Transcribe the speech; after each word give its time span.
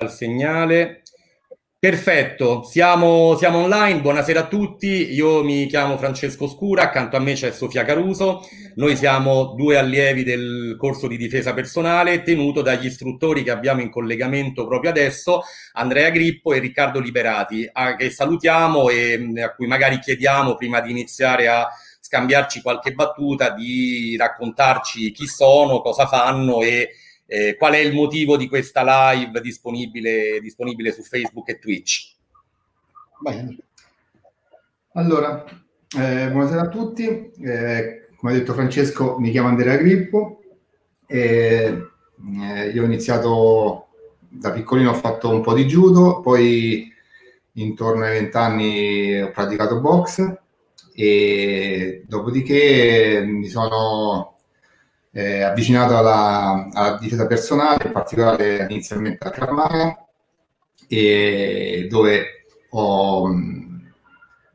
al 0.00 0.10
segnale. 0.10 1.02
Perfetto, 1.78 2.62
siamo, 2.62 3.36
siamo, 3.36 3.62
online, 3.62 4.02
buonasera 4.02 4.40
a 4.40 4.46
tutti, 4.48 5.14
io 5.14 5.42
mi 5.42 5.66
chiamo 5.66 5.96
Francesco 5.96 6.46
Scura, 6.46 6.82
accanto 6.82 7.16
a 7.16 7.20
me 7.20 7.32
c'è 7.32 7.52
Sofia 7.52 7.84
Caruso, 7.84 8.42
noi 8.74 8.96
siamo 8.96 9.54
due 9.56 9.78
allievi 9.78 10.22
del 10.22 10.76
corso 10.78 11.06
di 11.06 11.16
difesa 11.16 11.54
personale 11.54 12.22
tenuto 12.22 12.60
dagli 12.60 12.84
istruttori 12.84 13.42
che 13.42 13.50
abbiamo 13.50 13.80
in 13.80 13.88
collegamento 13.88 14.66
proprio 14.66 14.90
adesso, 14.90 15.40
Andrea 15.72 16.10
Grippo 16.10 16.52
e 16.52 16.58
Riccardo 16.58 17.00
Liberati, 17.00 17.66
a, 17.72 17.96
che 17.96 18.10
salutiamo 18.10 18.90
e 18.90 19.32
a 19.42 19.54
cui 19.54 19.66
magari 19.66 20.00
chiediamo 20.00 20.56
prima 20.56 20.82
di 20.82 20.90
iniziare 20.90 21.48
a 21.48 21.66
scambiarci 21.98 22.60
qualche 22.60 22.92
battuta 22.92 23.50
di 23.54 24.16
raccontarci 24.18 25.12
chi 25.12 25.26
sono, 25.26 25.80
cosa 25.80 26.06
fanno 26.06 26.60
e 26.60 26.90
eh, 27.32 27.54
qual 27.56 27.74
è 27.74 27.78
il 27.78 27.94
motivo 27.94 28.36
di 28.36 28.48
questa 28.48 28.82
live 29.14 29.40
disponibile, 29.40 30.40
disponibile 30.40 30.90
su 30.90 31.02
Facebook 31.02 31.48
e 31.48 31.60
Twitch? 31.60 32.16
Bene. 33.20 33.56
Allora, 34.94 35.44
eh, 35.96 36.28
buonasera 36.28 36.62
a 36.62 36.68
tutti. 36.68 37.06
Eh, 37.06 38.08
come 38.16 38.32
ha 38.32 38.34
detto 38.34 38.52
Francesco, 38.52 39.20
mi 39.20 39.30
chiamo 39.30 39.46
Andrea 39.46 39.76
Grippo. 39.76 40.42
Eh, 41.06 41.86
io 42.74 42.82
ho 42.82 42.84
iniziato 42.84 43.86
da 44.28 44.50
piccolino, 44.50 44.90
ho 44.90 44.94
fatto 44.94 45.30
un 45.30 45.40
po' 45.40 45.54
di 45.54 45.66
judo, 45.66 46.20
poi 46.22 46.92
intorno 47.52 48.06
ai 48.06 48.18
vent'anni 48.18 49.22
ho 49.22 49.30
praticato 49.30 49.80
box 49.80 50.36
e 50.94 52.02
dopodiché 52.08 53.22
mi 53.24 53.46
sono 53.46 54.39
eh, 55.12 55.42
avvicinato 55.42 55.96
alla, 55.96 56.68
alla, 56.72 56.98
difesa 56.98 57.26
personale, 57.26 57.86
in 57.86 57.92
particolare 57.92 58.66
inizialmente 58.68 59.26
a 59.26 59.30
Carmagna, 59.30 60.06
e 60.88 61.86
dove 61.88 62.46
ho 62.70 63.28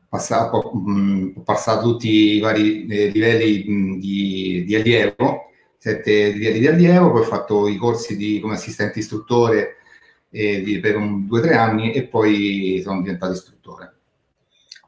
passato, 0.08 0.56
ho 0.56 1.42
passato 1.42 1.82
tutti 1.82 2.36
i 2.36 2.40
vari 2.40 2.86
eh, 2.86 3.08
livelli 3.08 3.98
di, 3.98 4.64
di, 4.66 4.74
allievo, 4.74 5.50
sette 5.78 6.30
livelli 6.30 6.58
di 6.60 6.66
allievo, 6.66 7.10
poi 7.10 7.20
ho 7.20 7.24
fatto 7.24 7.68
i 7.68 7.76
corsi 7.76 8.16
di, 8.16 8.40
come 8.40 8.54
assistente 8.54 8.98
istruttore 8.98 9.76
eh, 10.30 10.62
di, 10.62 10.80
per 10.80 10.96
un, 10.96 11.26
due 11.26 11.40
o 11.40 11.42
tre 11.42 11.54
anni 11.56 11.92
e 11.92 12.06
poi 12.06 12.80
sono 12.82 13.02
diventato 13.02 13.32
istruttore. 13.32 13.95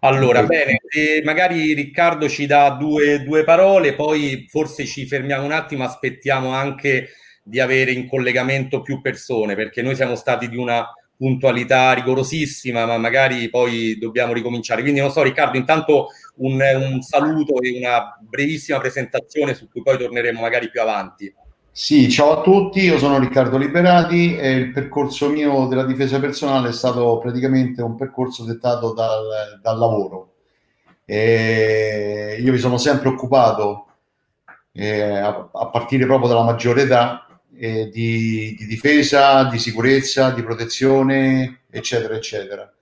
Allora, 0.01 0.45
bene, 0.45 0.81
magari 1.25 1.73
Riccardo 1.75 2.29
ci 2.29 2.47
dà 2.47 2.71
due, 2.71 3.23
due, 3.25 3.43
parole, 3.43 3.95
poi 3.95 4.47
forse 4.49 4.87
ci 4.87 5.07
fermiamo 5.07 5.45
un 5.45 5.53
attimo, 5.53 5.83
aspettiamo 5.83 6.51
anche 6.51 7.11
di 7.43 7.59
avere 7.59 7.91
in 7.91 8.07
collegamento 8.07 8.81
più 8.83 9.01
persone, 9.01 9.57
perché 9.57 9.83
noi 9.83 9.97
siamo 9.97 10.15
stati 10.15 10.49
di 10.49 10.57
una 10.57 10.87
puntualità 11.17 11.93
rigorosissima, 11.95 12.87
ma 12.87 12.97
magari 12.97 13.51
poi 13.51 13.99
dobbiamo 13.99 14.33
ricominciare. 14.33 14.83
Quindi 14.83 15.01
non 15.01 15.11
so, 15.11 15.23
Riccardo, 15.23 15.57
intanto 15.57 16.09
un, 16.37 16.61
un 16.61 17.03
saluto 17.03 17.61
e 17.61 17.77
una 17.77 18.17
brevissima 18.21 18.79
presentazione 18.79 19.55
su 19.55 19.69
cui 19.69 19.83
poi 19.83 19.99
torneremo 19.99 20.41
magari 20.41 20.71
più 20.71 20.81
avanti. 20.81 21.35
Sì, 21.81 22.11
ciao 22.11 22.41
a 22.41 22.43
tutti, 22.43 22.81
io 22.81 22.99
sono 22.99 23.21
Riccardo 23.21 23.57
Liberati 23.57 24.37
e 24.37 24.51
il 24.51 24.73
percorso 24.73 25.29
mio 25.29 25.69
della 25.69 25.85
difesa 25.85 26.19
personale 26.19 26.71
è 26.71 26.73
stato 26.73 27.19
praticamente 27.19 27.83
un 27.83 27.95
percorso 27.95 28.43
dettato 28.43 28.93
dal, 28.93 29.61
dal 29.63 29.79
lavoro. 29.79 30.33
E 31.05 32.37
io 32.41 32.51
mi 32.51 32.59
sono 32.59 32.79
sempre 32.79 33.11
occupato, 33.11 33.87
eh, 34.73 35.19
a, 35.19 35.51
a, 35.53 35.67
partire 35.69 36.05
proprio 36.05 36.29
dalla 36.29 36.43
maggiore 36.43 36.83
età, 36.83 37.41
eh, 37.57 37.89
di, 37.91 38.57
di, 38.59 38.67
difesa, 38.67 39.45
di 39.45 39.61
sicurezza, 39.61 40.31
di 40.31 40.43
protezione, 40.43 41.61
eccetera, 41.71 42.17
eccetera. 42.17 42.73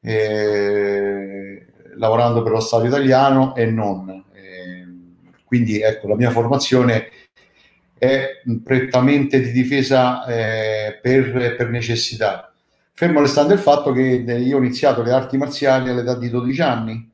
Eh, 0.00 1.66
lavorando 1.96 2.42
per 2.42 2.52
lo 2.52 2.60
Stato 2.60 2.86
italiano 2.86 3.54
e 3.54 3.66
non. 3.66 4.24
Eh, 4.32 4.86
quindi 5.44 5.82
ecco, 5.82 6.08
la 6.08 6.16
mia 6.16 6.30
formazione 6.30 7.10
è 8.02 8.42
prettamente 8.64 9.40
di 9.40 9.52
difesa 9.52 10.24
eh, 10.24 10.98
per, 11.00 11.54
per, 11.54 11.68
necessità. 11.68 12.52
Fermo 12.92 13.20
restando 13.20 13.52
il 13.52 13.60
fatto 13.60 13.92
che 13.92 14.00
io 14.02 14.56
ho 14.56 14.58
iniziato 14.58 15.02
le 15.02 15.12
arti 15.12 15.36
marziali 15.36 15.88
all'età 15.88 16.16
di 16.16 16.28
12 16.28 16.62
anni, 16.62 17.12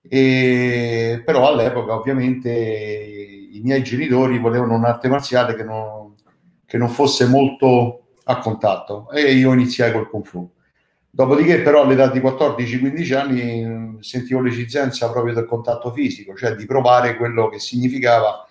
e, 0.00 1.20
però 1.24 1.48
all'epoca 1.48 1.96
ovviamente 1.96 2.50
i 2.50 3.60
miei 3.64 3.82
genitori 3.82 4.38
volevano 4.38 4.76
un'arte 4.76 5.08
marziale 5.08 5.56
che 5.56 5.64
non, 5.64 6.14
che 6.66 6.78
non 6.78 6.88
fosse 6.88 7.26
molto 7.26 8.18
a 8.22 8.38
contatto 8.38 9.10
e 9.10 9.32
io 9.32 9.52
iniziai 9.52 9.90
col 9.90 10.08
Kung 10.08 10.24
Fu. 10.24 10.48
Dopodiché 11.10 11.62
però 11.62 11.82
all'età 11.82 12.06
di 12.06 12.20
14-15 12.20 13.14
anni 13.16 13.96
sentivo 13.98 14.40
l'esigenza 14.40 15.10
proprio 15.10 15.34
del 15.34 15.46
contatto 15.46 15.90
fisico, 15.90 16.36
cioè 16.36 16.54
di 16.54 16.64
provare 16.64 17.16
quello 17.16 17.48
che 17.48 17.58
significava 17.58 18.46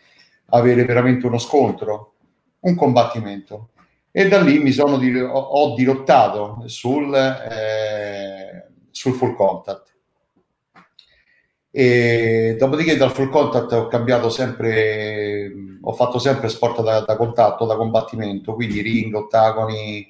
avere 0.52 0.86
veramente 0.86 1.26
uno 1.26 1.38
scontro, 1.38 2.14
un 2.62 2.76
combattimento. 2.76 3.70
E 4.12 4.28
da 4.28 4.42
lì 4.42 4.60
mi 4.60 4.72
sono 4.72 4.98
di, 4.98 5.18
ho, 5.18 5.74
dirottato 5.74 6.64
sul, 6.66 7.14
eh, 7.16 8.72
sul 8.92 9.14
full 9.14 9.36
contact. 9.36 9.90
E 11.72 12.58
dopodiché 12.60 12.98
dal 12.98 13.12
full 13.12 13.30
contact 13.30 13.72
ho 13.72 13.88
cambiato 13.88 14.30
sempre, 14.30 15.50
ho 15.82 15.94
fatto 15.94 16.20
sempre 16.20 16.50
sport 16.50 16.82
da, 16.82 17.00
da 17.02 17.16
contatto, 17.16 17.66
da 17.66 17.78
combattimento, 17.78 18.54
quindi 18.54 18.82
ring, 18.82 19.16
ottagoni, 19.16 20.06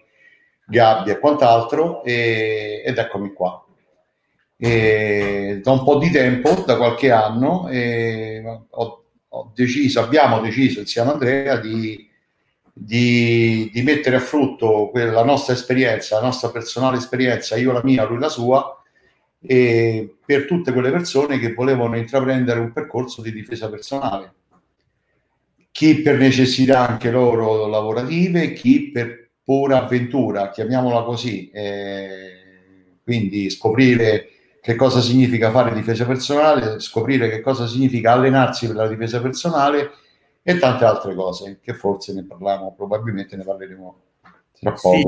gabbie 0.65 1.13
e 1.13 1.19
quant'altro, 1.19 2.03
e, 2.03 2.81
ed 2.83 2.97
eccomi 2.97 3.33
qua. 3.33 3.63
E 4.57 5.59
da 5.63 5.71
un 5.71 5.83
po' 5.83 5.97
di 5.97 6.09
tempo, 6.09 6.63
da 6.65 6.77
qualche 6.77 7.11
anno, 7.11 7.69
ho 8.69 9.00
deciso, 9.53 10.01
abbiamo 10.01 10.39
deciso 10.39 10.79
insieme 10.79 11.09
a 11.09 11.13
Andrea 11.13 11.57
di, 11.57 12.07
di, 12.73 13.69
di 13.71 13.81
mettere 13.81 14.17
a 14.17 14.19
frutto 14.19 14.91
la 14.93 15.23
nostra 15.23 15.53
esperienza, 15.53 16.19
la 16.19 16.25
nostra 16.25 16.49
personale 16.49 16.97
esperienza, 16.97 17.55
io 17.55 17.71
la 17.71 17.81
mia, 17.83 18.05
lui 18.05 18.19
la 18.19 18.29
sua, 18.29 18.81
e 19.43 20.17
per 20.23 20.45
tutte 20.45 20.71
quelle 20.71 20.91
persone 20.91 21.39
che 21.39 21.53
volevano 21.53 21.97
intraprendere 21.97 22.59
un 22.59 22.71
percorso 22.71 23.21
di 23.21 23.31
difesa 23.31 23.69
personale. 23.69 24.33
Chi 25.71 26.01
per 26.01 26.17
necessità 26.17 26.87
anche 26.87 27.09
loro 27.09 27.65
lavorative, 27.67 28.53
chi 28.53 28.91
per 28.91 29.29
pura 29.43 29.83
avventura, 29.83 30.49
chiamiamola 30.49 31.03
così, 31.03 31.49
eh, 31.49 32.97
quindi 33.03 33.49
scoprire 33.49 34.29
che 34.61 34.75
cosa 34.75 35.01
significa 35.01 35.49
fare 35.49 35.73
difesa 35.73 36.05
personale, 36.05 36.79
scoprire 36.79 37.29
che 37.29 37.41
cosa 37.41 37.65
significa 37.65 38.13
allenarsi 38.13 38.67
per 38.67 38.75
la 38.75 38.87
difesa 38.87 39.19
personale 39.19 39.91
e 40.43 40.57
tante 40.59 40.85
altre 40.85 41.15
cose 41.15 41.59
che 41.61 41.73
forse 41.73 42.13
ne 42.13 42.23
parliamo, 42.23 42.73
probabilmente 42.75 43.35
ne 43.35 43.43
parleremo 43.43 44.01
tra 44.59 44.71
poco. 44.73 44.97
Sì. 44.97 45.05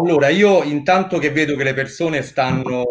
Allora, 0.00 0.28
io 0.28 0.62
intanto 0.64 1.18
che 1.18 1.30
vedo 1.30 1.56
che 1.56 1.64
le 1.64 1.72
persone 1.72 2.20
stanno, 2.20 2.84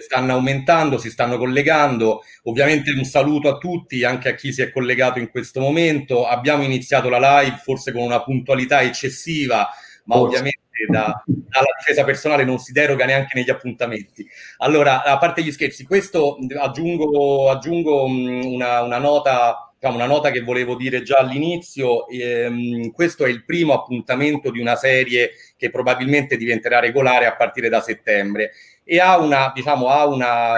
stanno 0.00 0.32
aumentando, 0.34 0.98
si 0.98 1.10
stanno 1.10 1.36
collegando, 1.36 2.22
ovviamente 2.44 2.92
un 2.92 3.02
saluto 3.02 3.48
a 3.48 3.58
tutti, 3.58 4.04
anche 4.04 4.28
a 4.28 4.34
chi 4.34 4.52
si 4.52 4.62
è 4.62 4.70
collegato 4.70 5.18
in 5.18 5.30
questo 5.30 5.58
momento. 5.58 6.28
Abbiamo 6.28 6.62
iniziato 6.62 7.08
la 7.08 7.40
live 7.40 7.56
forse 7.56 7.90
con 7.90 8.02
una 8.02 8.22
puntualità 8.22 8.82
eccessiva, 8.82 9.68
ma 10.04 10.14
forse. 10.14 10.26
ovviamente 10.28 10.60
da, 10.86 11.22
dalla 11.26 11.74
difesa 11.78 12.04
personale 12.04 12.44
non 12.44 12.58
si 12.58 12.72
deroga 12.72 13.04
neanche 13.04 13.36
negli 13.38 13.50
appuntamenti. 13.50 14.26
Allora, 14.58 15.02
a 15.02 15.18
parte 15.18 15.42
gli 15.42 15.52
scherzi, 15.52 15.84
questo 15.84 16.38
aggiungo, 16.58 17.50
aggiungo 17.50 18.04
una, 18.04 18.82
una 18.82 18.98
nota 18.98 19.68
diciamo, 19.78 19.96
una 19.96 20.06
nota 20.06 20.30
che 20.30 20.40
volevo 20.40 20.74
dire 20.74 21.02
già 21.02 21.18
all'inizio, 21.18 22.08
ehm, 22.08 22.90
questo 22.90 23.24
è 23.24 23.28
il 23.28 23.44
primo 23.44 23.74
appuntamento 23.74 24.50
di 24.50 24.58
una 24.58 24.74
serie 24.74 25.30
che 25.56 25.70
probabilmente 25.70 26.36
diventerà 26.36 26.80
regolare 26.80 27.26
a 27.26 27.36
partire 27.36 27.68
da 27.68 27.80
settembre 27.80 28.52
e 28.90 29.00
ha 29.00 29.18
una, 29.18 29.52
diciamo, 29.54 29.88
ha 29.88 30.06
una, 30.06 30.56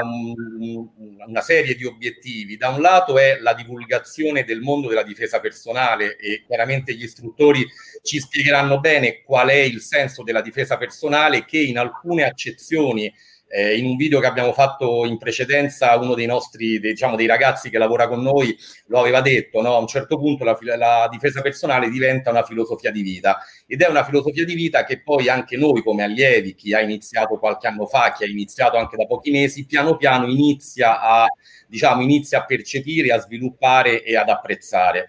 una 1.26 1.40
serie 1.40 1.74
di 1.74 1.84
obiettivi. 1.84 2.56
Da 2.56 2.68
un 2.68 2.80
lato 2.80 3.18
è 3.18 3.40
la 3.40 3.54
divulgazione 3.54 4.44
del 4.44 4.60
mondo 4.60 4.86
della 4.86 5.02
difesa 5.02 5.40
personale 5.40 6.16
e 6.16 6.44
chiaramente 6.46 6.94
gli 6.94 7.02
istruttori 7.02 7.66
ci 8.04 8.20
spiegheranno 8.20 8.78
bene 8.78 9.22
qual 9.22 9.48
è 9.48 9.56
il 9.58 9.80
senso 9.80 10.22
della 10.22 10.42
difesa 10.42 10.76
personale 10.76 11.44
che 11.44 11.58
in 11.58 11.76
alcune 11.76 12.22
accezioni 12.22 13.12
eh, 13.52 13.76
in 13.76 13.84
un 13.84 13.96
video 13.96 14.20
che 14.20 14.26
abbiamo 14.26 14.52
fatto 14.52 15.04
in 15.04 15.18
precedenza, 15.18 15.96
uno 15.96 16.14
dei 16.14 16.26
nostri, 16.26 16.78
diciamo, 16.78 17.16
dei 17.16 17.26
ragazzi 17.26 17.68
che 17.68 17.78
lavora 17.78 18.06
con 18.06 18.22
noi 18.22 18.56
lo 18.86 19.00
aveva 19.00 19.20
detto, 19.20 19.60
no? 19.60 19.74
a 19.74 19.78
un 19.78 19.88
certo 19.88 20.16
punto 20.18 20.44
la, 20.44 20.56
la, 20.76 21.08
difesa 21.10 21.40
personale 21.42 21.90
diventa 21.90 22.30
una 22.30 22.44
filosofia 22.44 22.92
di 22.92 23.02
vita 23.02 23.40
ed 23.66 23.82
è 23.82 23.88
una 23.88 24.04
filosofia 24.04 24.44
di 24.44 24.54
vita 24.54 24.84
che 24.84 25.02
poi 25.02 25.28
anche 25.28 25.56
noi 25.56 25.82
come 25.82 26.04
allievi, 26.04 26.54
chi 26.54 26.72
ha 26.74 26.80
iniziato 26.80 27.38
qualche 27.38 27.66
anno 27.66 27.86
fa, 27.86 28.12
chi 28.12 28.22
ha 28.22 28.28
iniziato 28.28 28.76
anche 28.76 28.96
da 28.96 29.06
pochi 29.06 29.32
mesi, 29.32 29.66
piano 29.66 29.96
piano 29.96 30.28
inizia 30.28 31.00
a, 31.00 31.26
diciamo, 31.66 32.02
inizia 32.02 32.38
a 32.38 32.44
percepire, 32.44 33.12
a 33.12 33.18
sviluppare 33.18 34.04
e 34.04 34.16
ad 34.16 34.28
apprezzare. 34.28 35.08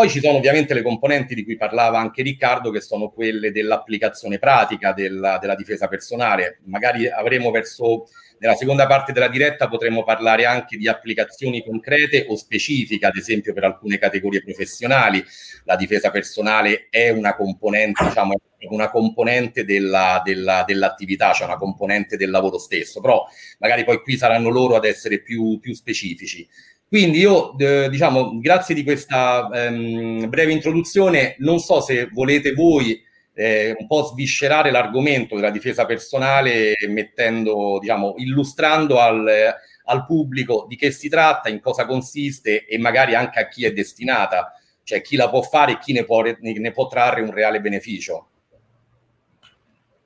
Poi 0.00 0.08
ci 0.08 0.20
sono 0.20 0.38
ovviamente 0.38 0.72
le 0.72 0.80
componenti 0.80 1.34
di 1.34 1.44
cui 1.44 1.58
parlava 1.58 1.98
anche 1.98 2.22
Riccardo, 2.22 2.70
che 2.70 2.80
sono 2.80 3.10
quelle 3.10 3.52
dell'applicazione 3.52 4.38
pratica 4.38 4.94
della, 4.94 5.36
della 5.36 5.54
difesa 5.54 5.88
personale. 5.88 6.60
Magari 6.64 7.06
avremo 7.06 7.50
verso 7.50 8.06
nella 8.38 8.54
seconda 8.54 8.86
parte 8.86 9.12
della 9.12 9.28
diretta 9.28 9.68
potremo 9.68 10.02
parlare 10.02 10.46
anche 10.46 10.78
di 10.78 10.88
applicazioni 10.88 11.62
concrete 11.62 12.24
o 12.30 12.36
specifiche, 12.36 13.04
ad 13.04 13.16
esempio 13.16 13.52
per 13.52 13.64
alcune 13.64 13.98
categorie 13.98 14.42
professionali. 14.42 15.22
La 15.64 15.76
difesa 15.76 16.10
personale 16.10 16.86
è 16.88 17.10
una 17.10 17.36
componente, 17.36 18.02
diciamo, 18.02 18.36
una 18.70 18.88
componente 18.88 19.66
della, 19.66 20.22
della, 20.24 20.64
dell'attività, 20.66 21.34
cioè 21.34 21.46
una 21.46 21.58
componente 21.58 22.16
del 22.16 22.30
lavoro 22.30 22.56
stesso, 22.56 23.02
però 23.02 23.26
magari 23.58 23.84
poi 23.84 24.00
qui 24.00 24.16
saranno 24.16 24.48
loro 24.48 24.76
ad 24.76 24.86
essere 24.86 25.20
più, 25.20 25.58
più 25.60 25.74
specifici. 25.74 26.48
Quindi 26.90 27.18
io, 27.18 27.56
eh, 27.56 27.88
diciamo, 27.88 28.40
grazie 28.40 28.74
di 28.74 28.82
questa 28.82 29.48
ehm, 29.48 30.28
breve 30.28 30.50
introduzione, 30.50 31.36
non 31.38 31.60
so 31.60 31.80
se 31.80 32.08
volete 32.12 32.52
voi 32.52 33.00
eh, 33.32 33.76
un 33.78 33.86
po' 33.86 34.06
sviscerare 34.06 34.72
l'argomento 34.72 35.36
della 35.36 35.52
difesa 35.52 35.86
personale 35.86 36.74
mettendo, 36.88 37.78
diciamo, 37.80 38.14
illustrando 38.16 38.98
al, 38.98 39.54
al 39.84 40.04
pubblico 40.04 40.66
di 40.68 40.74
che 40.74 40.90
si 40.90 41.08
tratta, 41.08 41.48
in 41.48 41.60
cosa 41.60 41.86
consiste 41.86 42.66
e 42.66 42.76
magari 42.76 43.14
anche 43.14 43.38
a 43.38 43.46
chi 43.46 43.64
è 43.64 43.72
destinata, 43.72 44.52
cioè 44.82 45.00
chi 45.00 45.14
la 45.14 45.30
può 45.30 45.42
fare 45.42 45.74
e 45.74 45.78
chi 45.78 45.92
ne 45.92 46.04
può, 46.04 46.22
ne 46.22 46.72
può 46.72 46.88
trarre 46.88 47.20
un 47.20 47.30
reale 47.30 47.60
beneficio. 47.60 48.30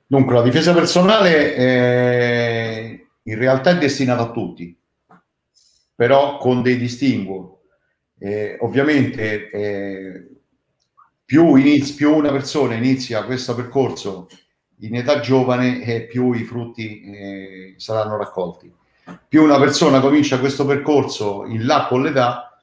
Dunque, 0.05 0.35
la 0.35 0.43
difesa 0.43 0.71
personale 0.71 1.55
eh, 1.55 3.07
in 3.23 3.37
realtà 3.39 3.71
è 3.71 3.77
destinata 3.79 4.21
a 4.21 4.29
tutti, 4.31 4.77
però 5.95 6.37
con 6.37 6.61
dei 6.61 6.77
distinguo. 6.77 7.61
Eh, 8.17 8.57
ovviamente 8.61 9.49
eh, 9.49 10.27
più, 11.23 11.55
inizi, 11.55 11.95
più 11.95 12.15
una 12.15 12.31
persona 12.31 12.75
inizia 12.75 13.23
questo 13.23 13.55
percorso 13.55 14.27
in 14.79 14.95
età 14.95 15.19
giovane, 15.19 15.83
eh, 15.83 16.03
più 16.03 16.33
i 16.33 16.43
frutti 16.43 17.01
eh, 17.01 17.73
saranno 17.77 18.17
raccolti. 18.17 18.71
Più 19.27 19.43
una 19.43 19.59
persona 19.59 19.99
comincia 19.99 20.39
questo 20.39 20.65
percorso 20.65 21.45
in 21.45 21.65
là 21.65 21.87
con 21.87 22.01
l'età, 22.01 22.59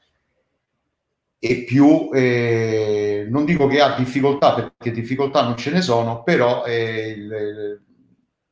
e 1.44 1.64
più 1.64 2.08
eh, 2.12 3.26
non 3.28 3.44
dico 3.44 3.66
che 3.66 3.80
ha 3.80 3.96
difficoltà, 3.96 4.54
perché 4.54 4.92
difficoltà 4.92 5.42
non 5.42 5.56
ce 5.56 5.72
ne 5.72 5.80
sono, 5.80 6.22
però 6.22 6.64
eh, 6.64 7.08
il, 7.08 7.80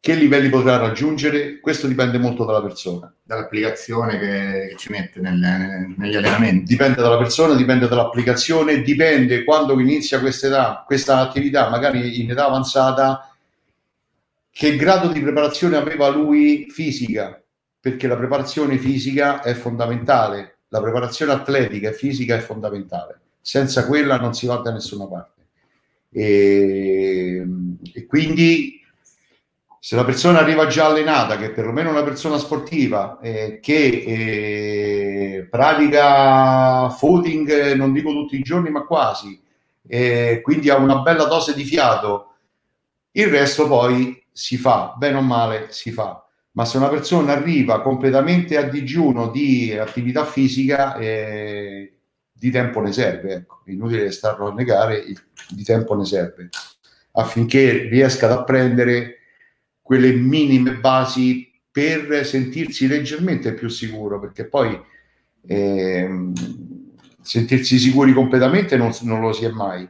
che 0.00 0.14
livelli 0.14 0.49
potrà 0.49 0.79
raggiungere? 0.79 1.61
Questo 1.61 1.87
dipende 1.87 2.17
molto 2.17 2.47
dalla 2.47 2.62
persona. 2.62 3.12
Dall'applicazione 3.23 4.19
che, 4.19 4.75
ci 4.79 4.91
mette 4.91 5.20
nel, 5.20 5.93
negli 5.94 6.17
allenamenti. 6.17 6.64
Dipende 6.64 7.02
dalla 7.02 7.19
persona, 7.19 7.55
dipende 7.55 7.87
dall'applicazione, 7.87 8.81
dipende 8.81 9.44
quando 9.44 9.79
inizia 9.79 10.19
questa, 10.19 10.47
età, 10.47 10.85
questa 10.87 11.19
attività, 11.19 11.69
magari 11.69 12.23
in 12.23 12.31
età 12.31 12.47
avanzata, 12.47 13.31
che 14.50 14.76
grado 14.76 15.08
di 15.08 15.20
preparazione 15.20 15.76
aveva 15.76 16.08
lui 16.08 16.70
fisica, 16.70 17.38
perché 17.79 18.06
la 18.06 18.17
preparazione 18.17 18.79
fisica 18.79 19.43
è 19.43 19.52
fondamentale, 19.52 20.61
la 20.69 20.81
preparazione 20.81 21.32
atletica 21.32 21.91
e 21.91 21.93
fisica 21.93 22.35
è 22.35 22.41
fondamentale. 22.41 23.20
Senza 23.43 23.87
quella 23.87 24.17
non 24.17 24.32
si 24.32 24.47
va 24.47 24.56
da 24.56 24.73
nessuna 24.73 25.06
parte. 25.06 25.43
E, 26.11 27.47
e 27.93 28.06
quindi 28.06 28.79
se 29.82 29.96
la 29.96 30.04
persona 30.04 30.40
arriva 30.40 30.66
già 30.66 30.86
allenata, 30.86 31.38
che 31.38 31.46
è 31.46 31.50
perlomeno 31.52 31.88
una 31.88 32.02
persona 32.02 32.36
sportiva, 32.36 33.18
eh, 33.18 33.60
che 33.62 34.04
eh, 34.06 35.46
pratica 35.48 36.90
footing, 36.90 37.72
non 37.72 37.90
dico 37.94 38.10
tutti 38.10 38.36
i 38.36 38.42
giorni, 38.42 38.68
ma 38.68 38.84
quasi, 38.84 39.40
eh, 39.88 40.40
quindi 40.42 40.68
ha 40.68 40.76
una 40.76 40.98
bella 40.98 41.24
dose 41.24 41.54
di 41.54 41.64
fiato, 41.64 42.34
il 43.12 43.28
resto 43.28 43.66
poi 43.66 44.22
si 44.30 44.58
fa, 44.58 44.94
bene 44.98 45.16
o 45.16 45.22
male 45.22 45.68
si 45.70 45.92
fa. 45.92 46.26
Ma 46.52 46.66
se 46.66 46.76
una 46.76 46.88
persona 46.88 47.32
arriva 47.32 47.80
completamente 47.80 48.58
a 48.58 48.62
digiuno 48.62 49.28
di 49.30 49.74
attività 49.78 50.26
fisica, 50.26 50.96
eh, 50.96 51.94
di 52.30 52.50
tempo 52.50 52.82
ne 52.82 52.92
serve, 52.92 53.32
ecco. 53.32 53.62
inutile 53.64 54.10
starlo 54.10 54.48
a 54.48 54.52
negare, 54.52 55.04
di 55.48 55.64
tempo 55.64 55.96
ne 55.96 56.04
serve, 56.04 56.50
affinché 57.12 57.88
riesca 57.88 58.26
ad 58.26 58.32
apprendere 58.32 59.19
quelle 59.90 60.12
minime 60.12 60.76
basi 60.76 61.50
per 61.69 62.25
sentirsi 62.25 62.87
leggermente 62.87 63.54
più 63.54 63.66
sicuro, 63.66 64.20
perché 64.20 64.46
poi 64.46 64.81
eh, 65.48 66.31
sentirsi 67.20 67.76
sicuri 67.76 68.12
completamente 68.12 68.76
non, 68.76 68.92
non, 69.02 69.20
lo 69.20 69.32
si 69.32 69.46
è 69.46 69.50
mai. 69.50 69.88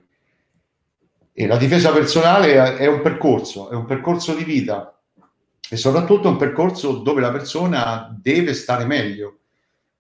E 1.35 1.47
la 1.47 1.59
difesa 1.59 1.93
personale 1.93 2.79
è 2.79 2.87
un 2.87 3.03
percorso, 3.03 3.69
è 3.69 3.75
un 3.75 3.85
percorso 3.85 4.33
di 4.33 4.43
vita 4.43 4.99
e 5.69 5.77
soprattutto 5.77 6.31
un 6.31 6.39
percorso 6.39 7.01
dove 7.01 7.21
la 7.21 7.31
persona 7.31 8.19
deve 8.19 8.55
stare 8.55 8.87
meglio. 8.87 9.41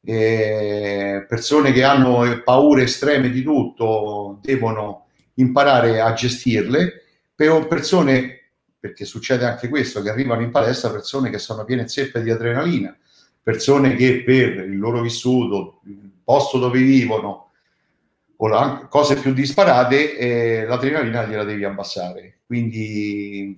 Eh, 0.02 1.26
persone 1.28 1.72
che 1.72 1.84
hanno 1.84 2.40
paure 2.42 2.84
estreme 2.84 3.28
di 3.28 3.42
tutto 3.42 4.38
devono 4.40 5.08
imparare 5.34 6.00
a 6.00 6.14
gestirle, 6.14 7.02
per 7.34 7.66
persone 7.66 8.39
perché 8.80 9.04
succede 9.04 9.44
anche 9.44 9.68
questo, 9.68 10.00
che 10.00 10.08
arrivano 10.08 10.40
in 10.40 10.50
palestra 10.50 10.90
persone 10.90 11.28
che 11.28 11.38
sono 11.38 11.64
piene 11.64 11.86
zeppe 11.86 12.22
di 12.22 12.30
adrenalina, 12.30 12.96
persone 13.42 13.94
che 13.94 14.22
per 14.24 14.64
il 14.64 14.78
loro 14.78 15.02
vissuto, 15.02 15.80
il 15.84 16.10
posto 16.24 16.58
dove 16.58 16.80
vivono, 16.80 17.50
o 18.36 18.48
la, 18.48 18.86
cose 18.88 19.16
più 19.16 19.34
disparate, 19.34 20.16
eh, 20.16 20.64
l'adrenalina 20.64 21.26
gliela 21.26 21.44
devi 21.44 21.64
abbassare. 21.64 22.38
Quindi 22.46 23.54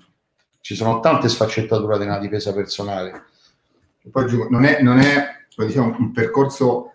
ci 0.61 0.75
sono 0.75 0.99
tante 0.99 1.29
sfaccettature 1.29 1.99
della 1.99 2.19
difesa 2.19 2.53
personale. 2.53 3.27
Poi 4.11 4.49
non 4.51 4.65
è, 4.65 4.83
non 4.83 4.99
è 4.99 5.45
diciamo, 5.57 5.95
un 5.97 6.11
percorso 6.11 6.95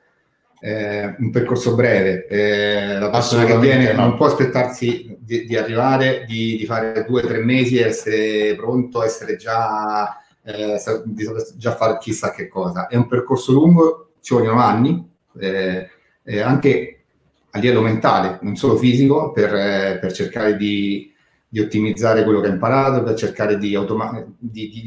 eh, 0.60 1.16
un 1.18 1.30
percorso 1.30 1.76
breve. 1.76 2.28
Eh, 2.28 3.00
la 3.00 3.10
persona 3.10 3.46
che 3.46 3.58
viene 3.60 3.94
no. 3.94 4.08
non 4.08 4.18
può 4.18 4.26
aspettarsi 4.26 5.18
di, 5.20 5.46
di 5.46 5.56
arrivare, 5.56 6.26
di, 6.28 6.58
di, 6.58 6.66
fare 6.66 7.06
due 7.08 7.24
o 7.24 7.28
tre 7.28 7.44
mesi, 7.44 7.78
essere 7.78 8.56
pronto, 8.56 9.04
essere 9.04 9.36
già, 9.36 10.18
eh, 10.44 10.80
di 11.06 11.28
già 11.56 11.76
fare 11.76 11.98
chissà 12.00 12.32
che 12.32 12.48
cosa. 12.48 12.88
È 12.88 12.96
un 12.96 13.08
percorso 13.08 13.52
lungo, 13.52 14.14
ci 14.22 14.34
vogliono 14.34 14.60
anni, 14.60 15.08
eh, 15.40 15.90
anche 16.42 16.94
a 17.52 17.60
livello 17.60 17.82
mentale, 17.82 18.40
non 18.42 18.56
solo 18.56 18.78
fisico, 18.78 19.32
per, 19.32 19.54
eh, 19.54 19.98
per 20.00 20.12
cercare 20.12 20.56
di, 20.58 21.12
di, 21.48 21.60
ottimizzare 21.60 22.24
quello 22.24 22.40
che 22.40 22.48
ha 22.48 22.52
imparato, 22.52 23.04
per 23.04 23.16
cercare 23.16 23.58
di, 23.58 23.76
automa- 23.76 24.26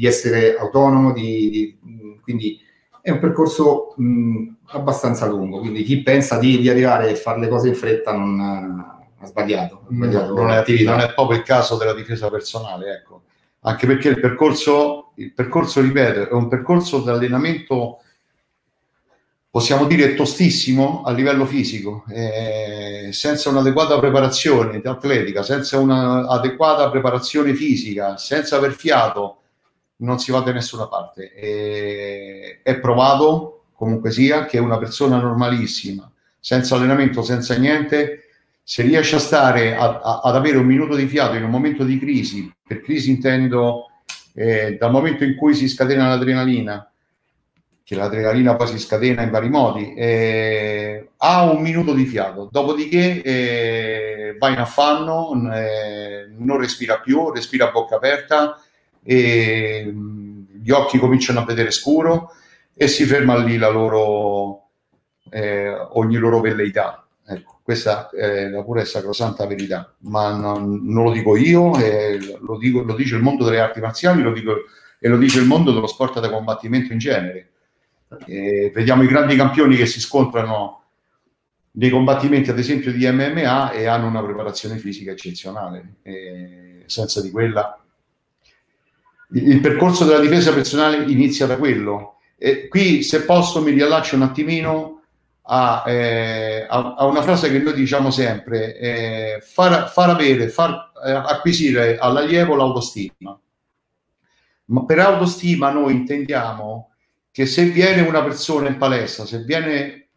essere 0.01 0.55
autonomo, 0.55 1.13
quindi 1.13 2.59
è 3.01 3.09
un 3.09 3.19
percorso 3.19 3.93
mh, 3.97 4.57
abbastanza 4.71 5.25
lungo, 5.25 5.59
quindi 5.59 5.83
chi 5.83 6.01
pensa 6.01 6.37
di, 6.37 6.59
di, 6.59 6.69
arrivare 6.69 7.09
e 7.09 7.15
fare 7.15 7.39
le 7.39 7.47
cose 7.47 7.67
in 7.67 7.75
fretta 7.75 8.11
non 8.13 8.39
ha 8.39 9.25
sbagliato. 9.25 9.83
Ha 9.87 9.93
sbagliato 9.93 10.33
non, 10.33 10.51
è, 10.51 10.63
non, 10.83 10.99
è, 10.99 11.13
proprio 11.13 11.37
il 11.37 11.43
caso 11.43 11.77
della 11.77 11.93
difesa 11.93 12.29
personale, 12.29 12.95
ecco. 12.95 13.23
anche 13.61 13.87
perché 13.87 14.09
il 14.09 14.19
percorso, 14.19 15.11
il 15.15 15.33
percorso, 15.33 15.81
ripeto, 15.81 16.29
è 16.29 16.33
un 16.33 16.47
percorso 16.47 17.01
di 17.01 17.09
allenamento, 17.09 17.99
possiamo 19.49 19.85
dire, 19.85 20.13
tostissimo 20.13 21.03
a 21.03 21.11
livello 21.11 21.45
fisico, 21.45 22.03
eh, 22.09 23.09
senza 23.11 23.49
un'adeguata 23.49 23.99
preparazione 23.99 24.81
atletica, 24.83 25.43
senza 25.43 25.77
un'adeguata 25.77 26.89
preparazione 26.89 27.53
fisica, 27.53 28.17
senza 28.17 28.55
aver 28.55 28.73
fiato 28.73 29.37
non 30.01 30.19
si 30.19 30.31
va 30.31 30.39
da 30.39 30.51
nessuna 30.51 30.87
parte. 30.87 31.33
E, 31.33 32.59
è 32.63 32.79
provato, 32.79 33.60
comunque 33.81 34.11
sia, 34.11 34.45
che 34.45 34.59
una 34.59 34.77
persona 34.77 35.17
normalissima, 35.17 36.07
senza 36.39 36.75
allenamento, 36.75 37.23
senza 37.23 37.57
niente, 37.57 38.25
se 38.61 38.83
riesce 38.83 39.15
a 39.15 39.19
stare 39.19 39.75
a, 39.75 39.99
a, 40.03 40.21
ad 40.23 40.35
avere 40.35 40.57
un 40.57 40.67
minuto 40.67 40.95
di 40.95 41.07
fiato 41.07 41.33
in 41.35 41.43
un 41.43 41.49
momento 41.49 41.83
di 41.83 41.97
crisi, 41.97 42.53
per 42.63 42.81
crisi 42.81 43.09
intendo 43.09 43.87
eh, 44.35 44.77
dal 44.79 44.91
momento 44.91 45.23
in 45.23 45.35
cui 45.35 45.55
si 45.55 45.67
scatena 45.67 46.07
l'adrenalina, 46.07 46.91
che 47.83 47.95
l'adrenalina 47.95 48.55
poi 48.55 48.67
si 48.67 48.77
scatena 48.77 49.23
in 49.23 49.31
vari 49.31 49.49
modi, 49.49 49.95
eh, 49.95 51.09
ha 51.17 51.51
un 51.51 51.63
minuto 51.63 51.95
di 51.95 52.05
fiato, 52.05 52.49
dopodiché 52.51 53.23
eh, 53.23 54.35
va 54.37 54.49
in 54.49 54.59
affanno, 54.59 55.51
eh, 55.55 56.29
non 56.37 56.59
respira 56.59 56.99
più, 56.99 57.31
respira 57.31 57.69
a 57.69 57.71
bocca 57.71 57.95
aperta, 57.95 58.61
mm, 59.11 60.41
gli 60.61 60.69
occhi 60.69 60.99
cominciano 60.99 61.39
a 61.39 61.45
vedere 61.45 61.71
scuro 61.71 62.35
e 62.73 62.87
si 62.87 63.05
ferma 63.05 63.37
lì 63.37 63.57
la 63.57 63.69
loro, 63.69 64.69
eh, 65.29 65.69
ogni 65.69 66.17
loro 66.17 66.39
velleità. 66.39 67.05
Ecco, 67.25 67.59
questa 67.63 68.09
è 68.09 68.49
la 68.49 68.63
pura 68.63 68.81
e 68.81 68.85
sacrosanta 68.85 69.45
verità, 69.45 69.93
ma 69.99 70.35
non, 70.35 70.81
non 70.83 71.05
lo 71.05 71.11
dico 71.11 71.35
io, 71.37 71.77
eh, 71.77 72.37
lo, 72.41 72.57
dico, 72.57 72.81
lo, 72.81 72.95
dice 72.95 73.15
il 73.15 73.21
mondo 73.21 73.45
delle 73.45 73.59
arti 73.59 73.79
marziali 73.79 74.21
lo 74.21 74.33
dico, 74.33 74.55
e 74.99 75.07
lo 75.07 75.17
dice 75.17 75.39
il 75.39 75.47
mondo 75.47 75.71
dello 75.71 75.87
sport 75.87 76.19
da 76.19 76.29
combattimento 76.29 76.91
in 76.91 76.99
genere. 76.99 77.49
Eh, 78.25 78.71
vediamo 78.73 79.03
i 79.03 79.07
grandi 79.07 79.35
campioni 79.35 79.77
che 79.77 79.85
si 79.85 80.01
scontrano 80.01 80.83
dei 81.71 81.89
combattimenti, 81.89 82.49
ad 82.49 82.59
esempio, 82.59 82.91
di 82.91 83.09
MMA 83.09 83.71
e 83.71 83.85
hanno 83.85 84.07
una 84.07 84.23
preparazione 84.23 84.77
fisica 84.77 85.11
eccezionale. 85.11 85.95
E 86.01 86.83
senza 86.87 87.21
di 87.21 87.31
quella 87.31 87.81
il 89.33 89.61
percorso 89.61 90.03
della 90.03 90.19
difesa 90.19 90.53
personale 90.53 91.05
inizia 91.09 91.45
da 91.45 91.57
quello. 91.57 92.10
E 92.43 92.67
qui, 92.67 93.03
se 93.03 93.21
posso, 93.21 93.61
mi 93.61 93.69
riallaccio 93.69 94.15
un 94.15 94.23
attimino 94.23 95.03
a, 95.43 95.83
eh, 95.85 96.65
a, 96.67 96.95
a 96.97 97.05
una 97.05 97.21
frase 97.21 97.51
che 97.51 97.59
noi 97.59 97.75
diciamo 97.75 98.09
sempre: 98.09 98.75
eh, 98.79 99.41
far, 99.43 99.91
far, 99.91 100.09
avere, 100.09 100.49
far 100.49 100.91
eh, 101.05 101.11
acquisire 101.11 101.99
all'allievo 101.99 102.55
l'autostima. 102.55 103.39
Ma 104.65 104.85
per 104.85 104.97
autostima 104.97 105.69
noi 105.69 105.93
intendiamo 105.93 106.95
che 107.29 107.45
se 107.45 107.65
viene 107.65 108.01
una 108.01 108.23
persona 108.23 108.69
in 108.69 108.77
palestra, 108.77 109.27
se 109.27 109.43
viene 109.43 110.07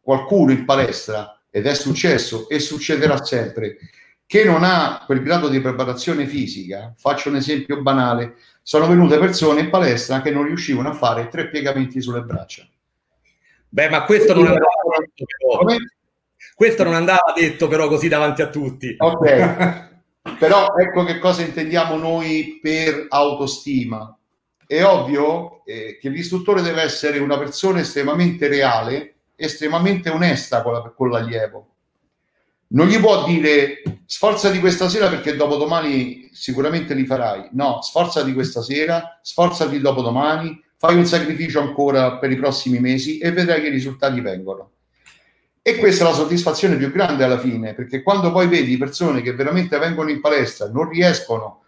qualcuno 0.00 0.52
in 0.52 0.64
palestra, 0.64 1.38
ed 1.50 1.66
è 1.66 1.74
successo 1.74 2.48
e 2.48 2.60
succederà 2.60 3.22
sempre, 3.22 3.76
che 4.24 4.42
non 4.42 4.64
ha 4.64 5.02
quel 5.04 5.22
grado 5.22 5.48
di 5.48 5.60
preparazione 5.60 6.26
fisica, 6.26 6.94
faccio 6.96 7.28
un 7.28 7.36
esempio 7.36 7.82
banale, 7.82 8.36
sono 8.68 8.86
venute 8.86 9.18
persone 9.18 9.60
in 9.60 9.70
palestra 9.70 10.20
che 10.20 10.30
non 10.30 10.44
riuscivano 10.44 10.90
a 10.90 10.92
fare 10.92 11.28
tre 11.28 11.48
piegamenti 11.48 12.02
sulle 12.02 12.20
braccia. 12.20 12.68
Beh, 13.66 13.88
ma 13.88 14.04
questo 14.04 14.34
non 14.34 14.44
andava 14.44 14.68
detto, 14.98 15.24
però. 15.24 15.76
Questo 16.54 16.84
non 16.84 16.92
andava 16.92 17.32
detto 17.34 17.66
però 17.66 17.88
così 17.88 18.08
davanti 18.08 18.42
a 18.42 18.50
tutti. 18.50 18.94
Ok, 18.98 19.88
però 20.38 20.74
ecco 20.76 21.04
che 21.04 21.18
cosa 21.18 21.40
intendiamo 21.40 21.96
noi 21.96 22.58
per 22.60 23.06
autostima. 23.08 24.14
È 24.66 24.84
ovvio 24.84 25.64
eh, 25.64 25.96
che 25.98 26.10
l'istruttore 26.10 26.60
deve 26.60 26.82
essere 26.82 27.20
una 27.20 27.38
persona 27.38 27.80
estremamente 27.80 28.48
reale, 28.48 29.14
estremamente 29.34 30.10
onesta 30.10 30.60
con, 30.60 30.74
la, 30.74 30.92
con 30.94 31.08
l'allievo 31.08 31.68
non 32.68 32.86
gli 32.86 32.98
può 32.98 33.24
dire 33.24 33.82
sforzati 34.04 34.58
questa 34.58 34.88
sera 34.88 35.08
perché 35.08 35.36
dopodomani 35.36 36.28
sicuramente 36.32 36.94
li 36.94 37.06
farai. 37.06 37.48
No, 37.52 37.80
sforzati 37.80 38.32
questa 38.34 38.62
sera, 38.62 39.18
sforzati 39.22 39.80
dopodomani, 39.80 40.62
fai 40.76 40.96
un 40.96 41.06
sacrificio 41.06 41.60
ancora 41.60 42.18
per 42.18 42.30
i 42.30 42.36
prossimi 42.36 42.78
mesi 42.78 43.18
e 43.18 43.32
vedrai 43.32 43.62
che 43.62 43.68
i 43.68 43.70
risultati 43.70 44.20
vengono. 44.20 44.72
E 45.62 45.76
questa 45.76 46.04
è 46.04 46.08
la 46.08 46.14
soddisfazione 46.14 46.76
più 46.76 46.90
grande 46.90 47.24
alla 47.24 47.38
fine, 47.38 47.74
perché 47.74 48.02
quando 48.02 48.32
poi 48.32 48.48
vedi 48.48 48.76
persone 48.76 49.22
che 49.22 49.34
veramente 49.34 49.78
vengono 49.78 50.10
in 50.10 50.20
palestra, 50.20 50.68
non 50.68 50.88
riescono 50.88 51.64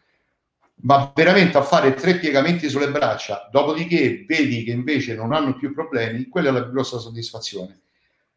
ma 0.83 1.13
veramente 1.15 1.59
a 1.59 1.63
fare 1.63 1.93
tre 1.93 2.15
piegamenti 2.15 2.71
sulle 2.71 2.91
braccia, 2.91 3.51
dopodiché 3.53 4.25
vedi 4.27 4.65
che 4.65 4.71
invece 4.71 5.15
non 5.15 5.35
hanno 5.35 5.55
più 5.55 5.75
problemi, 5.75 6.27
quella 6.29 6.49
è 6.49 6.53
la 6.53 6.63
più 6.63 6.73
grossa 6.73 6.97
soddisfazione. 6.97 7.81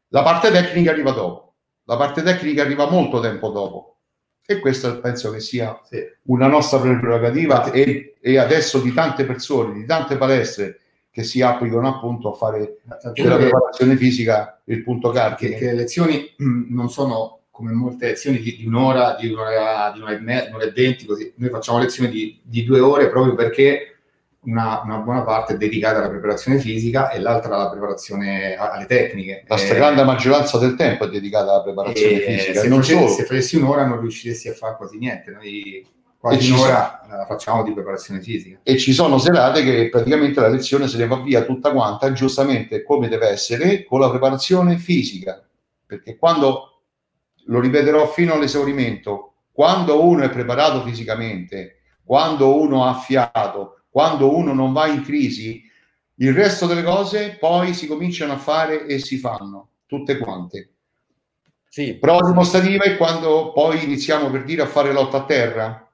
La 0.09 0.23
parte 0.23 0.51
tecnica 0.51 0.91
arriva 0.91 1.11
dopo 1.11 1.42
la 1.85 1.97
parte 1.97 2.21
tecnica 2.21 2.61
arriva 2.61 2.89
molto 2.89 3.19
tempo 3.19 3.49
dopo 3.49 3.97
e 4.45 4.59
questa 4.59 4.95
penso 4.97 5.31
che 5.31 5.39
sia 5.39 5.79
sì. 5.83 6.03
una 6.23 6.47
nostra 6.47 6.79
prerogativa 6.79 7.71
e, 7.71 8.15
e, 8.19 8.37
adesso 8.37 8.79
di 8.79 8.93
tante 8.93 9.25
persone, 9.25 9.73
di 9.73 9.85
tante 9.85 10.17
palestre 10.17 10.79
che 11.09 11.23
si 11.23 11.41
applicano 11.41 11.87
appunto 11.87 12.33
a 12.33 12.35
fare 12.35 12.79
della 13.13 13.37
preparazione 13.37 13.95
fisica 13.95 14.61
il 14.65 14.83
punto 14.83 15.11
cardine. 15.11 15.51
Che, 15.51 15.57
che 15.57 15.65
le 15.67 15.73
lezioni 15.73 16.33
non 16.69 16.89
sono 16.89 17.43
come 17.51 17.71
molte 17.71 18.07
lezioni 18.07 18.39
di, 18.39 18.57
di 18.57 18.65
un'ora, 18.65 19.15
di 19.15 19.27
un'ora, 19.27 19.91
di 19.93 19.99
un'ora 19.99 20.15
e, 20.15 20.19
me, 20.19 20.47
un'ora 20.49 20.65
e 20.65 20.71
venti, 20.71 21.05
così. 21.05 21.31
Noi 21.35 21.49
facciamo 21.49 21.77
lezioni 21.77 22.09
di, 22.09 22.41
di 22.43 22.63
due 22.63 22.79
ore 22.79 23.09
proprio 23.09 23.35
perché 23.35 23.92
una, 24.45 24.81
una, 24.83 24.97
buona 24.97 25.21
parte 25.23 25.57
dedicata 25.57 25.99
alla 25.99 26.09
preparazione 26.09 26.59
fisica 26.59 27.09
e 27.09 27.19
l'altra 27.19 27.55
alla 27.55 27.69
preparazione 27.69 28.55
alle 28.55 28.85
tecniche. 28.85 29.43
La 29.47 29.57
stragrande 29.57 30.01
eh, 30.01 30.05
maggioranza 30.05 30.57
del 30.57 30.75
tempo 30.75 31.05
è 31.05 31.09
dedicata 31.09 31.51
alla 31.51 31.63
preparazione 31.63 32.19
fisica. 32.19 32.59
Se, 32.61 32.67
non 32.67 32.83
solo. 32.83 33.07
se 33.07 33.23
facessi 33.23 33.55
un'ora 33.57 33.85
non 33.85 34.01
riusciresti 34.01 34.49
a 34.49 34.53
fare 34.53 34.75
quasi 34.75 34.97
niente. 34.97 35.31
Noi 35.31 35.85
quasi 36.17 36.51
un'ora 36.51 37.01
sono... 37.03 37.17
la 37.17 37.25
facciamo 37.25 37.63
di 37.63 37.73
preparazione 37.73 38.21
fisica. 38.21 38.59
E 38.63 38.77
ci 38.77 38.93
sono 38.93 39.17
serate 39.17 39.63
che 39.63 39.89
praticamente 39.89 40.39
la 40.39 40.49
lezione 40.49 40.87
se 40.87 40.97
ne 40.97 41.07
va 41.07 41.21
via 41.21 41.43
tutta 41.43 41.71
quanta, 41.71 42.11
giustamente 42.11 42.83
come 42.83 43.07
deve 43.07 43.27
essere, 43.27 43.83
con 43.85 43.99
la 43.99 44.09
preparazione 44.09 44.77
fisica. 44.77 45.45
Perché 45.85 46.17
quando, 46.17 46.83
lo 47.45 47.59
ripeterò 47.59 48.07
fino 48.07 48.33
all'esaurimento, 48.33 49.33
quando 49.51 50.03
uno 50.03 50.23
è 50.23 50.29
preparato 50.29 50.81
fisicamente, 50.81 51.77
quando 52.03 52.57
uno 52.57 52.85
ha 52.85 52.95
fiato, 52.95 53.82
quando 53.93 54.35
uno 54.35 54.55
non 54.55 54.73
va 54.73 54.87
in 54.87 55.03
crisi, 55.03 55.61
il 56.15 56.33
resto 56.33 56.65
delle 56.65 56.81
cose 56.81 57.37
poi 57.39 57.75
si 57.75 57.85
cominciano 57.85 58.33
a 58.33 58.39
fare 58.39 58.87
e 58.87 58.97
si 58.97 59.19
fanno, 59.19 59.69
tutte 59.85 60.17
quante. 60.17 60.69
Sì. 61.69 61.93
Prova 61.93 62.27
dimostrativa 62.27 62.85
è 62.85 62.97
quando 62.97 63.51
poi 63.51 63.83
iniziamo 63.83 64.31
per 64.31 64.45
dire 64.45 64.63
a 64.63 64.65
fare 64.65 64.91
lotta 64.91 65.17
a 65.17 65.25
terra, 65.25 65.91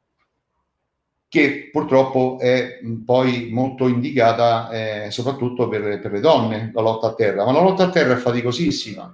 che 1.28 1.68
purtroppo 1.74 2.38
è 2.40 2.80
poi 3.04 3.50
molto 3.52 3.90
indicata 3.90 4.70
eh, 4.70 5.12
soprattutto 5.12 5.68
per, 5.68 6.00
per, 6.00 6.14
le 6.14 6.22
donne, 6.22 6.72
la 6.74 6.82
lotta 6.82 7.08
a 7.08 7.16
terra, 7.16 7.44
ma 7.44 7.52
la 7.52 7.62
lotta 7.62 7.84
a 7.84 7.90
terra 7.90 8.14
è 8.14 8.18
faticosissima. 8.18 9.14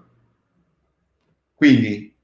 Quindi 1.55 2.15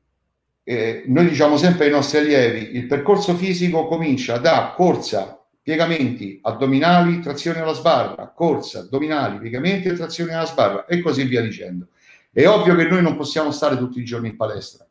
eh, 0.63 1.05
noi 1.07 1.27
diciamo 1.27 1.57
sempre 1.57 1.85
ai 1.85 1.91
nostri 1.91 2.19
allievi, 2.19 2.77
il 2.77 2.85
percorso 2.85 3.33
fisico 3.33 3.87
comincia 3.87 4.37
da 4.37 4.75
corsa 4.75 5.40
piegamenti 5.71 6.37
addominali, 6.41 7.21
trazione 7.21 7.61
alla 7.61 7.71
sbarra, 7.71 8.27
corsa, 8.35 8.79
addominali, 8.79 9.39
piegamenti 9.39 9.87
e 9.87 9.93
trazione 9.93 10.33
alla 10.33 10.45
sbarra 10.45 10.85
e 10.85 10.99
così 10.99 11.23
via 11.23 11.41
dicendo. 11.41 11.87
È 12.29 12.45
ovvio 12.45 12.75
che 12.75 12.83
noi 12.83 13.01
non 13.01 13.15
possiamo 13.15 13.51
stare 13.51 13.77
tutti 13.77 13.99
i 13.99 14.03
giorni 14.03 14.27
in 14.27 14.35
palestra. 14.35 14.85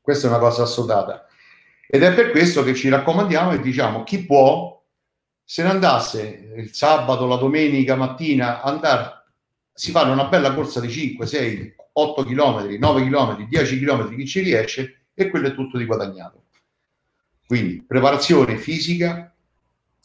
Questa 0.00 0.26
è 0.26 0.30
una 0.30 0.38
cosa 0.38 0.62
assodata. 0.62 1.26
Ed 1.86 2.02
è 2.02 2.14
per 2.14 2.30
questo 2.30 2.62
che 2.62 2.74
ci 2.74 2.88
raccomandiamo 2.88 3.52
e 3.52 3.60
diciamo 3.60 4.02
chi 4.02 4.24
può 4.24 4.82
se 5.44 5.62
ne 5.64 5.68
andasse 5.68 6.52
il 6.56 6.72
sabato, 6.72 7.26
la 7.26 7.36
domenica 7.36 7.94
mattina, 7.94 8.62
andare, 8.62 9.24
si 9.74 9.90
fanno 9.90 10.12
una 10.12 10.28
bella 10.28 10.54
corsa 10.54 10.80
di 10.80 10.88
5, 10.88 11.26
6, 11.26 11.74
8 11.92 12.24
km, 12.24 12.76
9 12.78 13.02
km, 13.02 13.46
10 13.46 13.78
km, 13.80 14.16
chi 14.16 14.26
ci 14.26 14.40
riesce 14.40 15.02
e 15.12 15.28
quello 15.28 15.48
è 15.48 15.54
tutto 15.54 15.76
di 15.76 15.84
guadagnato. 15.84 16.44
Quindi 17.46 17.84
preparazione 17.86 18.56
fisica, 18.56 19.34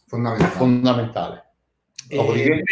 fondamentale. 0.06 0.52
fondamentale. 0.52 1.46
E... 2.08 2.64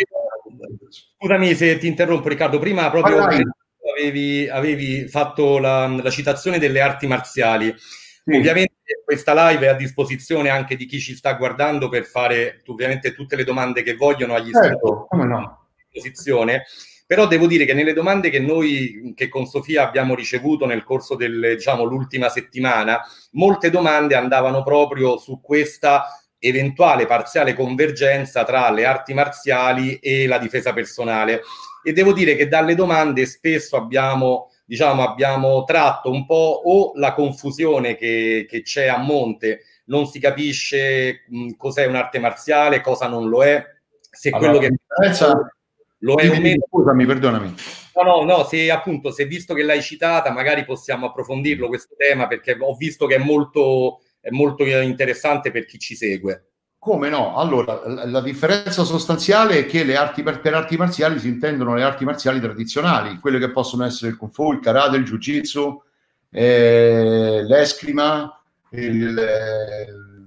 Scusami 1.17 1.55
se 1.55 1.77
ti 1.77 1.87
interrompo 1.87 2.27
Riccardo, 2.29 2.59
prima 2.59 2.89
proprio 2.89 3.23
avevi, 3.23 4.47
avevi, 4.47 5.07
fatto 5.07 5.57
la, 5.59 5.87
la, 5.87 6.09
citazione 6.09 6.59
delle 6.59 6.81
arti 6.81 7.07
marziali. 7.07 7.73
Sì. 7.77 8.35
Ovviamente 8.37 9.01
questa 9.03 9.49
live 9.49 9.65
è 9.65 9.69
a 9.69 9.75
disposizione 9.75 10.49
anche 10.49 10.75
di 10.75 10.85
chi 10.85 10.99
ci 10.99 11.15
sta 11.15 11.33
guardando 11.33 11.89
per 11.89 12.05
fare 12.05 12.61
ovviamente 12.67 13.13
tutte 13.13 13.35
le 13.35 13.43
domande 13.43 13.83
che 13.83 13.95
vogliono 13.95 14.35
agli 14.35 14.51
certo, 14.51 15.07
no. 15.11 15.35
a 15.35 15.65
disposizione. 15.89 16.63
Però 17.05 17.27
devo 17.27 17.47
dire 17.47 17.65
che 17.65 17.73
nelle 17.73 17.93
domande 17.93 18.29
che 18.29 18.39
noi, 18.39 19.13
che 19.15 19.27
con 19.27 19.45
Sofia 19.45 19.85
abbiamo 19.85 20.15
ricevuto 20.15 20.65
nel 20.65 20.83
corso 20.83 21.15
dell'ultima 21.15 21.53
diciamo, 21.53 22.29
settimana, 22.29 23.01
molte 23.31 23.69
domande 23.69 24.15
andavano 24.15 24.63
proprio 24.63 25.17
su 25.17 25.41
questa 25.41 26.05
eventuale 26.43 27.05
parziale 27.05 27.53
convergenza 27.53 28.43
tra 28.43 28.69
le 28.69 28.85
arti 28.85 29.13
marziali 29.13 29.95
e 29.95 30.27
la 30.27 30.37
difesa 30.37 30.73
personale. 30.73 31.41
E 31.83 31.93
devo 31.93 32.11
dire 32.11 32.35
che 32.35 32.47
dalle 32.47 32.75
domande 32.75 33.25
spesso 33.25 33.77
abbiamo, 33.77 34.51
diciamo, 34.65 35.07
abbiamo 35.07 35.63
tratto 35.63 36.11
un 36.11 36.25
po' 36.25 36.61
o 36.65 36.91
la 36.95 37.13
confusione 37.13 37.95
che, 37.95 38.45
che 38.49 38.61
c'è 38.61 38.87
a 38.87 38.97
monte, 38.97 39.61
non 39.85 40.05
si 40.07 40.19
capisce 40.19 41.23
mh, 41.27 41.51
cos'è 41.57 41.85
un'arte 41.85 42.19
marziale, 42.19 42.81
cosa 42.81 43.07
non 43.07 43.27
lo 43.29 43.43
è, 43.43 43.63
se 43.99 44.29
allora, 44.29 44.51
quello 44.51 44.67
che 44.67 44.79
pensa 44.95 45.53
lo 45.99 46.15
è 46.15 46.29
o 46.29 46.39
meno. 46.39 46.65
Scusami, 46.69 47.05
perdonami. 47.05 47.55
No, 47.95 48.01
no, 48.01 48.23
no, 48.23 48.43
se 48.43 48.71
appunto, 48.71 49.11
se 49.11 49.25
visto 49.25 49.53
che 49.53 49.63
l'hai 49.63 49.81
citata, 49.81 50.31
magari 50.31 50.65
possiamo 50.65 51.07
approfondirlo 51.07 51.67
questo 51.67 51.95
tema, 51.97 52.27
perché 52.27 52.57
ho 52.59 52.75
visto 52.75 53.05
che 53.05 53.15
è 53.15 53.19
molto 53.19 54.01
molto 54.31 54.63
interessante 54.65 55.51
per 55.51 55.65
chi 55.65 55.79
ci 55.79 55.95
segue. 55.95 56.47
Come 56.83 57.07
no? 57.07 57.37
Allora, 57.37 57.81
la 57.85 58.19
differenza 58.19 58.83
sostanziale 58.83 59.59
è 59.59 59.65
che 59.65 59.85
le 59.85 59.95
arti 59.95 60.21
per, 60.21 60.41
arti 60.53 60.75
marziali 60.75 61.17
si 61.17 61.29
intendono 61.29 61.75
le 61.75 61.83
arti 61.83 62.03
marziali 62.03 62.41
tradizionali, 62.41 63.19
quelle 63.19 63.39
che 63.39 63.51
possono 63.51 63.85
essere 63.85 64.11
il 64.11 64.17
kung 64.17 64.33
fu, 64.33 64.51
il 64.51 64.59
karate, 64.59 64.97
il 64.97 65.05
jiu-jitsu, 65.05 65.81
eh, 66.29 67.41
l'escrima, 67.47 68.37
il, 68.71 69.17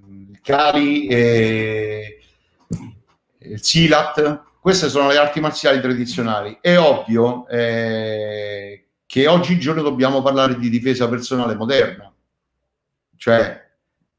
il 0.09 0.41
kali, 0.41 1.07
eh, 1.09 2.21
il 3.41 3.63
silat. 3.63 4.45
Queste 4.59 4.89
sono 4.89 5.09
le 5.09 5.19
arti 5.19 5.41
marziali 5.41 5.79
tradizionali. 5.79 6.57
È 6.63 6.79
ovvio 6.79 7.47
eh, 7.49 8.87
che 9.05 9.27
oggigiorno 9.27 9.83
dobbiamo 9.83 10.23
parlare 10.23 10.59
di 10.59 10.71
difesa 10.71 11.07
personale 11.07 11.55
moderna, 11.55 12.11
cioè 13.17 13.66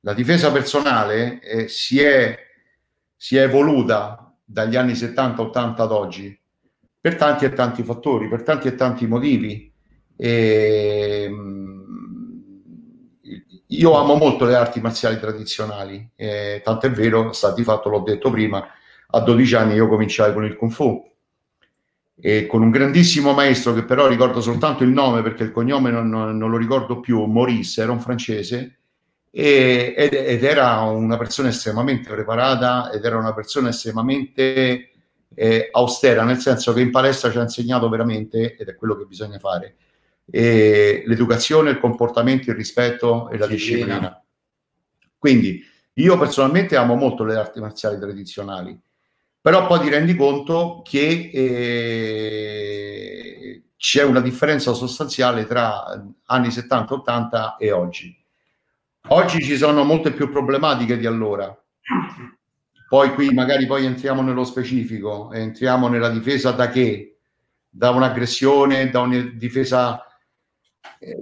la 0.08 0.14
difesa 0.14 0.54
personale 0.54 1.42
eh, 1.42 1.68
si, 1.68 2.00
è, 2.00 2.34
si, 3.14 3.36
è, 3.36 3.42
evoluta 3.42 4.34
dagli 4.42 4.78
anni 4.78 4.94
70-80 4.94 5.82
ad 5.82 5.92
oggi 5.92 6.40
per 6.98 7.18
tanti 7.18 7.44
e 7.44 7.52
tanti 7.52 7.84
fattori, 7.84 8.30
per 8.30 8.44
tanti 8.44 8.70
e 8.70 8.76
tanti 8.76 9.06
motivi. 9.06 9.70
E, 10.16 11.28
mm, 11.30 11.80
io 13.68 13.98
amo 13.98 14.16
molto 14.16 14.46
le 14.46 14.56
arti 14.56 14.80
marziali 14.80 15.20
tradizionali, 15.20 16.10
eh, 16.16 16.62
tanto 16.64 16.86
è 16.86 16.92
vero, 16.92 17.34
sta 17.34 17.52
di 17.54 17.64
fatto, 17.64 17.90
l'ho 17.90 18.00
detto 18.00 18.32
prima, 18.32 18.66
a 19.08 19.20
12 19.20 19.56
anni 19.56 19.74
io 19.74 19.90
cominciai 19.90 20.32
con 20.32 20.46
il 20.46 20.56
Kung 20.56 20.72
Fu 20.72 21.06
e 22.16 22.48
con 22.48 22.62
un 22.62 22.70
grandissimo 22.70 23.34
maestro 23.34 23.74
che 23.74 23.84
però 23.84 24.08
ricordo 24.08 24.40
soltanto 24.40 24.86
il 24.86 24.90
nome 24.90 25.22
perché 25.22 25.44
il 25.44 25.52
cognome 25.52 25.92
non, 25.92 26.08
non 26.08 26.50
lo 26.50 26.56
ricordo 26.56 27.02
più, 27.02 27.26
Maurice, 27.26 27.82
era 27.82 27.92
un 27.92 28.00
francese 28.00 28.77
e, 29.30 29.94
ed, 29.96 30.14
ed, 30.14 30.44
era 30.44 30.82
una 30.82 31.18
persona 31.18 31.50
estremamente 31.50 32.10
preparata 32.10 32.92
ed 32.92 33.04
era 33.04 33.18
una 33.18 33.34
persona 33.34 33.70
estremamente 33.70 34.92
eh, 35.34 35.70
austera, 35.72 36.24
nel 36.24 36.38
senso 36.38 36.74
che 36.74 36.82
in 36.82 36.92
palestra 36.92 37.32
ci 37.32 37.38
ha 37.38 37.42
insegnato 37.42 37.90
veramente, 37.90 38.56
ed 38.56 38.68
è 38.68 38.76
quello 38.76 38.98
che 38.98 39.06
bisogna 39.06 39.40
fare, 39.40 39.76
eh, 40.30 41.04
l'educazione, 41.06 41.72
il 41.72 41.80
comportamento, 41.80 42.50
il 42.50 42.56
rispetto 42.56 43.30
e 43.30 43.38
la 43.38 43.48
disciplina. 43.48 43.86
disciplina. 43.86 44.24
Quindi 45.18 45.64
io 45.94 46.18
personalmente 46.18 46.76
amo 46.76 46.96
molto 46.96 47.24
le 47.24 47.36
arti 47.36 47.60
marziali 47.60 47.98
tradizionali 47.98 48.80
però 49.48 49.66
poi 49.66 49.80
ti 49.80 49.88
rendi 49.88 50.14
conto 50.14 50.82
che 50.84 51.32
eh, 51.34 52.52
c'è 53.78 54.04
una 54.04 54.20
differenza 54.20 54.74
sostanziale 54.74 55.46
tra 55.46 55.86
anni 56.26 56.52
70, 56.52 56.94
80 56.94 57.56
e 57.56 57.72
oggi. 57.72 58.14
Oggi 59.10 59.42
ci 59.42 59.56
sono 59.56 59.86
molte 59.86 60.12
più 60.12 60.30
problematiche 60.30 60.98
di 60.98 61.06
allora. 61.06 61.56
Poi 62.90 63.14
qui 63.14 63.30
magari 63.34 63.66
poi 63.66 63.86
entriamo 63.86 64.22
nello 64.22 64.44
specifico, 64.44 65.32
entriamo 65.32 65.88
nella 65.88 66.10
difesa 66.10 66.52
da 66.52 66.70
che? 66.70 67.18
Da 67.70 67.92
un'aggressione, 67.92 68.90
da 68.90 69.02
una 69.02 69.22
difesa... 69.34 70.02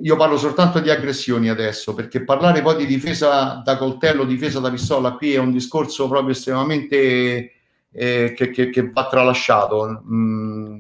Io 0.02 0.16
parlo 0.16 0.38
soltanto 0.38 0.80
di 0.80 0.90
aggressioni 0.90 1.50
adesso, 1.50 1.94
perché 1.94 2.24
parlare 2.24 2.62
poi 2.62 2.78
di 2.78 2.86
difesa 2.88 3.62
da 3.64 3.78
coltello, 3.78 4.24
difesa 4.24 4.60
da 4.60 4.72
pistola, 4.72 5.14
qui 5.14 5.34
è 5.34 5.40
un 5.40 5.52
discorso 5.52 6.08
proprio 6.08 6.32
estremamente 6.32 7.52
eh, 7.92 8.34
che, 8.36 8.50
che, 8.50 8.70
che, 8.70 8.90
va 8.90 9.08
tralasciato. 9.08 10.04
Mm, 10.12 10.80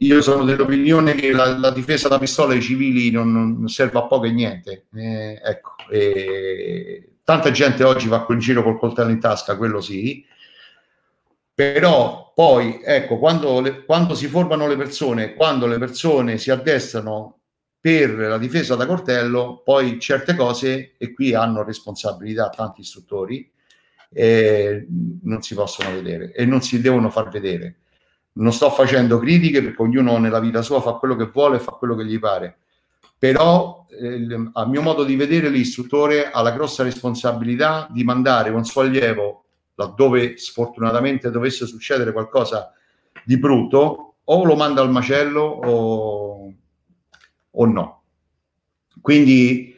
io 0.00 0.22
sono 0.22 0.44
dell'opinione 0.44 1.14
che 1.14 1.32
la, 1.32 1.56
la, 1.58 1.70
difesa 1.70 2.08
da 2.08 2.18
pistola 2.18 2.54
ai 2.54 2.62
civili 2.62 3.10
non, 3.10 3.32
non 3.32 3.68
serve 3.68 3.98
a 3.98 4.06
poco 4.06 4.24
e 4.24 4.30
niente. 4.32 4.86
Eh, 4.94 5.40
ecco, 5.42 5.74
eh, 5.90 7.16
tanta 7.24 7.50
gente 7.50 7.84
oggi 7.84 8.08
va 8.08 8.26
in 8.30 8.38
giro 8.38 8.62
col 8.62 8.78
coltello 8.78 9.10
in 9.10 9.20
tasca, 9.20 9.56
quello 9.56 9.80
sì. 9.80 10.24
Però 11.54 12.32
poi, 12.34 12.80
ecco, 12.82 13.18
quando, 13.18 13.60
le, 13.60 13.84
quando 13.84 14.14
si 14.14 14.28
formano 14.28 14.66
le 14.66 14.76
persone, 14.76 15.34
quando 15.34 15.66
le 15.66 15.78
persone 15.78 16.38
si 16.38 16.50
addestrano 16.50 17.40
per 17.78 18.10
la 18.10 18.38
difesa 18.38 18.76
da 18.76 18.86
coltello, 18.86 19.62
poi 19.64 19.98
certe 20.00 20.34
cose, 20.34 20.94
e 20.96 21.12
qui 21.12 21.34
hanno 21.34 21.62
responsabilità 21.62 22.48
tanti 22.48 22.80
istruttori, 22.80 23.50
eh, 24.12 24.86
non 25.22 25.42
si 25.42 25.54
possono 25.54 25.92
vedere 25.92 26.32
e 26.32 26.44
non 26.44 26.62
si 26.62 26.80
devono 26.80 27.10
far 27.10 27.28
vedere. 27.28 27.76
Non 28.32 28.52
sto 28.52 28.70
facendo 28.70 29.18
critiche 29.18 29.62
perché 29.62 29.82
ognuno 29.82 30.18
nella 30.18 30.40
vita 30.40 30.62
sua 30.62 30.80
fa 30.80 30.92
quello 30.92 31.16
che 31.16 31.30
vuole 31.32 31.58
fa 31.58 31.72
quello 31.72 31.96
che 31.96 32.06
gli 32.06 32.18
pare, 32.18 32.58
però 33.18 33.86
eh, 33.90 34.50
a 34.52 34.66
mio 34.66 34.82
modo 34.82 35.04
di 35.04 35.16
vedere 35.16 35.48
l'istruttore 35.48 36.30
ha 36.30 36.40
la 36.40 36.52
grossa 36.52 36.82
responsabilità 36.82 37.88
di 37.90 38.04
mandare 38.04 38.50
un 38.50 38.64
suo 38.64 38.82
allievo 38.82 39.44
laddove 39.74 40.36
sfortunatamente 40.36 41.30
dovesse 41.30 41.66
succedere 41.66 42.12
qualcosa 42.12 42.72
di 43.24 43.38
brutto 43.38 44.14
o 44.22 44.44
lo 44.44 44.54
manda 44.54 44.82
al 44.82 44.90
macello 44.90 45.42
o, 45.42 46.52
o 47.50 47.66
no. 47.66 48.02
Quindi 49.00 49.76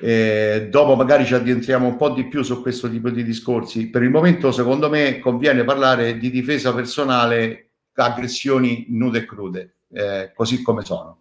eh, 0.00 0.68
dopo 0.70 0.96
magari 0.96 1.26
ci 1.26 1.34
addentriamo 1.34 1.86
un 1.86 1.96
po' 1.96 2.10
di 2.10 2.26
più 2.26 2.42
su 2.42 2.62
questo 2.62 2.90
tipo 2.90 3.10
di 3.10 3.22
discorsi. 3.22 3.90
Per 3.90 4.02
il 4.02 4.10
momento, 4.10 4.50
secondo 4.50 4.88
me, 4.88 5.18
conviene 5.18 5.64
parlare 5.64 6.18
di 6.18 6.30
difesa 6.30 6.74
personale, 6.74 7.67
aggressioni 8.04 8.86
nude 8.88 9.18
e 9.18 9.24
crude, 9.24 9.74
eh, 9.92 10.32
così 10.34 10.62
come 10.62 10.84
sono. 10.84 11.20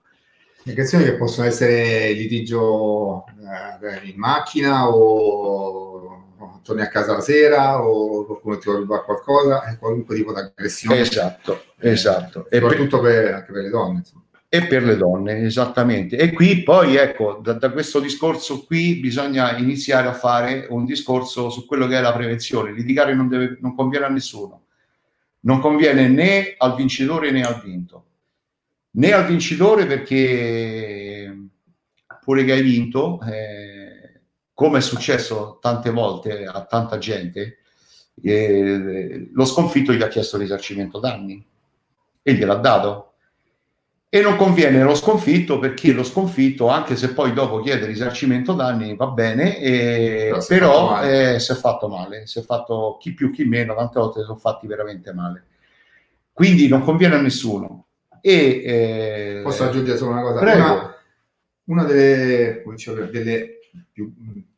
Aggressioni 0.66 1.06
che 1.06 1.16
possono 1.16 1.48
essere 1.48 2.12
litigio 2.12 3.26
eh, 3.26 4.10
in 4.10 4.18
macchina 4.18 4.90
o 4.90 5.88
torni 6.62 6.82
a 6.82 6.90
casa 6.90 7.14
la 7.14 7.22
sera 7.22 7.82
o 7.82 8.26
qualcuno 8.26 8.58
ti 8.58 8.66
vuole 8.66 8.80
rubare 8.82 9.04
qualcosa, 9.06 9.78
qualunque 9.80 10.16
tipo 10.16 10.34
di 10.34 10.40
aggressione. 10.40 11.00
Esatto, 11.00 11.64
esatto. 11.80 12.48
E 12.50 12.60
soprattutto 12.60 13.00
per, 13.00 13.24
per, 13.24 13.34
anche 13.34 13.52
per 13.54 13.64
le 13.64 13.70
donne. 13.70 13.98
Insomma 14.00 14.26
e 14.50 14.66
per 14.66 14.84
le 14.84 14.96
donne, 14.96 15.40
esattamente. 15.44 16.18
E 16.18 16.32
qui 16.32 16.64
poi, 16.64 16.96
ecco, 16.96 17.40
da, 17.44 17.54
da, 17.54 17.70
questo 17.72 18.00
discorso 18.00 18.66
qui 18.66 18.96
bisogna 18.96 19.58
iniziare 19.58 20.08
a 20.08 20.14
fare 20.14 20.68
un 20.70 20.86
discorso 20.86 21.50
su 21.50 21.66
quello 21.66 21.86
che 21.86 21.98
è 21.98 22.02
la 22.02 22.14
prevenzione. 22.14 22.72
Litigare 22.72 23.14
non, 23.14 23.28
deve, 23.28 23.58
non 23.60 23.76
conviene 23.76 24.06
a 24.06 24.10
nessuno, 24.10 24.67
non 25.48 25.62
conviene 25.62 26.10
né 26.10 26.56
al 26.58 26.76
vincitore 26.76 27.32
né 27.32 27.42
al 27.42 27.62
vinto. 27.62 28.06
Né 28.92 29.14
al 29.14 29.26
vincitore 29.26 29.86
perché 29.86 31.50
pure 32.22 32.44
che 32.44 32.52
hai 32.52 32.62
vinto, 32.62 33.22
eh, 33.22 34.22
come 34.54 34.80
è 34.80 34.82
successo 34.82 35.58
tante 35.62 35.90
volte 35.90 36.44
a 36.44 36.66
tanta 36.66 36.98
gente, 36.98 37.60
eh, 38.22 39.30
lo 39.32 39.46
sconfitto 39.46 39.94
gli 39.94 40.02
ha 40.02 40.10
chiesto 40.10 40.38
risarcimento 40.38 41.00
danni 41.00 41.42
e 42.22 42.34
gliel'ha 42.34 42.56
dato 42.56 43.14
e 44.18 44.22
non 44.22 44.36
conviene 44.36 44.82
lo 44.82 44.96
sconfitto 44.96 45.60
perché 45.60 45.92
lo 45.92 46.04
sconfitto, 46.04 46.70
anche 46.70 46.96
se 46.96 47.14
poi 47.14 47.34
dopo 47.34 47.60
chiede 47.60 47.86
risarcimento 47.86 48.54
danni, 48.54 48.96
va 48.96 49.08
bene, 49.08 49.60
eh, 49.60 50.44
però, 50.48 51.00
però 51.00 51.40
si 51.40 51.52
è 51.52 51.56
fatto 51.56 51.88
male, 51.88 52.26
si 52.26 52.40
è 52.40 52.42
fatto 52.42 52.98
chi 53.00 53.14
più 53.14 53.32
chi 53.32 53.44
meno, 53.44 53.76
tante 53.76 54.00
volte 54.00 54.24
sono 54.24 54.38
fatti 54.38 54.66
veramente 54.66 55.14
male. 55.14 55.44
Quindi 56.34 56.68
non 56.68 56.84
conviene 56.84 57.16
a 57.16 57.22
nessuno. 57.22 57.86
E, 58.22 58.64
eh, 58.66 59.42
Posso 59.44 59.64
aggiungere 59.64 59.98
solo 59.98 60.12
una 60.12 60.22
cosa? 60.22 60.42
Una, 60.42 60.96
una, 61.66 61.84
delle, 61.84 62.64
delle 63.12 63.60
più, 63.92 64.12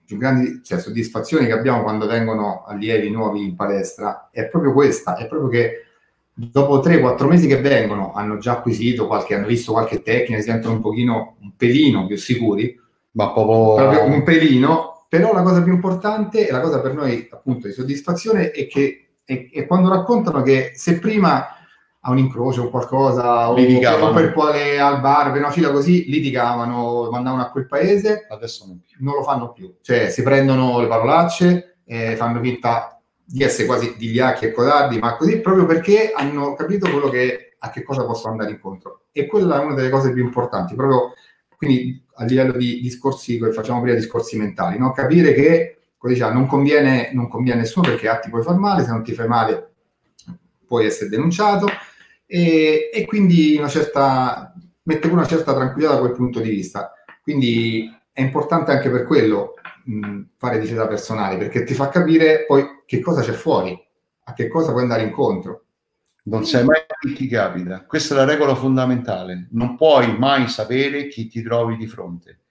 più, 0.06 0.18
grandi 0.18 0.62
cioè, 0.64 0.80
soddisfazioni 0.80 1.46
che 1.48 1.52
abbiamo 1.52 1.84
quando 1.84 2.08
vengono 2.08 2.64
allievi 2.66 3.10
nuovi 3.10 3.44
in 3.44 3.56
palestra 3.56 4.30
è 4.32 4.48
proprio 4.48 4.72
questa, 4.72 5.18
è 5.18 5.28
proprio 5.28 5.50
che 5.50 5.84
dopo 6.52 6.80
3-4 6.80 7.28
mesi 7.28 7.48
che 7.48 7.60
vengono 7.60 8.14
hanno 8.14 8.38
già 8.38 8.54
acquisito 8.54 9.08
qualche, 9.08 9.36
hanno 9.36 9.48
visto 9.48 9.74
qualche 9.74 10.02
tecnica, 10.02 10.40
si 10.40 10.50
sentono 10.50 10.76
un 10.76 10.82
pochino, 10.82 11.36
un 11.42 11.52
pelino 11.58 12.06
più 12.06 12.18
sicuri, 12.18 12.80
ma 13.12 13.34
proprio... 13.34 13.76
proprio 13.76 14.04
un 14.06 14.24
pelino, 14.24 15.06
però 15.10 15.34
la 15.34 15.42
cosa 15.42 15.62
più 15.62 15.74
importante 15.74 16.48
e 16.48 16.52
la 16.52 16.62
cosa 16.62 16.80
per 16.80 16.94
noi 16.94 17.28
appunto 17.30 17.68
di 17.68 17.74
soddisfazione 17.74 18.52
è 18.52 18.68
che 18.68 19.10
è, 19.26 19.50
è 19.52 19.66
quando 19.68 19.90
raccontano 19.90 20.42
che 20.42 20.72
se 20.76 21.00
prima 21.00 21.46
a 22.02 22.12
un 22.12 22.18
incrocio 22.18 22.64
o 22.64 22.70
qualcosa 22.70 23.50
o, 23.50 23.56
o, 23.56 24.14
per 24.14 24.32
quale 24.32 24.80
al 24.80 25.02
bar, 25.02 25.34
per 25.34 25.42
una 25.42 25.52
fila 25.52 25.72
così, 25.72 26.06
litigavano, 26.10 27.10
mandavano 27.12 27.42
a 27.42 27.50
quel 27.50 27.68
paese, 27.68 28.26
adesso 28.30 28.66
non, 28.66 28.82
non 29.00 29.16
lo 29.16 29.24
fanno 29.24 29.52
più, 29.52 29.76
cioè 29.82 30.10
si 30.10 30.24
prendono 30.24 30.80
le 30.80 30.88
parolacce, 30.88 31.80
eh, 31.86 32.16
fanno 32.16 32.40
finta 32.40 32.99
di 33.32 33.44
essere 33.44 33.68
quasi 33.68 33.96
digliacchi 33.96 34.46
e 34.46 34.52
codardi, 34.52 34.98
ma 34.98 35.16
così 35.16 35.40
proprio 35.40 35.66
perché 35.66 36.12
hanno 36.16 36.54
capito 36.56 36.90
quello 36.90 37.10
che, 37.10 37.56
a 37.60 37.70
che 37.70 37.84
cosa 37.84 38.06
possono 38.06 38.34
andare 38.34 38.52
incontro. 38.52 39.04
E 39.12 39.28
quella 39.28 39.62
è 39.62 39.64
una 39.64 39.76
delle 39.76 39.90
cose 39.90 40.12
più 40.12 40.24
importanti, 40.24 40.74
proprio 40.74 41.14
quindi 41.56 42.04
a 42.16 42.24
livello 42.24 42.54
di 42.54 42.80
discorsi, 42.82 43.38
facciamo 43.52 43.82
prima, 43.82 43.96
discorsi 43.96 44.38
mentali, 44.38 44.78
no? 44.80 44.92
capire 44.92 45.34
che 45.34 45.78
come 45.98 46.14
diciamo, 46.14 46.34
non, 46.34 46.48
conviene, 46.48 47.12
non 47.14 47.28
conviene 47.28 47.60
a 47.60 47.62
nessuno 47.64 47.88
perché 47.88 48.08
a 48.08 48.18
ti 48.20 48.30
puoi 48.30 48.42
far 48.42 48.56
male, 48.56 48.84
se 48.84 48.90
non 48.90 49.04
ti 49.04 49.14
fai 49.14 49.28
male 49.28 49.74
puoi 50.66 50.86
essere 50.86 51.10
denunciato 51.10 51.68
e, 52.26 52.90
e 52.94 53.06
quindi 53.06 53.58
una 53.58 53.68
certa, 53.68 54.54
mette 54.84 55.08
una 55.08 55.26
certa 55.26 55.54
tranquillità 55.54 55.96
da 55.96 56.00
quel 56.00 56.14
punto 56.14 56.40
di 56.40 56.50
vista. 56.50 56.94
Quindi 57.22 57.92
è 58.12 58.22
importante 58.22 58.72
anche 58.72 58.90
per 58.90 59.06
quello 59.06 59.56
mh, 59.90 60.22
fare 60.38 60.60
difesa 60.60 60.88
personale, 60.88 61.38
perché 61.38 61.64
ti 61.64 61.74
fa 61.74 61.90
capire 61.90 62.46
poi 62.46 62.84
che 62.86 63.00
cosa 63.00 63.22
c'è 63.22 63.32
fuori, 63.32 63.78
a 64.26 64.34
che 64.34 64.48
cosa 64.48 64.72
puoi 64.72 64.84
andare 64.84 65.04
incontro. 65.04 65.64
Non 66.24 66.46
sai 66.46 66.64
mai 66.64 66.82
chi 67.00 67.14
ti 67.14 67.28
capita. 67.28 67.86
Questa 67.86 68.14
è 68.14 68.18
la 68.18 68.26
regola 68.26 68.54
fondamentale. 68.54 69.48
Non 69.52 69.76
puoi 69.76 70.16
mai 70.18 70.48
sapere 70.48 71.08
chi 71.08 71.28
ti 71.28 71.42
trovi 71.42 71.76
di 71.76 71.88
fronte. 71.88 72.42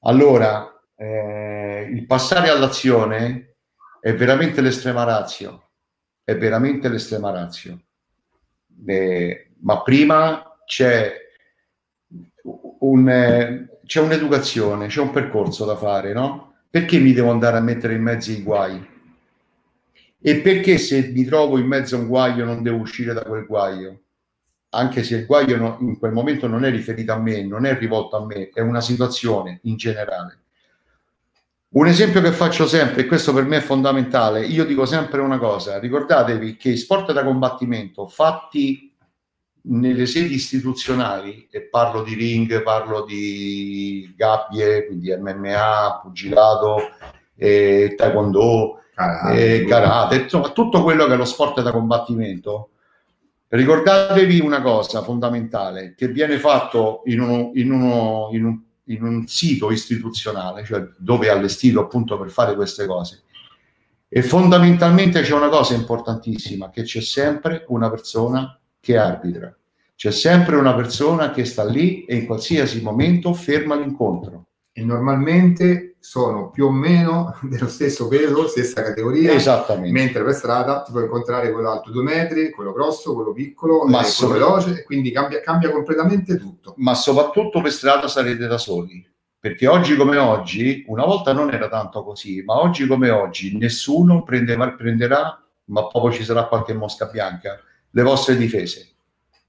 Allora, 0.00 0.82
eh, 0.96 1.88
il 1.90 2.04
passare 2.06 2.50
all'azione 2.50 3.54
è 4.00 4.12
veramente 4.14 4.60
l'estrema 4.60 5.04
razio. 5.04 5.70
È 6.22 6.36
veramente 6.36 6.88
l'estrema 6.88 7.30
razio. 7.30 7.80
Eh, 8.84 9.52
ma 9.60 9.80
prima 9.82 10.58
c'è 10.66 11.14
un, 12.80 13.08
eh, 13.08 13.71
c'è 13.92 14.00
un'educazione, 14.00 14.86
c'è 14.86 15.02
un 15.02 15.10
percorso 15.10 15.66
da 15.66 15.76
fare, 15.76 16.14
no? 16.14 16.54
Perché 16.70 16.98
mi 16.98 17.12
devo 17.12 17.30
andare 17.30 17.58
a 17.58 17.60
mettere 17.60 17.92
in 17.92 18.00
mezzo 18.00 18.30
i 18.30 18.40
guai? 18.40 18.82
E 20.18 20.36
perché 20.36 20.78
se 20.78 21.10
mi 21.14 21.26
trovo 21.26 21.58
in 21.58 21.66
mezzo 21.66 21.96
a 21.96 21.98
un 21.98 22.06
guaio 22.06 22.46
non 22.46 22.62
devo 22.62 22.78
uscire 22.78 23.12
da 23.12 23.22
quel 23.22 23.44
guaio? 23.44 24.00
anche 24.74 25.02
se 25.02 25.16
il 25.16 25.26
guaio 25.26 25.58
no, 25.58 25.76
in 25.80 25.98
quel 25.98 26.12
momento 26.12 26.46
non 26.46 26.64
è 26.64 26.70
riferito 26.70 27.12
a 27.12 27.18
me, 27.18 27.44
non 27.44 27.66
è 27.66 27.76
rivolto 27.76 28.16
a 28.16 28.24
me, 28.24 28.48
è 28.48 28.62
una 28.62 28.80
situazione 28.80 29.60
in 29.64 29.76
generale. 29.76 30.38
Un 31.72 31.86
esempio 31.86 32.22
che 32.22 32.32
faccio 32.32 32.66
sempre, 32.66 33.02
e 33.02 33.06
questo 33.06 33.34
per 33.34 33.44
me 33.44 33.58
è 33.58 33.60
fondamentale, 33.60 34.46
io 34.46 34.64
dico 34.64 34.86
sempre 34.86 35.20
una 35.20 35.36
cosa, 35.36 35.78
ricordatevi 35.78 36.56
che 36.56 36.70
i 36.70 36.78
sport 36.78 37.12
da 37.12 37.22
combattimento 37.22 38.06
fatti 38.06 38.91
nelle 39.64 40.06
sedi 40.06 40.34
istituzionali, 40.34 41.46
e 41.50 41.62
parlo 41.62 42.02
di 42.02 42.14
ring, 42.14 42.62
parlo 42.62 43.04
di 43.04 44.12
gabbie, 44.16 44.86
quindi 44.86 45.14
MMA, 45.16 46.00
pugilato, 46.02 46.78
eh, 47.36 47.94
taekwondo, 47.96 48.80
karate, 48.94 49.54
eh, 49.54 49.64
karate, 49.64 50.16
insomma 50.16 50.50
tutto 50.50 50.82
quello 50.82 51.06
che 51.06 51.14
è 51.14 51.16
lo 51.16 51.24
sport 51.24 51.62
da 51.62 51.70
combattimento, 51.70 52.70
ricordatevi 53.48 54.40
una 54.40 54.62
cosa 54.62 55.02
fondamentale, 55.02 55.94
che 55.96 56.08
viene 56.08 56.38
fatto 56.38 57.02
in, 57.04 57.20
uno, 57.20 57.50
in, 57.54 57.70
uno, 57.70 58.28
in, 58.32 58.44
un, 58.44 58.60
in 58.86 59.04
un 59.04 59.26
sito 59.26 59.70
istituzionale, 59.70 60.64
cioè 60.64 60.84
dove 60.98 61.26
è 61.26 61.30
allestito 61.30 61.80
appunto 61.80 62.18
per 62.18 62.30
fare 62.30 62.54
queste 62.54 62.86
cose. 62.86 63.22
E 64.08 64.22
fondamentalmente 64.22 65.22
c'è 65.22 65.32
una 65.32 65.48
cosa 65.48 65.74
importantissima, 65.74 66.68
che 66.68 66.82
c'è 66.82 67.00
sempre 67.00 67.64
una 67.68 67.88
persona 67.88 68.58
che 68.82 68.98
arbitra. 68.98 69.56
C'è 69.94 70.10
sempre 70.10 70.56
una 70.56 70.74
persona 70.74 71.30
che 71.30 71.44
sta 71.44 71.64
lì 71.64 72.04
e 72.04 72.16
in 72.16 72.26
qualsiasi 72.26 72.82
momento 72.82 73.32
ferma 73.32 73.76
l'incontro. 73.76 74.46
E 74.72 74.82
normalmente 74.82 75.96
sono 76.00 76.50
più 76.50 76.66
o 76.66 76.72
meno 76.72 77.38
dello 77.48 77.68
stesso 77.68 78.08
peso, 78.08 78.48
stessa 78.48 78.82
categoria. 78.82 79.32
Esattamente. 79.32 79.92
Mentre 79.92 80.24
per 80.24 80.34
strada 80.34 80.82
ti 80.82 80.90
puoi 80.90 81.04
incontrare 81.04 81.52
quello 81.52 81.70
alto 81.70 81.92
due 81.92 82.02
metri, 82.02 82.50
quello 82.50 82.72
grosso, 82.72 83.14
quello 83.14 83.32
piccolo, 83.32 83.84
Ma 83.84 84.04
eh, 84.04 84.10
quello 84.18 84.32
veloce, 84.32 84.80
e 84.80 84.82
quindi 84.82 85.12
cambia, 85.12 85.40
cambia 85.40 85.70
completamente 85.70 86.36
tutto. 86.36 86.74
Ma 86.78 86.94
soprattutto 86.94 87.60
per 87.60 87.70
strada 87.70 88.08
sarete 88.08 88.48
da 88.48 88.58
soli 88.58 89.08
perché 89.42 89.66
oggi 89.66 89.96
come 89.96 90.18
oggi, 90.18 90.84
una 90.86 91.04
volta 91.04 91.32
non 91.32 91.52
era 91.52 91.66
tanto 91.66 92.04
così, 92.04 92.44
ma 92.44 92.60
oggi 92.60 92.86
come 92.86 93.10
oggi 93.10 93.56
nessuno 93.56 94.22
prendeva, 94.22 94.70
prenderà, 94.70 95.36
ma 95.64 95.86
proprio 95.88 96.12
ci 96.12 96.22
sarà 96.22 96.46
qualche 96.46 96.74
mosca 96.74 97.06
bianca, 97.06 97.58
le 97.92 98.02
vostre 98.02 98.36
difese. 98.36 98.88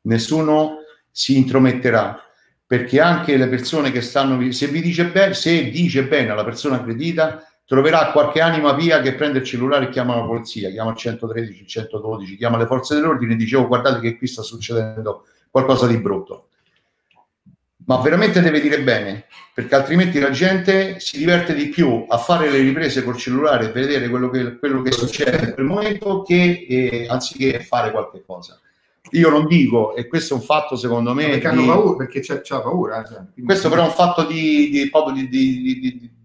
Nessuno 0.02 0.78
si 1.10 1.38
intrometterà 1.38 2.20
perché 2.66 3.00
anche 3.00 3.38
le 3.38 3.48
persone 3.48 3.92
che 3.92 4.02
stanno 4.02 4.52
se 4.52 4.68
vi 4.68 4.82
dice 4.82 5.06
bene 5.08 5.34
se 5.34 5.70
dice 5.70 6.06
bene 6.06 6.32
alla 6.32 6.44
persona 6.44 6.78
aggredita 6.78 7.46
troverà 7.66 8.12
qualche 8.12 8.42
anima 8.42 8.74
via 8.74 9.00
che 9.02 9.14
prende 9.14 9.40
il 9.40 9.46
cellulare 9.46 9.86
e 9.86 9.90
chiama 9.90 10.16
la 10.16 10.24
polizia 10.24 10.72
chiama 10.72 10.92
il 10.92 10.98
113 10.98 11.62
il 11.62 11.68
112 11.68 12.38
chiama 12.38 12.58
le 12.58 12.66
forze 12.66 12.96
dell'ordine 12.96 13.34
e 13.34 13.36
dice 13.36 13.58
oh 13.58 13.68
guardate 13.68 14.00
che 14.00 14.18
qui 14.18 14.28
sta 14.28 14.42
succedendo 14.42 15.26
qualcosa 15.52 15.86
di 15.86 15.98
brutto 15.98 16.48
ma 17.86 17.98
veramente 17.98 18.41
deve 18.41 18.62
dire 18.62 18.82
bene 18.82 19.26
perché 19.54 19.76
altrimenti 19.76 20.19
la 20.19 20.30
gente 20.30 21.00
si 21.00 21.17
diverte 21.17 21.54
di 21.54 21.67
più 21.67 22.06
a 22.08 22.17
fare 22.17 22.50
le 22.50 22.60
riprese 22.60 23.04
col 23.04 23.17
cellulare 23.17 23.65
e 23.65 23.72
vedere 23.72 24.10
quello 24.10 24.30
che, 24.30 24.58
quello 24.58 24.82
che 24.82 24.91
succede 24.91 25.48
in 25.48 25.54
quel 25.54 25.65
momento 25.65 26.22
che 26.22 26.65
eh, 26.67 27.08
anziché 27.10 27.60
fare 27.60 27.91
qualche 27.91 28.24
cosa 28.26 28.60
io 29.12 29.30
non 29.30 29.46
dico, 29.46 29.96
e 29.96 30.08
questo 30.08 30.34
è 30.34 30.38
un 30.38 30.43
fatto 30.43 30.76
secondo 30.76 31.13
me... 31.13 31.26
Perché 31.26 31.39
di, 31.39 31.46
hanno 31.46 31.65
paura, 31.65 31.96
perché 31.98 32.19
c'è, 32.22 32.41
c'è 32.41 32.62
paura. 32.62 33.04
Cioè, 33.04 33.22
questo 33.43 33.69
però 33.69 33.84
è 33.84 33.88
un 33.88 33.91
fatto 33.91 34.26
di, 34.26 34.69
di, 34.69 34.89
proprio 34.89 35.13
di, 35.28 35.30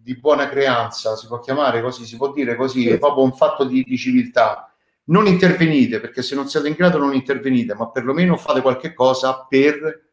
di, 0.02 0.16
buona 0.16 0.48
creanza, 0.48 1.16
si 1.16 1.26
può 1.26 1.38
chiamare 1.38 1.82
così, 1.82 2.06
si 2.06 2.16
può 2.16 2.32
dire 2.32 2.56
così, 2.56 2.82
sì. 2.82 2.88
è 2.88 2.98
proprio 2.98 3.24
un 3.24 3.34
fatto 3.34 3.64
di, 3.64 3.84
civiltà. 3.96 4.72
Non 5.04 5.26
intervenite, 5.26 6.00
perché 6.00 6.22
se 6.22 6.34
non 6.34 6.48
siete 6.48 6.68
in 6.68 6.74
grado 6.74 6.98
non 6.98 7.14
intervenite, 7.14 7.74
ma 7.74 7.90
perlomeno 7.90 8.36
fate 8.36 8.62
qualche 8.62 8.94
cosa 8.94 9.46
per 9.48 10.07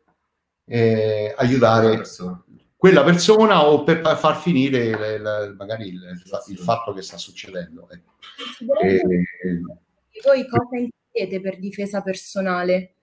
eh, 0.65 1.33
aiutare 1.37 1.95
persona. 1.95 2.43
quella 2.75 3.03
persona 3.03 3.67
o 3.67 3.83
per 3.83 4.01
far 4.17 4.37
finire 4.37 4.97
le, 4.97 5.19
le, 5.19 5.55
magari 5.57 5.87
il, 5.87 6.01
il, 6.47 6.57
fatto 6.57 6.93
che 6.93 7.01
sta 7.01 7.17
succedendo. 7.17 7.87
Ecco. 7.89 8.13
Eh, 8.81 9.01
voi 10.23 10.47
cosa 10.47 10.77
intendete 10.77 11.41
per 11.41 11.59
difesa 11.59 12.01
personale? 12.01 12.93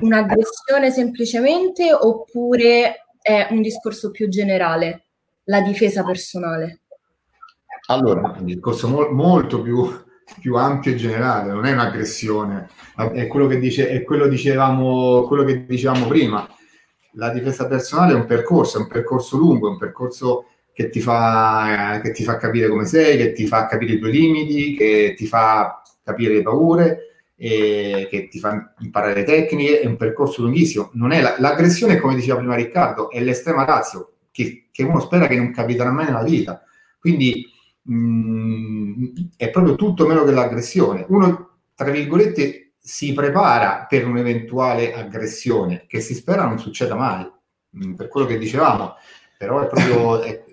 Un'aggressione 0.00 0.90
semplicemente 0.90 1.92
oppure 1.92 3.06
è 3.20 3.48
un 3.50 3.60
discorso 3.60 4.10
più 4.10 4.28
generale, 4.28 5.06
la 5.44 5.60
difesa 5.60 6.04
personale? 6.04 6.80
Allora, 7.88 8.34
un 8.38 8.44
discorso 8.44 8.88
mo- 8.88 9.10
molto 9.10 9.60
più, 9.62 9.90
più, 10.40 10.54
ampio 10.56 10.92
e 10.92 10.96
generale, 10.96 11.52
non 11.52 11.66
è 11.66 11.72
un'aggressione, 11.72 12.68
è 13.12 13.26
quello 13.26 13.46
che, 13.46 13.58
dice, 13.58 13.88
è 13.88 14.04
quello, 14.04 14.28
dicevamo, 14.28 15.24
quello 15.24 15.44
che 15.44 15.66
dicevamo 15.66 16.06
prima. 16.06 16.48
La 17.14 17.30
difesa 17.30 17.66
personale 17.66 18.12
è 18.12 18.16
un 18.16 18.26
percorso, 18.26 18.78
è 18.78 18.80
un 18.80 18.86
percorso 18.86 19.36
lungo, 19.36 19.68
è 19.68 19.70
un 19.72 19.78
percorso 19.78 20.46
che 20.72 20.88
ti, 20.88 21.00
fa, 21.00 22.00
che 22.02 22.12
ti 22.12 22.22
fa 22.22 22.36
capire 22.36 22.68
come 22.68 22.86
sei, 22.86 23.16
che 23.16 23.32
ti 23.32 23.46
fa 23.46 23.66
capire 23.66 23.94
i 23.94 23.98
tuoi 23.98 24.12
limiti, 24.12 24.74
che 24.76 25.14
ti 25.16 25.26
fa 25.26 25.82
capire 26.02 26.34
le 26.34 26.42
paure, 26.42 26.98
eh, 27.36 28.06
che 28.10 28.28
ti 28.28 28.38
fa 28.38 28.74
imparare 28.78 29.14
le 29.14 29.24
tecniche, 29.24 29.80
è 29.80 29.86
un 29.86 29.96
percorso 29.96 30.42
lunghissimo. 30.42 30.90
La, 30.94 31.36
l'aggressione, 31.38 31.98
come 31.98 32.14
diceva 32.14 32.38
prima 32.38 32.54
Riccardo, 32.54 33.10
è 33.10 33.20
l'estrema 33.20 33.64
razio, 33.64 34.14
che, 34.30 34.68
che, 34.70 34.82
uno 34.84 35.00
spera 35.00 35.26
che 35.26 35.36
non 35.36 35.50
capiterà 35.52 35.90
mai 35.90 36.06
nella 36.06 36.22
vita. 36.22 36.62
Quindi 36.98 37.46
mh, 37.82 37.94
mm, 37.94 39.04
è 39.36 39.50
proprio 39.50 39.74
tutto 39.74 40.06
meno 40.06 40.24
che 40.24 40.32
l'aggressione. 40.32 41.04
Uno, 41.08 41.58
tra 41.74 41.90
virgolette, 41.90 42.69
si 42.90 43.12
prepara 43.12 43.86
per 43.88 44.04
un'eventuale 44.04 44.92
aggressione, 44.92 45.84
che 45.86 46.00
si 46.00 46.12
spera 46.12 46.44
non 46.44 46.58
succeda 46.58 46.96
mai, 46.96 47.24
mm, 47.76 47.94
per 47.94 48.08
quello 48.08 48.26
che 48.26 48.36
dicevamo, 48.36 48.96
però 49.38 49.62
è 49.62 49.66
proprio... 49.68 50.20
È, 50.22 50.48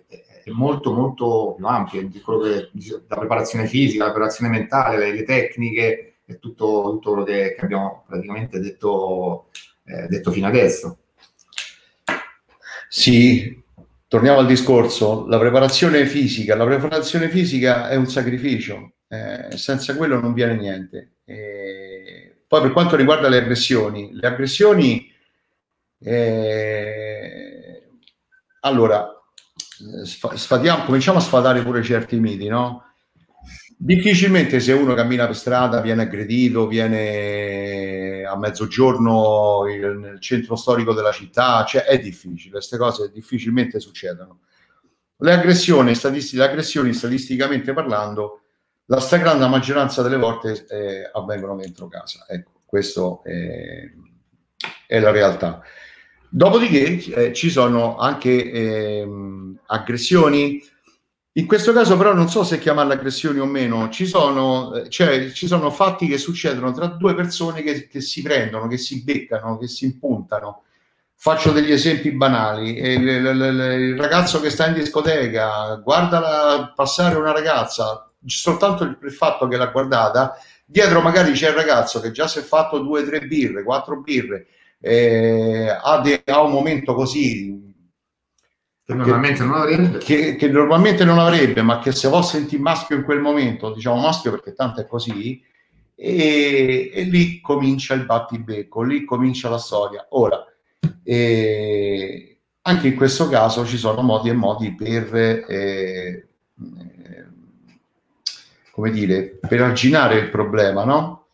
è 0.48 0.52
molto 0.52 0.94
molto 0.94 1.56
più 1.58 1.66
ampio, 1.66 2.10
quello 2.24 2.40
che, 2.40 2.70
la 3.10 3.18
preparazione 3.18 3.68
fisica, 3.68 4.06
la 4.06 4.12
preparazione 4.12 4.50
mentale, 4.50 4.98
le, 4.98 5.14
le 5.14 5.24
tecniche, 5.24 6.20
è 6.24 6.40
tutto, 6.40 6.84
tutto 6.92 7.10
quello 7.10 7.26
che, 7.26 7.54
che, 7.54 7.66
abbiamo 7.66 8.06
praticamente 8.08 8.58
detto, 8.62 9.50
eh, 9.84 10.08
detto 10.08 10.32
fino 10.32 10.48
adesso. 10.48 11.00
Sì, 12.88 13.62
torniamo 14.08 14.40
al 14.40 14.46
discorso, 14.46 15.28
la 15.28 15.38
preparazione 15.38 16.06
fisica, 16.06 16.56
la 16.56 16.66
preparazione 16.66 17.28
fisica 17.28 17.90
è 17.90 17.96
un 17.98 18.08
sacrificio, 18.08 18.94
eh, 19.10 19.58
senza 19.58 19.98
quello 19.98 20.18
non 20.22 20.32
viene 20.32 20.56
niente. 20.56 21.16
E 21.26 21.97
poi 22.48 22.62
per 22.62 22.72
quanto 22.72 22.96
riguarda 22.96 23.28
le 23.28 23.38
aggressioni, 23.38 24.14
le 24.14 24.28
aggressioni, 24.28 25.12
eh, 26.00 27.90
allora, 28.62 29.10
sfatiamo, 30.06 30.86
cominciamo 30.86 31.18
a 31.18 31.22
sfatare 31.22 31.62
pure 31.62 31.84
certi 31.84 32.20
miti, 32.20 32.48
no? 32.48 32.84
Difficilmente 33.80 34.60
se 34.60 34.72
uno 34.72 34.96
cammina 34.96 35.26
per 35.26 35.36
strada 35.36 35.82
viene 35.82 36.04
aggredito, 36.04 36.68
viene 36.68 38.24
a 38.24 38.36
mezzogiorno 38.38 39.64
nel 39.66 40.20
centro 40.20 40.56
storico 40.56 40.94
della 40.94 41.12
città, 41.12 41.64
cioè 41.66 41.84
è 41.84 42.00
difficile, 42.00 42.52
queste 42.52 42.78
cose 42.78 43.12
difficilmente 43.14 43.80
succedono. 43.80 44.40
Le 45.18 45.34
aggressioni, 45.34 45.94
statisti- 45.96 46.38
le 46.38 46.46
aggressioni 46.46 46.94
statisticamente 46.94 47.74
parlando, 47.74 48.42
la 48.88 49.00
stragrande 49.00 49.48
maggioranza 49.48 50.02
delle 50.02 50.18
volte 50.18 50.66
eh, 50.70 51.10
avvengono 51.14 51.56
dentro 51.56 51.88
casa. 51.88 52.26
Ecco, 52.28 52.62
questa 52.66 53.20
è, 53.24 53.92
è, 54.86 55.00
la 55.00 55.12
realtà. 55.12 55.62
Dopodiché 56.30 57.04
eh, 57.14 57.34
ci 57.34 57.50
sono 57.50 57.98
anche 57.98 58.52
eh, 58.52 59.08
aggressioni 59.68 60.62
in 61.38 61.46
questo 61.46 61.72
caso 61.72 61.98
però 61.98 62.16
non 62.16 62.30
so 62.30 62.44
se 62.44 62.58
chiamarle 62.58 62.96
aggressioni 62.96 63.38
o 63.38 63.46
meno, 63.46 63.90
ci 63.90 64.08
sono, 64.08 64.74
eh, 64.74 64.90
cioè, 64.90 65.32
ci 65.32 65.46
sono 65.46 65.70
fatti 65.70 66.08
che 66.08 66.18
succedono 66.18 66.72
tra 66.72 66.88
due 66.88 67.14
persone 67.14 67.62
che, 67.62 67.88
che, 67.88 68.02
si 68.02 68.24
prendono, 68.24 68.68
che 68.68 68.78
si 68.78 69.04
beccano, 69.04 69.60
che 69.60 69.68
si 69.68 69.86
impuntano. 69.86 70.64
Faccio 71.16 71.52
degli 71.52 71.72
esempi 71.72 72.12
banali. 72.12 72.80
Il, 72.80 73.08
il, 73.08 73.26
il, 73.26 73.72
il 73.82 73.98
ragazzo 74.00 74.40
che 74.42 74.50
sta 74.50 74.66
in 74.66 74.74
discoteca 74.74 75.76
guarda 75.76 76.74
passare 76.76 77.16
una 77.16 77.32
ragazza, 77.32 78.07
soltanto 78.26 78.84
il 78.84 79.12
fatto 79.12 79.48
che 79.48 79.58
l'ha 79.58 79.68
guardata, 79.68 80.38
dietro 80.66 81.02
magari 81.02 81.32
c'è 81.34 81.50
il 81.50 81.56
ragazzo 81.56 82.00
che 82.00 82.12
già 82.12 82.28
si 82.28 82.40
è 82.40 82.42
fatto 82.42 82.80
due, 82.80 83.06
tre 83.06 83.22
birre, 83.22 83.64
quattro 83.64 84.02
birre, 84.02 84.48
eh, 84.80 85.70
ha, 85.70 86.00
de, 86.02 86.22
ha 86.26 86.42
un 86.42 86.52
momento 86.52 86.94
così 86.94 87.68
che 88.88 88.94
normalmente 88.94 89.44
non 89.44 89.56
avrebbe. 89.56 89.98
Che, 89.98 90.36
che, 90.38 90.48
normalmente 90.48 91.04
non 91.04 91.20
avrebbe, 91.20 91.62
ma 91.62 91.80
che 91.80 91.92
se 91.92 92.08
vuol 92.08 92.24
sentire 92.24 92.62
maschio 92.62 92.96
in 92.96 93.04
quel 93.04 93.20
momento, 93.20 93.74
diciamo 93.74 94.00
maschio 94.00 94.32
perché 94.32 94.54
tanto 94.54 94.80
è 94.80 94.88
così, 94.88 95.44
e, 95.94 96.92
e 96.94 97.02
lì 97.04 97.42
comincia 97.42 97.96
il 97.96 98.06
battibecco, 98.06 98.84
lì 98.84 99.04
comincia 99.04 99.50
la 99.50 99.58
storia. 99.58 100.08
Ora, 100.12 100.42
eh, 101.04 102.40
anche 102.62 102.88
in 102.88 102.96
questo 102.96 103.28
caso 103.28 103.66
ci 103.66 103.78
sono 103.78 104.02
modi 104.02 104.30
e 104.30 104.34
modi 104.34 104.74
per, 104.74 105.14
eh, 105.14 106.28
come 108.78 108.92
dire, 108.92 109.40
per 109.48 109.60
arginare 109.60 110.20
il 110.20 110.30
problema, 110.30 110.84
no? 110.84 111.26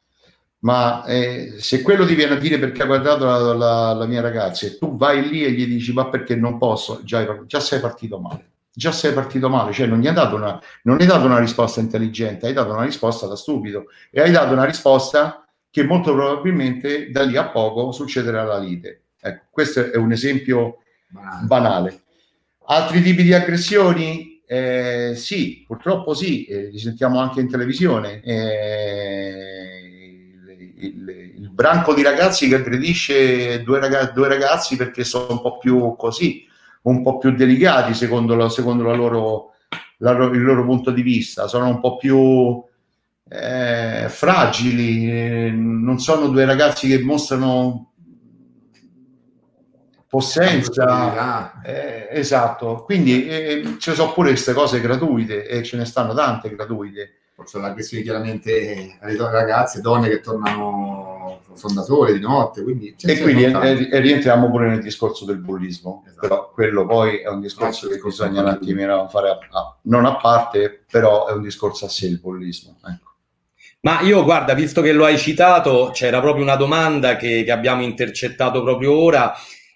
ma 0.59 1.03
eh, 1.03 1.55
se 1.57 1.81
quello 1.81 2.05
ti 2.05 2.15
viene 2.15 2.35
a 2.35 2.39
dire 2.39 2.57
perché 2.57 2.83
ha 2.83 2.85
guardato 2.85 3.25
la, 3.25 3.53
la, 3.53 3.91
la, 3.91 4.05
mia 4.05 4.21
ragazza 4.21 4.65
e 4.65 4.77
tu 4.77 4.95
vai 4.95 5.27
lì 5.27 5.43
e 5.43 5.51
gli 5.51 5.67
dici 5.67 5.91
ma 5.91 6.07
perché 6.07 6.37
non 6.37 6.57
posso, 6.57 7.01
già, 7.03 7.43
già 7.45 7.59
sei 7.59 7.81
partito 7.81 8.17
male. 8.17 8.51
Già 8.73 8.93
sei 8.93 9.11
partito 9.11 9.49
male, 9.49 9.73
cioè 9.73 9.87
non 9.87 9.99
gli 9.99 10.07
hai 10.07 10.13
dato 10.13 10.35
una, 10.35 10.57
non 10.83 11.01
hai 11.01 11.05
dato 11.05 11.25
una 11.25 11.37
risposta 11.37 11.81
intelligente, 11.81 12.47
hai 12.47 12.53
dato 12.53 12.71
una 12.71 12.85
risposta 12.85 13.27
da 13.27 13.35
stupido 13.35 13.87
e 14.09 14.21
hai 14.21 14.31
dato 14.31 14.53
una 14.53 14.63
risposta 14.63 15.45
che 15.69 15.83
molto 15.83 16.13
probabilmente 16.13 17.11
da 17.11 17.23
lì 17.23 17.35
a 17.35 17.49
poco 17.49 17.91
succederà 17.91 18.43
la 18.45 18.57
lite. 18.57 19.01
Ecco, 19.19 19.43
questo 19.51 19.91
è 19.91 19.97
un 19.97 20.13
esempio 20.13 20.77
banale. 21.09 21.45
banale. 21.45 22.01
Altri 22.67 23.01
tipi 23.01 23.23
di 23.23 23.33
aggressioni? 23.33 24.32
Eh, 24.45 25.13
sì, 25.15 25.63
purtroppo 25.65 26.13
sì, 26.13 26.45
eh, 26.45 26.69
li 26.69 26.77
sentiamo 26.77 27.19
anche 27.19 27.41
in 27.41 27.49
televisione. 27.49 28.21
Eh, 28.21 29.83
il, 30.77 31.33
il, 31.37 31.49
branco 31.49 31.93
di 31.93 32.03
ragazzi 32.03 32.47
che 32.47 32.55
aggredisce 32.55 33.63
due, 33.63 33.79
ragazzi, 33.79 34.13
due 34.13 34.27
ragazzi 34.27 34.75
perché 34.75 35.03
sono 35.03 35.27
un 35.31 35.41
po' 35.41 35.57
più 35.57 35.95
così, 35.95 36.45
un 36.83 37.01
po' 37.01 37.17
più 37.17 37.31
delicati 37.31 37.93
secondo, 37.93 38.35
la, 38.35 38.49
secondo 38.49 38.83
la 38.83 38.93
loro, 38.93 39.53
la, 39.97 40.11
il 40.11 40.41
loro 40.41 40.65
punto 40.65 40.91
di 40.91 41.01
vista, 41.01 41.47
sono 41.47 41.67
un 41.67 41.79
po' 41.79 41.97
più 41.97 42.61
eh, 43.29 44.07
fragili, 44.09 45.09
eh, 45.09 45.51
non 45.51 45.99
sono 45.99 46.27
due 46.27 46.45
ragazzi 46.45 46.87
che 46.87 47.01
mostrano 47.01 47.92
possenza, 50.13 51.59
eh, 51.63 52.07
esatto, 52.11 52.83
quindi 52.83 53.25
eh, 53.25 53.75
ci 53.79 53.93
sono 53.93 54.13
pure 54.13 54.29
queste 54.29 54.53
cose 54.53 54.79
gratuite 54.79 55.47
e 55.47 55.63
ce 55.63 55.75
ne 55.75 55.85
stanno 55.85 56.13
tante 56.13 56.53
gratuite 56.53 57.15
sono 57.45 57.65
l'aggressione 57.65 58.03
chiaramente 58.03 58.97
alle 59.01 59.17
ragazze, 59.17 59.81
donne 59.81 60.07
che 60.07 60.21
tornano 60.21 61.41
fondatore 61.55 62.13
di 62.13 62.19
notte. 62.19 62.61
Quindi 62.63 62.95
e 63.01 63.21
quindi 63.21 63.43
e, 63.43 63.89
e 63.91 63.99
rientriamo 63.99 64.49
pure 64.49 64.69
nel 64.69 64.81
discorso 64.81 65.25
del 65.25 65.39
bullismo, 65.39 66.03
esatto. 66.05 66.19
però 66.21 66.51
quello 66.51 66.85
poi 66.85 67.17
è 67.17 67.27
un 67.27 67.41
discorso 67.41 67.89
che 67.89 67.97
bisogna 67.97 68.41
un 68.41 68.47
attimino 68.47 69.07
fare 69.09 69.29
a, 69.29 69.39
a, 69.49 69.77
non 69.83 70.05
a 70.05 70.15
parte, 70.17 70.85
però 70.89 71.27
è 71.27 71.33
un 71.33 71.41
discorso 71.41 71.85
a 71.85 71.89
sé 71.89 72.05
il 72.05 72.19
bullismo. 72.19 72.77
Ecco. 72.85 73.11
Ma 73.81 73.99
io 74.01 74.23
guarda, 74.23 74.53
visto 74.53 74.81
che 74.81 74.93
lo 74.93 75.03
hai 75.03 75.17
citato, 75.17 75.89
c'era 75.91 76.21
proprio 76.21 76.43
una 76.43 76.55
domanda 76.55 77.17
che, 77.17 77.43
che 77.43 77.51
abbiamo 77.51 77.81
intercettato 77.81 78.63
proprio 78.63 78.93
ora 78.93 79.33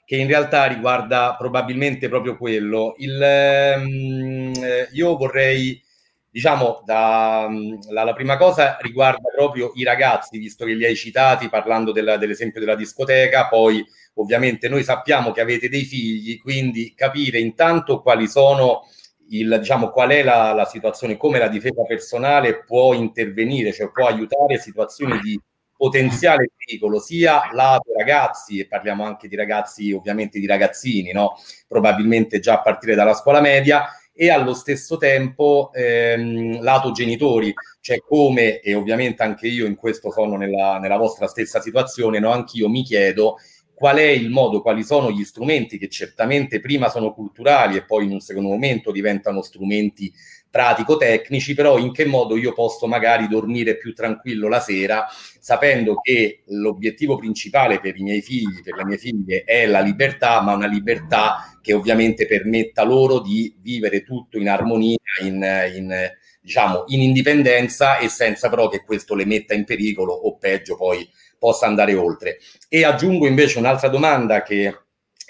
che 0.08 0.16
in 0.16 0.28
realtà 0.28 0.68
riguarda 0.68 1.36
probabilmente 1.38 2.08
proprio 2.08 2.38
quello. 2.38 2.94
Il, 3.00 3.22
ehm, 3.22 4.54
io 4.94 5.18
vorrei 5.18 5.84
diciamo, 6.30 6.82
da, 6.86 7.50
la, 7.90 8.04
la, 8.06 8.14
prima 8.14 8.38
cosa 8.38 8.78
riguarda 8.80 9.30
proprio 9.36 9.74
i 9.76 9.84
ragazzi, 9.84 10.38
visto 10.38 10.64
che 10.64 10.76
li 10.76 10.86
hai 10.86 10.96
citati 10.96 11.50
parlando 11.50 11.92
della, 11.92 12.16
dell'esempio 12.16 12.62
della 12.62 12.76
discoteca, 12.76 13.50
poi 13.50 13.86
ovviamente 14.14 14.70
noi 14.70 14.86
sappiamo 14.86 15.34
che 15.34 15.42
avete 15.42 15.68
dei 15.68 15.84
figli, 15.84 16.40
quindi 16.40 16.94
capire 16.96 17.40
intanto 17.40 18.02
quali 18.02 18.30
sono 18.30 18.88
il, 19.32 19.58
diciamo, 19.60 19.90
qual 19.90 20.12
è 20.12 20.24
la, 20.24 20.54
la, 20.54 20.66
situazione, 20.66 21.18
come 21.18 21.38
la 21.38 21.50
difesa 21.50 21.84
personale 21.84 22.64
può 22.64 22.94
intervenire, 22.94 23.74
cioè 23.74 23.92
può 23.92 24.08
aiutare 24.08 24.58
situazioni 24.58 25.20
di 25.20 25.38
potenziale 25.78 26.50
pericolo, 26.58 27.00
sia 27.00 27.50
lato 27.54 27.94
ragazzi, 27.96 28.60
e 28.60 28.68
parliamo 28.68 29.06
anche 29.06 29.28
di 29.28 29.36
ragazzi, 29.36 29.92
ovviamente 29.94 30.40
di 30.40 30.48
ragazzini, 30.48 31.12
no? 31.12 31.38
probabilmente 31.68 32.40
già 32.40 32.56
a 32.56 32.62
partire 32.62 32.96
dalla 32.96 33.14
scuola 33.14 33.40
media, 33.40 33.88
e 34.20 34.32
allo 34.32 34.56
stesso 34.56 34.98
tempo 34.98 35.70
ehm, 35.74 36.64
lato 36.64 36.92
genitori, 36.92 37.54
cioè 37.80 38.00
come, 38.00 38.60
e 38.62 38.74
ovviamente 38.74 39.22
anche 39.22 39.48
io 39.48 39.68
in 39.68 39.76
questo 39.76 40.12
sono 40.12 40.36
nella, 40.38 40.80
nella 40.80 40.98
vostra 40.98 41.28
stessa 41.28 41.62
situazione, 41.62 42.18
no? 42.18 42.32
anch'io 42.32 42.68
mi 42.68 42.82
chiedo 42.84 43.38
qual 43.78 43.98
è 43.98 44.08
il 44.08 44.32
modo, 44.32 44.64
quali 44.64 44.84
sono 44.84 45.12
gli 45.12 45.24
strumenti 45.24 45.78
che 45.78 45.88
certamente 45.88 46.60
prima 46.60 46.90
sono 46.90 47.14
culturali 47.14 47.78
e 47.78 47.86
poi 47.86 48.06
in 48.06 48.12
un 48.12 48.20
secondo 48.20 48.50
momento 48.50 48.92
diventano 48.92 49.44
strumenti 49.44 50.12
pratico-tecnici, 50.50 51.54
però 51.54 51.78
in 51.78 51.92
che 51.92 52.06
modo 52.06 52.36
io 52.38 52.54
posso 52.54 52.88
magari 52.88 53.28
dormire 53.28 53.78
più 53.78 53.94
tranquillo 53.94 54.48
la 54.48 54.60
sera, 54.60 55.06
sapendo 55.40 56.00
che 56.02 56.42
l'obiettivo 56.48 57.18
principale 57.18 57.80
per 57.80 57.96
i 57.98 58.02
miei 58.02 58.24
figli, 58.24 58.64
per 58.64 58.78
le 58.78 58.86
mie 58.86 58.98
figlie, 58.98 59.44
è 59.44 59.68
la 59.68 59.82
libertà, 59.82 60.42
ma 60.42 60.56
una 60.56 60.66
libertà 60.66 61.60
che 61.62 61.74
ovviamente 61.74 62.26
permetta 62.26 62.84
loro 62.84 63.20
di 63.20 63.56
vivere 63.62 64.02
tutto 64.02 64.40
in 64.40 64.50
armonia, 64.50 64.98
in, 65.22 65.36
in 65.76 66.10
diciamo, 66.42 66.86
in 66.88 67.02
indipendenza 67.02 68.00
e 68.00 68.08
senza 68.08 68.50
però 68.50 68.70
che 68.70 68.84
questo 68.84 69.14
le 69.14 69.26
metta 69.26 69.54
in 69.54 69.66
pericolo 69.66 70.14
o 70.14 70.38
peggio 70.38 70.78
poi 70.78 71.08
possa 71.38 71.66
andare 71.66 71.94
oltre. 71.96 72.40
E 72.68 72.84
aggiungo 72.84 73.28
invece 73.28 73.60
un'altra 73.60 73.90
domanda 73.90 74.42
che 74.44 74.74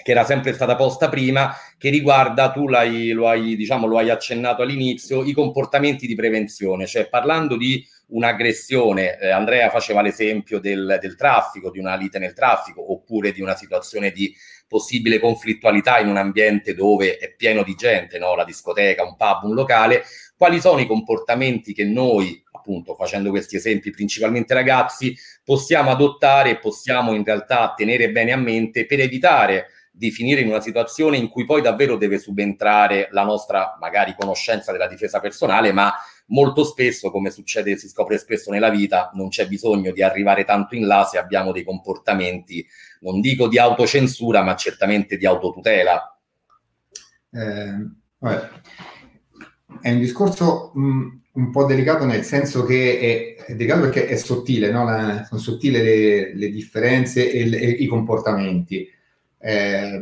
che 0.08 0.12
era 0.12 0.24
sempre 0.24 0.54
stata 0.54 0.76
posta 0.76 1.08
prima, 1.08 1.54
che 1.76 1.90
riguarda, 1.90 2.50
tu 2.50 2.68
l'hai, 2.68 3.10
lo, 3.10 3.28
hai, 3.28 3.56
diciamo, 3.56 3.86
lo 3.86 3.98
hai 3.98 4.08
accennato 4.08 4.62
all'inizio, 4.62 5.24
i 5.24 5.32
comportamenti 5.32 6.06
di 6.06 6.14
prevenzione, 6.14 6.86
cioè 6.86 7.08
parlando 7.08 7.56
di 7.56 7.84
un'aggressione, 8.06 9.18
eh, 9.18 9.28
Andrea 9.28 9.68
faceva 9.68 10.00
l'esempio 10.00 10.60
del, 10.60 10.98
del, 11.00 11.14
traffico, 11.14 11.70
di 11.70 11.78
una 11.78 11.94
lite 11.94 12.18
nel 12.18 12.32
traffico, 12.32 12.92
oppure 12.92 13.32
di 13.32 13.42
una 13.42 13.54
situazione 13.54 14.10
di 14.10 14.34
possibile 14.66 15.18
conflittualità 15.18 15.98
in 15.98 16.08
un 16.08 16.16
ambiente 16.16 16.74
dove 16.74 17.18
è 17.18 17.34
pieno 17.34 17.62
di 17.62 17.74
gente, 17.74 18.18
no? 18.18 18.34
la 18.34 18.44
discoteca, 18.44 19.04
un 19.04 19.16
pub, 19.16 19.44
un 19.44 19.54
locale, 19.54 20.04
quali 20.36 20.60
sono 20.60 20.80
i 20.80 20.86
comportamenti 20.86 21.74
che 21.74 21.84
noi, 21.84 22.42
appunto 22.68 22.94
facendo 22.94 23.30
questi 23.30 23.56
esempi 23.56 23.90
principalmente 23.90 24.52
ragazzi, 24.52 25.16
possiamo 25.42 25.90
adottare 25.90 26.50
e 26.50 26.58
possiamo 26.58 27.14
in 27.14 27.24
realtà 27.24 27.72
tenere 27.74 28.10
bene 28.10 28.32
a 28.32 28.36
mente 28.36 28.84
per 28.84 29.00
evitare 29.00 29.68
di 29.90 30.10
finire 30.10 30.42
in 30.42 30.48
una 30.48 30.60
situazione 30.60 31.16
in 31.16 31.28
cui 31.28 31.44
poi 31.44 31.62
davvero 31.62 31.96
deve 31.96 32.18
subentrare 32.18 33.08
la 33.10 33.24
nostra 33.24 33.76
magari 33.80 34.14
conoscenza 34.16 34.70
della 34.70 34.86
difesa 34.86 35.18
personale, 35.18 35.72
ma 35.72 35.92
molto 36.26 36.62
spesso, 36.62 37.10
come 37.10 37.30
succede, 37.30 37.76
si 37.76 37.88
scopre 37.88 38.18
spesso 38.18 38.52
nella 38.52 38.68
vita, 38.68 39.10
non 39.14 39.28
c'è 39.28 39.48
bisogno 39.48 39.90
di 39.90 40.02
arrivare 40.02 40.44
tanto 40.44 40.76
in 40.76 40.86
là 40.86 41.04
se 41.04 41.18
abbiamo 41.18 41.50
dei 41.50 41.64
comportamenti, 41.64 42.64
non 43.00 43.20
dico 43.20 43.48
di 43.48 43.58
autocensura, 43.58 44.42
ma 44.42 44.54
certamente 44.54 45.16
di 45.16 45.26
autotutela. 45.26 46.16
Eh, 47.32 47.90
è 49.80 49.90
un 49.90 49.98
discorso 49.98 50.70
mh, 50.74 51.22
un 51.38 51.50
po' 51.50 51.64
delicato 51.64 52.04
nel 52.04 52.24
senso 52.24 52.64
che 52.64 53.36
è, 53.36 53.44
è 53.44 53.54
delicato 53.54 53.82
perché 53.82 54.06
è 54.06 54.16
sottile, 54.16 54.70
no? 54.70 54.84
La, 54.84 55.24
sono 55.26 55.40
sottili 55.40 55.80
le, 55.80 56.34
le 56.34 56.50
differenze 56.50 57.30
e, 57.30 57.48
le, 57.48 57.58
e 57.58 57.68
i 57.70 57.86
comportamenti 57.86 58.88
eh, 59.38 60.00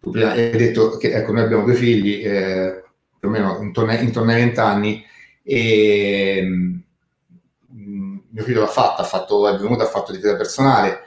prima 0.00 0.32
hai 0.32 0.50
detto 0.50 0.96
che 0.96 1.12
ecco, 1.12 1.32
noi 1.32 1.42
abbiamo 1.42 1.64
due 1.64 1.74
figli, 1.74 2.22
eh, 2.24 2.82
più 3.18 3.28
o 3.28 3.30
meno 3.30 3.58
intorno, 3.60 3.92
intorno 3.94 4.30
ai 4.32 4.42
20 4.42 4.60
anni, 4.60 5.04
e 5.42 6.42
mm, 6.44 8.16
mio 8.30 8.42
figlio 8.42 8.60
l'ha 8.60 8.66
fatto, 8.66 9.02
ha 9.02 9.04
fatto, 9.04 9.48
è 9.48 9.56
venuto, 9.56 9.82
ha 9.82 9.86
fatto 9.86 10.12
difesa 10.12 10.36
personale 10.36 11.00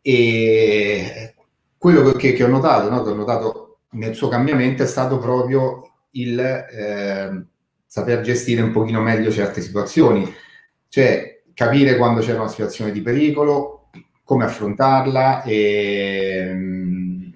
e 0.00 1.34
quello 1.76 2.12
che, 2.12 2.32
che 2.32 2.44
ho 2.44 2.48
notato, 2.48 2.88
no, 2.88 3.02
che 3.02 3.10
ho 3.10 3.14
notato 3.14 3.78
nel 3.90 4.14
suo 4.14 4.28
cambiamento 4.28 4.82
è 4.82 4.86
stato 4.86 5.18
proprio 5.18 5.82
il 6.12 6.38
eh, 6.38 7.44
saper 7.88 8.20
gestire 8.20 8.60
un 8.60 8.70
pochino 8.70 9.00
meglio 9.00 9.30
certe 9.30 9.62
situazioni, 9.62 10.30
cioè 10.88 11.40
capire 11.54 11.96
quando 11.96 12.20
c'era 12.20 12.40
una 12.40 12.50
situazione 12.50 12.92
di 12.92 13.00
pericolo, 13.00 13.90
come 14.22 14.44
affrontarla 14.44 15.42
e 15.42 16.50
mm, 16.52 17.30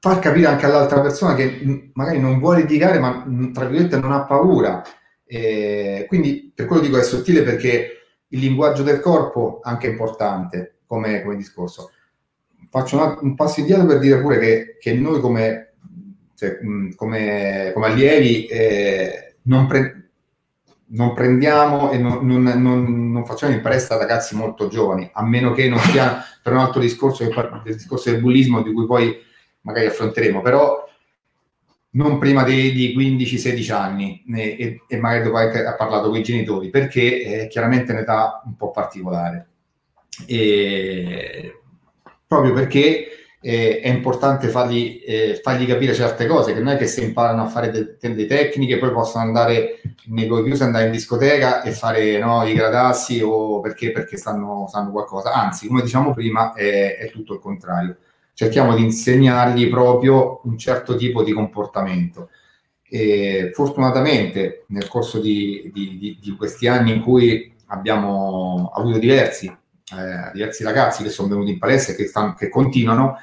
far 0.00 0.18
capire 0.18 0.48
anche 0.48 0.66
all'altra 0.66 1.00
persona 1.00 1.34
che 1.34 1.60
mm, 1.64 1.78
magari 1.92 2.18
non 2.18 2.40
vuole 2.40 2.62
litigare 2.62 2.98
ma 2.98 3.24
mm, 3.24 3.52
tra 3.52 3.66
virgolette 3.66 3.98
non 3.98 4.10
ha 4.10 4.24
paura. 4.24 4.82
E 5.24 6.04
quindi 6.08 6.52
per 6.52 6.66
quello 6.66 6.82
dico 6.82 6.98
è 6.98 7.02
sottile 7.04 7.42
perché 7.42 7.98
il 8.26 8.40
linguaggio 8.40 8.82
del 8.82 8.98
corpo 8.98 9.60
è 9.62 9.68
anche 9.68 9.86
importante 9.86 10.80
come, 10.86 11.22
come 11.22 11.36
discorso. 11.36 11.92
Faccio 12.68 12.96
un, 12.96 13.18
un, 13.20 13.34
passo 13.36 13.60
indietro 13.60 13.86
per 13.86 14.00
dire 14.00 14.20
pure 14.20 14.38
che, 14.38 14.76
che 14.80 14.94
noi 14.94 15.20
come, 15.20 15.74
cioè, 16.34 16.58
come, 16.96 17.70
come 17.72 17.86
allievi 17.86 18.46
eh, 18.46 19.31
non, 19.42 19.66
pre- 19.66 20.10
non 20.88 21.14
prendiamo 21.14 21.90
e 21.90 21.98
non, 21.98 22.26
non, 22.26 23.12
non, 23.12 23.24
facciamo 23.24 23.52
in 23.54 23.60
presta 23.60 23.96
ragazzi 23.96 24.36
molto 24.36 24.68
giovani, 24.68 25.08
a 25.12 25.24
meno 25.24 25.52
che 25.52 25.68
non 25.68 25.78
sia 25.78 26.22
per 26.42 26.52
un 26.52 26.58
altro 26.58 26.80
discorso, 26.80 27.24
del 27.24 27.74
discorso 27.74 28.10
del 28.10 28.20
bullismo 28.20 28.62
di 28.62 28.72
cui 28.72 28.86
poi 28.86 29.16
magari 29.62 29.86
affronteremo, 29.86 30.40
però 30.42 30.84
non 31.94 32.18
prima 32.18 32.42
di, 32.42 32.72
di 32.72 32.96
15-16 32.96 33.72
anni 33.72 34.24
e, 34.34 34.80
e, 34.86 34.96
magari 34.98 35.24
dopo 35.24 35.36
aver 35.36 35.76
parlato 35.76 36.08
con 36.08 36.18
i 36.18 36.22
genitori, 36.22 36.70
perché 36.70 37.22
è 37.22 37.48
chiaramente 37.48 37.92
un'età 37.92 38.42
un 38.44 38.56
po' 38.56 38.70
particolare. 38.70 39.48
E 40.26 41.60
proprio 42.26 42.52
perché 42.54 43.21
eh, 43.44 43.80
è 43.80 43.88
importante 43.88 44.46
fargli, 44.46 45.02
eh, 45.04 45.40
fargli, 45.42 45.66
capire 45.66 45.92
certe 45.94 46.26
cose, 46.26 46.52
che 46.52 46.60
non 46.60 46.74
è 46.74 46.76
che 46.76 46.86
se 46.86 47.02
imparano 47.02 47.42
a 47.42 47.48
fare 47.48 47.70
de- 47.70 47.96
delle 48.00 48.26
tecniche 48.26 48.78
poi 48.78 48.92
possono 48.92 49.24
andare 49.24 49.80
nei 50.06 50.26
luoghi 50.26 50.44
chiusi, 50.44 50.62
andare 50.62 50.86
in 50.86 50.92
discoteca 50.92 51.62
e 51.62 51.72
fare 51.72 52.18
no, 52.20 52.46
i 52.46 52.54
gradassi 52.54 53.20
o 53.20 53.58
perché, 53.60 53.90
perché 53.90 54.16
sanno, 54.16 54.68
sanno, 54.70 54.92
qualcosa. 54.92 55.32
Anzi, 55.32 55.66
come 55.66 55.82
diciamo 55.82 56.14
prima, 56.14 56.52
è, 56.52 56.96
è, 56.98 57.10
tutto 57.10 57.34
il 57.34 57.40
contrario. 57.40 57.96
Cerchiamo 58.32 58.76
di 58.76 58.84
insegnargli 58.84 59.68
proprio 59.68 60.40
un 60.44 60.56
certo 60.56 60.94
tipo 60.94 61.24
di 61.24 61.32
comportamento. 61.32 62.30
E 62.88 63.50
fortunatamente 63.54 64.64
nel 64.68 64.86
corso 64.86 65.18
di, 65.18 65.68
di, 65.74 65.98
di, 65.98 66.18
di 66.20 66.36
questi 66.36 66.68
anni 66.68 66.92
in 66.92 67.02
cui 67.02 67.52
abbiamo 67.66 68.70
avuto 68.74 68.98
diversi, 68.98 69.46
eh, 69.46 70.30
diversi 70.32 70.62
ragazzi 70.62 71.02
che 71.02 71.10
sono 71.10 71.28
venuti 71.28 71.50
in 71.50 71.58
palestra 71.58 71.92
e 71.92 71.96
che, 71.96 72.06
stanno, 72.06 72.34
che 72.34 72.48
continuano, 72.48 73.16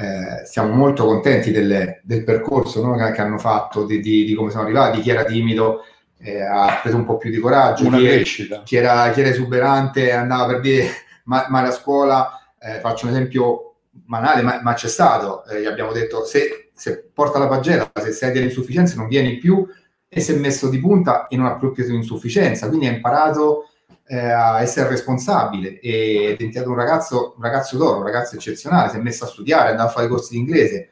eh, 0.00 0.46
siamo 0.46 0.72
molto 0.72 1.04
contenti 1.04 1.50
delle, 1.50 2.00
del 2.04 2.24
percorso 2.24 2.82
no, 2.82 2.96
che, 2.96 3.20
hanno 3.20 3.36
fatto, 3.36 3.84
di, 3.84 4.00
di, 4.00 4.24
di, 4.24 4.34
come 4.34 4.50
sono 4.50 4.62
arrivati, 4.62 5.00
chi 5.00 5.10
era 5.10 5.24
timido 5.24 5.84
eh, 6.18 6.40
ha 6.40 6.78
preso 6.80 6.96
un 6.96 7.04
po' 7.04 7.18
più 7.18 7.30
di 7.30 7.38
coraggio, 7.38 7.90
chi, 7.90 7.98
crescita. 7.98 8.62
Chi, 8.62 8.76
era, 8.76 9.10
chi 9.10 9.20
era 9.20 9.28
esuberante 9.28 10.10
andava 10.12 10.46
per 10.46 10.60
dire 10.60 10.88
ma, 11.24 11.46
ma 11.50 11.60
la 11.60 11.70
scuola, 11.70 12.30
eh, 12.58 12.80
faccio 12.80 13.06
un 13.06 13.12
esempio 13.12 13.74
banale, 13.90 14.40
ma, 14.40 14.60
ma 14.62 14.72
c'è 14.72 14.88
stato, 14.88 15.44
eh, 15.44 15.60
gli 15.60 15.66
abbiamo 15.66 15.92
detto 15.92 16.24
se, 16.24 16.70
se, 16.74 17.10
porta 17.12 17.38
la 17.38 17.48
pagella, 17.48 17.90
se 17.94 18.12
sei 18.12 18.32
delle 18.32 18.46
insufficienze 18.46 18.96
non 18.96 19.06
vieni 19.06 19.36
più. 19.36 19.66
E 20.12 20.20
si 20.20 20.32
è 20.32 20.36
messo 20.36 20.68
di 20.68 20.80
punta 20.80 21.28
e 21.28 21.36
non 21.36 21.46
ha 21.46 21.56
più 21.56 21.70
preso 21.70 21.92
insufficienza, 21.92 22.66
quindi 22.66 22.88
ha 22.88 22.90
imparato 22.90 23.69
eh, 24.10 24.18
a 24.18 24.60
essere 24.60 24.88
responsabile 24.88 25.78
e 25.78 26.30
è 26.32 26.36
diventato 26.36 26.68
un 26.68 26.74
ragazzo, 26.74 27.34
un 27.36 27.42
ragazzo 27.44 27.76
d'oro, 27.76 27.98
un 27.98 28.02
ragazzo 28.02 28.34
eccezionale, 28.34 28.90
si 28.90 28.96
è 28.96 29.00
messo 29.00 29.22
a 29.24 29.28
studiare, 29.28 29.68
è 29.68 29.70
andato 29.70 29.90
a 29.90 29.92
fare 29.92 30.08
corsi 30.08 30.32
di 30.32 30.40
inglese. 30.40 30.88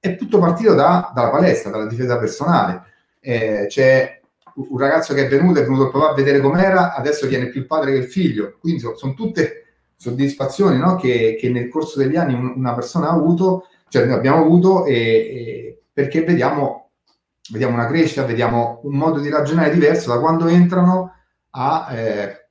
È 0.00 0.16
tutto 0.16 0.40
partito 0.40 0.74
da, 0.74 1.12
dalla 1.14 1.30
palestra, 1.30 1.70
dalla 1.70 1.86
difesa 1.86 2.18
personale. 2.18 2.82
Eh, 3.20 3.66
c'è 3.68 4.20
un 4.54 4.78
ragazzo 4.78 5.14
che 5.14 5.26
è 5.26 5.28
venuto, 5.28 5.60
è 5.60 5.62
venuto 5.62 5.84
a 5.84 5.90
provare 5.90 6.12
a 6.12 6.16
vedere 6.16 6.40
com'era, 6.40 6.92
adesso 6.96 7.28
viene 7.28 7.50
più 7.50 7.60
il 7.60 7.66
padre 7.66 7.92
che 7.92 7.98
il 7.98 8.06
figlio. 8.06 8.56
Quindi 8.58 8.80
sono, 8.80 8.96
sono 8.96 9.14
tutte 9.14 9.66
soddisfazioni 9.96 10.76
no? 10.76 10.96
che, 10.96 11.36
che, 11.38 11.48
nel 11.48 11.68
corso 11.68 12.00
degli 12.00 12.16
anni 12.16 12.34
una 12.34 12.74
persona 12.74 13.08
ha 13.08 13.12
avuto, 13.12 13.68
cioè 13.88 14.04
noi 14.06 14.16
abbiamo 14.16 14.42
avuto, 14.42 14.86
e, 14.86 14.92
e 14.92 15.82
perché 15.92 16.24
vediamo, 16.24 16.90
vediamo, 17.52 17.74
una 17.74 17.86
crescita, 17.86 18.24
vediamo 18.24 18.80
un 18.82 18.96
modo 18.96 19.20
di 19.20 19.30
ragionare 19.30 19.70
diverso 19.70 20.12
da 20.12 20.18
quando 20.18 20.48
entrano 20.48 21.12
a 21.50 21.94
eh, 21.94 22.45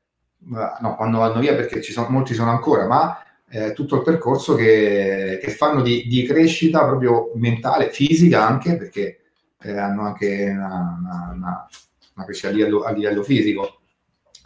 no, 0.45 0.95
quando 0.95 1.19
vanno 1.19 1.39
via 1.39 1.55
perché 1.55 1.81
ci 1.81 1.91
sono, 1.91 2.10
molti 2.10 2.34
sono 2.34 2.51
ancora, 2.51 2.88
ma 2.88 3.19
eh, 3.49 3.73
tutto 3.73 3.97
il 3.97 4.01
percorso 4.01 4.55
che, 4.55 5.39
che 5.41 5.51
fanno 5.51 5.81
di, 5.81 6.05
di, 6.08 6.23
crescita 6.25 6.86
proprio 6.86 7.31
mentale, 7.36 7.91
fisica 7.91 8.45
anche, 8.47 8.75
perché 8.77 9.19
eh, 9.62 9.77
hanno 9.77 10.03
anche 10.03 10.49
una, 10.49 10.97
una, 10.99 11.31
una, 11.34 11.67
una 12.15 12.25
crescita 12.25 12.49
a 12.49 12.51
livello, 12.51 12.81
a 12.81 12.91
livello 12.91 13.23
fisico, 13.23 13.81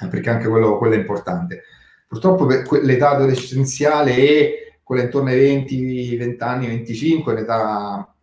eh, 0.01 0.07
perché 0.07 0.29
anche 0.29 0.47
quello, 0.47 0.77
quello, 0.77 0.93
è 0.93 0.97
importante. 0.97 1.63
Purtroppo 2.07 2.45
per 2.45 2.67
l'età 2.83 3.11
adolescenziale 3.11 4.15
e 4.15 4.79
quella 4.83 5.03
intorno 5.03 5.29
ai 5.29 5.39
20, 5.39 6.15
20 6.15 6.43
anni, 6.43 6.67
25, 6.67 7.31
è 7.31 7.35
un'età 7.35 8.13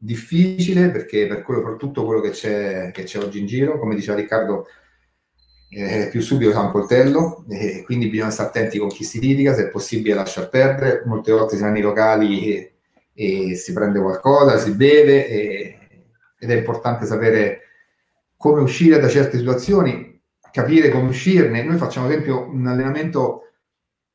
difficile 0.00 0.90
perché 0.90 1.26
per, 1.26 1.42
quello, 1.42 1.62
per 1.62 1.76
tutto 1.76 2.04
quello 2.04 2.20
che 2.20 2.30
c'è, 2.30 2.90
che 2.92 3.04
c'è 3.04 3.18
oggi 3.18 3.40
in 3.40 3.46
giro, 3.46 3.78
come 3.78 3.94
diceva 3.94 4.16
Riccardo, 4.16 4.66
eh, 5.70 6.08
più 6.10 6.20
subito 6.20 6.50
c'è 6.50 6.58
un 6.58 6.70
coltello, 6.70 7.44
eh, 7.48 7.82
quindi 7.84 8.08
bisogna 8.08 8.30
stare 8.30 8.48
attenti 8.48 8.78
con 8.78 8.88
chi 8.88 9.04
si 9.04 9.20
litiga, 9.20 9.54
se 9.54 9.64
è 9.64 9.68
possibile 9.68 10.14
lasciar 10.14 10.48
perdere, 10.48 11.02
molte 11.04 11.32
volte 11.32 11.56
si 11.56 11.62
vanno 11.62 11.74
nei 11.74 11.82
locali 11.82 12.54
e, 12.54 12.72
e, 13.14 13.54
si 13.54 13.72
prende 13.72 14.00
qualcosa, 14.00 14.58
si 14.58 14.74
beve 14.74 15.28
e, 15.28 15.78
ed 16.38 16.50
è 16.50 16.56
importante 16.56 17.04
sapere 17.04 17.60
come 18.36 18.62
uscire 18.62 18.98
da 18.98 19.08
certe 19.08 19.36
situazioni, 19.36 20.20
capire 20.50 20.88
come 20.90 21.08
uscirne. 21.08 21.62
Noi 21.62 21.76
facciamo 21.76 22.06
ad 22.06 22.12
esempio 22.12 22.48
un 22.48 22.66
allenamento 22.66 23.42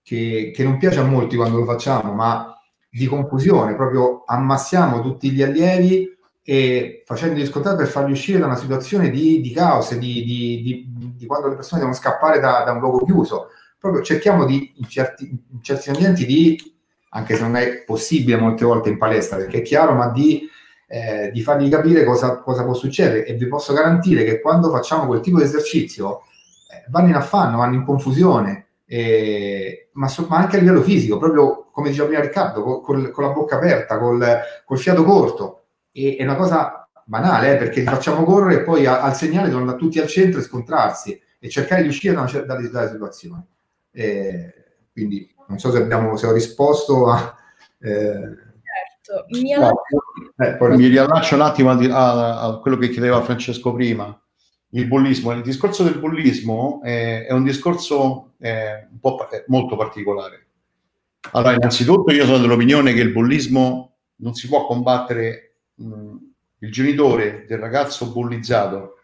che, 0.02 0.52
che 0.56 0.64
non 0.64 0.78
piace 0.78 1.00
a 1.00 1.04
molti 1.04 1.36
quando 1.36 1.58
lo 1.58 1.66
facciamo, 1.66 2.14
ma 2.14 2.58
di 2.90 3.06
confusione, 3.06 3.76
proprio 3.76 4.24
ammassiamo 4.26 5.02
tutti 5.02 5.32
gli 5.32 5.42
allievi 5.42 6.13
e 6.46 7.04
facendoli 7.06 7.46
scontare 7.46 7.78
per 7.78 7.88
farli 7.88 8.12
uscire 8.12 8.38
da 8.38 8.48
una 8.48 8.58
situazione 8.58 9.10
di, 9.10 9.40
di 9.40 9.52
caos, 9.52 9.96
di, 9.96 10.24
di, 10.24 10.86
di, 11.16 11.26
quando 11.26 11.48
le 11.48 11.56
persone 11.56 11.80
devono 11.80 11.98
scappare 11.98 12.42
da, 12.42 12.64
da, 12.66 12.74
un 12.74 12.80
luogo 12.80 13.06
chiuso. 13.06 13.48
Proprio 13.80 14.04
cerchiamo 14.04 14.44
di, 14.44 14.74
in 14.76 14.88
certi, 14.88 15.30
in 15.30 15.62
certi 15.62 15.90
ambienti 15.90 16.26
di, 16.26 16.76
anche 17.12 17.36
se 17.36 17.42
non 17.42 17.56
è 17.56 17.84
possibile 17.86 18.38
molte 18.38 18.66
volte 18.66 18.90
in 18.90 18.98
palestra, 18.98 19.38
perché 19.38 19.60
è 19.60 19.62
chiaro, 19.62 19.94
ma 19.94 20.10
di, 20.10 20.46
eh, 20.88 21.32
di 21.32 21.42
fargli 21.42 21.70
capire 21.70 22.04
cosa, 22.04 22.40
cosa, 22.40 22.66
può 22.66 22.74
succedere. 22.74 23.26
E 23.26 23.36
vi 23.36 23.48
posso 23.48 23.72
garantire 23.72 24.26
che 24.26 24.42
quando 24.42 24.70
facciamo 24.70 25.06
quel 25.06 25.22
tipo 25.22 25.38
di 25.38 25.44
esercizio 25.46 26.24
eh, 26.70 26.90
vanno 26.90 27.08
in 27.08 27.16
affanno, 27.16 27.58
vanno 27.58 27.76
in 27.76 27.86
confusione, 27.86 28.68
eh, 28.86 29.90
ma, 29.94 30.10
so, 30.10 30.26
ma, 30.28 30.38
anche 30.38 30.58
a 30.58 30.60
livello 30.60 30.82
fisico, 30.82 31.18
proprio 31.18 31.70
come 31.72 31.88
diceva 31.88 32.08
prima 32.08 32.22
Riccardo, 32.22 32.64
col, 32.64 32.82
col, 32.82 33.12
con 33.12 33.24
la 33.24 33.32
bocca 33.32 33.56
aperta, 33.56 33.98
col, 33.98 34.40
col 34.66 34.78
fiato 34.78 35.06
corto 35.06 35.63
e 35.94 36.18
è 36.18 36.24
una 36.24 36.36
cosa 36.36 36.90
banale, 37.06 37.54
eh, 37.54 37.58
perché 37.58 37.82
li 37.82 37.86
facciamo 37.86 38.24
correre 38.24 38.62
e 38.62 38.64
poi 38.64 38.86
a, 38.86 39.02
al 39.02 39.16
segnale 39.16 39.46
devono 39.46 39.62
andare 39.62 39.78
tutti 39.78 40.00
al 40.00 40.08
centro 40.08 40.40
e 40.40 40.44
scontrarsi 40.44 41.20
e 41.40 41.50
cercare 41.50 41.84
di 41.84 41.88
uscire 41.88 42.14
da 42.14 42.22
una 42.22 42.30
certa 42.30 42.60
situazione. 42.88 43.46
Eh, 43.92 44.54
quindi 44.92 45.32
non 45.48 45.60
so 45.60 45.72
se, 45.72 45.78
abbiamo, 45.78 46.16
se 46.18 46.28
ho 46.28 46.34
risposto 46.34 47.10
a... 47.10 47.36
Eh, 47.80 48.36
certo, 49.04 49.26
mi, 49.30 49.54
eh, 49.54 50.56
poi... 50.56 50.78
mi 50.78 50.88
riallaccio 50.88 51.36
un 51.36 51.42
attimo 51.42 51.70
a, 51.70 51.76
a, 51.76 52.42
a, 52.42 52.60
quello 52.60 52.78
che 52.78 52.90
chiedeva 52.90 53.22
Francesco 53.22 53.74
prima, 53.74 54.20
il 54.70 54.88
bullismo. 54.88 55.32
Il 55.32 55.42
discorso 55.42 55.84
del 55.84 56.00
bullismo 56.00 56.82
è, 56.82 57.26
è 57.28 57.32
un 57.32 57.44
discorso 57.44 58.34
eh, 58.40 58.88
un 58.90 59.00
po' 59.00 59.28
molto 59.48 59.76
particolare. 59.76 60.48
Allora, 61.32 61.54
innanzitutto 61.54 62.12
io 62.12 62.26
sono 62.26 62.40
dell'opinione 62.40 62.94
che 62.94 63.02
il 63.02 63.12
bullismo 63.12 63.98
non 64.18 64.34
si 64.34 64.48
può 64.48 64.66
combattere 64.66 65.53
il 66.64 66.72
genitore 66.72 67.46
del 67.46 67.60
ragazzo 67.60 68.12
bullizzato 68.12 69.00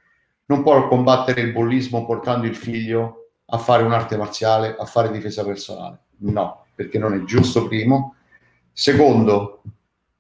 non 0.46 0.64
può 0.64 0.88
combattere 0.88 1.42
il 1.42 1.52
bullismo 1.52 2.06
portando 2.06 2.48
il 2.48 2.56
figlio 2.56 3.32
a 3.48 3.58
fare 3.58 3.84
un'arte 3.84 4.16
marziale, 4.16 4.76
a 4.78 4.86
fare 4.86 5.12
difesa 5.12 5.44
personale. 5.44 6.00
No, 6.20 6.66
perché 6.74 6.98
non 6.98 7.14
è 7.14 7.24
giusto, 7.24 7.68
primo. 7.68 8.16
Secondo, 8.72 9.62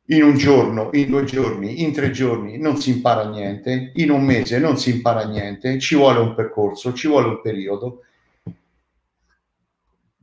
in 0.07 0.23
un 0.23 0.35
giorno, 0.37 0.89
in 0.93 1.09
due 1.09 1.23
giorni, 1.23 1.81
in 1.81 1.93
tre 1.93 2.11
giorni 2.11 2.57
non 2.57 2.77
si 2.77 2.91
impara 2.91 3.29
niente, 3.29 3.91
in 3.95 4.11
un 4.11 4.23
mese 4.23 4.59
non 4.59 4.77
si 4.77 4.91
impara 4.91 5.23
niente, 5.25 5.79
ci 5.79 5.95
vuole 5.95 6.19
un 6.19 6.35
percorso, 6.35 6.93
ci 6.93 7.07
vuole 7.07 7.27
un 7.27 7.41
periodo 7.41 8.01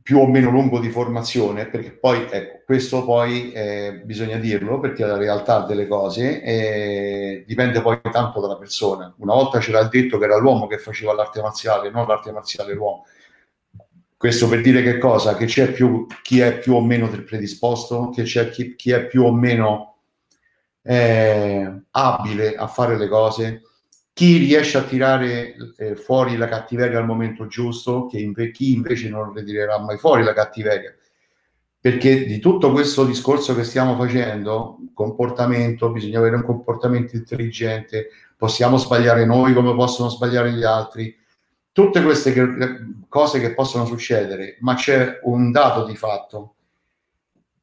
più 0.07 0.19
o 0.19 0.25
meno 0.25 0.49
lungo 0.49 0.79
di 0.79 0.89
formazione, 0.89 1.65
perché 1.65 1.91
poi, 1.91 2.27
ecco, 2.29 2.61
questo 2.63 3.03
poi 3.03 3.51
eh, 3.51 3.99
bisogna 4.05 4.37
dirlo, 4.37 4.79
perché 4.79 5.05
la 5.05 5.17
realtà 5.17 5.65
delle 5.65 5.85
cose 5.85 6.41
eh, 6.41 7.43
dipende 7.45 7.81
poi 7.81 7.99
tanto 8.09 8.39
dalla 8.39 8.55
persona. 8.55 9.13
Una 9.17 9.33
volta 9.33 9.59
c'era 9.59 9.81
il 9.81 9.89
detto 9.89 10.17
che 10.17 10.23
era 10.23 10.37
l'uomo 10.37 10.65
che 10.65 10.77
faceva 10.77 11.13
l'arte 11.13 11.41
marziale, 11.41 11.89
non 11.89 12.07
l'arte 12.07 12.31
marziale 12.31 12.73
l'uomo. 12.73 13.03
Questo 14.15 14.47
per 14.47 14.61
dire 14.61 14.81
che 14.81 14.97
cosa? 14.97 15.35
Che 15.35 15.43
c'è 15.43 15.73
più, 15.73 16.05
chi 16.23 16.39
è 16.39 16.57
più 16.57 16.75
o 16.75 16.81
meno 16.81 17.09
predisposto, 17.09 18.09
che 18.09 18.23
c'è 18.23 18.47
chi, 18.47 18.77
chi 18.77 18.91
è 18.91 19.07
più 19.07 19.25
o 19.25 19.33
meno 19.33 19.97
eh, 20.83 21.81
abile 21.91 22.55
a 22.55 22.67
fare 22.67 22.97
le 22.97 23.09
cose, 23.09 23.61
chi 24.17 24.37
riesce 24.37 24.79
a 24.79 24.81
tirare 24.81 25.55
eh, 25.77 25.95
fuori 25.95 26.37
la 26.37 26.47
cattiveria 26.47 26.97
al 26.97 27.05
momento 27.05 27.45
giusto, 27.45 28.09
inve- 28.13 28.49
chi 28.49 28.73
invece 28.73 29.09
non 29.09 29.31
ritirerà 29.31 29.79
mai 29.79 29.99
fuori 29.99 30.23
la 30.23 30.33
cattiveria. 30.33 30.91
Perché 31.79 32.25
di 32.25 32.39
tutto 32.39 32.71
questo 32.71 33.05
discorso 33.05 33.53
che 33.53 33.63
stiamo 33.63 33.95
facendo, 33.95 34.79
comportamento, 34.95 35.91
bisogna 35.91 36.17
avere 36.17 36.37
un 36.37 36.41
comportamento 36.41 37.15
intelligente, 37.15 38.07
possiamo 38.35 38.77
sbagliare 38.77 39.23
noi 39.23 39.53
come 39.53 39.75
possono 39.75 40.09
sbagliare 40.09 40.51
gli 40.51 40.63
altri, 40.63 41.15
tutte 41.71 42.01
queste 42.01 42.33
che, 42.33 42.47
cose 43.07 43.39
che 43.39 43.53
possono 43.53 43.85
succedere, 43.85 44.57
ma 44.61 44.73
c'è 44.73 45.19
un 45.25 45.51
dato 45.51 45.85
di 45.85 45.95
fatto 45.95 46.55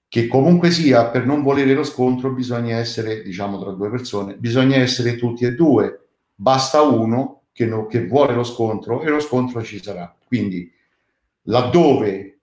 che 0.07 0.29
comunque 0.29 0.71
sia 0.71 1.07
per 1.07 1.27
non 1.27 1.43
volere 1.43 1.75
lo 1.75 1.83
scontro 1.83 2.31
bisogna 2.31 2.77
essere, 2.77 3.25
diciamo 3.25 3.59
tra 3.59 3.73
due 3.73 3.91
persone, 3.91 4.37
bisogna 4.37 4.77
essere 4.77 5.17
tutti 5.17 5.45
e 5.45 5.55
due 5.55 5.99
basta 6.35 6.83
uno 6.83 7.45
che, 7.53 7.67
no, 7.67 7.87
che 7.87 8.07
vuole 8.07 8.35
lo 8.35 8.45
scontro 8.45 9.03
e 9.03 9.09
lo 9.09 9.21
scontro 9.21 9.63
ci 9.63 9.83
sarà. 9.83 10.15
Quindi 10.27 10.71
laddove 11.43 12.41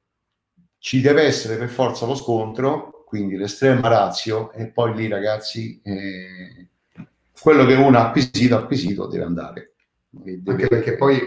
ci 0.77 1.01
deve 1.01 1.23
essere 1.23 1.57
per 1.57 1.69
forza 1.69 2.05
lo 2.05 2.15
scontro, 2.15 3.03
quindi 3.05 3.35
l'estrema 3.35 3.87
razio, 3.87 4.51
e 4.53 4.67
poi 4.67 4.95
lì 4.95 5.07
ragazzi, 5.07 5.79
eh, 5.83 6.67
quello 7.39 7.65
che 7.65 7.73
uno 7.73 7.97
ha 7.97 8.07
acquisito, 8.07 8.55
acquisito 8.55 9.07
deve 9.07 9.23
andare. 9.25 9.73
Deve... 10.09 10.51
Anche 10.51 10.67
perché 10.67 10.95
poi 10.95 11.19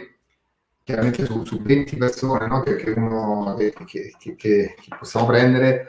chiaramente 0.82 1.24
su, 1.24 1.44
su 1.44 1.60
20 1.60 1.96
persone 1.96 2.46
no, 2.46 2.62
che, 2.62 2.76
che, 2.76 2.90
uno, 2.90 3.54
che, 3.86 4.14
che, 4.36 4.74
possiamo 4.98 5.26
prendere, 5.26 5.88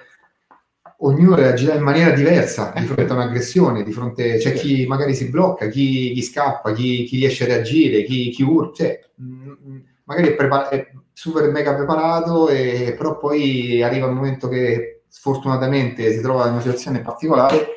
ognuno 0.99 1.35
reagirà 1.35 1.75
in 1.75 1.83
maniera 1.83 2.11
diversa 2.11 2.71
di 2.75 2.85
fronte 2.85 3.11
a 3.11 3.15
un'aggressione, 3.15 3.83
di 3.83 3.91
fronte 3.91 4.37
c'è 4.37 4.53
chi 4.53 4.85
magari 4.85 5.13
si 5.13 5.29
blocca, 5.29 5.67
chi, 5.67 6.13
chi 6.13 6.21
scappa, 6.21 6.73
chi, 6.73 7.03
chi, 7.03 7.17
riesce 7.17 7.43
a 7.43 7.47
reagire, 7.47 8.03
chi, 8.03 8.29
chi 8.29 8.43
urla, 8.43 8.71
cioè, 8.73 8.99
mh, 9.15 9.25
mm, 9.25 9.79
magari 10.05 10.29
è, 10.29 10.35
prepar- 10.35 10.69
è, 10.69 10.91
super 11.11 11.49
mega 11.49 11.73
preparato, 11.73 12.49
e, 12.49 12.93
però 12.97 13.17
poi 13.17 13.81
arriva 13.81 14.07
un 14.07 14.15
momento 14.15 14.47
che 14.47 15.03
sfortunatamente 15.07 16.11
si 16.11 16.21
trova 16.21 16.45
in 16.45 16.51
una 16.53 16.61
situazione 16.61 17.01
particolare 17.01 17.67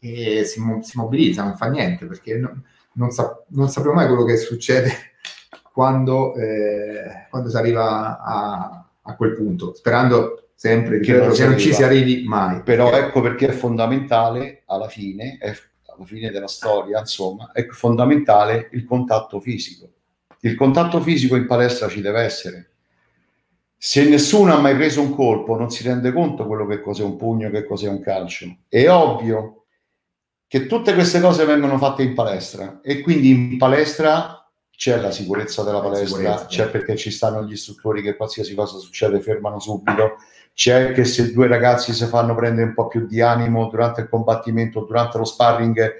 e 0.00 0.44
si, 0.44 0.60
si 0.82 0.98
mobilizza, 0.98 1.42
non 1.44 1.56
fa 1.56 1.66
niente, 1.68 2.06
perché 2.06 2.36
non, 2.36 2.62
non, 2.94 3.10
sa- 3.10 3.44
non 3.48 3.68
sapremo 3.68 3.96
mai 3.96 4.08
quello 4.08 4.24
che 4.24 4.36
succede 4.36 4.90
quando, 5.72 6.34
eh, 6.34 7.26
quando 7.30 7.48
si 7.48 7.56
arriva 7.56 8.20
a, 8.20 8.84
a 9.02 9.16
quel 9.16 9.34
punto, 9.34 9.74
sperando 9.74 10.49
sempre 10.60 11.00
che, 11.00 11.16
non, 11.16 11.28
non 11.34 11.58
ci 11.58 11.72
si 11.72 11.82
arrivi 11.82 12.22
mai. 12.26 12.62
Però 12.62 12.92
ecco 12.92 13.22
perché 13.22 13.48
è 13.48 13.52
fondamentale 13.52 14.62
alla 14.66 14.88
fine, 14.88 15.38
alla 15.40 16.04
fine 16.04 16.30
della 16.30 16.48
storia, 16.48 16.98
insomma, 16.98 17.50
è 17.52 17.66
fondamentale 17.68 18.68
il 18.72 18.84
contatto 18.84 19.40
fisico. 19.40 19.88
Il 20.40 20.56
contatto 20.56 21.00
fisico 21.00 21.34
in 21.36 21.46
palestra 21.46 21.88
ci 21.88 22.02
deve 22.02 22.20
essere. 22.20 22.72
Se 23.74 24.06
nessuno 24.06 24.52
ha 24.52 24.60
mai 24.60 24.74
preso 24.76 25.00
un 25.00 25.14
colpo, 25.14 25.56
non 25.56 25.70
si 25.70 25.82
rende 25.82 26.12
conto 26.12 26.46
quello 26.46 26.66
che 26.66 26.82
cos'è 26.82 27.02
un 27.04 27.16
pugno, 27.16 27.48
che 27.48 27.64
cos'è 27.64 27.88
un 27.88 28.02
calcio. 28.02 28.58
È 28.68 28.86
ovvio 28.86 29.64
che 30.46 30.66
tutte 30.66 30.92
queste 30.92 31.20
cose 31.20 31.46
vengono 31.46 31.78
fatte 31.78 32.02
in 32.02 32.12
palestra 32.12 32.80
e 32.82 33.00
quindi 33.00 33.30
in 33.30 33.56
palestra 33.56 34.46
c'è 34.80 35.00
la 35.00 35.10
sicurezza 35.10 35.62
della 35.62 35.80
palestra, 35.80 36.06
sicurezza, 36.06 36.46
c'è 36.46 36.68
perché 36.68 36.96
ci 36.96 37.10
stanno 37.10 37.44
gli 37.44 37.52
istruttori 37.52 38.02
che 38.02 38.16
qualsiasi 38.16 38.54
cosa 38.54 38.78
succede 38.78 39.20
fermano 39.20 39.58
subito, 39.58 40.16
c'è 40.52 40.92
che 40.92 41.04
se 41.04 41.32
due 41.32 41.46
ragazzi 41.46 41.92
si 41.92 42.04
fanno 42.06 42.34
prendere 42.34 42.68
un 42.68 42.74
po' 42.74 42.88
più 42.88 43.06
di 43.06 43.20
animo 43.20 43.68
durante 43.68 44.02
il 44.02 44.08
combattimento, 44.08 44.80
durante 44.80 45.18
lo 45.18 45.24
sparring, 45.24 45.92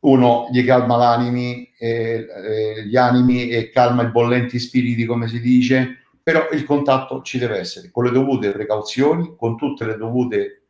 uno 0.00 0.48
gli 0.52 0.64
calma 0.64 0.96
l'animi, 0.96 1.72
eh, 1.78 2.26
eh, 2.28 2.84
gli 2.84 2.96
animi 2.96 3.48
e 3.48 3.70
calma 3.70 4.02
i 4.04 4.10
bollenti 4.10 4.58
spiriti, 4.58 5.04
come 5.04 5.26
si 5.26 5.40
dice, 5.40 6.02
però 6.22 6.48
il 6.52 6.64
contatto 6.64 7.22
ci 7.22 7.38
deve 7.38 7.58
essere, 7.58 7.90
con 7.90 8.04
le 8.04 8.10
dovute 8.10 8.50
precauzioni, 8.50 9.34
con 9.36 9.56
tutte 9.56 9.84
le 9.84 9.96
dovute 9.96 10.62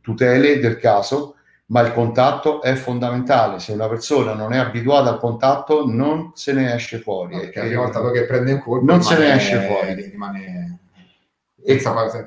tutele 0.00 0.58
del 0.58 0.78
caso, 0.78 1.36
ma 1.66 1.80
il 1.80 1.92
contatto 1.92 2.60
è 2.60 2.74
fondamentale. 2.74 3.58
Se 3.58 3.72
una 3.72 3.88
persona 3.88 4.34
non 4.34 4.52
è 4.52 4.58
abituata 4.58 5.08
al 5.08 5.18
contatto, 5.18 5.86
non 5.86 6.32
se 6.34 6.52
ne 6.52 6.74
esce 6.74 6.98
fuori. 6.98 7.38
Perché 7.38 7.60
ogni 7.60 7.74
volta 7.74 8.10
che 8.10 8.26
prende 8.26 8.52
un 8.52 8.60
colpo, 8.60 8.84
non 8.84 9.02
se 9.02 9.16
ne 9.16 9.34
esce 9.34 9.60
fuori. 9.60 9.94
Rimane... 9.94 10.73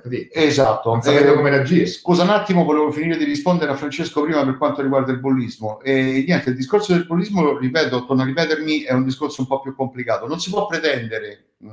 Così. 0.01 0.29
Esatto, 0.31 0.91
non 0.91 1.01
sapendo 1.01 1.33
eh, 1.33 1.35
come 1.35 1.49
reagire. 1.49 1.85
Scusa 1.85 2.23
un 2.23 2.29
attimo, 2.29 2.63
volevo 2.63 2.91
finire 2.91 3.17
di 3.17 3.23
rispondere 3.23 3.71
a 3.71 3.75
Francesco 3.75 4.23
prima 4.23 4.43
per 4.43 4.57
quanto 4.57 4.81
riguarda 4.81 5.11
il 5.11 5.19
bullismo. 5.19 5.79
E 5.81 6.23
niente, 6.25 6.49
il 6.49 6.55
discorso 6.55 6.93
del 6.93 7.05
bullismo, 7.05 7.57
ripeto, 7.57 8.05
torno 8.05 8.23
a 8.23 8.25
ripetermi, 8.25 8.81
è 8.81 8.93
un 8.93 9.03
discorso 9.03 9.41
un 9.41 9.47
po' 9.47 9.61
più 9.61 9.75
complicato. 9.75 10.27
Non 10.27 10.39
si 10.39 10.49
può 10.49 10.65
pretendere 10.65 11.49
mh, 11.57 11.69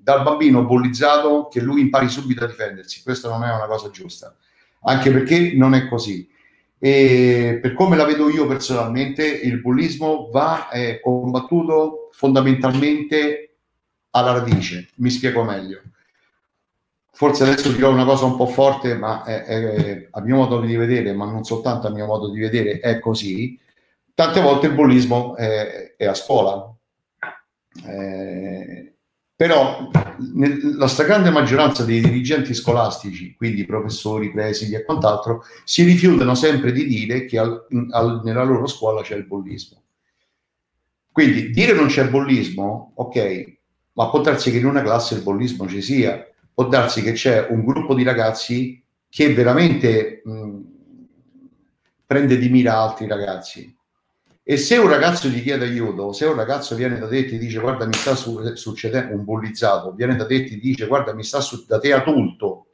dal 0.00 0.22
bambino 0.22 0.64
bullizzato 0.64 1.48
che 1.48 1.60
lui 1.60 1.80
impari 1.80 2.08
subito 2.08 2.44
a 2.44 2.46
difendersi. 2.46 3.02
Questa 3.02 3.28
non 3.28 3.42
è 3.44 3.52
una 3.52 3.66
cosa 3.66 3.90
giusta, 3.90 4.36
anche 4.82 5.10
perché 5.10 5.52
non 5.54 5.74
è 5.74 5.88
così 5.88 6.36
e 6.80 7.58
per 7.60 7.74
come 7.74 7.96
la 7.96 8.04
vedo 8.04 8.30
io 8.30 8.46
personalmente, 8.46 9.26
il 9.26 9.60
bullismo 9.60 10.30
va 10.30 10.68
combattuto 11.02 12.08
fondamentalmente 12.12 13.56
alla 14.10 14.32
radice. 14.32 14.88
Mi 14.96 15.10
spiego 15.10 15.42
meglio. 15.42 15.82
Forse 17.18 17.42
adesso 17.42 17.72
dirò 17.72 17.90
una 17.90 18.04
cosa 18.04 18.26
un 18.26 18.36
po' 18.36 18.46
forte, 18.46 18.94
ma 18.94 19.24
è, 19.24 19.42
è, 19.42 20.08
a 20.08 20.20
mio 20.20 20.36
modo 20.36 20.60
di 20.60 20.76
vedere, 20.76 21.12
ma 21.12 21.24
non 21.28 21.42
soltanto 21.42 21.88
a 21.88 21.90
mio 21.90 22.06
modo 22.06 22.30
di 22.30 22.38
vedere, 22.38 22.78
è 22.78 23.00
così. 23.00 23.58
Tante 24.14 24.40
volte 24.40 24.68
il 24.68 24.74
bullismo 24.74 25.34
è, 25.34 25.96
è 25.96 26.06
a 26.06 26.14
scuola. 26.14 26.72
Eh, 27.88 28.94
però 29.34 29.90
la 30.76 30.86
stragrande 30.86 31.30
maggioranza 31.30 31.82
dei 31.82 32.00
dirigenti 32.00 32.54
scolastici, 32.54 33.34
quindi 33.34 33.66
professori, 33.66 34.30
presidi 34.30 34.76
e 34.76 34.84
quant'altro, 34.84 35.42
si 35.64 35.82
rifiutano 35.82 36.36
sempre 36.36 36.70
di 36.70 36.86
dire 36.86 37.24
che 37.24 37.36
al, 37.36 37.66
al, 37.90 38.20
nella 38.22 38.44
loro 38.44 38.68
scuola 38.68 39.02
c'è 39.02 39.16
il 39.16 39.26
bullismo. 39.26 39.82
Quindi 41.10 41.50
dire 41.50 41.72
non 41.72 41.88
c'è 41.88 42.08
bullismo, 42.08 42.92
ok, 42.94 43.56
ma 43.94 44.08
può 44.08 44.20
darsi 44.20 44.52
che 44.52 44.58
in 44.58 44.66
una 44.66 44.82
classe 44.82 45.16
il 45.16 45.22
bullismo 45.22 45.66
ci 45.66 45.82
sia, 45.82 46.24
può 46.58 46.66
darsi 46.66 47.02
che 47.02 47.12
c'è 47.12 47.46
un 47.50 47.64
gruppo 47.64 47.94
di 47.94 48.02
ragazzi 48.02 48.82
che 49.08 49.32
veramente 49.32 50.22
mh, 50.24 50.58
prende 52.04 52.36
di 52.36 52.48
mira 52.48 52.78
altri 52.80 53.06
ragazzi 53.06 53.72
e 54.42 54.56
se 54.56 54.76
un 54.76 54.88
ragazzo 54.88 55.28
gli 55.28 55.40
chiede 55.40 55.66
aiuto, 55.66 56.12
se 56.12 56.24
un 56.24 56.34
ragazzo 56.34 56.74
viene 56.74 56.98
da 56.98 57.06
te 57.06 57.18
e 57.18 57.26
ti 57.26 57.38
dice 57.38 57.60
guarda 57.60 57.86
mi 57.86 57.92
sta 57.92 58.16
su- 58.16 58.56
succedendo 58.56 59.14
un 59.14 59.22
bullizzato, 59.22 59.92
viene 59.92 60.16
da 60.16 60.26
te 60.26 60.34
e 60.34 60.44
ti 60.46 60.58
dice 60.58 60.88
guarda 60.88 61.14
mi 61.14 61.22
sta 61.22 61.40
su- 61.40 61.64
da 61.64 61.78
te 61.78 61.92
adulto, 61.92 62.66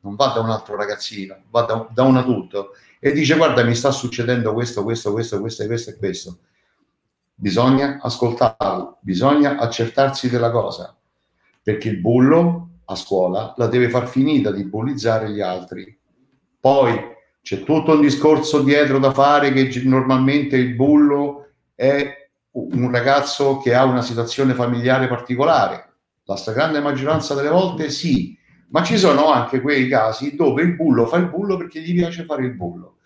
non 0.00 0.16
va 0.16 0.32
da 0.34 0.40
un 0.40 0.50
altro 0.50 0.74
ragazzino, 0.74 1.36
va 1.50 1.62
da, 1.62 1.88
da 1.92 2.02
un 2.02 2.16
adulto 2.16 2.70
e 2.98 3.12
dice 3.12 3.36
guarda 3.36 3.62
mi 3.62 3.76
sta 3.76 3.92
succedendo 3.92 4.52
questo, 4.52 4.82
questo, 4.82 5.12
questo, 5.12 5.38
questo, 5.38 5.64
questo 5.66 5.90
e 5.90 5.96
questo. 5.96 6.38
Bisogna 7.34 7.98
ascoltarlo, 8.02 8.98
bisogna 9.00 9.58
accertarsi 9.58 10.28
della 10.28 10.50
cosa, 10.50 10.96
perché 11.62 11.88
il 11.88 12.00
bullo 12.00 12.67
a 12.90 12.94
scuola 12.94 13.54
la 13.56 13.66
deve 13.66 13.90
far 13.90 14.08
finita 14.08 14.50
di 14.50 14.64
bullizzare 14.64 15.30
gli 15.30 15.40
altri. 15.40 15.96
Poi 16.60 17.16
c'è 17.42 17.62
tutto 17.62 17.92
un 17.92 18.00
discorso 18.00 18.62
dietro 18.62 18.98
da 18.98 19.12
fare 19.12 19.52
che 19.52 19.70
normalmente 19.84 20.56
il 20.56 20.74
bullo 20.74 21.50
è 21.74 22.30
un 22.52 22.90
ragazzo 22.90 23.58
che 23.58 23.74
ha 23.74 23.84
una 23.84 24.02
situazione 24.02 24.54
familiare 24.54 25.06
particolare. 25.06 25.92
La 26.24 26.36
stragrande 26.36 26.80
maggioranza 26.80 27.34
delle 27.34 27.48
volte 27.48 27.90
sì, 27.90 28.36
ma 28.70 28.82
ci 28.82 28.98
sono 28.98 29.30
anche 29.30 29.60
quei 29.60 29.88
casi 29.88 30.34
dove 30.34 30.62
il 30.62 30.74
bullo 30.74 31.06
fa 31.06 31.16
il 31.16 31.28
bullo 31.28 31.56
perché 31.56 31.80
gli 31.80 31.94
piace 31.94 32.24
fare 32.24 32.44
il 32.44 32.54
bullo, 32.54 32.96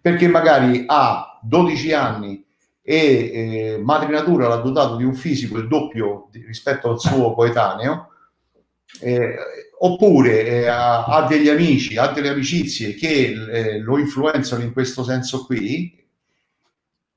perché 0.00 0.28
magari 0.28 0.84
ha 0.86 1.40
12 1.42 1.92
anni 1.92 2.44
e 2.82 2.94
eh, 2.96 3.80
madre 3.82 4.10
natura 4.10 4.48
l'ha 4.48 4.56
dotato 4.56 4.96
di 4.96 5.04
un 5.04 5.14
fisico 5.14 5.58
il 5.58 5.68
doppio 5.68 6.28
rispetto 6.32 6.90
al 6.90 7.00
suo 7.00 7.34
coetaneo, 7.34 8.07
eh, 9.00 9.36
oppure 9.78 10.44
eh, 10.44 10.66
ha, 10.66 11.26
degli 11.28 11.48
amici, 11.48 11.96
ha 11.96 12.08
delle 12.08 12.30
amicizie 12.30 12.94
che 12.94 13.32
eh, 13.32 13.78
lo 13.78 13.98
influenzano 13.98 14.62
in 14.62 14.72
questo 14.72 15.04
senso 15.04 15.44
qui, 15.44 15.94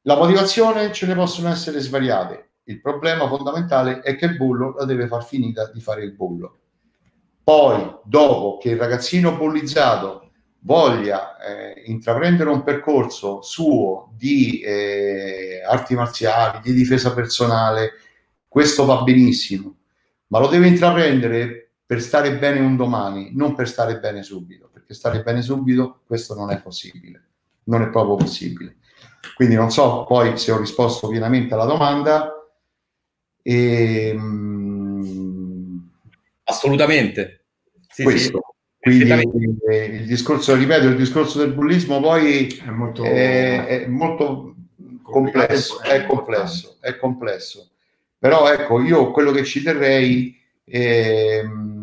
la 0.03 0.15
motivazione 0.15 0.91
ce 0.91 1.05
ne 1.05 1.15
possono 1.15 1.49
essere 1.49 1.79
svariate. 1.79 2.49
Il 2.63 2.81
problema 2.81 3.27
fondamentale 3.27 4.01
è 4.01 4.15
che 4.15 4.25
il 4.25 4.37
bullo 4.37 4.75
la 4.77 4.85
deve 4.85 5.07
far 5.07 5.23
finita 5.23 5.69
di 5.71 5.79
fare 5.79 6.03
il 6.03 6.13
bullo. 6.13 6.57
Poi, 7.43 7.95
dopo 8.03 8.57
che 8.57 8.71
il 8.71 8.77
ragazzino 8.77 9.35
bullizzato 9.35 10.29
voglia 10.59 11.37
eh, 11.37 11.83
intraprendere 11.85 12.49
un 12.49 12.63
percorso 12.63 13.41
suo 13.41 14.11
di 14.15 14.59
eh, 14.59 15.61
arti 15.67 15.95
marziali, 15.95 16.59
di 16.61 16.73
difesa 16.73 17.13
personale, 17.13 17.93
questo 18.47 18.85
va 18.85 19.01
benissimo, 19.01 19.75
ma 20.27 20.39
lo 20.39 20.47
deve 20.47 20.67
intraprendere 20.67 21.60
per 21.91 22.01
stare 22.01 22.37
bene 22.37 22.61
un 22.61 22.77
domani, 22.77 23.31
non 23.33 23.53
per 23.53 23.67
stare 23.67 23.99
bene 23.99 24.23
subito, 24.23 24.69
perché 24.71 24.93
stare 24.93 25.23
bene 25.23 25.41
subito 25.41 26.03
questo 26.07 26.33
non 26.33 26.49
è 26.49 26.61
possibile, 26.61 27.21
non 27.65 27.81
è 27.81 27.89
proprio 27.89 28.15
possibile. 28.15 28.77
Quindi 29.35 29.55
non 29.55 29.71
so 29.71 30.05
poi 30.05 30.37
se 30.37 30.53
ho 30.53 30.57
risposto 30.57 31.09
pienamente 31.09 31.53
alla 31.53 31.65
domanda. 31.65 32.31
E, 33.41 34.07
ehm, 34.07 35.89
Assolutamente. 36.43 37.43
Sì, 37.89 38.03
questo. 38.03 38.55
Sì. 38.79 39.05
Quindi 39.05 39.59
eh, 39.67 39.83
il 39.83 40.05
discorso, 40.05 40.55
ripeto, 40.55 40.87
il 40.87 40.95
discorso 40.95 41.39
del 41.39 41.51
bullismo 41.51 41.99
poi 41.99 42.47
è 42.65 42.69
molto, 42.69 43.03
è, 43.03 43.65
è 43.65 43.87
molto 43.87 44.55
complesso, 45.01 45.81
è 45.81 46.05
complesso, 46.05 46.77
è 46.79 46.95
complesso. 46.95 47.71
Però 48.17 48.49
ecco, 48.49 48.79
io 48.79 49.11
quello 49.11 49.33
che 49.33 49.43
ci 49.43 49.61
terrei 49.61 50.39
ehm, 50.71 51.81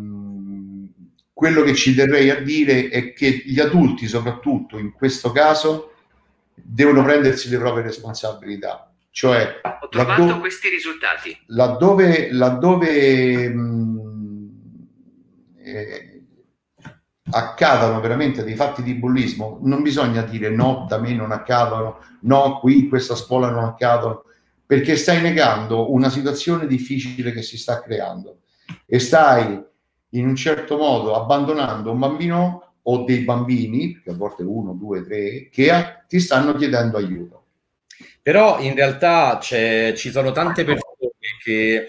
quello 1.39 1.61
che 1.61 1.73
ci 1.73 1.95
terrei 1.95 2.29
a 2.29 2.41
dire 2.41 2.89
è 2.89 3.13
che 3.13 3.43
gli 3.45 3.61
adulti, 3.61 4.07
soprattutto 4.07 4.77
in 4.77 4.91
questo 4.91 5.31
caso, 5.31 5.93
devono 6.53 7.01
prendersi 7.03 7.49
le 7.49 7.57
proprie 7.57 7.83
responsabilità. 7.83 8.91
Cioè, 9.11 9.61
ho 9.81 9.87
trovato 9.87 10.21
laddove, 10.21 10.39
questi 10.39 10.67
risultati. 10.67 11.37
Laddove, 11.47 12.31
laddove 12.33 13.49
mh, 13.49 14.49
eh, 15.63 16.23
accadono 17.31 18.01
veramente 18.01 18.43
dei 18.43 18.55
fatti 18.55 18.83
di 18.83 18.95
bullismo, 18.95 19.59
non 19.61 19.81
bisogna 19.81 20.23
dire 20.23 20.49
no, 20.49 20.85
da 20.89 20.99
me 20.99 21.13
non 21.13 21.31
accadono, 21.31 21.99
no, 22.21 22.59
qui 22.59 22.79
in 22.79 22.89
questa 22.89 23.15
scuola 23.15 23.49
non 23.49 23.63
accadono, 23.63 24.25
perché 24.65 24.97
stai 24.97 25.21
negando 25.21 25.93
una 25.93 26.09
situazione 26.09 26.67
difficile 26.67 27.31
che 27.31 27.43
si 27.43 27.57
sta 27.57 27.81
creando 27.81 28.38
e 28.85 28.99
stai 28.99 29.61
in 30.13 30.27
un 30.27 30.35
certo 30.35 30.77
modo 30.77 31.15
abbandonando 31.15 31.91
un 31.91 31.99
bambino 31.99 32.73
o 32.81 33.03
dei 33.03 33.19
bambini, 33.19 34.01
che 34.01 34.09
a 34.09 34.15
volte 34.15 34.43
uno, 34.43 34.73
due, 34.73 35.03
tre, 35.03 35.49
che 35.51 35.71
a, 35.71 36.03
ti 36.07 36.19
stanno 36.19 36.55
chiedendo 36.55 36.97
aiuto. 36.97 37.43
Però 38.21 38.59
in 38.59 38.73
realtà 38.73 39.39
ci 39.39 40.09
sono 40.09 40.31
tante 40.31 40.63
persone 40.63 41.11
che 41.43 41.87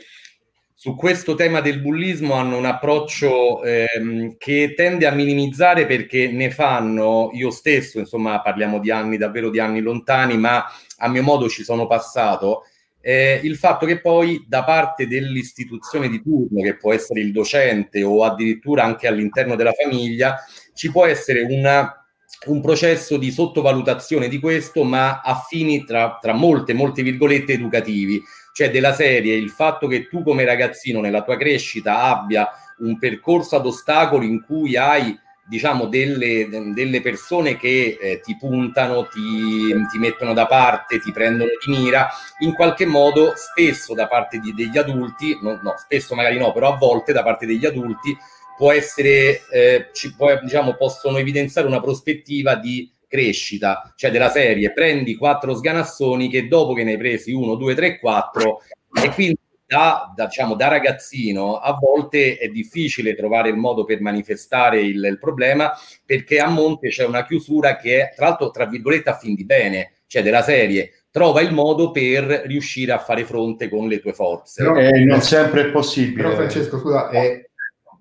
su 0.75 0.97
questo 0.97 1.35
tema 1.35 1.61
del 1.61 1.81
bullismo 1.81 2.33
hanno 2.35 2.57
un 2.57 2.65
approccio 2.65 3.63
ehm, 3.63 4.37
che 4.39 4.73
tende 4.75 5.07
a 5.07 5.13
minimizzare 5.13 5.85
perché 5.85 6.29
ne 6.29 6.51
fanno, 6.51 7.31
io 7.35 7.51
stesso, 7.51 7.99
insomma 7.99 8.41
parliamo 8.41 8.79
di 8.79 8.91
anni, 8.91 9.19
davvero 9.19 9.51
di 9.51 9.59
anni 9.59 9.81
lontani, 9.81 10.39
ma 10.39 10.65
a 10.97 11.09
mio 11.09 11.23
modo 11.23 11.51
ci 11.51 11.65
sono 11.65 11.87
passato, 11.87 12.65
eh, 13.01 13.41
il 13.43 13.57
fatto 13.57 13.87
che 13.87 14.01
poi 14.01 14.45
da 14.47 14.63
parte 14.65 15.07
dell'istituzione 15.07 16.09
di 16.09 16.23
turno, 16.23 16.63
che 16.63 16.77
può 16.77 16.93
essere 16.93 17.21
il 17.21 17.33
docente 17.33 18.03
o 18.03 18.25
addirittura 18.25 18.85
anche 18.85 19.07
all'interno 19.07 19.57
della 19.57 19.73
famiglia, 19.73 20.37
ci 20.75 20.91
può 20.91 21.07
essere 21.07 21.43
una, 21.43 22.07
un 22.47 22.61
processo 22.61 23.17
di 23.17 23.31
sottovalutazione 23.31 24.29
di 24.29 24.39
questo, 24.39 24.85
ma 24.85 25.21
a 25.21 25.43
fini 25.49 25.85
tra, 25.85 26.19
tra 26.21 26.33
molte, 26.35 26.75
molte 26.75 27.03
virgolette 27.03 27.55
educativi, 27.55 28.23
cioè 28.53 28.71
della 28.71 28.93
serie 28.93 29.35
il 29.35 29.51
fatto 29.51 29.87
che 29.87 30.07
tu 30.09 30.23
come 30.23 30.45
ragazzino 30.45 31.01
nella 31.01 31.23
tua 31.23 31.37
crescita 31.37 32.03
abbia 32.03 32.49
un 32.79 32.99
percorso 32.99 33.57
ad 33.57 33.67
ostacoli 33.67 34.27
in 34.27 34.43
cui 34.43 34.77
hai 34.77 35.19
diciamo 35.51 35.87
delle, 35.87 36.49
delle 36.49 37.01
persone 37.01 37.57
che 37.57 37.99
eh, 38.01 38.21
ti 38.21 38.37
puntano, 38.37 39.09
ti, 39.09 39.75
ti, 39.91 39.99
mettono 39.99 40.33
da 40.33 40.47
parte, 40.47 41.01
ti 41.01 41.11
prendono 41.11 41.51
di 41.65 41.73
mira, 41.73 42.09
in 42.39 42.55
qualche 42.55 42.87
modo 42.87 43.33
spesso 43.35 43.93
da 43.93 44.07
parte 44.07 44.39
di, 44.39 44.55
degli 44.55 44.79
adulti, 44.79 45.37
no, 45.43 45.59
no, 45.61 45.75
spesso 45.77 46.15
magari 46.15 46.39
no, 46.39 46.53
però 46.53 46.75
a 46.75 46.77
volte 46.77 47.13
da 47.13 47.25
parte 47.25 47.47
degli 47.47 47.67
adulti 47.67 48.17
può 48.57 48.71
essere, 48.71 49.43
eh, 49.51 49.89
ci 49.93 50.15
può, 50.15 50.39
diciamo, 50.41 50.75
possono 50.75 51.19
evidenziare 51.19 51.67
una 51.67 51.81
prospettiva 51.81 52.55
di 52.55 52.89
crescita, 53.09 53.93
cioè 53.97 54.13
della 54.13 54.31
serie. 54.31 54.73
Prendi 54.73 55.17
quattro 55.17 55.57
sganassoni 55.57 56.29
che 56.29 56.47
dopo 56.47 56.75
che 56.75 56.85
ne 56.85 56.93
hai 56.93 56.99
presi 56.99 57.33
uno, 57.33 57.57
due, 57.57 57.75
tre, 57.75 57.99
quattro 57.99 58.61
e 59.03 59.09
quindi 59.11 59.40
da, 59.71 60.13
da, 60.17 60.25
diciamo, 60.25 60.57
da 60.57 60.67
ragazzino 60.67 61.59
a 61.59 61.79
volte 61.81 62.39
è 62.39 62.49
difficile 62.49 63.15
trovare 63.15 63.51
il 63.51 63.57
modo 63.57 63.85
per 63.85 64.01
manifestare 64.01 64.81
il, 64.81 65.05
il, 65.05 65.19
problema 65.21 65.71
perché 66.05 66.41
a 66.41 66.49
monte 66.49 66.89
c'è 66.89 67.07
una 67.07 67.25
chiusura 67.25 67.77
che 67.77 68.01
è 68.01 68.13
tra 68.17 68.27
l'altro 68.27 68.51
tra 68.51 68.67
virgolette 68.67 69.11
a 69.11 69.17
fin 69.17 69.37
di 69.37 69.45
bene, 69.45 69.93
cioè 70.09 70.25
della 70.25 70.43
serie 70.43 71.05
trova 71.13 71.41
il 71.41 71.53
modo 71.53 71.93
per 71.93 72.25
riuscire 72.47 72.91
a 72.91 72.99
fare 72.99 73.25
fronte 73.25 73.69
con 73.69 73.87
le 73.87 74.01
tue 74.01 74.13
forze. 74.13 74.65
Però, 74.65 74.75
eh, 74.75 75.05
non 75.05 75.21
sempre 75.23 75.69
è 75.69 75.71
possibile. 75.71 76.25
Però 76.25 76.35
Francesco, 76.35 76.79
scusa, 76.81 77.09
è, 77.11 77.49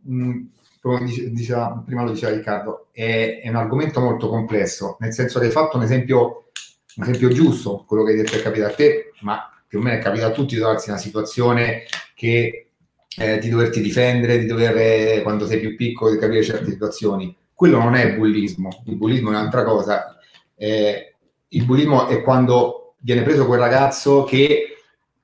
mh, 0.05 0.39
come 0.81 1.05
diceva, 1.29 1.83
prima 1.85 2.03
lo 2.03 2.13
diceva 2.13 2.35
Riccardo, 2.35 2.87
è, 2.91 3.41
è, 3.43 3.49
un 3.49 3.55
argomento 3.55 3.99
molto 3.99 4.27
complesso, 4.27 4.97
nel 5.01 5.13
senso 5.13 5.37
che 5.37 5.45
hai 5.45 5.51
fatto 5.51 5.77
un 5.77 5.83
esempio, 5.83 6.49
un 6.95 7.03
esempio 7.03 7.29
giusto, 7.29 7.83
quello 7.87 8.03
che 8.03 8.11
hai 8.11 8.17
detto 8.17 8.35
è 8.35 8.41
capitato 8.41 8.73
a 8.73 8.75
te, 8.75 9.11
ma 9.21 9.48
più 9.69 9.77
o 9.77 9.81
meno 9.83 9.97
è 9.97 10.01
capitato 10.01 10.31
a 10.31 10.33
tutti 10.33 10.55
di 10.55 10.61
trovarsi 10.61 10.87
in 10.87 10.95
una 10.95 11.01
situazione 11.03 11.83
che 12.15 12.71
eh, 13.15 13.37
di 13.37 13.49
doverti 13.49 13.81
difendere, 13.81 14.39
di 14.39 14.47
dover, 14.47 14.75
eh, 14.75 15.21
quando 15.21 15.45
sei 15.45 15.59
più 15.59 15.75
piccolo, 15.75 16.11
di 16.11 16.17
capire 16.17 16.41
certe 16.41 16.71
situazioni. 16.71 17.37
Quello 17.53 17.77
non 17.77 17.93
è 17.93 18.15
bullismo, 18.15 18.83
il 18.87 18.95
bullismo 18.95 19.27
è 19.27 19.33
un'altra 19.33 19.63
cosa. 19.63 20.17
Eh, 20.55 21.13
il 21.49 21.65
bullismo 21.65 22.07
è 22.07 22.23
quando 22.23 22.95
viene 23.01 23.21
preso 23.21 23.45
quel 23.45 23.59
ragazzo 23.59 24.23
che 24.23 24.75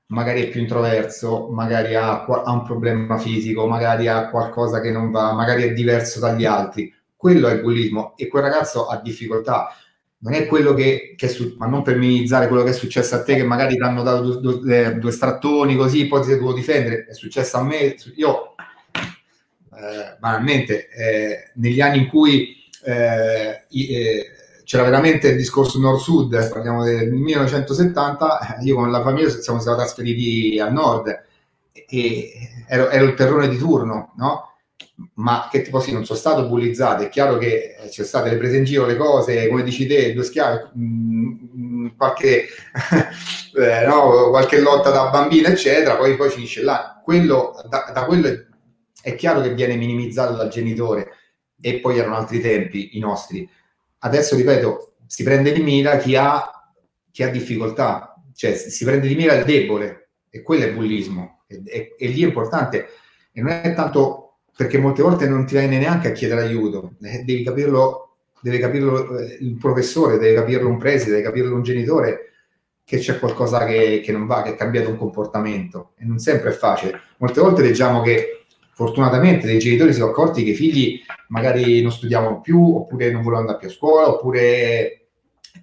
magari 0.08 0.44
è 0.44 0.50
più 0.50 0.62
introverso, 0.62 1.48
magari 1.50 1.96
ha, 1.96 2.24
ha, 2.24 2.52
un 2.52 2.62
problema 2.64 3.18
fisico, 3.18 3.66
magari 3.66 4.08
ha 4.08 4.30
qualcosa 4.30 4.80
che 4.80 4.92
non 4.92 5.10
va, 5.10 5.34
magari 5.34 5.64
è 5.64 5.74
diverso 5.74 6.20
dagli 6.20 6.46
altri. 6.46 6.94
Quello 7.16 7.48
è 7.48 7.54
il 7.54 7.62
bullismo 7.62 8.14
e 8.16 8.28
quel 8.28 8.44
ragazzo 8.44 8.86
ha 8.86 9.02
difficoltà 9.02 9.70
non 10.26 10.34
è 10.34 10.48
quello 10.48 10.74
che, 10.74 11.14
che 11.16 11.28
è 11.28 11.30
su, 11.30 11.54
ma 11.58 11.68
non 11.68 11.84
per 11.84 11.98
minimizzare 11.98 12.48
quello 12.48 12.64
che 12.64 12.72
è 12.72 12.74
successo 12.74 13.14
a 13.14 13.22
te, 13.22 13.36
che 13.36 13.44
magari 13.44 13.76
ti 13.76 13.82
hanno 13.82 14.02
dato 14.02 14.32
due, 14.32 14.60
due, 14.60 14.86
eh, 14.86 14.94
due 14.96 15.12
strattoni 15.12 15.76
così, 15.76 16.08
poi 16.08 16.22
ti 16.22 16.30
sei 16.30 16.40
dovuto 16.40 16.56
difendere, 16.56 17.06
è 17.06 17.14
successo 17.14 17.58
a 17.58 17.64
me, 17.64 17.96
io 18.16 18.56
eh, 19.76 20.18
banalmente, 20.18 20.90
eh, 20.90 21.52
negli 21.56 21.80
anni 21.80 22.00
in 22.00 22.08
cui 22.08 22.56
eh, 22.84 23.66
eh 23.70 24.30
c'era 24.64 24.82
veramente 24.82 25.28
il 25.28 25.38
discorso 25.38 25.78
nord-sud, 25.78 26.50
parliamo 26.50 26.84
del 26.84 27.12
1970, 27.12 28.58
io 28.62 28.74
con 28.74 28.90
la 28.90 29.04
famiglia 29.04 29.30
siamo 29.30 29.60
stati 29.60 29.78
trasferiti 29.78 30.60
al 30.60 30.74
nord 30.74 31.24
e 31.72 32.32
ero, 32.68 32.90
ero 32.90 33.06
il 33.06 33.14
terrone 33.14 33.48
di 33.48 33.60
turno, 33.60 34.14
no? 34.18 34.55
Ma 35.16 35.48
che 35.52 35.62
tipo 35.62 35.80
sì, 35.80 35.92
non 35.92 36.06
sono 36.06 36.18
stato 36.18 36.48
bullizzato, 36.48 37.04
è 37.04 37.10
chiaro 37.10 37.38
che 37.38 37.76
eh, 37.78 37.90
c'è 37.90 38.04
state 38.04 38.30
le 38.30 38.38
prese 38.38 38.58
in 38.58 38.64
giro, 38.64 38.86
le 38.86 38.96
cose, 38.96 39.48
come 39.48 39.64
dici 39.64 39.86
te, 39.88 40.14
due 40.14 40.24
schiavi, 40.24 40.70
mm, 40.78 41.34
mm, 41.58 41.88
qualche, 41.98 42.46
eh, 43.58 43.86
no, 43.86 44.30
qualche 44.30 44.60
lotta 44.60 44.92
da 44.92 45.10
bambino, 45.10 45.48
eccetera, 45.48 45.96
poi, 45.96 46.16
poi 46.16 46.30
finisce 46.30 46.62
là. 46.62 47.02
Quello, 47.04 47.54
da, 47.70 47.92
da 47.94 48.06
quello 48.06 48.28
è, 48.28 48.46
è, 49.02 49.16
chiaro 49.16 49.42
che 49.42 49.54
viene 49.54 49.76
minimizzato 49.76 50.36
dal 50.36 50.50
genitore 50.50 51.10
e 51.60 51.80
poi 51.80 51.98
erano 51.98 52.16
altri 52.16 52.40
tempi 52.40 52.98
i 52.98 53.00
nostri. 53.00 53.48
Adesso, 54.00 54.36
ripeto, 54.36 54.94
si 55.08 55.24
prende 55.24 55.52
di 55.52 55.62
mira 55.62 55.98
chi 55.98 56.16
ha, 56.16 56.50
chi 57.12 57.24
ha 57.24 57.30
difficoltà, 57.30 58.16
cioè 58.34 58.56
si 58.56 58.86
prende 58.86 59.08
di 59.08 59.16
mira 59.16 59.34
il 59.34 59.46
debole 59.46 60.10
e 60.30 60.42
quello 60.42 60.66
è 60.66 60.74
bullismo 60.74 61.44
e, 61.48 61.62
e, 61.66 61.96
e 61.98 62.08
lì 62.08 62.24
è 62.24 62.26
importante 62.26 62.88
e 63.32 63.42
non 63.42 63.52
è 63.52 63.74
tanto 63.74 64.25
perché 64.56 64.78
molte 64.78 65.02
volte 65.02 65.28
non 65.28 65.46
ti 65.46 65.56
viene 65.56 65.78
neanche 65.78 66.08
a 66.08 66.12
chiedere 66.12 66.42
aiuto, 66.42 66.94
eh, 67.02 67.24
devi 67.24 67.44
capirlo, 67.44 68.16
deve 68.42 68.60
capirlo 68.60 69.18
eh, 69.18 69.38
il 69.42 69.58
professore, 69.58 70.18
deve 70.18 70.36
capirlo 70.36 70.70
un 70.70 70.78
preside, 70.78 71.12
deve 71.12 71.24
capirlo 71.24 71.56
un 71.56 71.64
genitore 71.64 72.32
che 72.86 73.00
c'è 73.00 73.20
qualcosa 73.20 73.66
che, 73.66 74.02
che, 74.04 74.12
non 74.12 74.28
va, 74.28 74.44
che 74.44 74.52
è 74.52 74.56
cambiato 74.56 74.90
un 74.90 74.98
comportamento 74.98 75.92
e 75.98 76.06
non 76.06 76.20
sempre 76.20 76.52
è 76.52 76.54
facile. 76.54 77.02
Molte 77.18 77.42
volte 77.42 77.64
leggiamo 77.64 78.02
che 78.02 78.46
fortunatamente 78.74 79.48
dei 79.48 79.60
genitori 79.60 79.92
si 79.92 80.00
sono 80.00 80.12
accorti 80.12 80.44
che 80.44 80.52
i 80.52 80.56
figli 80.56 81.02
magari 81.30 81.82
non 81.82 81.92
studiavano 81.92 82.42
più 82.42 82.78
oppure 82.78 83.12
non 83.12 83.24
volevano 83.24 83.48
andare 83.48 83.58
più 83.58 83.68
a 83.68 83.72
scuola 83.72 84.10
oppure 84.10 85.08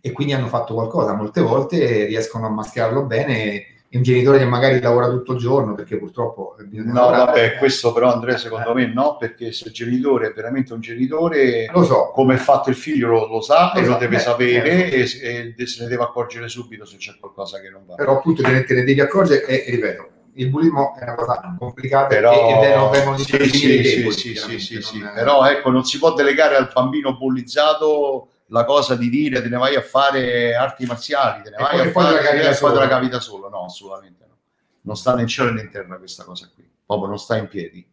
e 0.01 0.11
quindi 0.13 0.33
hanno 0.33 0.49
fatto 0.49 0.75
qualcosa. 0.75 1.15
Molte 1.15 1.41
volte 1.41 2.07
riescono 2.07 2.47
a 2.47 2.51
mascherarlo 2.51 3.05
bene 3.05 3.65
un 3.97 4.03
genitore 4.03 4.39
che 4.39 4.47
magari 4.47 4.81
lavora 4.81 5.09
tutto 5.09 5.33
il 5.33 5.39
giorno 5.39 5.75
perché 5.75 5.99
purtroppo 5.99 6.57
no 6.71 6.93
lavorare. 6.93 7.25
vabbè 7.25 7.57
questo 7.59 7.93
però 7.93 8.13
Andrea 8.13 8.39
secondo 8.39 8.71
eh. 8.71 8.75
me 8.75 8.93
no 8.93 9.17
perché 9.19 9.53
se 9.53 9.69
il 9.69 9.75
genitore 9.75 10.29
è 10.29 10.33
veramente 10.33 10.73
un 10.73 10.81
genitore 10.81 11.69
lo 11.71 11.85
so 11.85 12.11
come 12.15 12.35
è 12.35 12.39
fatto 12.39 12.71
il 12.71 12.77
figlio 12.77 13.09
lo, 13.09 13.27
lo 13.27 13.41
sa 13.43 13.73
lo 13.75 13.81
e 13.81 13.85
so, 13.85 13.91
lo 13.91 13.99
deve 13.99 14.17
beh, 14.17 14.23
sapere 14.23 14.91
eh, 14.91 15.01
e, 15.21 15.55
e, 15.57 15.67
se 15.67 15.83
ne 15.83 15.89
deve 15.89 16.05
accorgere 16.05 16.49
subito 16.49 16.87
se 16.87 16.97
c'è 16.97 17.17
qualcosa 17.21 17.61
che 17.61 17.69
non 17.69 17.83
va 17.87 17.95
però 17.95 18.17
appunto 18.17 18.43
te, 18.43 18.65
te 18.65 18.75
ne 18.75 18.85
devi 18.85 19.01
accorgere 19.01 19.45
e, 19.45 19.65
e 19.67 19.71
ripeto 19.73 20.09
il 20.37 20.49
bullismo 20.49 20.95
è 20.99 21.03
una 21.03 21.15
cosa 21.15 21.57
complicata 21.59 22.07
però, 22.07 22.63
e, 22.63 22.75
non 22.75 22.91
vengono 22.91 23.19
sì, 23.19 23.25
sì, 23.25 23.83
sì, 23.85 24.11
sì, 24.11 24.35
sì, 24.35 24.59
sì, 24.59 24.83
sì. 24.83 25.05
però 25.15 25.45
ecco 25.47 25.71
non 25.71 25.85
si 25.85 25.99
può 25.99 26.15
delegare 26.15 26.57
al 26.57 26.71
bambino 26.73 27.19
bullizzato 27.19 28.29
la 28.53 28.65
cosa 28.65 28.95
di 28.97 29.09
dire 29.09 29.41
te 29.43 29.49
ne 29.49 29.57
vai 29.57 29.75
a 29.75 29.83
fare 29.83 30.55
arti 30.55 30.85
marziali, 30.85 31.43
te 31.43 31.51
ne 31.51 31.57
e 31.57 31.63
vai 31.63 31.81
a 31.81 31.91
fare 31.91 32.19
e 32.19 32.43
la 32.45 32.89
cavi 32.89 33.09
da 33.09 33.19
solo. 33.19 33.49
No, 33.49 33.65
assolutamente 33.65 34.27
no. 34.29 34.37
Non 34.83 34.97
sta 34.97 35.15
né 35.15 35.23
in 35.23 35.29
cielo 35.29 35.53
né 35.53 35.63
in 35.63 35.71
terra 35.71 35.97
questa 35.97 36.25
cosa 36.25 36.51
qui. 36.55 36.69
Proprio 36.85 37.09
non 37.09 37.19
sta 37.19 37.37
in 37.39 37.49
piedi. 37.49 37.91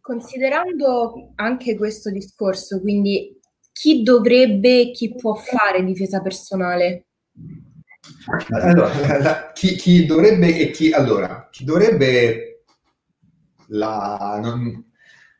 Considerando 0.00 1.32
anche 1.36 1.76
questo 1.76 2.10
discorso, 2.10 2.80
quindi 2.80 3.40
chi 3.72 4.02
dovrebbe 4.02 4.80
e 4.80 4.90
chi 4.92 5.14
può 5.14 5.34
fare 5.34 5.82
difesa 5.82 6.20
personale? 6.20 7.06
Allora, 8.50 9.52
chi, 9.52 9.74
chi, 9.74 10.06
dovrebbe 10.06 10.56
e 10.56 10.70
chi 10.70 10.92
allora 10.92 11.48
chi 11.50 11.64
dovrebbe 11.64 12.62
la, 13.68 14.38
non, 14.40 14.85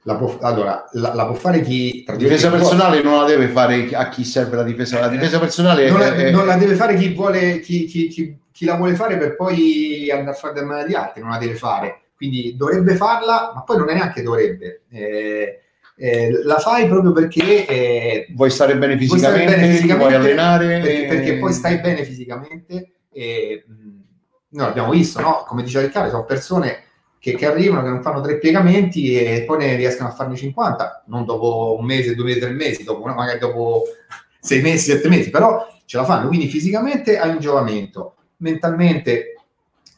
la 0.06 0.14
può, 0.14 0.38
allora, 0.40 0.88
la, 0.92 1.14
la, 1.14 1.26
può 1.26 1.34
fare 1.34 1.60
chi... 1.62 2.04
La 2.06 2.14
difesa 2.14 2.48
personale 2.48 3.02
non 3.02 3.18
la 3.18 3.26
deve 3.26 3.48
fare 3.48 3.88
a 3.92 4.08
chi 4.08 4.22
serve 4.22 4.54
la 4.54 4.62
difesa. 4.62 5.00
La 5.00 5.08
difesa 5.08 5.40
personale 5.40 5.90
non, 5.90 6.00
è, 6.00 6.30
la, 6.30 6.30
non 6.30 6.46
la 6.46 6.56
deve 6.56 6.76
fare 6.76 6.94
chi, 6.94 7.12
vuole, 7.12 7.58
chi, 7.58 7.86
chi, 7.86 8.06
chi, 8.52 8.64
la 8.64 8.76
vuole 8.76 8.94
fare 8.94 9.16
per 9.16 9.34
poi 9.34 10.08
andare 10.12 10.36
a 10.36 10.38
fare 10.38 10.54
del 10.54 10.64
male 10.64 10.82
agli 10.82 10.94
altri, 10.94 11.22
non 11.22 11.30
la 11.30 11.38
deve 11.38 11.56
fare. 11.56 12.02
Quindi 12.14 12.54
dovrebbe 12.56 12.94
farla, 12.94 13.50
ma 13.52 13.62
poi 13.62 13.78
non 13.78 13.90
è 13.90 13.94
neanche 13.94 14.22
dovrebbe. 14.22 14.82
Eh, 14.90 15.60
eh, 15.96 16.42
la 16.44 16.58
fai 16.58 16.86
proprio 16.86 17.10
perché 17.10 17.66
eh, 17.66 18.26
vuoi 18.32 18.50
stare 18.50 18.76
bene 18.76 18.96
fisicamente, 18.96 19.44
vuoi, 19.44 19.56
bene 19.56 19.74
fisicamente, 19.74 20.04
vuoi 20.04 20.14
allenare 20.14 20.80
perché, 20.80 21.06
perché, 21.08 21.38
poi 21.38 21.52
stai 21.52 21.80
bene 21.80 22.04
fisicamente 22.04 22.92
e 23.10 23.64
noi 24.50 24.66
abbiamo 24.66 24.90
visto, 24.90 25.20
no? 25.20 25.44
come 25.48 25.62
diceva 25.64 25.84
Riccardo, 25.84 26.10
sono 26.10 26.24
persone 26.24 26.84
che, 27.26 27.34
che, 27.34 27.46
arrivano, 27.46 27.82
che 27.82 27.88
non 27.88 28.02
fanno 28.02 28.20
tre 28.20 28.38
piegamenti 28.38 29.18
e 29.18 29.42
poi 29.44 29.58
ne 29.58 29.74
riescono 29.74 30.10
a 30.10 30.12
farne 30.12 30.36
50, 30.36 31.06
non 31.06 31.24
dopo 31.24 31.74
un 31.76 31.84
mese, 31.84 32.14
due 32.14 32.26
mesi, 32.26 32.38
tre 32.38 32.50
mesi, 32.50 32.84
dopo, 32.84 33.04
magari 33.04 33.40
dopo 33.40 33.82
sei 34.38 34.62
mesi, 34.62 34.92
sette 34.92 35.08
mesi, 35.08 35.30
però 35.30 35.66
ce 35.86 35.96
la 35.96 36.04
fanno. 36.04 36.28
Quindi 36.28 36.46
fisicamente 36.46 37.18
hai 37.18 37.30
un 37.30 37.40
giovamento, 37.40 38.14
mentalmente 38.36 39.34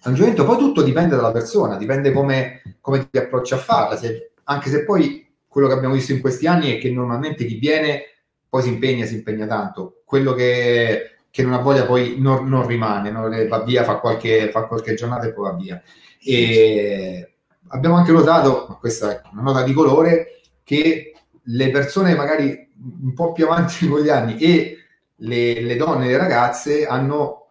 hai 0.05 0.11
un 0.11 0.15
giovamento, 0.15 0.47
poi 0.47 0.57
tutto 0.57 0.81
dipende 0.81 1.17
dalla 1.17 1.31
persona, 1.31 1.77
dipende 1.77 2.13
come, 2.13 2.63
come 2.81 3.11
ti 3.11 3.19
approcci 3.19 3.53
a 3.53 3.59
farla, 3.59 3.99
se, 3.99 4.31
anche 4.45 4.71
se 4.71 4.85
poi 4.85 5.31
quello 5.47 5.69
che 5.69 5.75
abbiamo 5.75 5.95
visto 5.95 6.13
in 6.13 6.23
questi 6.23 6.47
anni 6.47 6.71
è 6.73 6.79
che 6.79 6.91
normalmente 6.91 7.45
chi 7.45 7.59
viene 7.59 8.05
poi 8.49 8.63
si 8.63 8.69
impegna, 8.71 9.05
si 9.05 9.17
impegna 9.17 9.47
tanto. 9.47 10.01
Quello 10.07 10.33
che, 10.33 11.19
che 11.31 11.43
non 11.43 11.53
ha 11.53 11.59
voglia 11.59 11.85
poi 11.85 12.15
non, 12.17 12.49
non 12.49 12.67
rimane, 12.67 13.11
no? 13.11 13.29
va 13.49 13.63
via, 13.65 13.85
fa 13.85 13.99
qualche, 13.99 14.49
fa 14.51 14.63
qualche 14.63 14.95
giornata 14.95 15.27
e 15.27 15.35
poi 15.35 15.51
va 15.51 15.57
via. 15.57 15.83
E 16.31 17.33
abbiamo 17.69 17.97
anche 17.97 18.13
notato, 18.13 18.67
ma 18.69 18.75
questa 18.75 19.11
è 19.13 19.21
una 19.33 19.41
nota 19.41 19.63
di 19.63 19.73
colore, 19.73 20.43
che 20.63 21.15
le 21.43 21.71
persone 21.71 22.15
magari 22.15 22.69
un 23.03 23.15
po' 23.15 23.33
più 23.33 23.47
avanti 23.47 23.89
con 23.89 24.03
gli 24.03 24.11
anni 24.11 24.37
e 24.37 24.77
le, 25.17 25.63
le 25.63 25.77
donne 25.77 26.05
e 26.05 26.09
le 26.11 26.19
ragazze 26.19 26.87
hanno 26.87 27.49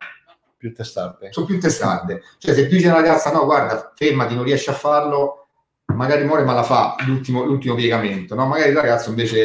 più 0.57 0.75
testarde. 0.75 1.31
Sono 1.31 1.47
più 1.47 1.59
testarde. 1.59 2.21
Cioè, 2.37 2.53
se 2.53 2.67
tu 2.67 2.75
dici 2.75 2.85
a 2.85 2.91
una 2.91 3.01
ragazza, 3.01 3.31
no, 3.31 3.45
guarda, 3.45 3.93
fermati, 3.95 4.35
non 4.35 4.43
riesci 4.43 4.69
a 4.69 4.73
farlo, 4.73 5.47
magari 5.85 6.23
muore, 6.23 6.43
ma 6.43 6.53
la 6.53 6.61
fa 6.61 6.97
l'ultimo, 7.07 7.45
l'ultimo 7.45 7.73
piegamento, 7.73 8.35
no? 8.35 8.45
Magari 8.45 8.69
il 8.69 8.75
ragazzo 8.75 9.09
invece 9.09 9.41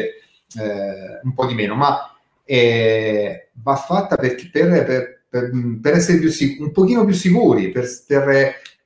eh, 0.59 1.21
un 1.23 1.33
po' 1.33 1.47
di 1.47 1.55
meno, 1.55 1.75
ma 1.75 2.15
eh, 2.45 3.49
va 3.63 3.77
fatta 3.77 4.17
per, 4.17 4.35
per, 4.51 5.25
per, 5.31 5.51
per 5.81 5.95
essere 5.95 6.19
più 6.19 6.31
un 6.59 6.71
pochino 6.71 7.07
più 7.07 7.15
sicuri, 7.15 7.71
per, 7.71 7.89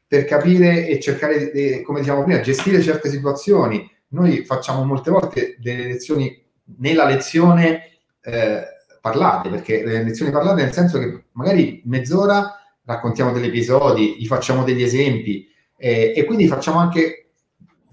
per 0.06 0.24
capire 0.24 0.86
e 0.86 1.00
cercare, 1.00 1.50
di, 1.50 1.82
come 1.82 2.00
diciamo 2.00 2.22
prima, 2.22 2.40
gestire 2.40 2.82
certe 2.82 3.08
situazioni. 3.10 3.90
Noi 4.08 4.44
facciamo 4.44 4.84
molte 4.84 5.10
volte 5.10 5.56
delle 5.58 5.84
lezioni 5.84 6.44
nella 6.78 7.04
lezione 7.04 7.98
eh, 8.22 8.62
parlate, 9.00 9.48
perché 9.48 9.84
le 9.84 10.02
lezioni 10.02 10.30
parlate 10.30 10.62
nel 10.62 10.72
senso 10.72 10.98
che 10.98 11.24
magari 11.32 11.82
mezz'ora 11.84 12.60
raccontiamo 12.84 13.32
degli 13.32 13.46
episodi, 13.46 14.16
gli 14.18 14.26
facciamo 14.26 14.64
degli 14.64 14.82
esempi 14.82 15.48
eh, 15.76 16.12
e 16.14 16.24
quindi 16.24 16.46
facciamo 16.46 16.78
anche 16.78 17.30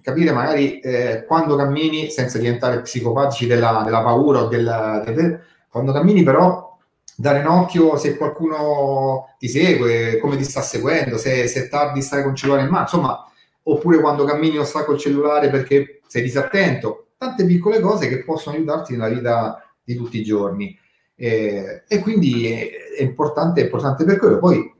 capire 0.01 0.31
magari 0.31 0.79
eh, 0.79 1.23
quando 1.25 1.55
cammini 1.55 2.09
senza 2.09 2.37
diventare 2.37 2.81
psicopatici 2.81 3.47
della, 3.47 3.81
della 3.85 4.01
paura 4.01 4.43
o 4.43 4.47
del, 4.47 5.41
quando 5.69 5.91
cammini 5.91 6.23
però 6.23 6.72
dare 7.15 7.39
un 7.39 7.47
occhio 7.47 7.97
se 7.97 8.17
qualcuno 8.17 9.35
ti 9.37 9.47
segue, 9.47 10.17
come 10.19 10.37
ti 10.37 10.43
sta 10.43 10.61
seguendo, 10.61 11.17
se, 11.17 11.47
se 11.47 11.65
è 11.65 11.69
tardi 11.69 12.01
stai 12.01 12.21
con 12.21 12.31
il 12.31 12.37
cellulare 12.37 12.63
in 12.63 12.69
mano, 12.69 12.83
insomma, 12.83 13.31
oppure 13.63 13.99
quando 13.99 14.23
cammini 14.23 14.57
o 14.57 14.63
stai 14.63 14.85
col 14.85 14.97
cellulare 14.97 15.49
perché 15.49 16.01
sei 16.07 16.21
disattento, 16.21 17.07
tante 17.17 17.45
piccole 17.45 17.79
cose 17.79 18.07
che 18.07 18.23
possono 18.23 18.55
aiutarti 18.55 18.93
nella 18.93 19.09
vita 19.09 19.63
di 19.83 19.95
tutti 19.95 20.19
i 20.19 20.23
giorni. 20.23 20.77
Eh, 21.15 21.83
e 21.87 21.99
quindi 21.99 22.47
è, 22.47 22.69
è, 22.97 23.01
importante, 23.01 23.61
è 23.61 23.65
importante 23.65 24.03
per 24.03 24.17
quello. 24.17 24.39
Poi 24.39 24.73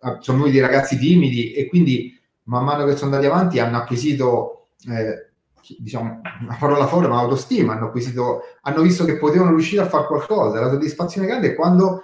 ah, 0.00 0.18
sono 0.20 0.38
noi 0.38 0.50
dei 0.50 0.60
ragazzi 0.60 0.98
timidi 0.98 1.52
e 1.52 1.66
quindi 1.68 2.18
man 2.44 2.64
mano 2.64 2.84
che 2.84 2.96
sono 2.96 3.14
andati 3.14 3.26
avanti 3.26 3.58
hanno 3.58 3.78
acquisito, 3.78 4.68
eh, 4.88 5.30
diciamo, 5.78 6.20
una 6.42 6.56
parola 6.58 6.86
fuori, 6.86 7.08
ma 7.08 7.18
autostima, 7.18 7.74
hanno 7.74 7.86
acquisito, 7.86 8.42
hanno 8.62 8.82
visto 8.82 9.04
che 9.04 9.16
potevano 9.16 9.50
riuscire 9.50 9.82
a 9.82 9.88
fare 9.88 10.06
qualcosa. 10.06 10.60
La 10.60 10.70
soddisfazione 10.70 11.26
grande 11.26 11.48
è 11.48 11.54
quando 11.54 12.02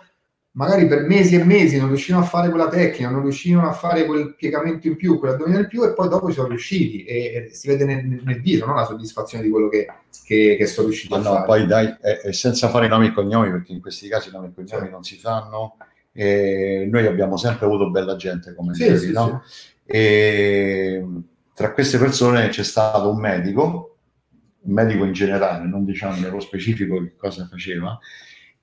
magari 0.52 0.86
per 0.86 1.02
mesi 1.02 1.36
e 1.36 1.44
mesi 1.44 1.78
non 1.78 1.88
riuscivano 1.88 2.24
a 2.24 2.28
fare 2.28 2.48
quella 2.48 2.68
tecnica, 2.68 3.08
non 3.08 3.22
riuscivano 3.22 3.68
a 3.68 3.72
fare 3.72 4.04
quel 4.04 4.34
piegamento 4.34 4.88
in 4.88 4.96
più, 4.96 5.18
quell'addominale 5.18 5.62
in 5.62 5.68
più 5.68 5.84
e 5.84 5.92
poi 5.92 6.08
dopo 6.08 6.28
ci 6.28 6.34
sono 6.34 6.48
riusciti 6.48 7.04
e, 7.04 7.46
e 7.48 7.54
si 7.54 7.68
vede 7.68 7.84
nel, 7.84 8.04
nel 8.04 8.40
viso 8.40 8.66
no? 8.66 8.74
la 8.74 8.84
soddisfazione 8.84 9.44
di 9.44 9.50
quello 9.50 9.68
che, 9.68 9.86
che, 10.24 10.56
che 10.58 10.66
sono 10.66 10.88
riusciti 10.88 11.12
Ma 11.12 11.20
a 11.20 11.22
no, 11.22 11.32
fare. 11.34 11.46
Poi 11.46 11.66
dai, 11.66 11.96
eh, 12.24 12.32
senza 12.32 12.68
fare 12.68 12.88
nomi 12.88 13.06
e 13.06 13.12
cognomi, 13.12 13.50
perché 13.50 13.72
in 13.72 13.80
questi 13.80 14.08
casi 14.08 14.30
nomi 14.32 14.48
e 14.48 14.52
cognomi 14.52 14.86
sì. 14.86 14.90
non 14.90 15.04
si 15.04 15.16
fanno, 15.16 15.76
eh, 16.12 16.88
noi 16.90 17.06
abbiamo 17.06 17.36
sempre 17.36 17.66
avuto 17.66 17.90
bella 17.90 18.16
gente 18.16 18.54
come 18.54 18.74
sì, 18.74 18.98
sì, 18.98 19.12
no? 19.12 19.42
Sì. 19.44 19.68
E 19.84 21.04
tra 21.60 21.74
queste 21.74 21.98
persone 21.98 22.48
c'è 22.48 22.64
stato 22.64 23.10
un 23.10 23.20
medico, 23.20 23.98
un 24.60 24.72
medico 24.72 25.04
in 25.04 25.12
generale, 25.12 25.66
non 25.66 25.84
diciamo 25.84 26.18
nello 26.18 26.40
specifico 26.40 26.98
che 27.02 27.16
cosa 27.16 27.46
faceva, 27.50 27.98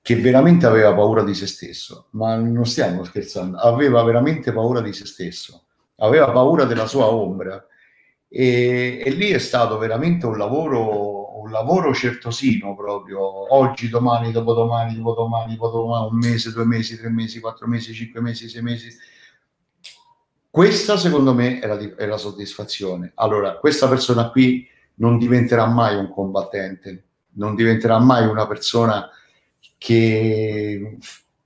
che 0.02 0.16
veramente 0.16 0.66
aveva 0.66 0.92
paura 0.92 1.22
di 1.22 1.32
se 1.32 1.46
stesso, 1.46 2.08
ma 2.10 2.34
non 2.34 2.66
stiamo 2.66 3.04
scherzando, 3.04 3.56
aveva 3.56 4.02
veramente 4.02 4.52
paura 4.52 4.80
di 4.80 4.92
se 4.92 5.06
stesso, 5.06 5.66
aveva 5.98 6.32
paura 6.32 6.64
della 6.64 6.88
sua 6.88 7.06
ombra. 7.06 7.64
E, 8.28 9.00
e 9.06 9.10
lì 9.10 9.30
è 9.30 9.38
stato 9.38 9.78
veramente 9.78 10.26
un 10.26 10.36
lavoro, 10.36 11.38
un 11.38 11.52
lavoro 11.52 11.94
certosino 11.94 12.74
proprio, 12.74 13.54
oggi, 13.54 13.88
domani, 13.88 14.32
dopodomani, 14.32 14.96
dopodomani, 14.96 15.54
dopodomani, 15.54 16.08
un 16.10 16.18
mese, 16.18 16.50
due 16.50 16.66
mesi, 16.66 16.98
tre 16.98 17.10
mesi, 17.10 17.38
quattro 17.38 17.68
mesi, 17.68 17.94
cinque 17.94 18.20
mesi, 18.20 18.48
sei 18.48 18.62
mesi, 18.62 18.90
questa 20.58 20.96
secondo 20.96 21.34
me 21.34 21.60
è 21.60 21.68
la, 21.68 21.78
è 21.94 22.04
la 22.04 22.16
soddisfazione. 22.16 23.12
Allora, 23.14 23.58
questa 23.58 23.86
persona 23.86 24.28
qui 24.28 24.66
non 24.94 25.16
diventerà 25.16 25.66
mai 25.66 25.94
un 25.94 26.10
combattente, 26.10 27.04
non 27.34 27.54
diventerà 27.54 28.00
mai 28.00 28.26
una 28.26 28.44
persona 28.48 29.08
che 29.78 30.98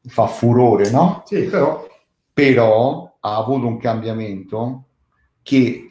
fa 0.06 0.26
furore, 0.28 0.88
no? 0.88 1.24
Sì, 1.26 1.42
però. 1.42 1.86
Però 2.32 3.16
ha 3.20 3.36
avuto 3.36 3.66
un 3.66 3.76
cambiamento 3.76 4.84
che 5.42 5.90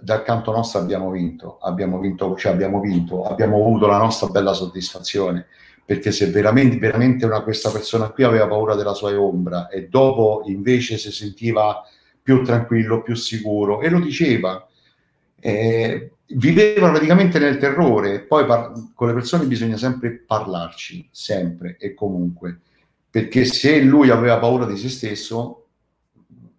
dal 0.00 0.22
canto 0.22 0.50
nostro 0.50 0.80
abbiamo 0.80 1.10
vinto, 1.10 1.58
abbiamo 1.60 1.98
vinto, 1.98 2.34
cioè 2.34 2.52
abbiamo 2.52 2.80
vinto, 2.80 3.24
abbiamo 3.24 3.56
avuto 3.58 3.86
la 3.86 3.98
nostra 3.98 4.28
bella 4.28 4.54
soddisfazione, 4.54 5.48
perché 5.84 6.12
se 6.12 6.30
veramente, 6.30 6.78
veramente 6.78 7.26
una, 7.26 7.42
questa 7.42 7.70
persona 7.70 8.08
qui 8.08 8.24
aveva 8.24 8.48
paura 8.48 8.74
della 8.74 8.94
sua 8.94 9.20
ombra 9.20 9.68
e 9.68 9.88
dopo 9.88 10.44
invece 10.46 10.96
si 10.96 11.12
sentiva 11.12 11.84
più 12.28 12.42
tranquillo, 12.42 13.00
più 13.00 13.14
sicuro. 13.14 13.80
E 13.80 13.88
lo 13.88 14.00
diceva. 14.00 14.68
Eh, 15.40 16.10
viveva 16.26 16.90
praticamente 16.90 17.38
nel 17.38 17.56
terrore, 17.56 18.20
poi 18.20 18.44
par- 18.44 18.72
con 18.94 19.08
le 19.08 19.14
persone 19.14 19.46
bisogna 19.46 19.78
sempre 19.78 20.10
parlarci, 20.26 21.08
sempre 21.10 21.78
e 21.78 21.94
comunque, 21.94 22.58
perché 23.08 23.46
se 23.46 23.80
lui 23.80 24.10
aveva 24.10 24.38
paura 24.38 24.66
di 24.66 24.76
se 24.76 24.90
stesso, 24.90 25.68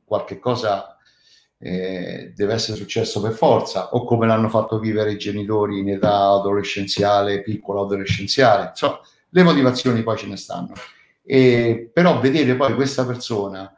qualche 0.05 0.39
cosa 0.39 0.97
eh, 1.59 2.34
deve 2.36 2.53
essere 2.53 2.76
successo 2.76 3.22
per 3.22 3.34
forza, 3.34 3.93
o 3.93 4.05
come 4.05 4.26
l'hanno 4.26 4.49
fatto 4.49 4.80
vivere 4.80 5.11
i 5.11 5.20
genitori 5.20 5.78
in 5.78 5.89
età 5.89 6.30
adolescenziale, 6.30 7.43
piccola 7.43 7.82
adolescenziale, 7.82 8.70
insomma, 8.70 9.01
le 9.30 9.43
motivazioni 9.43 10.01
poi 10.01 10.17
ce 10.17 10.26
ne 10.26 10.38
stanno. 10.38 10.74
E, 11.24 11.91
però 11.93 12.20
vedere 12.20 12.55
poi 12.55 12.74
questa 12.74 13.05
persona 13.05 13.72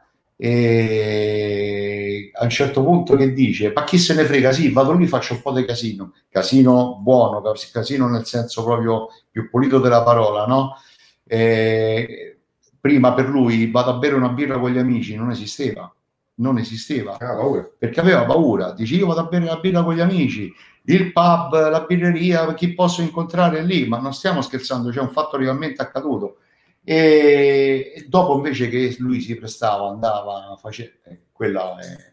e 0.44 2.32
a 2.32 2.42
un 2.42 2.50
certo 2.50 2.82
punto 2.82 3.14
che 3.14 3.32
dice 3.32 3.70
ma 3.72 3.84
chi 3.84 3.96
se 3.96 4.12
ne 4.12 4.24
frega? 4.24 4.50
Sì 4.50 4.70
vado 4.70 4.92
lì 4.92 5.06
faccio 5.06 5.34
un 5.34 5.40
po' 5.40 5.52
di 5.52 5.64
casino. 5.64 6.14
Casino 6.28 6.98
buono 7.00 7.40
casino 7.70 8.08
nel 8.08 8.26
senso 8.26 8.64
proprio 8.64 9.06
più 9.30 9.48
pulito 9.48 9.78
della 9.78 10.02
parola 10.02 10.44
no? 10.46 10.78
E 11.24 12.38
prima 12.80 13.12
per 13.12 13.28
lui 13.28 13.70
vado 13.70 13.92
a 13.92 13.98
bere 13.98 14.16
una 14.16 14.30
birra 14.30 14.58
con 14.58 14.72
gli 14.72 14.78
amici 14.78 15.14
non 15.14 15.30
esisteva. 15.30 15.94
Non 16.34 16.58
esisteva. 16.58 17.18
Ah, 17.18 17.36
perché 17.78 18.00
aveva 18.00 18.24
paura. 18.24 18.72
Dice 18.72 18.96
io 18.96 19.06
vado 19.06 19.20
a 19.20 19.26
bere 19.26 19.44
una 19.44 19.60
birra 19.60 19.84
con 19.84 19.94
gli 19.94 20.00
amici 20.00 20.52
il 20.86 21.12
pub, 21.12 21.70
la 21.70 21.84
birreria, 21.86 22.52
chi 22.54 22.74
posso 22.74 23.00
incontrare 23.00 23.62
lì, 23.62 23.86
ma 23.86 24.00
non 24.00 24.12
stiamo 24.12 24.42
scherzando, 24.42 24.90
c'è 24.90 24.98
un 24.98 25.10
fatto 25.10 25.36
realmente 25.36 25.80
accaduto 25.80 26.38
e 26.84 28.06
dopo 28.08 28.34
invece 28.36 28.68
che 28.68 28.96
lui 28.98 29.20
si 29.20 29.36
prestava, 29.36 29.88
andava, 29.88 30.56
faceva, 30.60 30.90
eh, 31.04 31.20
quella, 31.30 31.78
è, 31.78 32.12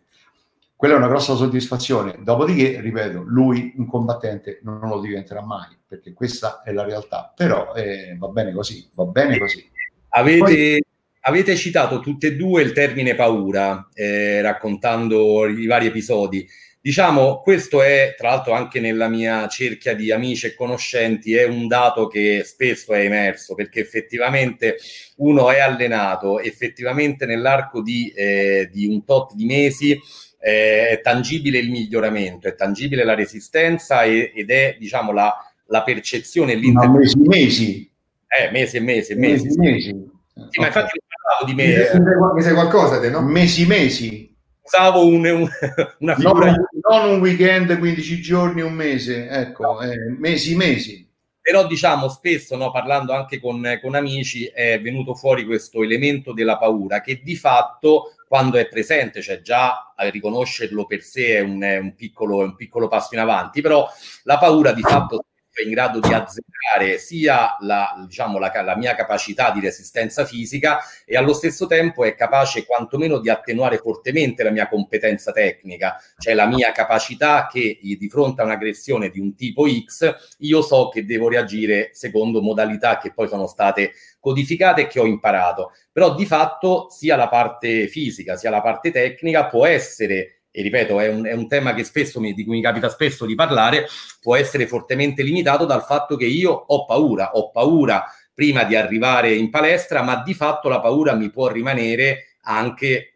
quella 0.76 0.94
è 0.94 0.98
una 0.98 1.08
grossa 1.08 1.36
soddisfazione. 1.36 2.20
Dopodiché, 2.22 2.80
ripeto, 2.80 3.24
lui 3.26 3.74
un 3.78 3.88
combattente 3.88 4.60
non 4.64 4.88
lo 4.88 5.00
diventerà 5.00 5.42
mai, 5.44 5.76
perché 5.88 6.14
questa 6.14 6.62
è 6.62 6.72
la 6.72 6.84
realtà, 6.84 7.34
però 7.36 7.74
eh, 7.74 8.16
va 8.18 8.28
bene 8.28 8.54
così, 8.54 8.88
va 8.94 9.06
bene 9.06 9.40
così. 9.40 9.68
Avete, 10.10 10.40
Poi, 10.40 10.84
avete 11.22 11.56
citato 11.56 12.00
tutte 12.00 12.28
e 12.28 12.36
due 12.36 12.62
il 12.62 12.72
termine 12.72 13.16
paura, 13.16 13.90
eh, 13.94 14.42
raccontando 14.42 15.48
i 15.48 15.66
vari 15.66 15.88
episodi. 15.88 16.48
Diciamo, 16.82 17.42
questo 17.42 17.84
è, 17.84 18.16
tra 18.18 18.30
l'altro, 18.30 18.54
anche 18.54 18.80
nella 18.80 19.10
mia 19.10 19.50
cerchia 19.50 19.94
di 19.94 20.14
amici 20.14 20.46
e 20.46 20.56
conoscenti, 20.56 21.36
è 21.36 21.46
un 21.46 21.68
dato 21.68 22.08
che 22.08 22.44
spesso 22.46 22.94
è 22.94 23.04
emerso, 23.04 23.54
perché 23.54 23.82
effettivamente 23.82 24.78
uno 25.18 25.52
è 25.52 25.60
allenato, 25.60 26.40
effettivamente 26.40 27.26
nell'arco 27.26 27.82
di, 27.82 28.14
eh, 28.16 28.70
di 28.72 28.86
un 28.86 29.04
tot 29.04 29.34
di 29.34 29.46
mesi 29.46 29.92
eh, 30.40 30.88
è 30.92 31.02
tangibile 31.02 31.58
il 31.58 31.70
miglioramento, 31.70 32.48
è 32.48 32.56
tangibile 32.56 33.04
la 33.04 33.14
resistenza 33.14 34.04
e, 34.04 34.32
ed 34.34 34.50
è, 34.50 34.78
diciamo, 34.80 35.12
la, 35.12 35.36
la 35.66 35.84
percezione, 35.84 36.56
l'inter... 36.56 36.88
mesi, 36.88 37.18
mesi. 37.18 37.92
Eh, 38.26 38.52
mesi 38.52 38.78
e 38.78 38.80
mesi, 38.80 39.16
mesi. 39.16 39.48
mesi, 39.48 39.60
mesi. 39.60 39.90
Sì, 39.90 40.40
okay. 40.40 40.60
ma 40.60 40.68
infatti 40.68 40.98
non 40.98 41.08
parlavo 41.22 41.46
di 41.46 41.54
mesi. 41.56 41.98
Mi 42.36 42.42
sai 42.42 42.54
qualcosa 42.54 43.02
te, 43.02 43.10
no? 43.10 43.22
Mesi, 43.22 43.66
mesi 43.66 44.29
usavo 44.70 45.06
un, 45.08 45.26
un, 45.26 45.50
una 46.00 46.16
figura... 46.16 46.52
Non, 46.52 46.68
non, 46.90 47.10
un 47.16 47.20
weekend, 47.20 47.78
15 47.78 48.22
giorni, 48.22 48.62
un 48.62 48.74
mese, 48.74 49.28
ecco, 49.28 49.82
eh, 49.82 49.98
mesi, 50.18 50.56
mesi. 50.56 51.08
Però 51.42 51.66
diciamo 51.66 52.08
spesso, 52.10 52.56
no, 52.56 52.70
parlando 52.70 53.12
anche 53.12 53.40
con, 53.40 53.80
con 53.82 53.96
amici, 53.96 54.46
è 54.46 54.80
venuto 54.80 55.16
fuori 55.16 55.46
questo 55.46 55.82
elemento 55.82 56.32
della 56.32 56.58
paura 56.58 57.02
che 57.02 57.22
di 57.24 57.36
fatto 57.36 58.14
quando 58.28 58.58
è 58.58 58.68
presente, 58.68 59.24
cioè 59.24 59.42
già 59.42 59.94
a 59.96 60.08
riconoscerlo 60.10 60.86
per 60.86 61.02
sé 61.02 61.38
è 61.38 61.40
un, 61.40 61.60
è 61.64 61.78
un, 61.78 61.96
piccolo, 61.96 62.42
è 62.42 62.44
un 62.44 62.56
piccolo 62.56 62.88
passo 62.88 63.16
in 63.16 63.22
avanti, 63.22 63.62
però 63.62 63.90
la 64.24 64.38
paura 64.38 64.72
di 64.74 64.84
fatto 64.84 65.24
in 65.64 65.72
grado 65.72 66.00
di 66.00 66.14
azzerare 66.14 66.98
sia 67.00 67.58
la, 67.62 67.96
diciamo, 68.08 68.38
la, 68.40 68.52
la, 68.64 68.78
mia 68.78 68.96
capacità 68.96 69.52
di 69.52 69.60
resistenza 69.60 70.26
fisica 70.26 70.80
e 71.06 71.18
allo 71.18 71.34
stesso 71.34 71.68
tempo 71.68 72.04
è 72.04 72.16
capace 72.16 72.66
quantomeno 72.66 73.20
di 73.20 73.30
attenuare 73.30 73.78
fortemente 73.78 74.44
la 74.44 74.52
mia 74.52 74.68
competenza 74.68 75.32
tecnica, 75.32 75.98
cioè 76.18 76.34
la 76.34 76.46
mia 76.46 76.72
capacità 76.72 77.48
che 77.52 77.80
di 77.82 78.10
fronte 78.10 78.42
a 78.42 78.46
un'aggressione 78.46 79.10
di 79.10 79.20
un 79.20 79.36
tipo 79.36 79.66
X 79.68 80.36
io 80.40 80.62
so 80.62 80.90
che 80.90 81.06
devo 81.06 81.28
reagire 81.28 81.90
secondo 81.94 82.42
modalità 82.42 82.98
che 82.98 83.12
poi 83.14 83.28
sono 83.28 83.48
state 83.48 83.94
codificate 84.20 84.82
e 84.82 84.88
che 84.88 85.00
ho 85.00 85.06
imparato. 85.06 85.72
Però 85.92 86.16
di 86.16 86.26
fatto 86.26 86.88
sia 86.90 87.16
la 87.16 87.28
parte 87.28 87.88
fisica 87.88 88.36
sia 88.36 88.50
la 88.50 88.62
parte 88.62 88.92
tecnica 88.92 89.48
può 89.48 89.66
essere 89.66 90.39
e 90.52 90.62
ripeto, 90.62 91.00
è 91.00 91.08
un, 91.08 91.26
è 91.26 91.34
un 91.34 91.48
tema 91.48 91.76
spesso 91.84 92.20
di 92.20 92.44
cui 92.44 92.56
mi 92.56 92.62
capita 92.62 92.90
spesso 92.90 93.26
di 93.26 93.36
parlare, 93.36 93.88
può 94.22 94.36
essere 94.36 94.68
fortemente 94.68 95.24
limitato 95.24 95.66
dal 95.66 95.84
fatto 95.84 96.16
che 96.16 96.26
io 96.26 96.52
ho 96.52 96.86
paura, 96.86 97.32
ho 97.34 97.52
paura 97.52 98.06
prima 98.34 98.64
di 98.64 98.76
arrivare 98.76 99.34
in 99.34 99.50
palestra, 99.50 100.02
ma 100.02 100.22
di 100.24 100.34
fatto 100.34 100.70
la 100.70 100.80
paura 100.80 101.14
mi 101.14 101.30
può 101.30 101.50
rimanere 101.50 102.38
anche 102.44 103.16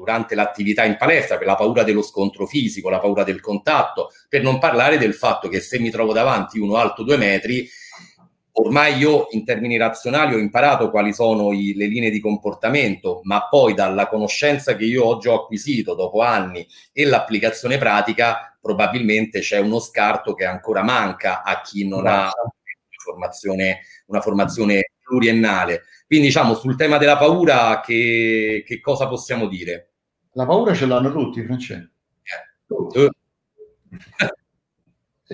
durante 0.00 0.34
l'attività 0.34 0.84
in 0.84 0.96
palestra, 0.96 1.36
per 1.36 1.46
la 1.46 1.56
paura 1.56 1.82
dello 1.82 2.00
scontro 2.00 2.46
fisico, 2.46 2.88
la 2.88 3.00
paura 3.00 3.22
del 3.22 3.40
contatto, 3.40 4.08
per 4.30 4.42
non 4.42 4.58
parlare 4.58 4.96
del 4.96 5.12
fatto 5.12 5.48
che 5.48 5.60
se 5.60 5.78
mi 5.78 5.90
trovo 5.90 6.14
davanti 6.14 6.58
uno 6.58 6.76
alto 6.76 7.02
due 7.02 7.18
metri, 7.18 7.68
ormai 8.60 8.96
io 8.96 9.26
in 9.30 9.44
termini 9.44 9.76
razionali 9.76 10.34
ho 10.34 10.38
imparato 10.38 10.90
quali 10.90 11.12
sono 11.12 11.52
i, 11.52 11.74
le 11.74 11.86
linee 11.86 12.10
di 12.10 12.20
comportamento, 12.20 13.20
ma 13.24 13.48
poi 13.48 13.74
dalla 13.74 14.06
conoscenza 14.08 14.76
che 14.76 14.84
io 14.84 15.04
oggi 15.06 15.28
ho 15.28 15.42
acquisito 15.42 15.94
dopo 15.94 16.20
anni 16.20 16.66
e 16.92 17.04
l'applicazione 17.06 17.78
pratica, 17.78 18.56
probabilmente 18.60 19.40
c'è 19.40 19.58
uno 19.58 19.78
scarto 19.78 20.34
che 20.34 20.44
ancora 20.44 20.82
manca 20.82 21.42
a 21.42 21.60
chi 21.62 21.88
non 21.88 22.06
ha 22.06 22.24
una 22.24 22.52
formazione, 23.02 23.80
una 24.06 24.20
formazione 24.20 24.92
pluriennale. 25.02 25.84
Quindi 26.06 26.26
diciamo 26.26 26.54
sul 26.54 26.76
tema 26.76 26.98
della 26.98 27.16
paura 27.16 27.80
che, 27.80 28.62
che 28.66 28.80
cosa 28.80 29.08
possiamo 29.08 29.46
dire? 29.46 29.88
La 30.32 30.46
paura 30.46 30.74
ce 30.74 30.86
l'hanno 30.86 31.10
tutti, 31.10 31.42
Francesco. 31.42 31.88
Eh. 32.94 33.10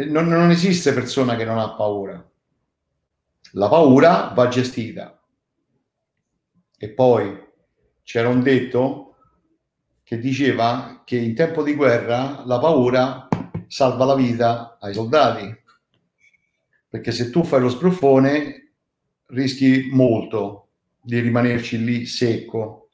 non, 0.07 0.27
non 0.27 0.51
esiste 0.51 0.93
persona 0.95 1.37
che 1.37 1.45
non 1.45 1.59
ha 1.59 1.75
paura 1.75 2.25
la 3.57 3.69
paura 3.69 4.33
va 4.35 4.49
gestita. 4.49 5.19
E 6.79 6.91
poi 6.91 7.45
c'era 8.03 8.29
un 8.29 8.43
detto 8.43 9.17
che 10.03 10.19
diceva 10.19 11.03
che 11.05 11.17
in 11.17 11.35
tempo 11.35 11.63
di 11.63 11.75
guerra 11.75 12.43
la 12.45 12.59
paura 12.59 13.29
salva 13.67 14.05
la 14.05 14.15
vita 14.15 14.77
ai 14.79 14.93
soldati. 14.93 15.65
Perché 16.89 17.11
se 17.13 17.31
tu 17.31 17.45
fai 17.45 17.61
lo 17.61 17.71
spruffone 17.71 18.73
rischi 19.29 19.89
molto 19.91 20.69
di 21.01 21.19
rimanerci 21.19 21.83
lì 21.83 22.05
secco. 22.05 22.91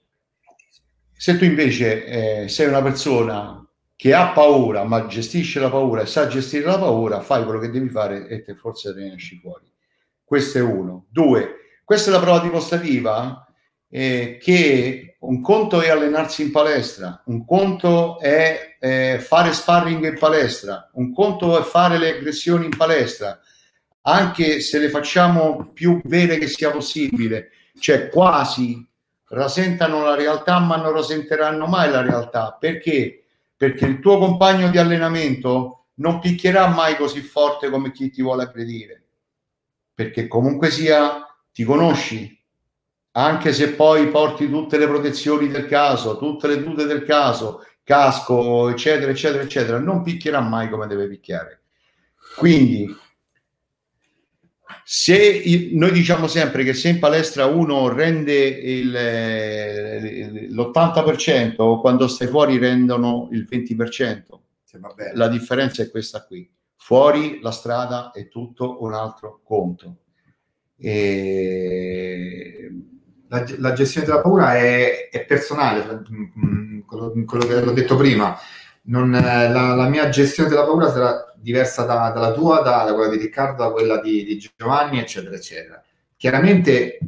Se 1.12 1.36
tu 1.36 1.44
invece 1.44 2.04
eh, 2.44 2.48
sei 2.48 2.68
una 2.68 2.82
persona 2.82 3.58
che 3.96 4.14
ha 4.14 4.30
paura 4.30 4.84
ma 4.84 5.06
gestisce 5.06 5.58
la 5.58 5.70
paura 5.70 6.02
e 6.02 6.06
sa 6.06 6.28
gestire 6.28 6.66
la 6.66 6.78
paura, 6.78 7.20
fai 7.20 7.44
quello 7.44 7.58
che 7.58 7.70
devi 7.70 7.88
fare 7.88 8.28
e 8.28 8.42
te 8.42 8.54
forse 8.54 8.94
ne 8.94 9.14
esci 9.14 9.38
fuori. 9.38 9.71
Questo 10.32 10.56
è 10.56 10.62
uno. 10.62 11.08
Due, 11.10 11.56
questa 11.84 12.08
è 12.08 12.12
la 12.14 12.18
prova 12.18 12.38
dimostrativa 12.38 13.46
eh, 13.90 14.38
che 14.40 15.18
un 15.20 15.42
conto 15.42 15.82
è 15.82 15.90
allenarsi 15.90 16.40
in 16.40 16.50
palestra, 16.50 17.22
un 17.26 17.44
conto 17.44 18.18
è 18.18 18.78
eh, 18.80 19.18
fare 19.18 19.52
sparring 19.52 20.06
in 20.06 20.18
palestra, 20.18 20.88
un 20.94 21.12
conto 21.12 21.58
è 21.58 21.62
fare 21.62 21.98
le 21.98 22.14
aggressioni 22.16 22.64
in 22.64 22.74
palestra, 22.74 23.38
anche 24.00 24.60
se 24.60 24.78
le 24.78 24.88
facciamo 24.88 25.70
più 25.74 26.00
vere 26.04 26.38
che 26.38 26.46
sia 26.46 26.70
possibile, 26.70 27.50
cioè 27.78 28.08
quasi 28.08 28.88
rasentano 29.28 30.02
la 30.02 30.14
realtà 30.14 30.60
ma 30.60 30.76
non 30.76 30.94
rasenteranno 30.94 31.66
mai 31.66 31.90
la 31.90 32.00
realtà. 32.00 32.56
Perché? 32.58 33.24
Perché 33.54 33.84
il 33.84 34.00
tuo 34.00 34.16
compagno 34.16 34.70
di 34.70 34.78
allenamento 34.78 35.88
non 35.96 36.20
picchierà 36.20 36.68
mai 36.68 36.96
così 36.96 37.20
forte 37.20 37.68
come 37.68 37.92
chi 37.92 38.08
ti 38.08 38.22
vuole 38.22 38.44
aggredire 38.44 39.01
perché 39.94 40.26
comunque 40.26 40.70
sia 40.70 41.26
ti 41.52 41.64
conosci, 41.64 42.40
anche 43.12 43.52
se 43.52 43.72
poi 43.72 44.08
porti 44.08 44.48
tutte 44.48 44.78
le 44.78 44.86
protezioni 44.86 45.48
del 45.48 45.66
caso, 45.66 46.16
tutte 46.16 46.48
le 46.48 46.62
tute 46.62 46.86
del 46.86 47.04
caso, 47.04 47.64
casco, 47.84 48.70
eccetera, 48.70 49.10
eccetera, 49.10 49.42
eccetera, 49.42 49.78
non 49.78 50.02
picchierà 50.02 50.40
mai 50.40 50.70
come 50.70 50.86
deve 50.86 51.08
picchiare. 51.08 51.62
Quindi, 52.36 52.88
se 54.84 55.70
noi 55.72 55.92
diciamo 55.92 56.26
sempre 56.26 56.64
che 56.64 56.72
se 56.72 56.88
in 56.88 56.98
palestra 56.98 57.44
uno 57.46 57.92
rende 57.92 58.46
il, 58.46 58.90
l'80%, 60.50 61.80
quando 61.80 62.08
stai 62.08 62.28
fuori 62.28 62.56
rendono 62.56 63.28
il 63.32 63.46
20%. 63.48 64.22
La 65.14 65.28
differenza 65.28 65.82
è 65.82 65.90
questa 65.90 66.24
qui 66.24 66.50
fuori 66.82 67.38
la 67.40 67.52
strada 67.52 68.10
è 68.10 68.26
tutto 68.26 68.82
un 68.82 68.92
altro 68.92 69.40
conto. 69.44 69.98
E... 70.76 72.70
La, 73.28 73.44
la, 73.58 73.72
gestione 73.72 74.04
della 74.04 74.20
paura 74.20 74.56
è, 74.56 75.08
è 75.08 75.24
personale, 75.24 76.02
mm, 76.10 76.80
quello, 76.80 77.12
quello, 77.24 77.46
che 77.46 77.54
ho 77.54 77.70
detto 77.70 77.96
prima. 77.96 78.36
Non, 78.84 79.12
la, 79.12 79.74
la, 79.74 79.88
mia 79.88 80.08
gestione 80.08 80.48
della 80.48 80.64
paura 80.64 80.90
sarà 80.90 81.32
diversa 81.36 81.84
da, 81.84 82.10
dalla 82.10 82.32
tua, 82.32 82.60
da, 82.62 82.82
da, 82.82 82.92
quella 82.94 83.10
di 83.10 83.22
Riccardo, 83.22 83.62
da 83.62 83.70
quella 83.70 84.00
di, 84.00 84.24
di 84.24 84.50
Giovanni, 84.56 84.98
eccetera, 84.98 85.36
eccetera. 85.36 85.82
Chiaramente 86.16 86.98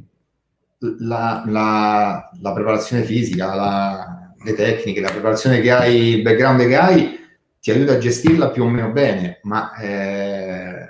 la, 1.01 1.43
la 1.45 2.53
preparazione 2.53 3.03
fisica, 3.03 4.35
le 4.43 4.55
tecniche, 4.55 5.01
la 5.01 5.11
preparazione 5.11 5.61
che 5.61 5.73
hai, 5.73 5.97
il 6.15 6.23
background 6.23 6.65
che 6.65 6.77
hai, 6.77 7.24
ti 7.65 7.71
aiuta 7.71 7.95
a 7.95 7.99
gestirla 7.99 8.51
più 8.51 8.63
o 8.63 8.69
meno 8.69 8.91
bene, 8.91 9.41
ma 9.45 9.75
eh, 9.77 10.87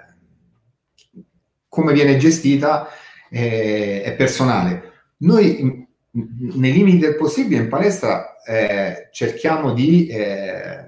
come 1.68 1.93
viene 1.93 2.16
gestita 2.16 2.89
eh, 3.31 4.03
è 4.03 4.16
personale. 4.16 5.12
Noi, 5.18 5.87
nei 6.11 6.72
limiti 6.72 6.99
del 6.99 7.14
possibile, 7.14 7.62
in 7.62 7.68
palestra 7.68 8.43
eh, 8.43 9.09
cerchiamo 9.12 9.72
di, 9.72 10.09
eh, 10.09 10.85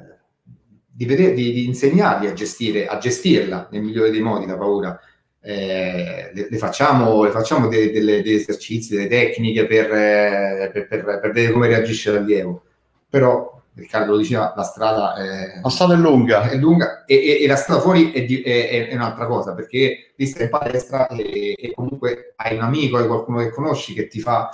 di, 0.89 1.05
vedere, 1.05 1.35
di, 1.35 1.53
di, 1.53 1.67
insegnarli 1.67 2.27
a, 2.27 2.33
gestire, 2.33 2.89
a 2.89 2.99
gestirla 2.99 3.69
nel 3.71 3.83
migliore 3.83 4.11
dei 4.11 4.23
modi 4.23 4.45
la 4.45 4.57
paura. 4.57 5.01
Eh, 5.41 6.33
le, 6.35 6.49
le, 6.51 6.59
facciamo, 6.59 7.23
le 7.23 7.31
facciamo 7.31 7.69
dei, 7.69 7.93
delle, 7.93 8.23
degli 8.23 8.35
esercizi, 8.35 8.97
delle 8.97 9.07
tecniche 9.07 9.67
per, 9.67 9.93
eh, 9.93 10.71
per, 10.73 10.89
per, 10.89 11.05
per 11.05 11.31
vedere 11.31 11.53
come 11.53 11.69
reagisce 11.69 12.11
l'allievo. 12.11 12.65
Però 13.09 13.56
Riccardo 13.77 14.13
lo 14.13 14.17
diceva, 14.17 14.55
la 14.57 14.63
strada 14.63 15.15
è, 15.17 15.61
la 15.63 15.69
strada 15.69 15.93
è 15.93 15.99
lunga, 15.99 16.49
è 16.49 16.57
lunga 16.57 17.05
e, 17.05 17.15
e, 17.15 17.43
e, 17.43 17.47
la 17.47 17.57
strada 17.57 17.83
fuori 17.83 18.11
è, 18.11 18.25
di, 18.25 18.41
è, 18.41 18.89
è, 18.89 18.95
un'altra 18.95 19.27
cosa 19.27 19.53
perché 19.53 20.15
lì 20.17 20.27
stai 20.27 20.45
in 20.45 20.49
palestra 20.49 21.09
e, 21.09 21.55
e, 21.59 21.73
comunque 21.75 22.33
hai 22.37 22.57
un 22.57 22.63
amico, 22.63 22.97
hai 22.97 23.07
qualcuno 23.07 23.39
che 23.41 23.51
conosci 23.51 23.93
che 23.93 24.09
ti 24.09 24.19
fa 24.19 24.49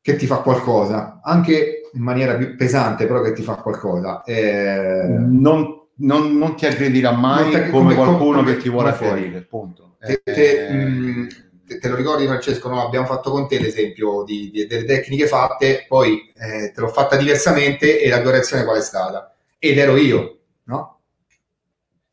che 0.00 0.16
ti 0.16 0.26
fa 0.26 0.38
qualcosa, 0.38 1.20
anche 1.22 1.88
in 1.94 2.02
maniera 2.02 2.34
più 2.34 2.56
pesante, 2.56 3.06
però 3.06 3.22
che 3.22 3.32
ti 3.32 3.42
fa 3.42 3.54
qualcosa. 3.54 4.22
Eh, 4.22 5.06
non, 5.08 5.86
non, 5.94 6.36
non, 6.36 6.56
ti 6.56 6.66
aggredirà 6.66 7.12
mai 7.12 7.44
ti, 7.44 7.70
come, 7.70 7.70
come, 7.70 7.94
qualcuno 7.94 8.38
come, 8.40 8.54
che 8.54 8.60
ti 8.60 8.68
vuole 8.68 8.92
ferire, 8.92 9.40
punto. 9.42 9.96
Te, 9.98 10.20
te, 10.22 10.66
eh, 10.66 10.72
mh, 10.72 11.28
te, 11.66 11.78
te, 11.78 11.88
lo 11.88 11.96
ricordi 11.96 12.26
Francesco, 12.26 12.68
no? 12.68 12.84
abbiamo 12.84 13.06
fatto 13.06 13.30
con 13.30 13.48
te 13.48 13.58
l'esempio 13.58 14.24
di, 14.24 14.50
di, 14.50 14.66
delle 14.66 14.84
tecniche 14.84 15.26
fatte, 15.26 15.84
poi 15.88 16.32
eh, 16.34 16.72
te 16.72 16.80
l'ho 16.80 16.88
fatta 16.88 17.16
diversamente 17.16 18.00
e 18.00 18.08
la 18.08 18.20
tua 18.20 18.32
reazione 18.32 18.64
qual 18.64 18.78
è 18.78 18.82
stata? 18.82 19.34
Ed 19.58 19.78
ero 19.78 19.96
io, 19.96 20.38
no? 20.64 20.98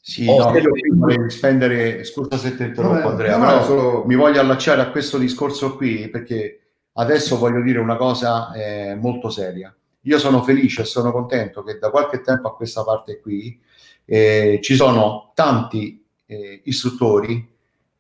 Sì, 0.04 0.26
oh, 0.28 0.49
no, 0.49 0.58
io 0.58 0.72
vorrei 0.95 1.30
spendere, 1.30 2.04
scusa 2.04 2.36
se 2.36 2.56
ti 2.56 2.64
interrompo 2.64 3.10
Andrea, 3.10 3.38
no, 3.38 3.45
però 3.45 3.64
solo... 3.64 4.04
mi 4.06 4.16
voglio 4.16 4.39
allacciare 4.39 4.82
a 4.82 4.89
questo 4.89 5.20
discorso 5.20 5.76
qui 5.76 6.10
perché 6.10 6.62
adesso 6.93 7.38
voglio 7.38 7.62
dire 7.62 7.80
una 7.80 7.97
cosa 7.97 8.52
eh, 8.54 8.95
molto 8.95 9.30
seria. 9.30 9.74
Io 10.06 10.18
sono 10.18 10.41
felice 10.41 10.82
e 10.82 10.86
sono 10.86 11.12
contento 11.12 11.62
che 11.62 11.78
da 11.78 11.91
qualche 11.91 12.22
tempo 12.22 12.47
a 12.47 12.56
questa 12.56 12.84
parte 12.84 13.20
qui 13.20 13.60
eh, 14.06 14.60
ci 14.64 14.76
sono 14.76 15.32
tanti 15.36 16.04
eh, 16.26 16.62
istruttori 16.64 17.51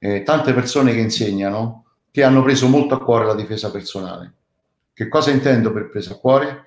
eh, 0.03 0.23
tante 0.23 0.51
persone 0.53 0.93
che 0.93 0.99
insegnano 0.99 1.85
che 2.09 2.23
hanno 2.23 2.41
preso 2.41 2.67
molto 2.67 2.95
a 2.95 3.03
cuore 3.03 3.25
la 3.25 3.35
difesa 3.35 3.69
personale. 3.69 4.33
Che 4.93 5.07
cosa 5.07 5.29
intendo 5.29 5.71
per 5.71 5.89
presa 5.89 6.13
a 6.13 6.17
cuore? 6.17 6.63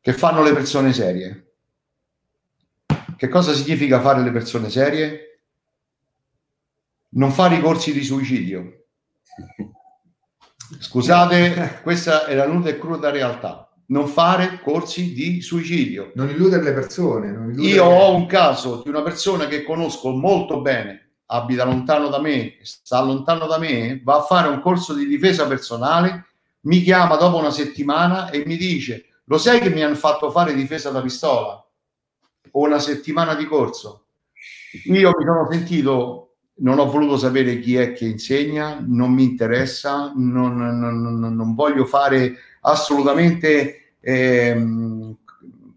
Che 0.00 0.12
fanno 0.12 0.42
le 0.44 0.52
persone 0.52 0.92
serie. 0.92 1.46
Che 3.16 3.28
cosa 3.28 3.52
significa 3.52 4.00
fare 4.00 4.22
le 4.22 4.30
persone 4.30 4.70
serie? 4.70 5.40
Non 7.10 7.32
fare 7.32 7.56
i 7.56 7.60
corsi 7.60 7.92
di 7.92 8.04
suicidio. 8.04 8.84
Scusate, 10.78 11.80
questa 11.82 12.26
è 12.26 12.36
la 12.36 12.46
nuda 12.46 12.70
e 12.70 12.78
cruda 12.78 13.10
realtà. 13.10 13.68
Non 13.86 14.06
fare 14.06 14.60
corsi 14.62 15.12
di 15.12 15.40
suicidio. 15.40 16.12
Non 16.14 16.28
illudere 16.28 16.62
le 16.62 16.72
persone. 16.72 17.30
Illudere 17.30 17.62
Io 17.62 17.84
ho 17.84 18.14
un 18.14 18.26
caso 18.26 18.82
di 18.84 18.90
una 18.90 19.02
persona 19.02 19.48
che 19.48 19.64
conosco 19.64 20.10
molto 20.10 20.60
bene, 20.60 21.07
abita 21.30 21.64
lontano 21.64 22.08
da 22.08 22.20
me, 22.20 22.56
sta 22.62 23.02
lontano 23.02 23.46
da 23.46 23.58
me, 23.58 24.00
va 24.02 24.16
a 24.16 24.22
fare 24.22 24.48
un 24.48 24.60
corso 24.60 24.94
di 24.94 25.06
difesa 25.06 25.46
personale, 25.46 26.26
mi 26.62 26.82
chiama 26.82 27.16
dopo 27.16 27.36
una 27.36 27.50
settimana 27.50 28.30
e 28.30 28.44
mi 28.46 28.56
dice: 28.56 29.06
Lo 29.24 29.38
sai 29.38 29.60
che 29.60 29.70
mi 29.70 29.82
hanno 29.82 29.94
fatto 29.94 30.30
fare 30.30 30.54
difesa 30.54 30.90
da 30.90 31.00
pistola? 31.00 31.64
O 32.50 32.64
una 32.64 32.78
settimana 32.78 33.34
di 33.34 33.46
corso. 33.46 34.04
Io 34.84 35.12
mi 35.16 35.24
sono 35.24 35.48
sentito 35.50 36.28
non 36.60 36.78
ho 36.78 36.90
voluto 36.90 37.16
sapere 37.18 37.60
chi 37.60 37.76
è 37.76 37.92
che 37.92 38.06
insegna, 38.06 38.82
non 38.84 39.12
mi 39.12 39.24
interessa, 39.24 40.12
non, 40.14 40.56
non, 40.56 41.18
non 41.18 41.54
voglio 41.54 41.84
fare 41.84 42.36
assolutamente 42.62 43.94
ehm, 44.00 45.16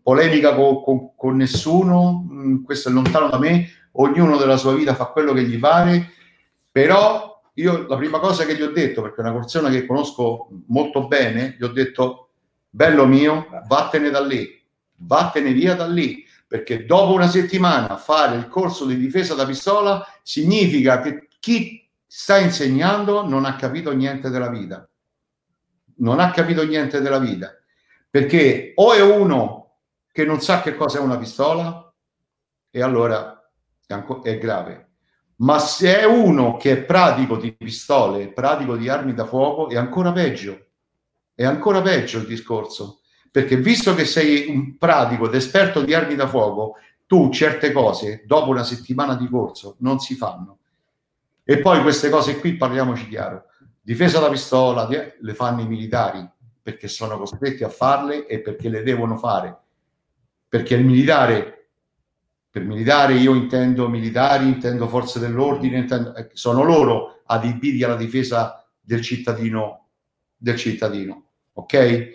polemica 0.02 0.56
con, 0.56 0.82
con, 0.84 1.16
con 1.16 1.36
nessuno, 1.36 2.26
mm, 2.28 2.64
questo 2.64 2.90
è 2.90 2.92
lontano 2.92 3.30
da 3.30 3.38
me, 3.38 3.68
ognuno 3.94 4.38
della 4.38 4.58
sua 4.58 4.74
vita 4.74 4.96
fa 4.96 5.06
quello 5.08 5.34
che 5.34 5.44
gli 5.44 5.60
pare, 5.60 6.12
però 6.72 7.42
io 7.56 7.86
la 7.88 7.98
prima 7.98 8.20
cosa 8.20 8.46
che 8.46 8.56
gli 8.56 8.62
ho 8.62 8.72
detto, 8.72 9.02
perché 9.02 9.18
è 9.18 9.24
una 9.26 9.34
persona 9.34 9.70
che 9.70 9.86
conosco 9.86 10.48
molto 10.68 11.08
bene, 11.08 11.56
gli 11.58 11.64
ho 11.64 11.70
detto, 11.70 12.30
bello 12.70 13.06
mio, 13.06 13.48
vattene 13.68 14.10
da 14.10 14.22
lì, 14.22 14.62
vattene 14.96 15.52
via 15.52 15.76
da 15.76 15.88
lì, 15.88 16.26
perché 16.48 16.86
dopo 16.86 17.14
una 17.14 17.28
settimana 17.28 17.98
fare 17.98 18.38
il 18.38 18.48
corso 18.48 18.86
di 18.86 18.98
difesa 18.98 19.36
da 19.36 19.46
pistola 19.46 20.06
significa 20.22 21.00
che 21.02 21.28
chi 21.40 21.88
sta 22.06 22.38
insegnando 22.38 23.26
non 23.26 23.46
ha 23.46 23.56
capito 23.56 23.94
niente 23.94 24.30
della 24.30 24.50
vita. 24.50 24.88
Non 25.98 26.20
ha 26.20 26.32
capito 26.32 26.66
niente 26.66 27.00
della 27.00 27.20
vita. 27.20 27.54
Perché 28.10 28.74
o 28.76 28.94
è 28.94 29.02
uno 29.02 29.78
che 30.12 30.26
non 30.26 30.42
sa 30.42 30.62
che 30.62 30.76
cosa 30.76 30.98
è 30.98 31.02
una 31.02 31.18
pistola 31.18 31.94
e 32.70 32.82
allora 32.82 33.41
è 34.24 34.38
grave. 34.38 34.90
Ma 35.38 35.60
se 35.60 36.00
è 36.00 36.06
uno 36.06 36.58
che 36.58 36.72
è 36.72 36.84
pratico 36.84 37.38
di 37.38 37.52
pistole, 37.54 38.32
pratico 38.32 38.76
di 38.76 38.90
armi 38.90 39.14
da 39.14 39.26
fuoco, 39.26 39.70
è 39.70 39.76
ancora 39.76 40.12
peggio. 40.12 40.68
È 41.34 41.46
ancora 41.46 41.82
peggio 41.82 42.20
il 42.20 42.28
discorso 42.28 43.02
perché 43.32 43.56
visto 43.56 43.96
che 43.96 44.04
sei 44.04 44.50
un 44.50 44.78
pratico 44.78 45.26
ed 45.26 45.36
esperto 45.36 45.82
di 45.82 45.94
armi 45.94 46.16
da 46.16 46.28
fuoco, 46.28 46.76
tu 47.08 47.32
certe 47.32 47.72
cose 47.72 48.24
dopo 48.26 48.50
una 48.50 48.64
settimana 48.64 49.16
di 49.16 49.30
corso 49.30 49.78
non 49.80 50.00
si 50.00 50.16
fanno. 50.16 50.58
E 51.44 51.60
poi 51.60 51.82
queste 51.82 52.10
cose 52.10 52.40
qui, 52.40 52.58
parliamoci 52.58 53.08
chiaro, 53.08 53.46
difesa 53.82 54.20
da 54.20 54.30
pistola 54.30 54.88
le 54.88 55.34
fanno 55.34 55.62
i 55.62 55.68
militari 55.68 56.30
perché 56.62 56.90
sono 56.90 57.18
costretti 57.18 57.64
a 57.64 57.70
farle 57.70 58.28
e 58.28 58.42
perché 58.42 58.68
le 58.68 58.84
devono 58.84 59.16
fare. 59.18 59.58
Perché 60.48 60.76
il 60.76 60.86
militare, 60.86 61.61
per 62.52 62.66
militare 62.66 63.14
io 63.14 63.34
intendo 63.34 63.88
militari, 63.88 64.46
intendo 64.46 64.90
forze 64.90 65.20
dell'ordine, 65.20 65.78
intendo, 65.80 66.14
eh, 66.14 66.30
sono 66.34 66.64
loro 66.64 67.22
adibiti 67.26 67.82
alla 67.82 67.96
difesa 67.96 68.68
del 68.82 69.02
cittadino, 69.02 69.88
del 70.36 70.58
cittadino. 70.58 71.24
Ok? 71.54 72.10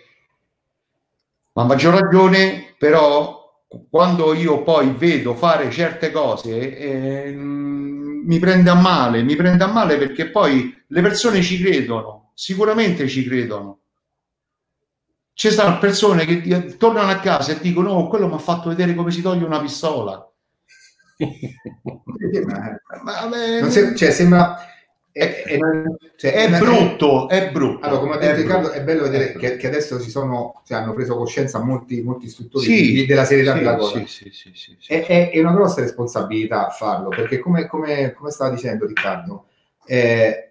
Ma 1.54 1.62
a 1.62 1.64
maggior 1.64 1.94
ragione, 1.94 2.74
però, 2.78 3.64
quando 3.88 4.34
io 4.34 4.62
poi 4.62 4.92
vedo 4.92 5.34
fare 5.34 5.70
certe 5.70 6.10
cose, 6.10 6.76
eh, 6.76 7.32
mi 7.32 8.38
prende 8.38 8.68
a 8.68 8.74
male, 8.74 9.22
mi 9.22 9.36
prende 9.36 9.64
a 9.64 9.68
male 9.68 9.96
perché 9.96 10.28
poi 10.30 10.84
le 10.88 11.00
persone 11.00 11.40
ci 11.40 11.58
credono, 11.62 12.32
sicuramente 12.34 13.08
ci 13.08 13.24
credono. 13.24 13.78
Ci 15.32 15.50
sono 15.50 15.78
persone 15.78 16.24
che 16.24 16.76
tornano 16.78 17.10
a 17.10 17.18
casa 17.20 17.52
e 17.52 17.60
dicono: 17.60 17.90
Oh, 17.90 18.08
quello 18.08 18.26
mi 18.26 18.34
ha 18.34 18.38
fatto 18.38 18.70
vedere 18.70 18.94
come 18.94 19.10
si 19.10 19.20
toglie 19.22 19.44
una 19.44 19.60
pistola. 19.60 20.25
Ma, 22.46 22.80
ma, 23.02 23.26
ma, 23.26 23.70
cioè, 23.70 24.10
sembra 24.10 24.58
è, 25.16 25.44
è, 25.44 25.58
cioè, 26.16 26.32
è 26.32 26.58
brutto, 26.58 27.26
è 27.30 27.50
brutto. 27.50 27.86
Allora, 27.86 28.00
come 28.00 28.14
ha 28.16 28.18
detto 28.18 28.32
è 28.32 28.36
Riccardo, 28.36 28.70
è 28.70 28.82
bello 28.82 29.04
vedere 29.04 29.32
che, 29.32 29.56
che, 29.56 29.66
adesso 29.66 29.98
si 29.98 30.10
sono, 30.10 30.60
cioè, 30.66 30.76
hanno 30.76 30.92
preso 30.92 31.16
coscienza 31.16 31.58
molti, 31.58 32.02
molti 32.02 32.26
istruttori 32.26 32.66
sì, 32.66 32.92
di, 32.92 33.06
della 33.06 33.24
serietà 33.24 33.54
sì, 33.54 33.58
della 33.60 33.76
cosa. 33.76 34.04
Sì, 34.04 34.30
sì, 34.30 34.76
è, 34.88 35.30
è, 35.30 35.40
una 35.40 35.54
grossa 35.54 35.80
responsabilità 35.80 36.68
farlo, 36.68 37.08
perché 37.08 37.38
come, 37.38 37.64
come, 37.64 38.12
come 38.12 38.30
stava 38.30 38.50
dicendo 38.50 38.84
Riccardo, 38.84 39.46
eh, 39.86 40.50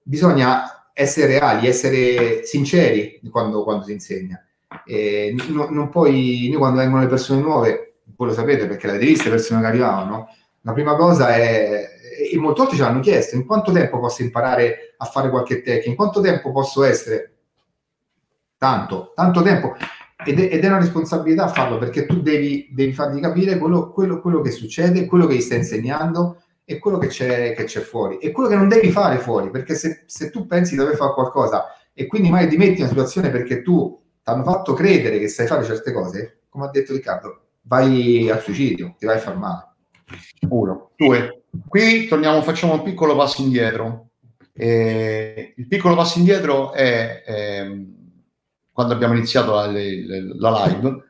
bisogna 0.00 0.90
essere 0.92 1.26
reali, 1.26 1.66
essere 1.66 2.44
sinceri 2.44 3.20
quando, 3.32 3.64
quando 3.64 3.82
si 3.82 3.90
insegna. 3.90 4.40
Eh, 4.86 5.34
no, 5.48 5.66
non 5.70 5.88
poi, 5.88 6.46
noi 6.50 6.58
quando 6.58 6.78
vengono 6.78 7.02
le 7.02 7.08
persone 7.08 7.40
nuove, 7.40 7.93
voi 8.16 8.28
lo 8.28 8.34
sapete 8.34 8.66
perché 8.66 8.86
l'avete 8.86 9.06
viste 9.06 9.24
le 9.24 9.36
persone 9.36 9.60
che 9.60 9.66
arrivavano, 9.66 10.28
la 10.62 10.72
prima 10.72 10.96
cosa 10.96 11.34
è 11.34 11.94
e 12.16 12.38
molti 12.38 12.60
altri 12.60 12.76
ci 12.76 12.82
hanno 12.82 13.00
chiesto 13.00 13.34
in 13.34 13.44
quanto 13.44 13.72
tempo 13.72 13.98
posso 13.98 14.22
imparare 14.22 14.94
a 14.96 15.04
fare 15.04 15.30
qualche 15.30 15.62
tecnica, 15.62 15.88
in 15.88 15.96
quanto 15.96 16.20
tempo 16.20 16.52
posso 16.52 16.84
essere 16.84 17.32
tanto, 18.56 19.12
tanto 19.14 19.42
tempo. 19.42 19.74
Ed 20.24 20.40
è, 20.40 20.54
ed 20.54 20.64
è 20.64 20.66
una 20.68 20.78
responsabilità 20.78 21.48
farlo 21.48 21.76
perché 21.76 22.06
tu 22.06 22.22
devi, 22.22 22.68
devi 22.72 22.92
fargli 22.92 23.20
capire 23.20 23.58
quello, 23.58 23.90
quello, 23.90 24.20
quello, 24.20 24.40
che 24.40 24.50
succede, 24.50 25.06
quello 25.06 25.26
che 25.26 25.34
gli 25.34 25.40
stai 25.40 25.58
insegnando 25.58 26.42
e 26.64 26.78
quello 26.78 26.98
che 26.98 27.08
c'è, 27.08 27.52
che 27.54 27.64
c'è 27.64 27.80
fuori. 27.80 28.18
E 28.18 28.30
quello 28.30 28.48
che 28.48 28.56
non 28.56 28.68
devi 28.68 28.90
fare 28.90 29.18
fuori 29.18 29.50
perché 29.50 29.74
se, 29.74 30.04
se 30.06 30.30
tu 30.30 30.46
pensi 30.46 30.72
di 30.72 30.80
dover 30.80 30.96
fare 30.96 31.12
qualcosa 31.12 31.66
e 31.92 32.06
quindi 32.06 32.30
mai 32.30 32.48
ti 32.48 32.56
metti 32.56 32.74
in 32.74 32.80
una 32.80 32.88
situazione 32.88 33.30
perché 33.30 33.60
tu 33.60 34.00
ti 34.22 34.30
hanno 34.30 34.44
fatto 34.44 34.72
credere 34.72 35.18
che 35.18 35.28
sai 35.28 35.46
fare 35.46 35.64
certe 35.64 35.92
cose, 35.92 36.44
come 36.48 36.64
ha 36.64 36.70
detto 36.70 36.92
Riccardo, 36.92 37.43
vai 37.64 38.30
al 38.30 38.40
suicidio, 38.40 38.94
ti 38.98 39.06
vai 39.06 39.16
a 39.16 39.20
far 39.20 39.36
male. 39.36 39.68
Uno, 40.48 40.90
due, 40.96 41.44
Qui 41.68 42.06
torniamo, 42.08 42.42
facciamo 42.42 42.74
un 42.74 42.82
piccolo 42.82 43.14
passo 43.16 43.42
indietro. 43.42 44.08
Eh, 44.52 45.54
il 45.56 45.66
piccolo 45.66 45.94
passo 45.94 46.18
indietro 46.18 46.72
è 46.72 47.22
eh, 47.26 47.86
quando 48.72 48.94
abbiamo 48.94 49.14
iniziato 49.14 49.54
la, 49.54 49.66
la, 49.66 50.66
live, 50.66 51.04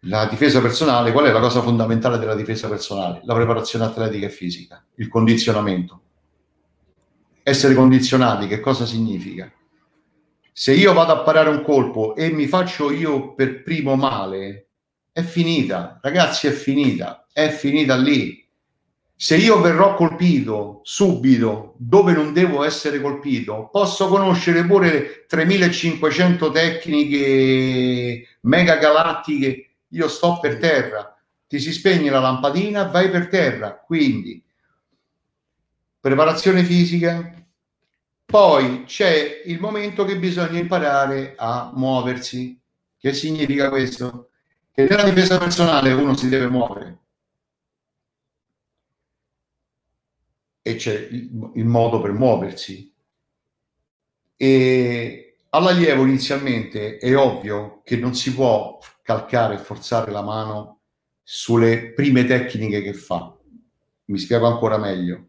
la 0.00 0.26
difesa 0.26 0.60
personale. 0.60 1.12
Qual 1.12 1.24
è 1.24 1.32
la 1.32 1.40
cosa 1.40 1.62
fondamentale 1.62 2.18
della 2.18 2.34
difesa 2.34 2.68
personale? 2.68 3.20
La 3.24 3.34
preparazione 3.34 3.84
atletica 3.86 4.26
e 4.26 4.30
fisica, 4.30 4.84
il 4.96 5.08
condizionamento. 5.08 6.00
Essere 7.42 7.74
condizionati, 7.74 8.46
che 8.46 8.60
cosa 8.60 8.86
significa? 8.86 9.50
Se 10.52 10.72
io 10.72 10.92
vado 10.92 11.12
a 11.12 11.22
parare 11.22 11.48
un 11.48 11.62
colpo 11.62 12.14
e 12.14 12.30
mi 12.30 12.46
faccio 12.46 12.90
io 12.90 13.34
per 13.34 13.62
primo 13.62 13.96
male, 13.96 14.63
è 15.14 15.22
finita, 15.22 15.98
ragazzi, 16.02 16.48
è 16.48 16.50
finita, 16.50 17.26
è 17.32 17.48
finita 17.48 17.96
lì 17.96 18.44
se 19.16 19.36
io 19.36 19.60
verrò 19.60 19.94
colpito 19.94 20.80
subito 20.82 21.76
dove 21.78 22.12
non 22.12 22.32
devo 22.32 22.64
essere 22.64 23.00
colpito, 23.00 23.68
posso 23.70 24.08
conoscere 24.08 24.66
pure 24.66 25.24
3500 25.26 26.50
tecniche 26.50 28.26
mega 28.40 28.76
galattiche, 28.76 29.70
io 29.88 30.08
sto 30.08 30.38
per 30.40 30.58
terra, 30.58 31.16
ti 31.46 31.60
si 31.60 31.72
spegne 31.72 32.10
la 32.10 32.18
lampadina, 32.18 32.84
vai 32.84 33.08
per 33.08 33.28
terra. 33.28 33.76
Quindi 33.76 34.42
preparazione 36.00 36.64
fisica, 36.64 37.32
poi 38.26 38.84
c'è 38.84 39.42
il 39.46 39.60
momento 39.60 40.04
che 40.04 40.18
bisogna 40.18 40.58
imparare 40.58 41.34
a 41.38 41.70
muoversi. 41.74 42.60
Che 42.98 43.12
significa 43.12 43.68
questo? 43.68 44.30
Che 44.74 44.86
nella 44.88 45.04
difesa 45.04 45.38
personale 45.38 45.92
uno 45.92 46.16
si 46.16 46.28
deve 46.28 46.48
muovere 46.48 46.98
e 50.66 50.76
c'è 50.76 51.08
il, 51.10 51.66
modo 51.66 52.00
per 52.00 52.12
muoversi. 52.12 52.90
E 54.34 55.36
all'allievo 55.50 56.06
inizialmente 56.06 56.96
è 56.96 57.14
ovvio 57.14 57.82
che 57.84 57.96
non 57.96 58.14
si 58.14 58.34
può 58.34 58.78
calcare 59.02 59.56
e 59.56 59.58
forzare 59.58 60.10
la 60.10 60.22
mano 60.22 60.80
sulle 61.22 61.92
prime 61.92 62.24
tecniche 62.24 62.80
che 62.80 62.94
fa. 62.94 63.36
Mi 64.06 64.18
spiego 64.18 64.46
ancora 64.46 64.78
meglio. 64.78 65.28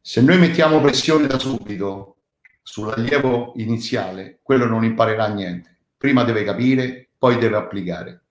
Se 0.00 0.20
noi 0.20 0.38
mettiamo 0.38 0.80
pressione 0.80 1.28
da 1.28 1.38
subito 1.38 2.16
sull'allievo 2.62 3.52
iniziale, 3.56 4.40
quello 4.42 4.66
non 4.66 4.82
imparerà 4.82 5.28
niente. 5.28 5.78
Prima 5.96 6.24
deve 6.24 6.42
capire, 6.42 7.10
poi 7.16 7.38
deve 7.38 7.56
applicare. 7.56 8.23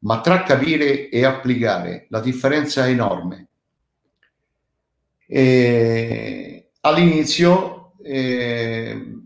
Ma 0.00 0.20
tra 0.20 0.42
capire 0.42 1.08
e 1.08 1.24
applicare 1.24 2.06
la 2.08 2.20
differenza 2.20 2.86
è 2.86 2.90
enorme. 2.90 3.48
E 5.26 6.70
all'inizio, 6.80 7.92
eh, 8.02 9.18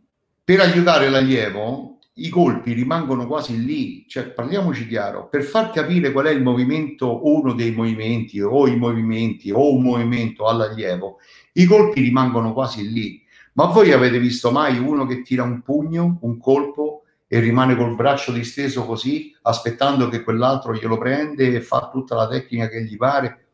per 0.42 0.60
aiutare 0.60 1.08
l'allievo, 1.08 1.98
i 2.18 2.28
colpi 2.28 2.72
rimangono 2.72 3.26
quasi 3.26 3.64
lì, 3.64 4.04
cioè 4.06 4.28
parliamoci 4.30 4.86
chiaro, 4.86 5.28
per 5.28 5.42
far 5.42 5.70
capire 5.70 6.12
qual 6.12 6.26
è 6.26 6.30
il 6.30 6.42
movimento, 6.42 7.26
uno 7.26 7.54
dei 7.54 7.72
movimenti 7.72 8.40
o 8.40 8.68
i 8.68 8.76
movimenti 8.76 9.50
o 9.50 9.74
un 9.74 9.82
movimento 9.82 10.46
all'allievo, 10.46 11.18
i 11.54 11.64
colpi 11.64 12.00
rimangono 12.00 12.52
quasi 12.52 12.90
lì, 12.92 13.22
Ma 13.56 13.66
voi 13.66 13.92
avete 13.92 14.18
visto 14.18 14.50
mai 14.50 14.78
uno 14.78 15.06
che 15.06 15.22
tira 15.22 15.44
un 15.44 15.62
pugno, 15.62 16.18
un 16.22 16.38
colpo 16.38 17.03
e 17.34 17.40
rimane 17.40 17.74
col 17.74 17.96
braccio 17.96 18.30
disteso 18.30 18.86
così, 18.86 19.36
aspettando 19.42 20.06
che 20.06 20.22
quell'altro 20.22 20.72
glielo 20.72 20.96
prende 20.96 21.52
e 21.52 21.60
fa 21.60 21.90
tutta 21.92 22.14
la 22.14 22.28
tecnica 22.28 22.68
che 22.68 22.84
gli 22.84 22.96
pare? 22.96 23.46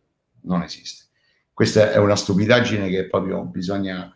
Non 0.43 0.61
esiste. 0.61 1.07
Questa 1.55 1.91
è 1.91 1.97
una 1.97 2.15
stupidaggine 2.15 2.91
che 2.91 3.07
proprio 3.07 3.43
bisogna, 3.45 4.15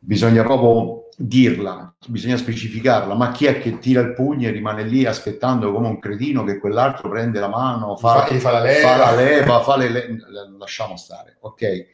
bisogna 0.00 0.42
proprio 0.42 1.10
dirla, 1.16 1.94
bisogna 2.08 2.36
specificarla, 2.36 3.14
ma 3.14 3.30
chi 3.30 3.46
è 3.46 3.60
che 3.60 3.78
tira 3.78 4.00
il 4.00 4.14
pugno 4.14 4.48
e 4.48 4.50
rimane 4.50 4.82
lì 4.82 5.04
aspettando 5.04 5.72
come 5.72 5.86
un 5.86 6.00
cretino 6.00 6.42
che 6.42 6.58
quell'altro 6.58 7.08
prende 7.08 7.38
la 7.38 7.48
mano, 7.48 7.96
fa, 7.96 8.26
fa, 8.26 8.34
fa 8.34 8.50
la 8.50 8.62
leva, 8.62 8.88
fa, 8.88 8.96
la 8.96 9.14
leva, 9.14 9.62
fa 9.62 9.76
le, 9.76 9.88
le, 9.90 10.18
lasciamo 10.58 10.96
stare, 10.96 11.36
ok? 11.38 11.86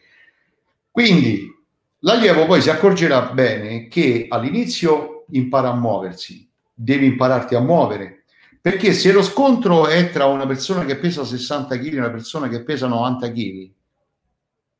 Quindi 0.91 1.55
l'allievo 1.99 2.47
poi 2.47 2.63
si 2.63 2.71
accorgerà 2.71 3.31
bene 3.33 3.89
che 3.89 4.25
all'inizio 4.31 5.27
impara 5.33 5.69
a 5.69 5.75
muoversi, 5.75 6.48
devi 6.81 7.07
impararti 7.07 7.55
a 7.55 7.61
muovere, 7.61 8.25
perché 8.61 8.93
se 8.93 9.11
lo 9.11 9.23
scontro 9.23 9.87
è 9.89 10.11
tra 10.11 10.27
una 10.27 10.47
persona 10.47 10.85
che 10.85 10.97
pesa 10.97 11.25
60 11.25 11.77
kg 11.77 11.95
e 11.95 11.99
una 11.99 12.11
persona 12.11 12.49
che 12.49 12.63
pesa 12.63 12.87
90 12.87 13.33
kg, 13.33 13.71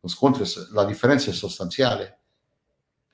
lo 0.01 0.09
scontro, 0.09 0.45
la 0.73 0.85
differenza 0.85 1.31
è 1.31 1.35
sostanziale 1.35 2.19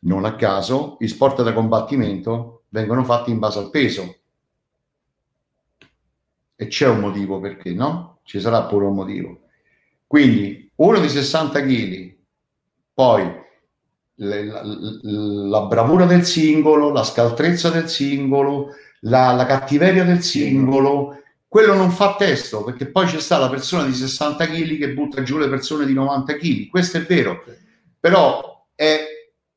non 0.04 0.24
a 0.24 0.36
caso, 0.36 0.96
gli 0.98 1.06
sport 1.06 1.42
da 1.42 1.52
combattimento 1.52 2.64
vengono 2.68 3.04
fatti 3.04 3.30
in 3.30 3.38
base 3.38 3.58
al 3.58 3.70
peso. 3.70 4.16
E 6.56 6.66
c'è 6.66 6.88
un 6.88 7.00
motivo 7.00 7.40
perché, 7.40 7.72
no? 7.72 8.20
Ci 8.24 8.40
sarà 8.40 8.64
pure 8.64 8.84
un 8.86 8.94
motivo. 8.94 9.40
Quindi 10.06 10.70
uno 10.76 11.00
di 11.00 11.08
60 11.08 11.60
kg, 11.62 12.16
poi 12.92 13.42
le, 14.16 14.44
la, 14.44 14.62
la, 14.62 15.60
bravura 15.62 16.06
del 16.06 16.24
singolo, 16.24 16.90
la 16.90 17.04
scaltrezza 17.04 17.70
del 17.70 17.88
singolo, 17.88 18.74
la, 19.00 19.32
la 19.32 19.46
cattiveria 19.46 20.04
del 20.04 20.22
singolo, 20.22 21.20
quello 21.48 21.74
non 21.74 21.90
fa 21.90 22.16
testo 22.16 22.64
perché 22.64 22.86
poi 22.86 23.06
c'è 23.06 23.20
sta 23.20 23.38
la 23.38 23.48
persona 23.48 23.84
di 23.84 23.94
60 23.94 24.46
kg 24.46 24.78
che 24.78 24.92
butta 24.92 25.22
giù 25.22 25.38
le 25.38 25.48
persone 25.48 25.86
di 25.86 25.92
90 25.92 26.34
kg. 26.34 26.68
Questo 26.68 26.96
è 26.98 27.02
vero, 27.02 27.44
però 27.98 28.66
è 28.74 29.06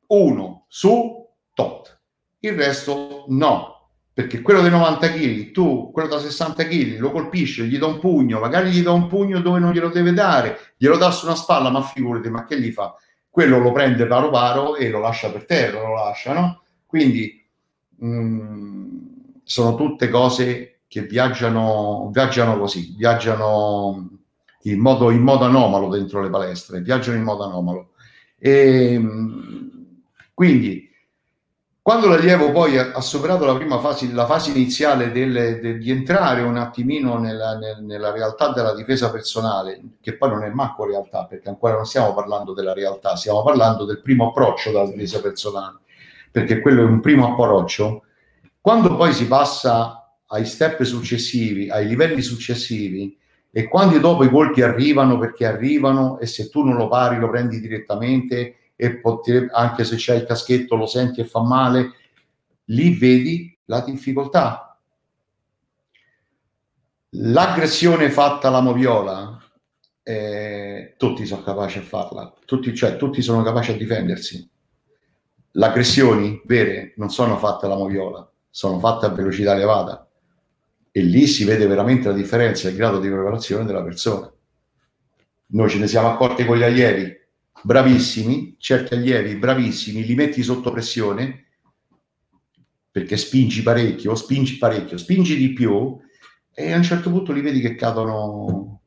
uno 0.08 0.66
su 0.68 1.28
tot, 1.53 2.01
il 2.39 2.53
resto 2.53 3.26
no, 3.30 3.89
perché 4.14 4.41
quello 4.41 4.62
dei 4.62 4.72
90 4.72 5.12
kg, 5.12 5.51
tu, 5.51 5.91
quello 5.91 6.08
da 6.08 6.20
60 6.20 6.66
kg, 6.66 6.97
lo 6.97 7.12
colpisci, 7.12 7.64
gli 7.64 7.78
dà 7.78 7.88
un 7.88 7.99
pugno, 7.99 8.39
magari 8.39 8.72
gli 8.72 8.82
dà 8.82 8.91
un 8.91 9.08
pugno 9.08 9.41
dove 9.41 9.60
non 9.60 9.74
glielo 9.74 9.89
deve 9.89 10.14
dare, 10.14 10.74
glielo 10.78 10.97
dà 10.97 11.12
su 11.12 11.26
una 11.26 11.36
spalla, 11.36 11.70
ma 11.70 11.82
figurati, 11.82 12.30
ma 12.30 12.45
che 12.45 12.60
gli 12.60 12.72
fa? 12.72 12.95
Quello 13.38 13.60
lo 13.60 13.72
prende 13.72 14.08
paro 14.08 14.32
paro 14.32 14.76
e 14.76 14.90
lo 14.90 14.98
lascia 14.98 15.30
per 15.32 15.46
terra, 15.46 15.80
lo 15.80 15.94
lascia, 15.94 16.34
no? 16.34 16.64
Quindi 16.88 17.48
mh, 17.98 18.08
mm, 18.08 18.98
sono 19.44 19.76
tutte 19.76 20.10
cose 20.10 20.80
che 20.88 21.04
viaggiano, 21.04 22.10
viaggiano 22.12 22.58
così, 22.58 22.96
viaggiano 22.98 24.10
in 24.64 24.80
modo, 24.80 25.12
in 25.12 25.22
modo 25.22 25.44
anomalo 25.44 25.88
dentro 25.88 26.20
le 26.20 26.32
palestre, 26.32 26.82
viaggiano 26.82 27.16
in 27.16 27.22
modo 27.22 27.44
anomalo. 27.44 27.92
E, 28.40 28.98
mh, 28.98 29.06
mm, 29.06 29.68
quindi, 30.34 30.87
quando 31.88 32.10
l'allievo 32.10 32.52
poi 32.52 32.78
ha, 32.78 33.00
superato 33.00 33.46
la 33.46 33.56
prima 33.56 33.80
fase, 33.80 34.12
la 34.12 34.26
fase 34.26 34.52
iniziale 34.52 35.10
del, 35.10 35.62
de, 35.62 35.78
di 35.78 35.90
entrare 35.90 36.42
un 36.42 36.58
attimino 36.58 37.18
nella, 37.18 37.58
nel, 37.58 37.82
nella, 37.82 38.12
realtà 38.12 38.52
della 38.52 38.76
difesa 38.76 39.10
personale, 39.10 39.82
che 40.02 40.18
poi 40.18 40.32
non 40.32 40.44
è 40.44 40.50
manco 40.50 40.84
realtà, 40.84 41.24
perché 41.24 41.48
ancora 41.48 41.76
non 41.76 41.86
stiamo 41.86 42.14
parlando 42.14 42.52
della 42.54 42.74
realtà, 42.74 43.16
stiamo 43.16 43.42
parlando 43.42 43.86
del 43.86 44.02
primo 44.02 44.28
approccio 44.28 44.70
della 44.72 44.86
difesa 44.86 45.22
personale, 45.22 45.78
perché 46.30 46.60
quello 46.60 46.82
è 46.82 46.84
un 46.84 47.00
primo 47.00 47.32
approccio. 47.32 48.04
Quando 48.60 48.94
poi 48.98 49.14
si 49.14 49.26
passa 49.26 50.14
ai 50.26 50.44
step 50.44 50.84
successivi, 50.84 51.70
ai 51.70 51.88
livelli 51.88 52.22
successivi, 52.22 53.18
e 53.50 53.70
quando 53.70 53.98
dopo 54.00 54.26
i 54.26 54.30
colpi 54.30 54.62
arrivano 54.62 55.18
perché 55.18 55.46
arrivano 55.46 56.20
e 56.20 56.26
se 56.26 56.50
tu 56.50 56.66
non 56.66 56.76
lo 56.76 56.90
pari 56.90 57.18
lo 57.18 57.30
prendi 57.30 57.62
direttamente 57.62 58.66
e 58.78 58.98
potrebbe, 59.00 59.52
anche 59.52 59.84
se 59.84 59.98
c'è 59.98 60.16
il 60.16 60.26
caschetto 60.26 60.76
lo 60.76 60.86
senti 60.86 61.20
e 61.20 61.26
fa 61.26 61.42
male, 61.42 61.92
lì 62.66 62.96
vedi 62.96 63.58
la 63.66 63.82
difficoltà. 63.82 64.80
L'aggressione 67.10 68.10
fatta 68.12 68.48
alla 68.48 68.62
moviola, 68.62 69.42
eh, 70.04 70.94
tutti 70.98 71.26
sono 71.26 71.42
capaci 71.42 71.80
a 71.80 71.82
farla, 71.82 72.34
tutti, 72.46 72.74
cioè 72.76 72.96
tutti 72.96 73.22
sono 73.22 73.42
capaci 73.42 73.72
a 73.72 73.78
difendersi. 73.78 74.50
Le 75.52 75.66
aggressioni 75.66 76.42
vere 76.46 76.94
non 76.98 77.10
sono 77.10 77.38
fatte 77.38 77.66
alla 77.66 77.76
moviola, 77.76 78.30
sono 78.50 78.78
fatte 78.78 79.08
a 79.08 79.10
velocità 79.10 79.54
elevata 79.54 80.08
e 80.92 81.02
lì 81.02 81.26
si 81.26 81.44
vede 81.46 81.66
veramente 81.66 82.10
la 82.10 82.14
differenza, 82.14 82.70
il 82.70 82.76
grado 82.76 83.00
di 83.00 83.10
preparazione 83.10 83.66
della 83.66 83.84
persona. 83.84 84.32
Noi 85.48 85.70
ce 85.70 85.80
ne 85.80 85.88
siamo 85.88 86.10
accorti 86.10 86.46
con 86.46 86.58
gli 86.58 86.64
allievi, 86.64 87.16
bravissimi, 87.62 88.55
certi 88.58 88.93
allievi 88.93 89.36
bravissimi, 89.36 90.05
li 90.05 90.16
metti 90.16 90.41
sotto 90.43 90.72
pressione 90.72 91.45
perché 92.91 93.18
spingi 93.18 93.62
parecchio, 93.62 94.16
spingi 94.16 94.58
parecchio, 94.58 94.97
spingi 94.97 95.36
di 95.36 95.53
più 95.53 95.99
e 96.51 96.74
a 96.74 96.78
un 96.78 96.84
certo 96.84 97.12
punto 97.12 97.32
li 97.32 97.41
vedi 97.41 97.60
che 97.60 97.76
cadono, 97.76 98.82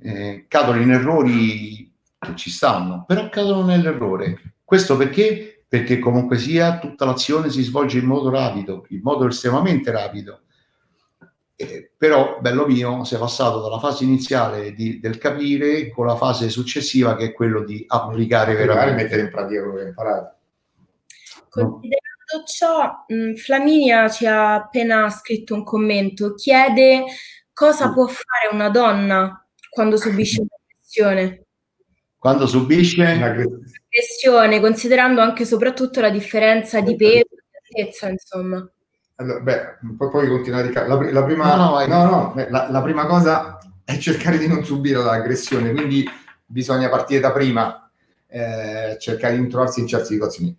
eh, 0.00 0.44
cadono 0.48 0.80
in 0.80 0.90
errori 0.90 1.90
che 2.18 2.36
ci 2.36 2.50
stanno, 2.50 3.04
però 3.06 3.28
cadono 3.30 3.64
nell'errore. 3.64 4.56
Questo 4.62 4.96
perché? 4.98 5.64
Perché 5.66 5.98
comunque 5.98 6.36
sia 6.36 6.78
tutta 6.78 7.06
l'azione 7.06 7.48
si 7.48 7.62
svolge 7.62 7.98
in 7.98 8.04
modo 8.04 8.28
rapido, 8.28 8.84
in 8.90 9.00
modo 9.02 9.26
estremamente 9.26 9.90
rapido 9.90 10.42
eh, 11.62 11.90
però, 11.96 12.38
bello 12.40 12.66
mio, 12.66 13.04
si 13.04 13.14
è 13.14 13.18
passato 13.18 13.60
dalla 13.60 13.78
fase 13.78 14.04
iniziale 14.04 14.72
di, 14.72 15.00
del 15.00 15.18
capire 15.18 15.90
con 15.90 16.06
la 16.06 16.16
fase 16.16 16.48
successiva 16.48 17.16
che 17.16 17.26
è 17.26 17.32
quello 17.32 17.62
di 17.64 17.84
applicare 17.86 18.54
veramente. 18.54 18.90
e 18.90 19.02
mettere 19.02 19.22
in 19.22 19.30
pratica 19.30 19.60
quello 19.60 19.74
che 19.76 19.82
hai 19.82 19.88
imparato. 19.88 20.36
Considerando 21.48 22.44
ciò, 22.46 23.04
mh, 23.06 23.34
Flaminia 23.34 24.08
ci 24.08 24.26
ha 24.26 24.54
appena 24.54 25.08
scritto 25.10 25.54
un 25.54 25.64
commento, 25.64 26.34
chiede 26.34 27.04
cosa 27.52 27.92
può 27.92 28.06
fare 28.06 28.52
una 28.52 28.70
donna 28.70 29.46
quando 29.68 29.96
subisce 29.96 30.40
un'aggressione. 30.40 31.44
Quando 32.18 32.46
subisce 32.46 33.02
un'aggressione, 33.02 34.60
considerando 34.60 35.20
anche 35.20 35.42
e 35.42 35.46
soprattutto 35.46 36.00
la 36.00 36.10
differenza 36.10 36.80
di 36.80 36.96
peso 36.96 37.20
e 37.20 37.26
di 37.72 37.80
altezza, 37.80 38.08
insomma. 38.08 38.70
Allora, 39.16 39.40
beh, 39.40 39.78
poi, 39.96 40.10
poi 40.10 40.28
continuare 40.28 40.72
la, 40.72 40.86
la, 40.86 41.24
prima, 41.24 41.54
no, 41.54 41.78
no, 41.78 41.86
no, 41.86 42.04
no 42.04 42.34
la, 42.48 42.70
la, 42.70 42.82
prima 42.82 43.06
cosa 43.06 43.58
è 43.84 43.98
cercare 43.98 44.38
di 44.38 44.48
non 44.48 44.64
subire 44.64 45.02
l'aggressione, 45.02 45.72
quindi 45.72 46.04
bisogna 46.46 46.88
partire 46.88 47.20
da 47.20 47.30
prima, 47.30 47.90
eh, 48.26 48.96
cercare 48.98 49.38
di 49.38 49.46
trovarsi 49.48 49.80
in 49.80 49.86
certe 49.86 50.06
situazioni. 50.06 50.56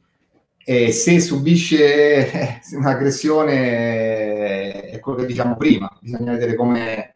E 0.65 0.91
se 0.91 1.19
subisce 1.19 2.31
eh, 2.31 2.59
un'aggressione 2.77 4.91
è 4.91 4.99
quello 4.99 5.19
che 5.19 5.25
diciamo 5.25 5.57
prima, 5.57 5.89
bisogna 5.99 6.31
vedere 6.31 6.55
come 6.55 7.15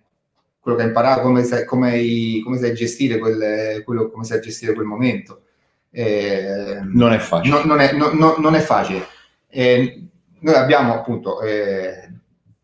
quello 0.59 0.77
che 0.77 0.83
hai 0.83 0.89
imparato, 0.89 1.21
come 1.21 1.43
sai, 1.43 1.63
come, 1.63 2.41
come 2.43 2.57
sai 2.57 2.73
gestire 2.73 3.19
quel, 3.19 3.83
quello, 3.85 4.09
come 4.09 4.25
sai 4.25 4.41
gestire 4.41 4.73
quel 4.73 4.85
momento. 4.85 5.43
Eh, 5.91 6.81
non 6.83 7.13
è 7.13 7.19
facile. 7.19 7.55
Non, 7.55 7.67
non, 7.67 7.79
è, 7.79 7.93
non, 7.93 8.35
non 8.37 8.53
è 8.53 8.59
facile. 8.59 9.07
Eh, 9.47 10.06
noi 10.39 10.55
abbiamo 10.55 10.93
appunto 10.93 11.41
eh, 11.41 12.09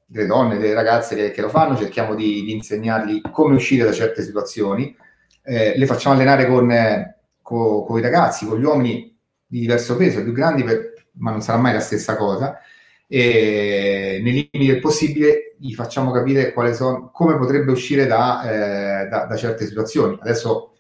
delle 0.06 0.28
donne, 0.28 0.58
delle 0.58 0.74
ragazze 0.74 1.16
che, 1.16 1.32
che 1.32 1.42
lo 1.42 1.50
fanno, 1.50 1.78
cerchiamo 1.78 2.16
di, 2.16 2.44
di, 2.44 2.52
insegnargli 2.52 3.22
come 3.32 3.56
uscire 3.56 3.84
da 3.84 3.92
certe 3.92 4.22
situazioni, 4.22 4.96
eh, 5.44 5.74
le 5.76 5.86
facciamo 5.86 6.16
allenare 6.16 6.46
con, 6.48 6.72
eh, 6.72 7.18
con, 7.42 7.86
con, 7.86 7.98
i 7.98 8.02
ragazzi, 8.02 8.46
con 8.46 8.60
gli 8.60 8.64
uomini 8.64 9.18
di 9.46 9.60
diverso 9.60 9.96
peso, 9.96 10.22
più 10.24 10.32
grandi, 10.32 10.64
per, 10.64 10.94
ma 11.14 11.32
non 11.32 11.42
sarà 11.42 11.58
mai 11.58 11.74
la 11.74 11.80
stessa 11.80 12.16
cosa. 12.16 12.60
E 13.08 14.20
nei 14.24 14.50
limiti 14.52 14.72
del 14.72 14.80
possibile 14.80 15.56
gli 15.60 15.74
facciamo 15.74 16.12
capire 16.12 16.54
sono, 16.74 17.12
come 17.12 17.38
potrebbe 17.38 17.72
uscire 17.72 18.06
da, 18.08 19.04
eh, 19.04 19.08
da, 19.08 19.26
da 19.26 19.36
certe 19.36 19.66
situazioni. 19.66 20.18
Adesso 20.20 20.74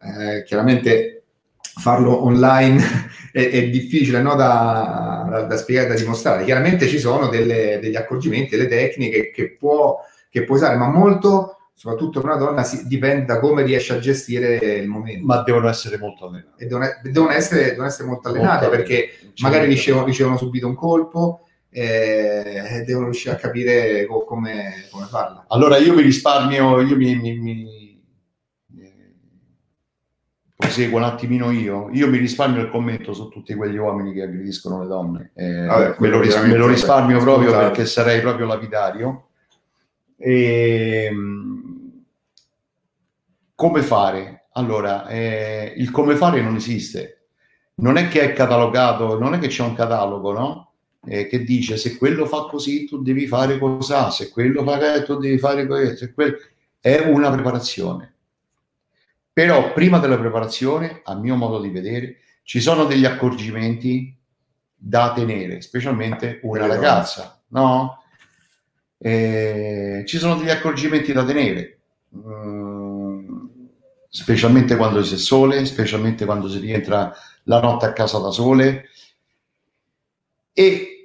eh, 0.00 0.42
chiaramente 0.44 1.24
farlo 1.60 2.24
online 2.24 2.82
è, 3.38 3.50
è, 3.50 3.68
difficile 3.68 4.20
no? 4.20 4.34
da, 4.34 5.26
da, 5.30 5.42
da, 5.42 5.56
spiegare, 5.56 5.88
da 5.88 5.94
dimostrare. 5.94 6.44
Chiaramente 6.44 6.88
ci 6.88 6.98
sono 6.98 7.28
delle, 7.28 7.78
degli 7.80 7.94
accorgimenti, 7.94 8.56
delle 8.56 8.66
tecniche 8.66 9.30
che 9.30 9.56
può, 9.56 9.98
che 10.28 10.42
può 10.42 10.56
usare, 10.56 10.76
ma 10.76 10.88
molto 10.88 11.54
soprattutto 11.72 12.20
per 12.20 12.30
una 12.30 12.38
donna, 12.38 12.64
si, 12.64 12.88
dipende 12.88 13.24
da 13.24 13.38
come 13.38 13.62
riesce 13.62 13.92
a 13.92 14.00
gestire 14.00 14.56
il 14.56 14.88
momento. 14.88 15.24
Ma 15.24 15.42
devono 15.42 15.68
essere 15.68 15.96
molto 15.96 16.26
allenate. 16.26 16.64
E 16.64 16.66
devono, 16.66 16.86
devono, 17.00 17.30
essere, 17.30 17.66
devono 17.66 17.86
essere, 17.86 18.08
molto 18.08 18.28
allenate 18.28 18.66
molto 18.66 18.76
perché 18.76 19.10
magari 19.42 19.68
ricevono, 19.68 20.04
ricevono, 20.04 20.36
subito 20.36 20.66
un 20.66 20.74
colpo 20.74 21.46
e 21.70 22.82
devono 22.84 23.04
riuscire 23.04 23.34
a 23.34 23.38
capire 23.38 24.06
come, 24.06 24.86
come 24.90 25.06
farla. 25.06 25.44
Allora 25.46 25.76
io 25.76 25.94
mi 25.94 26.02
risparmio, 26.02 26.80
io 26.80 26.96
mi, 26.96 27.14
mi, 27.14 27.38
mi 27.38 27.87
ti 30.68 30.82
seguo 30.82 30.98
un 30.98 31.04
attimino 31.04 31.50
io, 31.50 31.88
io 31.92 32.08
mi 32.08 32.18
risparmio 32.18 32.62
il 32.62 32.70
commento 32.70 33.12
su 33.12 33.28
tutti 33.28 33.54
quegli 33.54 33.76
uomini 33.76 34.12
che 34.12 34.22
aggrediscono 34.22 34.80
le 34.80 34.86
donne. 34.86 35.30
Eh, 35.34 35.64
Vabbè, 35.64 35.96
me, 35.98 36.08
lo 36.08 36.20
ris- 36.20 36.40
me, 36.42 36.56
lo 36.56 36.66
risparmio 36.66 37.18
proprio 37.20 37.48
scusate. 37.48 37.66
perché 37.66 37.86
sarei 37.86 38.20
proprio 38.20 38.46
lapidario. 38.46 39.28
E, 40.16 41.08
ehm, 41.10 42.04
come 43.54 43.82
fare? 43.82 44.46
Allora, 44.52 45.06
eh, 45.08 45.74
il 45.76 45.90
come 45.90 46.14
fare 46.14 46.40
non 46.40 46.56
esiste. 46.56 47.14
Non 47.76 47.96
è 47.96 48.08
che 48.08 48.20
è 48.20 48.32
catalogato, 48.32 49.18
non 49.18 49.34
è 49.34 49.38
che 49.38 49.48
c'è 49.48 49.62
un 49.62 49.74
catalogo, 49.74 50.32
no? 50.32 50.72
Eh, 51.04 51.26
che 51.28 51.44
dice 51.44 51.76
se 51.76 51.96
quello 51.96 52.26
fa 52.26 52.46
così 52.50 52.84
tu 52.86 53.02
devi 53.02 53.26
fare 53.26 53.58
cos'ha, 53.58 54.10
se 54.10 54.30
quello 54.30 54.64
fa 54.64 54.78
che 54.78 55.04
tu 55.04 55.16
devi 55.16 55.38
fare 55.38 55.66
così, 55.66 56.12
quello... 56.12 56.36
è 56.80 56.98
una 57.06 57.30
preparazione 57.30 58.16
però 59.38 59.72
prima 59.72 60.00
della 60.00 60.18
preparazione, 60.18 61.00
a 61.04 61.14
mio 61.14 61.36
modo 61.36 61.60
di 61.60 61.68
vedere, 61.68 62.16
ci 62.42 62.58
sono 62.58 62.86
degli 62.86 63.04
accorgimenti 63.04 64.12
da 64.74 65.12
tenere, 65.14 65.60
specialmente 65.60 66.40
una 66.42 66.66
ragazza, 66.66 67.40
no? 67.50 68.02
Eh, 68.98 70.02
ci 70.08 70.18
sono 70.18 70.34
degli 70.34 70.50
accorgimenti 70.50 71.12
da 71.12 71.24
tenere, 71.24 71.78
mm, 72.16 73.38
specialmente 74.08 74.74
quando 74.74 75.04
si 75.04 75.14
è 75.14 75.18
sole, 75.18 75.64
specialmente 75.66 76.24
quando 76.24 76.48
si 76.48 76.58
rientra 76.58 77.14
la 77.44 77.60
notte 77.60 77.86
a 77.86 77.92
casa 77.92 78.18
da 78.18 78.32
sole. 78.32 78.88
E 80.52 80.97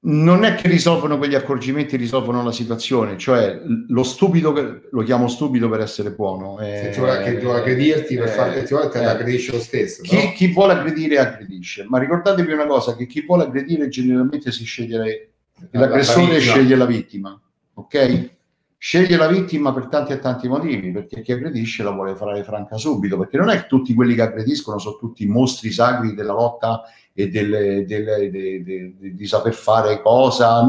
non 0.00 0.44
è 0.44 0.54
che 0.54 0.68
risolvono 0.68 1.18
quegli 1.18 1.34
accorgimenti, 1.34 1.96
risolvono 1.96 2.42
la 2.44 2.52
situazione, 2.52 3.18
cioè 3.18 3.60
lo 3.88 4.02
stupido, 4.04 4.80
lo 4.90 5.02
chiamo 5.02 5.26
stupido 5.26 5.68
per 5.68 5.80
essere 5.80 6.12
buono. 6.12 6.60
Eh, 6.60 6.90
Se 6.92 7.00
vuole, 7.00 7.22
che 7.24 7.40
vuole 7.40 7.60
aggredirti 7.60 8.16
per 8.16 8.28
eh, 8.28 8.30
farti 8.30 8.64
ti 8.64 8.74
vuole, 8.74 8.88
te 8.90 9.00
eh, 9.00 9.06
aggredisce 9.06 9.52
lo 9.52 9.58
stesso. 9.58 10.02
Chi, 10.02 10.14
no? 10.14 10.32
chi, 10.32 10.52
vuole 10.52 10.74
aggredire 10.74 11.18
aggredisce, 11.18 11.84
ma 11.88 11.98
ricordatevi 11.98 12.52
una 12.52 12.66
cosa, 12.66 12.94
che 12.94 13.06
chi 13.06 13.24
vuole 13.26 13.44
aggredire 13.44 13.88
generalmente 13.88 14.52
si 14.52 14.64
sceglie, 14.64 15.30
l'aggressore 15.72 16.34
la 16.34 16.38
sceglie 16.38 16.76
la 16.76 16.86
vittima, 16.86 17.40
ok? 17.74 18.36
Sceglie 18.80 19.16
la 19.16 19.26
vittima 19.26 19.74
per 19.74 19.88
tanti 19.88 20.12
e 20.12 20.20
tanti 20.20 20.46
motivi, 20.46 20.92
perché 20.92 21.22
chi 21.22 21.32
aggredisce 21.32 21.82
la 21.82 21.90
vuole 21.90 22.14
fare 22.14 22.44
franca 22.44 22.76
subito, 22.76 23.18
perché 23.18 23.36
non 23.36 23.50
è 23.50 23.62
che 23.62 23.66
tutti 23.66 23.92
quelli 23.94 24.14
che 24.14 24.22
aggrediscono 24.22 24.78
sono 24.78 24.96
tutti 24.96 25.26
mostri 25.26 25.72
sacri 25.72 26.14
della 26.14 26.34
lotta 26.34 26.84
e 27.18 27.28
delle, 27.30 27.84
delle, 27.84 28.30
de, 28.30 28.62
de, 28.62 28.94
de, 28.96 29.14
di 29.14 29.26
saper 29.26 29.52
fare 29.52 30.00
cosa. 30.00 30.62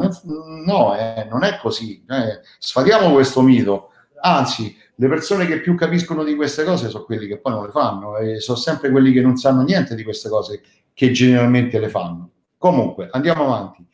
No, 0.65 0.97
eh, 0.97 1.27
non 1.29 1.43
è 1.43 1.59
così. 1.59 2.03
Eh, 2.09 2.39
sfatiamo 2.57 3.13
questo 3.13 3.41
mito. 3.41 3.91
Anzi, 4.19 4.75
le 4.95 5.07
persone 5.07 5.45
che 5.45 5.59
più 5.59 5.75
capiscono 5.75 6.23
di 6.23 6.33
queste 6.33 6.63
cose 6.63 6.89
sono 6.89 7.03
quelli 7.03 7.27
che 7.27 7.37
poi 7.37 7.53
non 7.53 7.65
le 7.65 7.71
fanno 7.71 8.17
e 8.17 8.39
sono 8.39 8.57
sempre 8.57 8.89
quelli 8.89 9.11
che 9.11 9.21
non 9.21 9.37
sanno 9.37 9.61
niente 9.61 9.93
di 9.93 10.03
queste 10.03 10.27
cose 10.27 10.63
che 10.91 11.11
generalmente 11.11 11.79
le 11.79 11.87
fanno. 11.87 12.31
Comunque, 12.57 13.09
andiamo 13.11 13.45
avanti. 13.45 13.85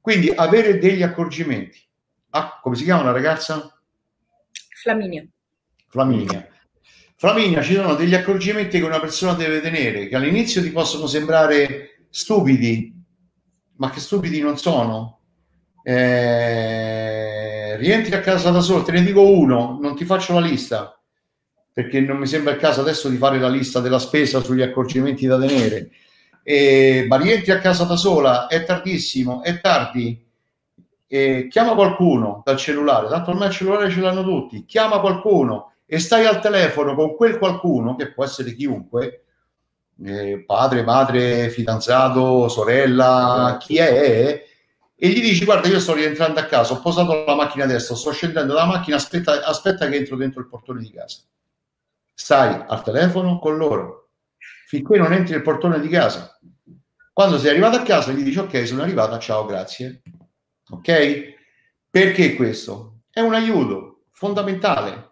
Quindi 0.00 0.32
avere 0.34 0.78
degli 0.78 1.02
accorgimenti. 1.02 1.78
Ah, 2.30 2.58
come 2.62 2.74
si 2.74 2.84
chiama 2.84 3.02
la 3.02 3.12
ragazza? 3.12 3.78
Flaminia. 4.80 5.26
Flaminia. 5.88 6.48
Flaminia, 7.16 7.60
ci 7.60 7.74
sono 7.74 7.94
degli 7.94 8.14
accorgimenti 8.14 8.78
che 8.78 8.84
una 8.86 9.00
persona 9.00 9.34
deve 9.34 9.60
tenere, 9.60 10.08
che 10.08 10.16
all'inizio 10.16 10.62
ti 10.62 10.70
possono 10.70 11.06
sembrare 11.06 11.97
stupidi, 12.10 12.94
ma 13.76 13.90
che 13.90 14.00
stupidi 14.00 14.40
non 14.40 14.58
sono. 14.58 15.20
Eh, 15.82 17.76
rientri 17.76 18.14
a 18.14 18.20
casa 18.20 18.50
da 18.50 18.60
solo, 18.60 18.82
te 18.82 18.92
ne 18.92 19.02
dico 19.02 19.22
uno, 19.22 19.78
non 19.80 19.96
ti 19.96 20.04
faccio 20.04 20.34
la 20.34 20.40
lista, 20.40 21.00
perché 21.72 22.00
non 22.00 22.18
mi 22.18 22.26
sembra 22.26 22.52
il 22.52 22.58
caso 22.58 22.80
adesso 22.80 23.08
di 23.08 23.16
fare 23.16 23.38
la 23.38 23.48
lista 23.48 23.80
della 23.80 23.98
spesa 23.98 24.42
sugli 24.42 24.62
accorgimenti 24.62 25.26
da 25.26 25.38
tenere. 25.38 25.90
Eh, 26.42 27.04
ma 27.08 27.16
rientri 27.16 27.52
a 27.52 27.58
casa 27.58 27.84
da 27.84 27.96
sola, 27.96 28.46
è 28.46 28.64
tardissimo, 28.64 29.42
è 29.42 29.60
tardi. 29.60 30.26
Eh, 31.06 31.46
chiama 31.48 31.74
qualcuno 31.74 32.42
dal 32.44 32.56
cellulare, 32.58 33.08
tanto 33.08 33.30
ormai 33.30 33.48
il 33.48 33.54
cellulare 33.54 33.90
ce 33.90 34.00
l'hanno 34.00 34.22
tutti, 34.22 34.64
chiama 34.66 35.00
qualcuno 35.00 35.72
e 35.86 35.98
stai 35.98 36.26
al 36.26 36.40
telefono 36.40 36.94
con 36.94 37.16
quel 37.16 37.38
qualcuno, 37.38 37.96
che 37.96 38.12
può 38.12 38.24
essere 38.24 38.54
chiunque, 38.54 39.24
eh, 40.04 40.44
padre, 40.46 40.82
madre, 40.82 41.48
fidanzato, 41.50 42.48
sorella, 42.48 43.56
chi 43.60 43.78
è, 43.78 44.46
e 44.94 45.08
gli 45.08 45.20
dici 45.20 45.44
guarda 45.44 45.68
io 45.68 45.78
sto 45.78 45.94
rientrando 45.94 46.40
a 46.40 46.44
casa, 46.44 46.74
ho 46.74 46.80
posato 46.80 47.24
la 47.24 47.34
macchina 47.34 47.64
adesso, 47.64 47.94
sto 47.94 48.10
scendendo 48.10 48.52
dalla 48.52 48.66
macchina, 48.66 48.96
aspetta, 48.96 49.44
aspetta 49.44 49.88
che 49.88 49.96
entro 49.96 50.16
dentro 50.16 50.40
il 50.40 50.48
portone 50.48 50.80
di 50.80 50.90
casa. 50.90 51.20
Stai 52.14 52.64
al 52.66 52.82
telefono 52.82 53.38
con 53.38 53.56
loro 53.56 54.10
finché 54.66 54.98
non 54.98 55.12
entri 55.12 55.32
nel 55.32 55.42
portone 55.42 55.80
di 55.80 55.88
casa. 55.88 56.38
Quando 57.12 57.38
sei 57.38 57.50
arrivato 57.50 57.76
a 57.76 57.82
casa 57.82 58.12
gli 58.12 58.22
dici 58.22 58.38
ok 58.38 58.66
sono 58.66 58.82
arrivata, 58.82 59.18
ciao, 59.18 59.46
grazie. 59.46 60.02
Ok? 60.70 61.36
Perché 61.88 62.34
questo? 62.34 63.02
È 63.10 63.20
un 63.20 63.34
aiuto 63.34 64.04
fondamentale 64.10 65.07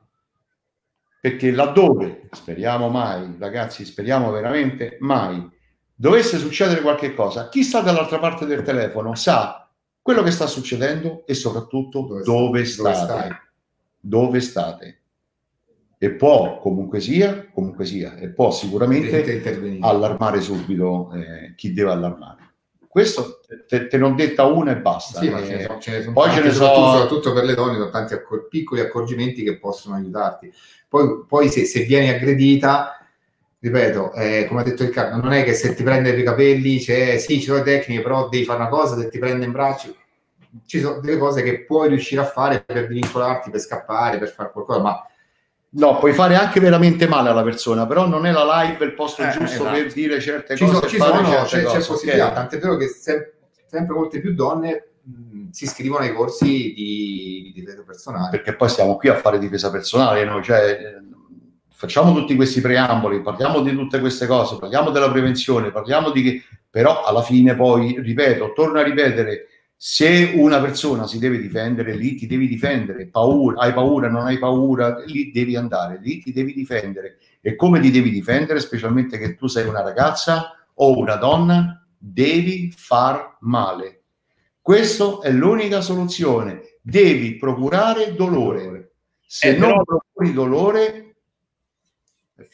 perché 1.27 1.51
laddove, 1.51 2.29
speriamo 2.31 2.89
mai, 2.89 3.35
ragazzi, 3.37 3.85
speriamo 3.85 4.31
veramente 4.31 4.97
mai, 5.01 5.45
dovesse 5.93 6.39
succedere 6.39 6.83
qualche 6.83 7.15
cosa, 7.15 7.49
chi 7.49 7.65
sta 7.65 7.81
dall'altra 7.81 8.21
parte 8.21 8.47
del 8.47 8.63
telefono 8.63 9.17
sa 9.17 9.69
quello 10.01 10.23
che 10.23 10.31
sta 10.31 10.47
succedendo 10.47 11.27
e 11.27 11.35
soprattutto 11.35 12.03
dove, 12.03 12.23
dove 12.23 12.65
state. 12.65 12.95
Dove, 13.03 13.41
dove 13.99 14.41
state. 14.41 15.01
E 15.99 16.11
può 16.13 16.61
comunque 16.61 17.01
sia, 17.01 17.49
comunque 17.53 17.87
sia, 17.87 18.15
e 18.19 18.29
può 18.29 18.53
sicuramente 18.53 19.81
allarmare 19.81 20.41
subito 20.41 21.11
eh, 21.13 21.55
chi 21.57 21.73
deve 21.73 21.91
allarmare. 21.91 22.46
Questo 22.97 23.41
te, 23.69 23.89
te 23.89 24.03
ho 24.03 24.15
detta 24.15 24.47
una 24.47 24.71
e 24.71 24.79
basta. 24.79 25.21
Sì, 25.21 25.29
ma 25.29 25.45
ce 25.45 25.55
ne 25.55 25.65
sono, 25.65 25.79
ce 25.79 25.91
ne 25.91 26.01
sono 26.01 26.13
poi 26.15 26.31
ce 26.31 26.41
ne 26.41 26.51
sono... 26.51 26.93
soprattutto 26.93 27.35
per 27.35 27.45
le 27.45 27.53
donne, 27.53 27.77
sono 27.77 27.91
tanti 27.91 28.15
accor- 28.15 28.49
piccoli 28.49 28.81
accorgimenti 28.81 29.43
che 29.43 29.59
possono 29.59 29.97
aiutarti. 29.97 30.51
Poi, 30.89 31.27
poi 31.29 31.51
se, 31.51 31.67
se, 31.67 31.83
vieni 31.83 32.09
aggredita, 32.09 33.07
ripeto, 33.59 34.15
eh, 34.15 34.47
come 34.49 34.63
ha 34.63 34.65
detto 34.65 34.83
Riccardo, 34.83 35.21
non 35.21 35.35
è 35.35 35.45
che 35.45 35.53
se 35.53 35.75
ti 35.75 35.83
prende 35.83 36.09
per 36.09 36.21
i 36.21 36.25
capelli, 36.25 36.79
c'è, 36.79 37.19
sì, 37.19 37.39
ci 37.39 37.49
sono 37.49 37.61
tecniche, 37.61 38.01
però 38.01 38.31
devi 38.31 38.45
fare 38.45 38.61
una 38.61 38.71
cosa, 38.71 38.99
se 38.99 39.11
ti 39.11 39.19
prende 39.19 39.45
in 39.45 39.53
braccio, 39.53 39.95
ci 40.65 40.81
sono 40.81 40.99
delle 40.99 41.19
cose 41.19 41.43
che 41.43 41.65
puoi 41.67 41.89
riuscire 41.89 42.23
a 42.23 42.27
fare 42.27 42.63
per 42.63 42.87
vincolarti, 42.87 43.51
per 43.51 43.61
scappare, 43.61 44.17
per 44.17 44.31
fare 44.31 44.51
qualcosa, 44.51 44.81
ma 44.81 45.07
No, 45.77 45.99
puoi 45.99 46.15
fare 46.15 46.37
anche 46.37 46.59
veramente 46.59 47.07
male 47.07 47.29
alla 47.29 47.43
persona, 47.43 47.87
però 47.87 48.07
non 48.07 48.25
è 48.25 48.33
la 48.33 48.63
live 48.63 48.85
il 48.85 48.95
posto 48.95 49.23
eh, 49.23 49.29
giusto 49.31 49.45
esatto. 49.45 49.71
per 49.71 49.93
dire 49.93 50.21
certe 50.21 50.57
ci 50.57 50.65
cose. 50.65 50.77
So, 50.77 50.89
ci 50.89 50.97
sono, 50.97 51.23
c'è, 51.45 51.63
cose, 51.63 51.79
c'è 51.79 51.87
possibilità, 51.87 52.25
okay. 52.25 52.35
tant'è 52.35 52.59
vero 52.59 52.77
che 52.77 52.89
sempre, 52.89 53.35
sempre 53.67 53.95
molte 53.95 54.21
più 54.21 54.35
donne 54.35 54.89
mh, 55.03 55.51
si 55.51 55.65
iscrivono 55.65 56.05
ai 56.05 56.15
corsi 56.15 56.45
di, 56.47 56.73
di, 56.75 57.53
difesa 57.55 57.83
personale. 57.85 58.31
Perché 58.31 58.55
poi 58.55 58.71
siamo 58.71 58.97
qui 58.97 59.11
a 59.11 59.17
fare 59.17 59.39
difesa 59.39 59.71
personale, 59.71 60.25
no? 60.25 60.43
cioè, 60.43 60.97
facciamo 61.69 62.15
tutti 62.15 62.35
questi 62.37 62.63
preamboli, 62.63 63.21
parliamo 63.21 63.61
di 63.61 63.75
tutte 63.75 64.01
queste 64.01 64.27
cose, 64.27 64.57
parliamo 64.59 64.89
della 64.89 65.11
prevenzione, 65.11 65.71
parliamo 65.71 66.11
di 66.11 66.23
che, 66.23 66.43
però 66.71 67.03
alla 67.05 67.23
fine 67.23 67.55
poi, 67.55 68.01
ripeto, 68.01 68.55
torno 68.55 68.79
a 68.79 68.83
ripetere, 68.83 69.47
se 69.79 70.33
una 70.35 70.59
persona 70.61 71.07
si 71.07 71.19
deve 71.19 71.39
difendere, 71.39 71.95
lì 71.95 72.15
ti 72.15 72.27
devi 72.27 72.49
difendere, 72.49 73.09
paura, 73.09 73.61
hai 73.61 73.75
paura, 73.75 74.09
non 74.09 74.27
hai 74.27 74.39
paura, 74.39 75.05
lì 75.05 75.31
devi 75.31 75.55
andare, 75.55 75.99
lì 76.01 76.23
ti 76.23 76.33
devi 76.33 76.55
difendere. 76.55 77.19
E 77.43 77.55
come 77.57 77.79
ti 77.81 77.91
devi 77.91 78.11
difendere, 78.11 78.59
specialmente 78.61 79.19
che 79.19 79.35
tu 79.35 79.47
sei 79.49 79.69
una 79.69 79.83
ragazza 79.83 80.57
o 80.75 80.99
una 80.99 81.17
donna, 81.17 81.87
devi 81.99 82.73
far 82.75 83.37
male. 83.41 84.01
Questa 84.63 85.21
è 85.21 85.31
l'unica 85.31 85.83
soluzione. 85.83 86.79
Devi 86.81 87.37
procurare 87.37 88.15
dolore. 88.15 88.93
Se 89.27 89.49
eh, 89.49 89.59
non 89.59 89.71
però... 89.71 89.83
procuri 89.85 90.33
dolore, 90.33 91.17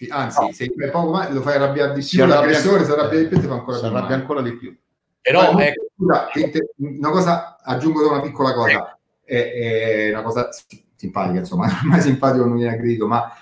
anzi, 0.09 0.41
no. 0.41 0.53
se 0.53 0.73
fai 0.77 0.91
poco 0.91 1.13
male, 1.13 1.33
lo 1.33 1.43
fai 1.43 1.55
arrabbiare 1.55 1.95
di 1.95 2.05
più, 2.05 2.27
l'aggressore 2.27 2.85
si 2.85 2.91
arrabbia 2.91 3.19
di 3.21 3.29
più 3.29 3.37
e 3.37 3.41
ti 3.41 3.47
fa 3.47 3.55
ancora 3.55 4.07
ancora 4.09 4.43
di 4.43 4.57
più. 4.57 4.77
Però 5.21 5.57
ecco. 5.59 5.92
Scusa, 6.03 6.29
una 6.77 7.11
cosa, 7.11 7.57
aggiungo 7.63 8.09
una 8.09 8.21
piccola 8.21 8.53
cosa, 8.53 8.99
è, 9.25 9.53
è 9.53 10.11
una 10.11 10.23
cosa 10.23 10.49
simpatica, 10.97 11.39
insomma, 11.39 11.69
mai 11.85 12.01
simpatico 12.01 12.45
non 12.45 12.57
viene 12.57 12.75
aggredito, 12.75 13.07
ma 13.07 13.33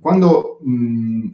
quando 0.00 0.58
mh, 0.62 1.28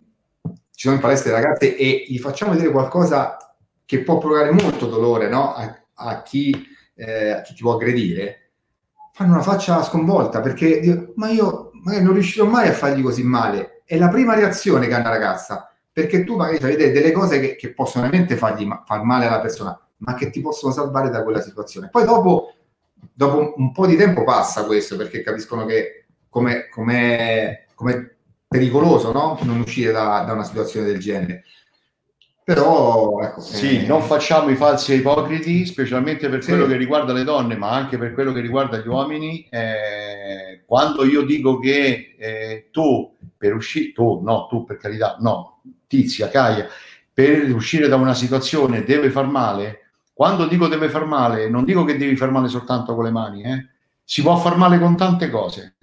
ci 0.72 0.86
sono 0.86 0.94
in 0.94 1.00
palestra 1.00 1.32
le 1.32 1.42
ragazze 1.42 1.76
e 1.76 2.04
gli 2.08 2.18
facciamo 2.18 2.52
vedere 2.52 2.70
qualcosa 2.70 3.36
che 3.84 4.02
può 4.02 4.18
provare 4.18 4.50
molto 4.50 4.86
dolore 4.86 5.28
no? 5.28 5.52
a, 5.52 5.82
a, 5.94 6.22
chi, 6.22 6.66
eh, 6.94 7.30
a 7.30 7.40
chi 7.42 7.54
ti 7.54 7.62
può 7.62 7.74
aggredire, 7.74 8.52
fanno 9.12 9.32
una 9.32 9.42
faccia 9.42 9.82
sconvolta 9.82 10.40
perché 10.40 11.12
ma 11.16 11.28
io 11.28 11.72
magari 11.82 12.04
non 12.04 12.14
riuscirò 12.14 12.46
mai 12.46 12.68
a 12.68 12.72
fargli 12.72 13.02
così 13.02 13.22
male. 13.22 13.82
È 13.84 13.98
la 13.98 14.08
prima 14.08 14.34
reazione 14.34 14.86
che 14.86 14.94
ha 14.94 15.00
una 15.00 15.08
ragazza, 15.08 15.68
perché 15.92 16.22
tu 16.22 16.36
magari 16.36 16.58
fai 16.58 16.76
vedere 16.76 16.92
delle 16.92 17.10
cose 17.10 17.40
che, 17.40 17.56
che 17.56 17.72
possono 17.72 18.04
veramente 18.04 18.36
fargli 18.36 18.68
far 18.84 19.02
male 19.02 19.26
alla 19.26 19.40
persona 19.40 19.78
ma 20.00 20.14
che 20.14 20.30
ti 20.30 20.40
possono 20.40 20.72
salvare 20.72 21.10
da 21.10 21.22
quella 21.22 21.40
situazione. 21.40 21.88
Poi 21.90 22.04
dopo, 22.04 22.54
dopo 23.12 23.54
un 23.56 23.72
po' 23.72 23.86
di 23.86 23.96
tempo 23.96 24.24
passa 24.24 24.64
questo, 24.64 24.96
perché 24.96 25.22
capiscono 25.22 25.64
che 25.64 26.06
come, 26.28 26.68
come, 26.68 27.66
come 27.74 28.16
pericoloso 28.46 29.12
no? 29.12 29.38
non 29.42 29.60
uscire 29.60 29.92
da, 29.92 30.24
da 30.26 30.32
una 30.32 30.44
situazione 30.44 30.86
del 30.86 30.98
genere. 30.98 31.44
Però, 32.42 33.20
ecco, 33.20 33.40
sì, 33.40 33.84
eh... 33.84 33.86
non 33.86 34.02
facciamo 34.02 34.50
i 34.50 34.56
falsi 34.56 34.94
ipocriti, 34.94 35.66
specialmente 35.66 36.28
per 36.28 36.42
sì. 36.42 36.50
quello 36.50 36.66
che 36.66 36.76
riguarda 36.76 37.12
le 37.12 37.22
donne, 37.22 37.56
ma 37.56 37.70
anche 37.70 37.96
per 37.96 38.12
quello 38.12 38.32
che 38.32 38.40
riguarda 38.40 38.78
gli 38.78 38.88
uomini. 38.88 39.46
Eh, 39.48 40.64
quando 40.66 41.04
io 41.04 41.22
dico 41.22 41.60
che 41.60 42.16
eh, 42.18 42.68
tu 42.72 43.14
per 43.36 43.54
uscire, 43.54 43.92
tu, 43.92 44.20
no, 44.24 44.48
tu 44.48 44.64
per 44.64 44.78
carità, 44.78 45.16
no, 45.20 45.62
Tizia, 45.86 46.28
Caia, 46.28 46.66
per 47.12 47.54
uscire 47.54 47.86
da 47.86 47.96
una 47.96 48.14
situazione 48.14 48.82
deve 48.82 49.10
far 49.10 49.26
male. 49.26 49.89
Quando 50.20 50.46
dico 50.46 50.68
deve 50.68 50.90
far 50.90 51.06
male, 51.06 51.48
non 51.48 51.64
dico 51.64 51.82
che 51.84 51.96
devi 51.96 52.14
far 52.14 52.30
male 52.30 52.48
soltanto 52.48 52.94
con 52.94 53.04
le 53.04 53.10
mani, 53.10 53.42
eh? 53.42 53.68
si 54.04 54.20
può 54.20 54.36
far 54.36 54.58
male 54.58 54.78
con 54.78 54.94
tante 54.94 55.30
cose. 55.30 55.76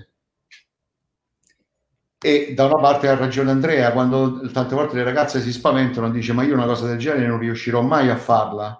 E 2.21 2.53
da 2.53 2.65
una 2.65 2.79
parte 2.79 3.07
ha 3.07 3.15
ragione 3.15 3.49
Andrea, 3.49 3.91
quando 3.91 4.47
tante 4.51 4.75
volte 4.75 4.95
le 4.95 5.03
ragazze 5.03 5.41
si 5.41 5.51
spaventano, 5.51 6.11
dice 6.11 6.33
ma 6.33 6.43
io 6.43 6.53
una 6.53 6.67
cosa 6.67 6.85
del 6.85 6.99
genere 6.99 7.25
non 7.25 7.39
riuscirò 7.39 7.81
mai 7.81 8.09
a 8.09 8.15
farla. 8.15 8.79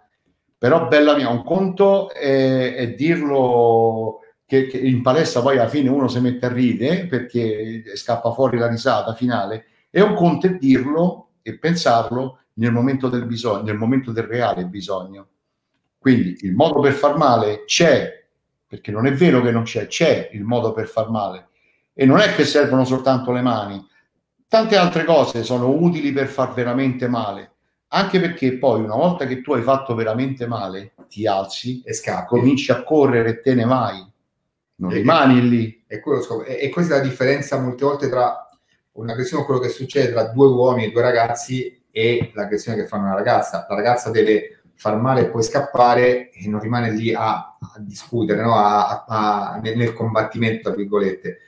Però 0.56 0.88
bella 0.88 1.16
mia, 1.16 1.30
un 1.30 1.44
conto 1.44 2.14
è, 2.14 2.76
è 2.76 2.94
dirlo 2.94 4.20
che, 4.46 4.68
che, 4.68 4.78
in 4.78 5.02
palestra 5.02 5.42
poi 5.42 5.58
alla 5.58 5.68
fine 5.68 5.90
uno 5.90 6.08
si 6.08 6.20
mette 6.20 6.46
a 6.46 6.54
ridere 6.54 7.08
perché 7.08 7.96
scappa 7.96 8.32
fuori 8.32 8.60
la 8.60 8.68
risata 8.68 9.16
finale, 9.16 9.66
e 9.90 10.02
un 10.02 10.14
conto 10.14 10.46
è 10.46 10.54
dirlo 10.54 11.30
e 11.42 11.58
pensarlo 11.58 12.42
nel 12.60 12.72
momento 12.72 13.10
del 13.10 13.26
bisogno, 13.26 13.64
nel 13.64 13.78
momento 13.78 14.12
del 14.12 14.26
reale 14.26 14.64
bisogno. 14.66 15.30
Quindi 15.98 16.38
il 16.42 16.54
modo 16.54 16.80
per 16.80 16.94
far 16.94 17.18
male 17.18 17.64
c'è, 17.66 18.26
perché 18.68 18.92
non 18.92 19.08
è 19.08 19.14
vero 19.14 19.42
che 19.42 19.52
non 19.52 19.64
c'è, 19.64 19.88
c'è 19.88 20.30
il 20.34 20.44
modo 20.44 20.74
per 20.74 20.88
far 20.88 21.10
male. 21.10 21.50
E 21.94 22.06
non 22.06 22.20
è 22.20 22.34
che 22.36 22.46
servono 22.46 22.86
soltanto 22.86 23.32
le 23.32 23.42
mani, 23.42 23.86
tante 24.48 24.76
altre 24.78 25.04
cose 25.04 25.44
sono 25.44 25.70
utili 25.70 26.12
per 26.12 26.28
far 26.28 26.54
veramente 26.54 27.08
male, 27.08 27.52
anche 27.90 28.20
perché 28.20 28.58
poi 28.58 28.82
una 28.82 28.96
volta 28.96 29.26
che 29.26 29.42
tu 29.42 29.54
hai 29.54 29.62
fatto 29.62 29.96
veramente 29.96 30.48
male, 30.48 30.94
ti 31.10 31.26
alzi 31.26 31.82
e 31.84 31.94
scappi, 31.94 32.28
cominci 32.28 32.72
a 32.72 32.84
correre 32.84 33.30
e 33.30 33.40
te 33.42 33.56
ne 33.56 33.66
vai, 33.66 34.06
non 34.76 34.92
e, 34.92 34.96
rimani 34.96 35.48
lì. 35.48 35.84
E, 35.88 36.02
e, 36.46 36.70
questa 36.70 36.96
è 36.96 36.98
la 36.98 37.04
differenza 37.04 37.60
molte 37.60 37.86
volte 37.86 38.10
tra 38.10 38.48
un'aggressione, 38.94 39.46
quello 39.46 39.60
che 39.60 39.70
succede 39.70 40.12
tra 40.12 40.26
due 40.26 40.48
uomini 40.48 40.88
e 40.88 40.92
due 40.92 41.02
ragazzi 41.02 41.84
e 41.92 42.32
l'aggressione 42.34 42.78
che 42.78 42.88
fa 42.88 42.98
una 42.98 43.14
ragazza. 43.14 43.66
La 43.70 43.76
ragazza 43.76 44.12
deve 44.12 44.57
far 44.78 44.96
male 44.96 45.22
e 45.22 45.30
poi 45.30 45.44
scappare 45.44 46.30
e 46.32 46.48
non 46.48 46.62
rimane 46.62 46.92
lì 46.92 47.14
a, 47.14 47.34
a 47.34 47.76
discutere, 47.80 48.42
no? 48.42 48.56
a, 48.56 49.06
a, 49.06 49.60
nel, 49.62 49.76
nel 49.76 49.94
combattimento, 49.94 50.70
tra 50.70 50.76
virgolette 50.76 51.40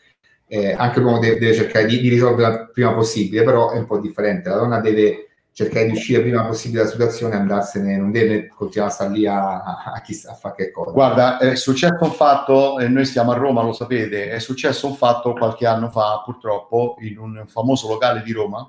eh, 0.52 0.74
anche 0.74 1.00
l'uomo 1.00 1.20
deve, 1.20 1.38
deve 1.38 1.54
cercare 1.54 1.86
di, 1.86 2.00
di 2.00 2.10
risolverla 2.10 2.62
il 2.62 2.72
prima 2.74 2.94
possibile, 2.94 3.44
però 3.44 3.72
è 3.72 3.78
un 3.78 3.86
po' 3.86 4.00
differente. 4.00 4.50
La 4.50 4.56
donna 4.56 4.80
deve 4.80 5.28
cercare 5.52 5.86
di 5.86 5.92
uscire 5.92 6.22
prima 6.22 6.46
possibile 6.46 6.80
dalla 6.80 6.92
situazione 6.92 7.36
e 7.36 7.38
andarsene, 7.38 7.98
non 7.98 8.12
deve 8.12 8.48
continuare 8.48 8.92
a 8.92 8.96
stare 8.96 9.12
lì 9.12 9.28
a, 9.28 9.62
a, 9.62 9.92
a, 9.94 10.02
chissà, 10.02 10.32
a 10.32 10.34
fare 10.34 10.56
che 10.56 10.72
cosa. 10.72 10.92
Guarda, 10.92 11.38
è 11.38 11.56
successo 11.56 12.04
un 12.04 12.12
fatto, 12.12 12.80
e 12.80 12.88
noi 12.88 13.06
stiamo 13.06 13.32
a 13.32 13.36
Roma, 13.36 13.62
lo 13.62 13.74
sapete, 13.74 14.32
è 14.32 14.40
successo 14.40 14.88
un 14.88 14.96
fatto 14.96 15.34
qualche 15.34 15.68
anno 15.68 15.90
fa, 15.90 16.22
purtroppo, 16.26 16.96
in 17.02 17.20
un 17.20 17.44
famoso 17.46 17.88
locale 17.88 18.24
di 18.24 18.32
Roma, 18.32 18.68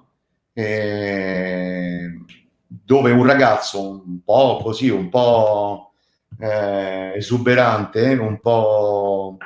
eh, 0.52 2.10
dove 2.72 3.10
un 3.10 3.26
ragazzo 3.26 4.02
un 4.06 4.22
po' 4.22 4.60
così, 4.62 4.88
un 4.90 5.08
po' 5.08 5.90
eh, 6.38 7.14
esuberante, 7.16 8.12
un 8.14 8.38
po' 8.40 9.36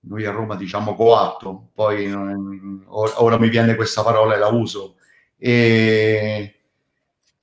noi 0.00 0.24
a 0.24 0.32
Roma 0.32 0.56
diciamo 0.56 0.96
coatto, 0.96 1.68
poi 1.72 2.06
non, 2.08 2.84
ora 2.88 3.38
mi 3.38 3.48
viene 3.48 3.76
questa 3.76 4.02
parola 4.02 4.34
e 4.34 4.38
la 4.38 4.48
uso, 4.48 4.96
e 5.38 6.54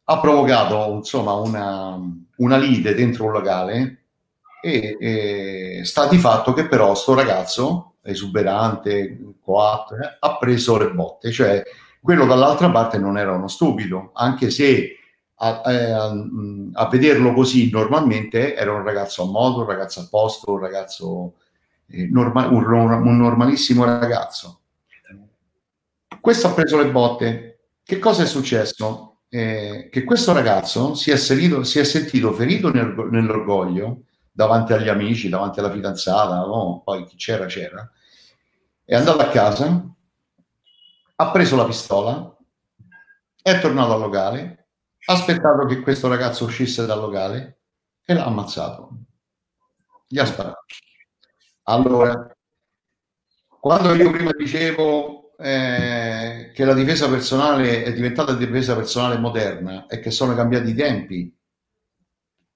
ha 0.03 0.19
provocato 0.19 0.93
insomma 0.93 1.33
una, 1.33 1.97
una 2.37 2.57
lite 2.57 2.93
dentro 2.93 3.25
un 3.25 3.31
locale 3.31 4.03
e, 4.61 4.97
e, 4.99 5.85
sta 5.85 6.07
di 6.07 6.17
fatto 6.17 6.51
che 6.53 6.67
però 6.67 6.93
sto 6.93 7.13
ragazzo 7.13 7.95
esuberante, 8.01 9.17
coatto, 9.41 9.95
eh, 9.95 10.17
ha 10.19 10.37
preso 10.37 10.77
le 10.77 10.91
botte, 10.91 11.31
cioè 11.31 11.63
quello 12.03 12.25
dall'altra 12.25 12.69
parte 12.69 12.97
non 12.97 13.17
era 13.17 13.31
uno 13.31 13.47
stupido, 13.47 14.11
anche 14.13 14.49
se 14.49 14.97
a, 15.35 15.61
a, 15.61 16.11
a, 16.73 16.87
vederlo 16.89 17.33
così 17.33 17.69
normalmente 17.69 18.55
era 18.55 18.73
un 18.73 18.83
ragazzo 18.83 19.23
a 19.23 19.27
modo, 19.27 19.61
un 19.61 19.67
ragazzo 19.67 20.01
a 20.01 20.07
posto, 20.09 20.51
un 20.51 20.59
ragazzo 20.59 21.35
eh, 21.87 22.09
norma- 22.11 22.47
un, 22.47 22.65
un, 22.65 23.17
normalissimo 23.17 23.85
ragazzo. 23.85 24.59
Questo 26.19 26.47
ha 26.47 26.51
preso 26.51 26.77
le 26.77 26.91
botte. 26.91 27.59
Che 27.81 27.99
cosa 27.99 28.23
è 28.23 28.25
successo? 28.25 29.19
Eh, 29.29 29.87
che 29.89 30.03
questo 30.03 30.33
ragazzo 30.33 30.95
si 30.95 31.09
è, 31.09 31.15
serito, 31.15 31.63
si 31.63 31.79
è 31.79 31.85
sentito 31.85 32.33
ferito 32.33 32.69
nel, 32.69 32.93
nell'orgoglio 33.11 34.03
davanti 34.29 34.73
agli 34.73 34.89
amici, 34.89 35.29
davanti 35.29 35.59
alla 35.59 35.71
fidanzata, 35.71 36.35
no? 36.45 36.81
poi 36.83 37.05
chi 37.05 37.15
c'era 37.15 37.45
c'era, 37.45 37.89
è 38.83 38.93
andato 38.93 39.19
a 39.19 39.29
casa, 39.29 39.92
ha 41.23 41.31
preso 41.31 41.55
la 41.55 41.65
pistola, 41.65 42.37
è 43.41 43.59
tornato 43.59 43.93
al 43.93 43.99
locale, 43.99 44.67
ha 45.05 45.13
aspettato 45.13 45.65
che 45.65 45.81
questo 45.81 46.07
ragazzo 46.07 46.45
uscisse 46.45 46.85
dal 46.85 46.99
locale 46.99 47.59
e 48.05 48.13
l'ha 48.13 48.25
ammazzato. 48.25 48.89
Gli 50.07 50.19
ha 50.19 50.25
sparato. 50.25 50.65
Allora, 51.63 52.35
quando 53.47 53.93
io 53.93 54.11
prima 54.11 54.31
dicevo 54.37 55.35
eh, 55.37 56.51
che 56.53 56.65
la 56.65 56.73
difesa 56.73 57.09
personale 57.09 57.83
è 57.83 57.93
diventata 57.93 58.33
difesa 58.33 58.75
personale 58.75 59.17
moderna 59.17 59.87
e 59.87 59.99
che 59.99 60.11
sono 60.11 60.35
cambiati 60.35 60.69
i 60.69 60.75
tempi, 60.75 61.37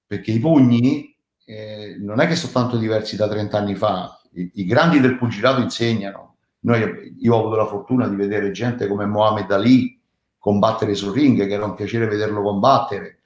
perché 0.06 0.30
i 0.30 0.38
pugni 0.38 1.16
eh, 1.44 1.96
non 1.98 2.20
è 2.20 2.26
che 2.26 2.36
sono 2.36 2.52
tanto 2.52 2.76
diversi 2.76 3.16
da 3.16 3.28
30 3.28 3.56
anni 3.56 3.74
fa, 3.74 4.20
I, 4.32 4.50
i, 4.56 4.64
grandi 4.66 5.00
del 5.00 5.16
pugilato 5.16 5.60
insegnano. 5.60 6.27
Noi, 6.60 7.16
io 7.20 7.34
ho 7.34 7.40
avuto 7.40 7.56
la 7.56 7.66
fortuna 7.66 8.08
di 8.08 8.16
vedere 8.16 8.50
gente 8.50 8.86
come 8.88 9.06
Mohamed 9.06 9.50
Ali 9.50 10.00
combattere 10.38 10.94
sul 10.94 11.12
ring, 11.12 11.46
che 11.46 11.52
era 11.52 11.64
un 11.64 11.74
piacere 11.74 12.06
vederlo 12.06 12.42
combattere, 12.42 13.18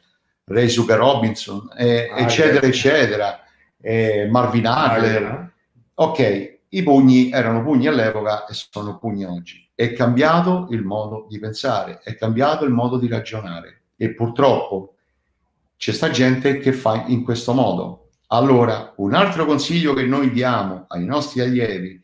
Ray 0.44 0.68
Sugar 0.68 0.98
Robinson, 0.98 1.70
eh, 1.76 2.10
ah, 2.10 2.20
eccetera, 2.20 2.66
eccetera, 2.66 3.40
eh, 3.80 4.28
Marvin 4.30 4.66
Hagler. 4.66 5.52
Ok, 5.94 6.58
i 6.68 6.82
pugni 6.82 7.30
erano 7.30 7.62
pugni 7.62 7.86
all'epoca 7.86 8.46
e 8.46 8.54
sono 8.54 8.98
pugni 8.98 9.24
oggi. 9.24 9.68
È 9.74 9.92
cambiato 9.92 10.68
il 10.70 10.82
modo 10.82 11.26
di 11.28 11.38
pensare, 11.38 12.00
è 12.02 12.16
cambiato 12.16 12.64
il 12.64 12.72
modo 12.72 12.98
di 12.98 13.08
ragionare 13.08 13.82
e 13.96 14.14
purtroppo 14.14 14.94
c'è 15.76 15.92
sta 15.92 16.10
gente 16.10 16.58
che 16.58 16.72
fa 16.72 17.04
in 17.06 17.24
questo 17.24 17.52
modo. 17.52 18.08
Allora, 18.28 18.94
un 18.96 19.14
altro 19.14 19.44
consiglio 19.44 19.92
che 19.94 20.04
noi 20.04 20.30
diamo 20.30 20.86
ai 20.88 21.04
nostri 21.04 21.40
allievi, 21.40 22.00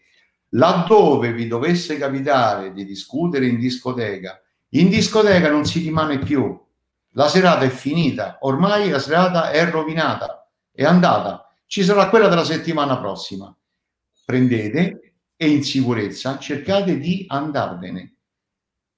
laddove 0.51 1.33
vi 1.33 1.47
dovesse 1.47 1.99
capitare 1.99 2.73
di 2.73 2.85
discutere 2.85 3.47
in 3.47 3.59
discoteca, 3.59 4.41
in 4.71 4.89
discoteca 4.89 5.51
non 5.51 5.65
si 5.65 5.81
rimane 5.81 6.19
più. 6.19 6.59
La 7.13 7.29
serata 7.29 7.65
è 7.65 7.69
finita, 7.69 8.39
ormai 8.43 8.91
la 8.91 8.99
serata 8.99 9.51
è 9.51 9.69
rovinata, 9.71 10.49
è 10.73 10.85
andata. 10.85 11.53
Ci 11.67 11.83
sarà 11.83 12.09
quella 12.09 12.29
della 12.29 12.45
settimana 12.45 12.99
prossima 12.99 13.55
prendete 14.25 15.15
e 15.37 15.49
in 15.49 15.65
sicurezza 15.65 16.39
cercate 16.39 16.99
di 16.99 17.25
andarvene 17.29 18.19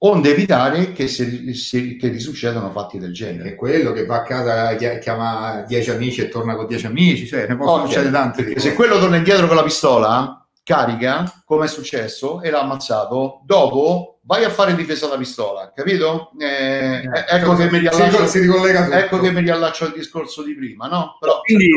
onde 0.02 0.30
evitare 0.30 0.92
che, 0.92 1.08
se, 1.08 1.52
se, 1.54 1.96
che 1.96 2.08
risuccedano 2.08 2.70
fatti 2.70 2.98
del 2.98 3.12
genere. 3.12 3.50
È 3.50 3.54
quello 3.54 3.92
che 3.92 4.06
va 4.06 4.16
a 4.16 4.22
casa, 4.22 4.74
chiama 4.98 5.62
dieci 5.66 5.90
amici 5.90 6.22
e 6.22 6.28
torna 6.28 6.56
con 6.56 6.66
dieci 6.66 6.86
amici, 6.86 7.26
cioè 7.26 7.46
ne 7.46 7.56
possono 7.56 7.82
okay. 7.82 7.86
succedere 7.86 8.12
tante. 8.12 8.58
Se 8.58 8.74
quello 8.74 8.98
torna 8.98 9.16
indietro 9.16 9.46
con 9.46 9.56
la 9.56 9.62
pistola, 9.62 10.39
carica, 10.70 11.42
come 11.44 11.64
è 11.64 11.68
successo, 11.68 12.40
e 12.42 12.50
l'ha 12.50 12.60
ammazzato, 12.60 13.40
dopo 13.44 14.20
vai 14.22 14.44
a 14.44 14.50
fare 14.50 14.76
difesa 14.76 15.08
da 15.08 15.16
pistola, 15.16 15.72
capito? 15.74 16.30
Eh, 16.38 17.02
eh, 17.02 17.24
ecco, 17.28 17.56
che 17.56 17.68
mi 17.68 17.80
riallaccio, 17.80 18.26
si, 18.28 18.38
si 18.38 18.48
ecco 18.92 19.18
che 19.18 19.32
mi 19.32 19.40
riallaccio 19.40 19.86
al 19.86 19.92
discorso 19.92 20.44
di 20.44 20.54
prima, 20.54 20.86
no? 20.86 21.16
Però, 21.18 21.40
Quindi 21.40 21.70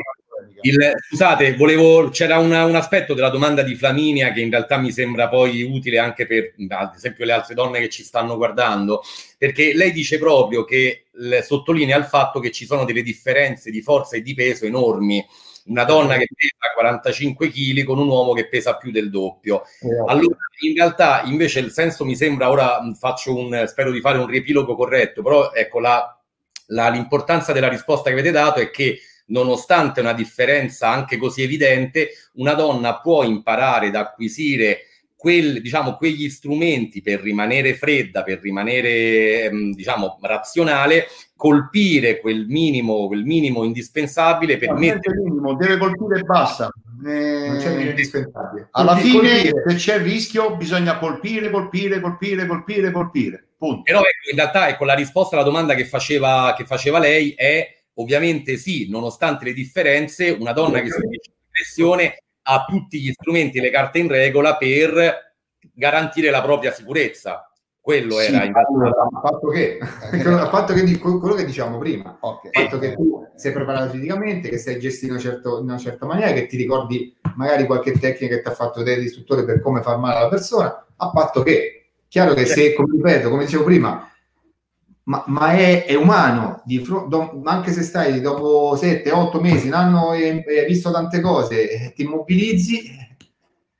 il, 0.61 0.91
scusate, 1.07 1.55
volevo, 1.55 2.09
c'era 2.09 2.37
una, 2.37 2.65
un 2.65 2.75
aspetto 2.75 3.15
della 3.15 3.29
domanda 3.29 3.63
di 3.63 3.73
Flaminia 3.73 4.31
che 4.31 4.41
in 4.41 4.51
realtà 4.51 4.77
mi 4.77 4.91
sembra 4.91 5.27
poi 5.27 5.63
utile 5.63 5.97
anche 5.97 6.27
per, 6.27 6.53
ad 6.67 6.93
esempio, 6.93 7.25
le 7.25 7.31
altre 7.31 7.55
donne 7.55 7.79
che 7.79 7.89
ci 7.89 8.03
stanno 8.03 8.37
guardando, 8.37 9.01
perché 9.39 9.73
lei 9.73 9.91
dice 9.91 10.19
proprio 10.19 10.65
che 10.65 11.05
le, 11.13 11.41
sottolinea 11.41 11.97
il 11.97 12.05
fatto 12.05 12.39
che 12.39 12.51
ci 12.51 12.67
sono 12.67 12.85
delle 12.85 13.01
differenze 13.01 13.71
di 13.71 13.81
forza 13.81 14.17
e 14.17 14.21
di 14.21 14.35
peso 14.35 14.65
enormi. 14.65 15.25
Una 15.65 15.85
donna 15.85 16.17
che 16.17 16.27
pesa 16.35 16.73
45 16.75 17.49
kg 17.49 17.83
con 17.83 17.99
un 17.99 18.07
uomo 18.07 18.33
che 18.33 18.47
pesa 18.47 18.75
più 18.75 18.91
del 18.91 19.09
doppio. 19.09 19.63
Allora, 20.07 20.37
in 20.59 20.75
realtà, 20.75 21.21
invece, 21.25 21.59
il 21.59 21.71
senso 21.71 22.03
mi 22.03 22.15
sembra, 22.15 22.49
ora 22.49 22.79
faccio 22.99 23.35
un, 23.35 23.63
spero 23.67 23.91
di 23.91 24.01
fare 24.01 24.17
un 24.17 24.27
riepilogo 24.27 24.75
corretto, 24.75 25.21
però 25.21 25.51
ecco, 25.53 25.79
la, 25.79 26.19
la, 26.67 26.89
l'importanza 26.89 27.53
della 27.53 27.69
risposta 27.69 28.09
che 28.09 28.15
avete 28.15 28.31
dato 28.31 28.59
è 28.59 28.69
che 28.69 28.99
nonostante 29.27 30.01
una 30.01 30.13
differenza 30.13 30.89
anche 30.89 31.17
così 31.17 31.43
evidente, 31.43 32.09
una 32.33 32.53
donna 32.53 32.99
può 32.99 33.23
imparare 33.23 33.87
ad 33.87 33.95
acquisire 33.95 34.87
quel, 35.23 35.61
diciamo, 35.61 35.95
quegli 35.95 36.29
strumenti 36.29 37.01
per 37.01 37.21
rimanere 37.21 37.75
fredda, 37.75 38.23
per 38.23 38.41
rimanere 38.41 39.43
ehm, 39.45 39.73
diciamo, 39.73 40.19
razionale, 40.21 41.05
colpire 41.33 42.19
quel 42.19 42.45
minimo, 42.49 43.07
quel 43.07 43.23
minimo 43.23 43.63
indispensabile 43.63 44.57
per 44.57 44.73
no, 44.73 44.79
mettere... 44.79 45.15
minimo, 45.23 45.55
deve 45.55 45.77
colpire 45.77 46.19
e 46.19 46.23
basta. 46.23 46.69
Eh, 47.05 47.47
non 47.47 47.57
c'è 47.57 47.85
indispensabile. 47.85 48.67
Alla 48.71 48.97
fine, 48.97 49.43
colpire. 49.43 49.63
se 49.65 49.75
c'è 49.75 49.95
il 49.95 50.03
rischio, 50.03 50.57
bisogna 50.57 50.99
colpire, 50.99 51.49
colpire, 51.49 52.01
colpire, 52.01 52.45
colpire, 52.45 52.91
colpire. 52.91 53.47
Punto. 53.57 53.83
Però 53.83 53.99
ecco, 53.99 54.29
in 54.29 54.35
realtà 54.35 54.67
ecco, 54.67 54.83
la 54.83 54.93
risposta 54.93 55.37
alla 55.37 55.45
domanda 55.45 55.73
che 55.73 55.85
faceva, 55.85 56.53
che 56.57 56.65
faceva 56.65 56.99
lei 56.99 57.31
è 57.31 57.65
ovviamente 57.93 58.57
sì, 58.57 58.89
nonostante 58.89 59.45
le 59.45 59.53
differenze, 59.53 60.31
una 60.31 60.51
donna 60.51 60.81
che 60.81 60.91
subisce 60.91 61.31
depressione 61.45 62.17
ha 62.43 62.65
tutti 62.67 62.99
gli 62.99 63.11
strumenti 63.11 63.57
e 63.57 63.61
le 63.61 63.71
carte 63.71 63.99
in 63.99 64.07
regola 64.07 64.57
per 64.57 65.35
garantire 65.73 66.29
la 66.29 66.41
propria 66.41 66.71
sicurezza. 66.71 67.47
Quello 67.79 68.17
sì, 68.19 68.33
era 68.33 68.43
a 68.43 69.19
patto 69.21 69.49
che, 69.49 69.77
a 70.25 70.47
patto 70.47 70.73
che 70.73 70.97
quello 70.97 71.33
che 71.33 71.43
diciamo 71.43 71.77
prima, 71.77 72.17
okay. 72.19 72.51
a 72.53 72.63
patto 72.63 72.79
che 72.79 72.93
tu 72.93 73.27
sei 73.35 73.51
preparato 73.51 73.91
fisicamente, 73.91 74.47
che 74.47 74.57
sei 74.57 74.79
gestito 74.79 75.13
in, 75.13 75.19
certo, 75.19 75.57
in 75.57 75.65
una 75.65 75.77
certa 75.77 76.05
maniera, 76.05 76.31
che 76.31 76.45
ti 76.45 76.55
ricordi 76.55 77.13
magari 77.35 77.65
qualche 77.65 77.91
tecnica 77.91 78.35
che 78.35 78.41
ti 78.41 78.47
ha 78.47 78.53
fatto 78.53 78.83
te 78.83 78.95
l'istruttore 78.95 79.43
per 79.43 79.59
come 79.59 79.81
far 79.81 79.97
male 79.97 80.15
alla 80.15 80.29
persona, 80.29 80.85
a 80.95 81.09
patto 81.09 81.43
che, 81.43 81.89
chiaro 82.07 82.33
che 82.33 82.45
se, 82.45 82.73
come 82.73 82.95
ripeto, 82.95 83.29
come 83.29 83.43
dicevo 83.43 83.65
prima, 83.65 84.09
ma, 85.05 85.23
ma 85.27 85.51
è, 85.53 85.85
è, 85.85 85.95
umano, 85.95 86.61
di 86.65 86.79
fr- 86.79 87.07
do, 87.07 87.41
anche 87.43 87.71
se 87.71 87.81
stai 87.81 88.21
dopo 88.21 88.75
7-8 88.75 89.41
mesi, 89.41 89.67
un 89.67 89.73
anno 89.73 90.13
e 90.13 90.43
hai 90.47 90.65
visto 90.65 90.91
tante 90.91 91.19
cose, 91.19 91.69
eh, 91.69 91.93
ti 91.93 92.03
immobilizzi. 92.03 93.01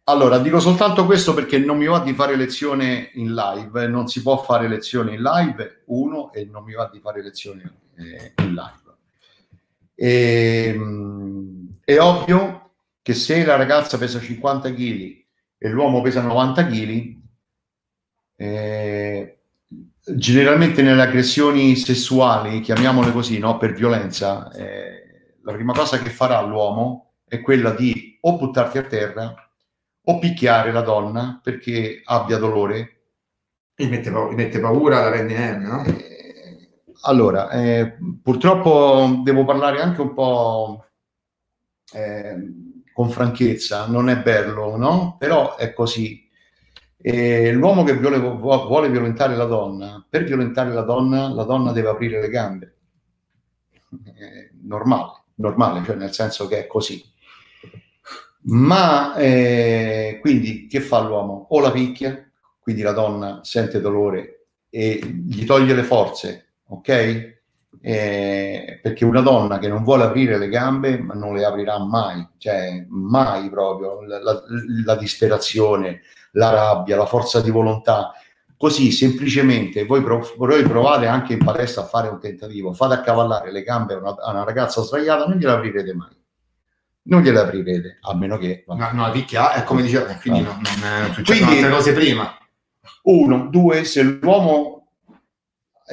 Allora, 0.06 0.38
dico 0.40 0.60
soltanto 0.60 1.06
questo 1.06 1.34
perché 1.34 1.58
non 1.60 1.78
mi 1.78 1.86
va 1.86 2.00
di 2.00 2.14
fare 2.14 2.36
lezione 2.36 3.12
in 3.14 3.34
live, 3.34 3.88
non 3.88 4.08
si 4.10 4.22
può 4.22 4.38
fare 4.44 4.68
lezione 4.68 5.14
in 5.14 5.22
live, 5.22 5.84
uno, 5.86 6.34
e 6.34 6.44
non 6.46 6.64
mi 6.66 6.74
va 6.74 6.90
di 6.92 7.00
fare 7.00 7.24
lezione 7.24 7.62
eh, 7.96 8.34
in 8.44 8.54
live. 8.54 8.82
E, 9.96 10.74
ehm, 10.76 11.78
è 11.86 12.00
ovvio 12.00 12.72
che 13.02 13.14
se 13.14 13.46
la 13.46 13.56
ragazza 13.56 13.98
pesa 13.98 14.20
50 14.20 14.74
kg 14.74 15.24
e 15.58 15.70
l'uomo 15.70 16.02
pesa 16.02 16.22
90 16.22 16.66
kg, 16.66 17.22
eh, 18.36 19.43
generalmente 20.06 20.82
nelle 20.82 21.04
aggressioni 21.04 21.76
sessuali, 21.76 22.60
chiamiamole 22.60 23.12
così, 23.12 23.40
no? 23.40 23.58
per 23.58 23.74
violenza, 23.74 24.52
eh, 24.52 25.38
la 25.42 25.54
prima 25.54 25.74
cosa 25.74 25.98
che 26.00 26.10
farà 26.10 26.42
l'uomo 26.42 27.14
è 27.28 27.42
quella 27.42 27.72
di 27.72 28.18
o 28.22 28.38
buttarti 28.38 28.78
a 28.78 28.84
terra 28.84 29.34
o 30.06 30.20
picchiare 30.20 30.72
la 30.72 30.82
donna 30.82 31.40
perché 31.42 32.02
abbia 32.04 32.38
dolore. 32.38 32.90
E 33.76 33.88
mette, 33.88 34.12
mette 34.12 34.60
paura, 34.60 35.02
la 35.02 35.10
rende 35.10 35.34
inerme, 35.34 35.68
no? 35.68 35.84
Eh, 35.84 36.70
allora, 37.06 37.50
eh, 37.50 37.98
purtroppo 38.22 39.22
devo 39.24 39.46
parlare 39.46 39.82
anche 39.82 40.02
un 40.02 40.14
po' 40.14 40.86
eh, 41.92 42.36
con 42.94 43.10
franchezza, 43.10 43.88
non 43.88 44.10
è 44.10 44.18
bello, 44.18 44.78
no? 44.78 45.16
Però 45.18 45.56
è 45.58 45.74
così 45.74 46.23
e 47.06 47.52
l'uomo 47.52 47.84
che 47.84 47.98
vuole, 47.98 48.18
vuole, 48.18 48.90
violentare 48.90 49.36
la 49.36 49.44
donna, 49.44 50.06
per 50.10 50.24
violentare 50.24 50.72
la 50.72 50.84
donna, 50.84 51.34
la 51.34 51.44
donna 51.44 51.74
deve 51.74 51.90
aprire 51.90 52.22
le 52.22 52.30
gambe. 52.30 52.76
È 54.06 54.50
normale, 54.62 55.24
normale, 55.36 55.84
cioè 55.84 55.98
nel 55.98 56.14
senso 56.14 56.48
che 56.48 56.60
è 56.60 56.66
così. 56.68 57.04
Ma 58.44 59.16
eh, 59.16 60.20
quindi 60.22 60.66
che 60.68 60.80
fa 60.80 61.02
l'uomo? 61.02 61.48
O 61.50 61.60
la 61.60 61.72
picchia, 61.72 62.26
quindi 62.58 62.82
la 62.82 62.94
donna 62.94 63.42
sente 63.44 63.82
dolore 63.82 64.46
e 64.70 65.02
gli 65.04 65.44
toglie 65.44 65.74
le 65.74 65.84
forze, 65.84 66.52
ok? 66.68 67.32
Eh, 67.82 68.80
perché 68.82 69.04
una 69.04 69.20
donna 69.20 69.60
che 69.60 69.68
non 69.68 69.84
vuole 69.84 70.06
aprire 70.06 70.38
le 70.38 70.48
gambe 70.48 70.98
non 71.00 71.36
le 71.36 71.44
aprirà 71.44 71.80
mai, 71.80 72.26
cioè 72.38 72.86
mai 72.88 73.50
proprio 73.50 74.04
la, 74.04 74.22
la, 74.22 74.42
la 74.86 74.96
disperazione, 74.96 76.00
la 76.34 76.50
rabbia, 76.52 76.98
la 76.98 77.06
forza 77.06 77.42
di 77.42 77.50
volontà. 77.50 78.14
Così 78.56 78.92
semplicemente 78.92 79.86
voi, 79.86 80.02
prov- 80.02 80.36
voi 80.38 80.64
provate 80.64 81.06
anche 81.06 81.34
in 81.34 81.44
palestra 81.44 81.82
a 81.82 81.86
fare 81.86 82.08
un 82.08 82.20
tentativo, 82.20 82.74
fate 82.74 82.94
accavallare 82.94 83.52
le 83.52 83.62
gambe 83.64 83.96
a 83.96 83.98
una, 83.98 84.16
a 84.16 84.32
una 84.32 84.44
ragazza 84.44 84.82
sdraiata, 84.82 85.26
non 85.26 85.38
gliela 85.38 85.54
aprirete 85.54 85.94
mai. 85.94 86.16
Non 87.06 87.22
gliela 87.22 87.42
aprirete, 87.42 87.98
a 88.02 88.16
meno 88.16 88.38
che... 88.38 88.64
No, 88.68 88.90
no, 88.94 89.12
picchia, 89.12 89.52
è 89.54 89.64
come 89.64 89.82
dicevo, 89.82 90.06
quindi 90.22 90.40
ah. 90.40 90.44
non, 90.44 90.62
non, 90.62 91.02
non 91.02 91.14
succedono 91.14 91.52
altre 91.52 91.70
cose 91.70 91.92
prima. 91.92 92.38
Uno, 93.04 93.48
due, 93.50 93.84
se 93.84 94.02
l'uomo 94.04 94.73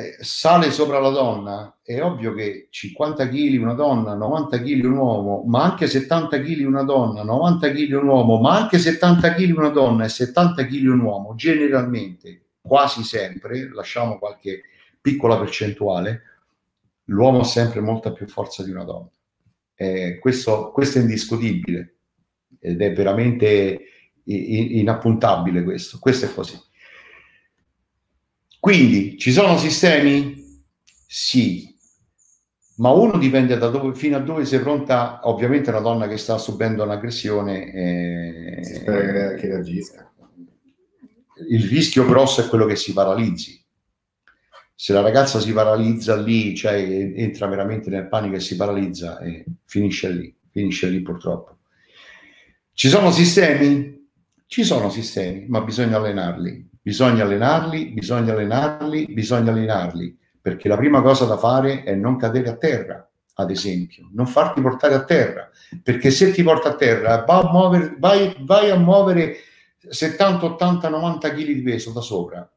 eh, 0.01 0.17
sale 0.21 0.71
sopra 0.71 0.99
la 0.99 1.11
donna, 1.11 1.79
è 1.83 2.01
ovvio 2.03 2.33
che 2.33 2.69
50 2.71 3.29
kg 3.29 3.61
una 3.61 3.75
donna, 3.75 4.15
90 4.15 4.61
kg 4.61 4.85
un 4.85 4.97
uomo, 4.97 5.45
ma 5.47 5.65
anche 5.65 5.87
70 5.87 6.41
kg 6.41 6.67
una 6.67 6.83
donna, 6.83 7.23
90 7.23 7.71
kg 7.71 7.93
un 8.01 8.09
uomo, 8.09 8.41
ma 8.41 8.57
anche 8.57 8.79
70 8.79 9.35
kg 9.35 9.57
una 9.57 9.69
donna 9.69 10.05
e 10.05 10.09
70 10.09 10.67
kg 10.67 10.87
un 10.89 11.01
uomo, 11.01 11.35
generalmente, 11.35 12.47
quasi 12.61 13.03
sempre, 13.03 13.71
lasciamo 13.73 14.19
qualche 14.19 14.63
piccola 15.01 15.39
percentuale, 15.39 16.23
l'uomo 17.05 17.41
ha 17.41 17.45
sempre 17.45 17.81
molta 17.81 18.13
più 18.13 18.27
forza 18.27 18.65
di 18.65 18.71
una 18.71 18.85
donna. 18.85 19.11
Eh, 19.75 20.19
questo, 20.19 20.71
questo 20.73 20.99
è 20.99 21.01
indiscutibile 21.03 21.97
ed 22.59 22.81
è 22.81 22.93
veramente 22.93 23.85
inappuntabile 24.25 25.65
questo. 25.65 25.99
Questo 25.99 26.27
è 26.27 26.35
così. 26.35 26.59
Quindi 28.61 29.17
ci 29.17 29.33
sono 29.33 29.57
sistemi? 29.57 30.63
Sì, 31.07 31.75
ma 32.77 32.91
uno 32.91 33.19
dipende 33.19 33.57
da 33.57 33.69
dove, 33.69 33.95
fino 33.95 34.19
a 34.19 34.21
dove 34.21 34.45
sei 34.45 34.61
pronta. 34.61 35.21
Ovviamente 35.25 35.71
una 35.71 35.81
donna 35.81 36.07
che 36.07 36.19
sta 36.19 36.37
subendo 36.37 36.83
un'aggressione. 36.83 37.73
Eh, 37.73 38.65
si 38.65 38.75
spera 38.75 39.35
che 39.35 39.47
reagisca. 39.47 40.13
Il 41.49 41.69
rischio 41.69 42.07
grosso 42.07 42.43
è 42.43 42.49
quello 42.49 42.67
che 42.67 42.77
si 42.77 42.93
paralizzi. 42.93 43.59
Se 44.75 44.93
la 44.93 45.01
ragazza 45.01 45.41
si 45.41 45.53
paralizza 45.53 46.17
lì, 46.17 46.55
cioè 46.55 46.75
entra 46.75 47.47
veramente 47.47 47.91
nel 47.91 48.09
panico 48.09 48.37
e 48.37 48.41
si 48.41 48.57
paralizza, 48.57 49.19
e 49.21 49.45
finisce 49.65 50.11
lì, 50.11 50.35
finisce 50.51 50.89
lì 50.89 51.01
purtroppo. 51.03 51.59
Ci 52.73 52.89
sono 52.89 53.11
sistemi? 53.11 54.09
Ci 54.47 54.65
sono 54.65 54.89
sistemi, 54.89 55.47
ma 55.49 55.61
bisogna 55.61 55.97
allenarli 55.97 56.70
Bisogna 56.83 57.25
allenarli, 57.25 57.89
bisogna 57.89 58.33
allenarli, 58.33 59.07
bisogna 59.07 59.51
allenarli, 59.51 60.17
perché 60.41 60.67
la 60.67 60.79
prima 60.79 61.03
cosa 61.03 61.27
da 61.27 61.37
fare 61.37 61.83
è 61.83 61.95
non 61.95 62.17
cadere 62.17 62.49
a 62.49 62.57
terra, 62.57 63.07
ad 63.35 63.51
esempio, 63.51 64.09
non 64.13 64.27
farti 64.27 64.63
portare 64.63 64.95
a 64.95 65.05
terra, 65.05 65.51
perché 65.83 66.11
se 66.11 66.33
ti 66.33 66.43
porta 66.43 66.71
a 66.71 66.75
terra 66.77 67.23
va 67.27 67.41
a 67.41 67.51
muovere, 67.51 67.97
vai, 67.99 68.35
vai 68.41 68.71
a 68.71 68.77
muovere 68.77 69.37
70, 69.79 70.45
80, 70.47 70.89
90 70.89 71.31
kg 71.31 71.37
di 71.37 71.63
peso 71.63 71.93
da 71.93 72.01
sopra. 72.01 72.51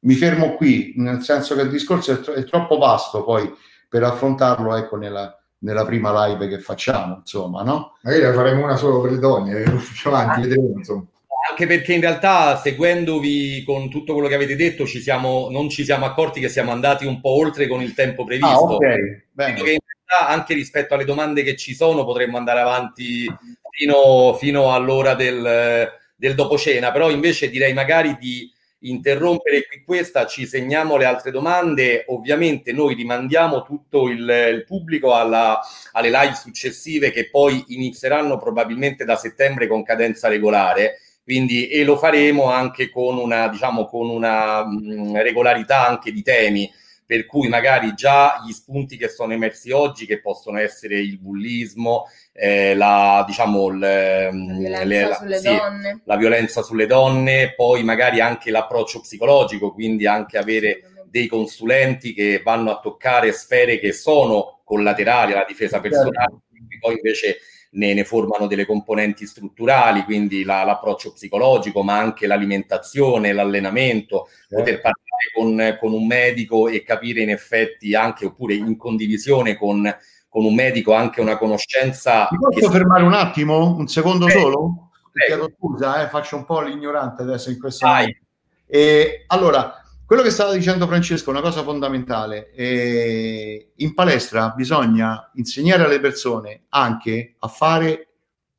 Mi 0.00 0.14
fermo 0.14 0.54
qui, 0.56 0.92
nel 0.96 1.22
senso 1.22 1.54
che 1.54 1.62
il 1.62 1.70
discorso 1.70 2.12
è, 2.12 2.20
tro- 2.20 2.34
è 2.34 2.44
troppo 2.44 2.76
vasto 2.76 3.24
poi 3.24 3.50
per 3.88 4.02
affrontarlo 4.02 4.76
ecco, 4.76 4.96
nella, 4.96 5.34
nella 5.60 5.86
prima 5.86 6.26
live 6.26 6.46
che 6.46 6.58
facciamo, 6.58 7.16
insomma, 7.20 7.62
no? 7.62 7.96
Magari 8.02 8.34
faremo 8.34 8.64
una 8.64 8.76
solo 8.76 9.00
per 9.00 9.12
le 9.12 9.18
donne, 9.18 9.62
più 9.62 10.10
avanti, 10.10 10.42
vedremo, 10.42 10.74
insomma 10.76 11.06
anche 11.54 11.66
perché 11.68 11.92
in 11.92 12.00
realtà 12.00 12.56
seguendovi 12.56 13.62
con 13.64 13.88
tutto 13.88 14.12
quello 14.12 14.26
che 14.26 14.34
avete 14.34 14.56
detto 14.56 14.86
ci 14.86 15.00
siamo, 15.00 15.48
non 15.50 15.68
ci 15.68 15.84
siamo 15.84 16.04
accorti 16.04 16.40
che 16.40 16.48
siamo 16.48 16.72
andati 16.72 17.06
un 17.06 17.20
po' 17.20 17.30
oltre 17.30 17.68
con 17.68 17.80
il 17.80 17.94
tempo 17.94 18.24
previsto. 18.24 18.48
Ah, 18.48 18.74
okay. 18.74 19.22
Bene. 19.30 19.54
Che 19.54 19.60
in 19.60 19.78
realtà 19.78 20.28
anche 20.28 20.54
rispetto 20.54 20.94
alle 20.94 21.04
domande 21.04 21.44
che 21.44 21.54
ci 21.54 21.74
sono 21.74 22.04
potremmo 22.04 22.36
andare 22.36 22.60
avanti 22.60 23.32
fino, 23.70 24.34
fino 24.34 24.74
all'ora 24.74 25.14
del, 25.14 25.88
del 26.16 26.34
dopo 26.34 26.58
cena, 26.58 26.90
però 26.90 27.08
invece 27.08 27.48
direi 27.48 27.72
magari 27.72 28.16
di 28.18 28.52
interrompere 28.80 29.66
qui 29.66 29.82
questa, 29.84 30.26
ci 30.26 30.46
segniamo 30.46 30.96
le 30.96 31.04
altre 31.06 31.30
domande, 31.30 32.04
ovviamente 32.08 32.72
noi 32.72 32.94
rimandiamo 32.94 33.62
tutto 33.62 34.08
il, 34.08 34.28
il 34.28 34.64
pubblico 34.66 35.14
alla, 35.14 35.60
alle 35.92 36.10
live 36.10 36.34
successive 36.34 37.10
che 37.10 37.30
poi 37.30 37.64
inizieranno 37.68 38.36
probabilmente 38.36 39.04
da 39.04 39.16
settembre 39.16 39.68
con 39.68 39.84
cadenza 39.84 40.28
regolare 40.28 40.98
quindi, 41.24 41.68
e 41.68 41.84
lo 41.84 41.96
faremo 41.96 42.50
anche 42.50 42.90
con 42.90 43.16
una, 43.16 43.48
diciamo, 43.48 43.86
con 43.86 44.10
una 44.10 44.64
mh, 44.66 45.22
regolarità 45.22 45.86
anche 45.86 46.12
di 46.12 46.22
temi, 46.22 46.70
per 47.06 47.24
cui 47.24 47.48
magari 47.48 47.94
già 47.94 48.42
gli 48.46 48.52
spunti 48.52 48.98
che 48.98 49.08
sono 49.08 49.32
emersi 49.32 49.70
oggi, 49.70 50.04
che 50.04 50.20
possono 50.20 50.58
essere 50.58 50.98
il 51.00 51.18
bullismo, 51.18 52.04
eh, 52.32 52.74
la, 52.74 53.24
diciamo, 53.26 53.70
le, 53.70 54.30
la, 54.32 54.84
violenza 54.84 55.24
le, 55.24 55.28
la, 55.28 55.36
sì, 55.38 56.00
la, 56.04 56.16
violenza 56.16 56.62
sulle 56.62 56.86
donne, 56.86 57.54
poi 57.54 57.82
magari 57.84 58.20
anche 58.20 58.50
l'approccio 58.50 59.00
psicologico, 59.00 59.72
quindi 59.72 60.06
anche 60.06 60.36
avere 60.36 61.06
dei 61.06 61.26
consulenti 61.26 62.12
che 62.12 62.42
vanno 62.44 62.70
a 62.70 62.80
toccare 62.80 63.32
sfere 63.32 63.78
che 63.78 63.92
sono 63.92 64.60
collaterali 64.64 65.32
alla 65.32 65.44
difesa 65.46 65.80
personale, 65.80 66.40
poi 66.80 66.94
invece 66.94 67.38
ne, 67.74 67.94
ne 67.94 68.04
formano 68.04 68.46
delle 68.46 68.66
componenti 68.66 69.26
strutturali, 69.26 70.04
quindi 70.04 70.44
la, 70.44 70.64
l'approccio 70.64 71.12
psicologico, 71.12 71.82
ma 71.82 71.98
anche 71.98 72.26
l'alimentazione, 72.26 73.32
l'allenamento, 73.32 74.26
eh. 74.48 74.56
poter 74.56 74.80
parlare 74.80 75.30
con, 75.34 75.76
con, 75.80 75.92
un 75.92 76.06
medico 76.06 76.68
e 76.68 76.82
capire 76.82 77.22
in 77.22 77.30
effetti 77.30 77.94
anche, 77.94 78.26
oppure 78.26 78.54
in 78.54 78.76
condivisione 78.76 79.56
con, 79.56 79.82
con 80.28 80.44
un 80.44 80.54
medico, 80.54 80.94
anche 80.94 81.20
una 81.20 81.36
conoscenza. 81.36 82.26
Ti 82.28 82.36
posso 82.36 82.70
fermare 82.70 83.04
un 83.04 83.14
attimo, 83.14 83.76
un 83.76 83.86
secondo 83.86 84.26
eh, 84.26 84.30
solo? 84.30 84.90
Ti 85.12 85.26
chiedo 85.26 85.50
scusa, 85.56 86.02
eh, 86.02 86.08
faccio 86.08 86.36
un 86.36 86.44
po' 86.44 86.60
l'ignorante 86.60 87.22
adesso 87.22 87.50
in 87.50 87.58
questo 87.58 87.86
momento. 87.86 88.18
E, 88.66 89.24
allora, 89.28 89.83
quello 90.06 90.22
che 90.22 90.30
stava 90.30 90.52
dicendo 90.52 90.86
Francesco 90.86 91.30
è 91.30 91.32
una 91.32 91.40
cosa 91.40 91.62
fondamentale. 91.62 92.52
Eh, 92.52 93.72
in 93.76 93.94
palestra 93.94 94.50
bisogna 94.50 95.30
insegnare 95.34 95.84
alle 95.84 96.00
persone 96.00 96.64
anche 96.68 97.36
a 97.38 97.48
fare 97.48 98.08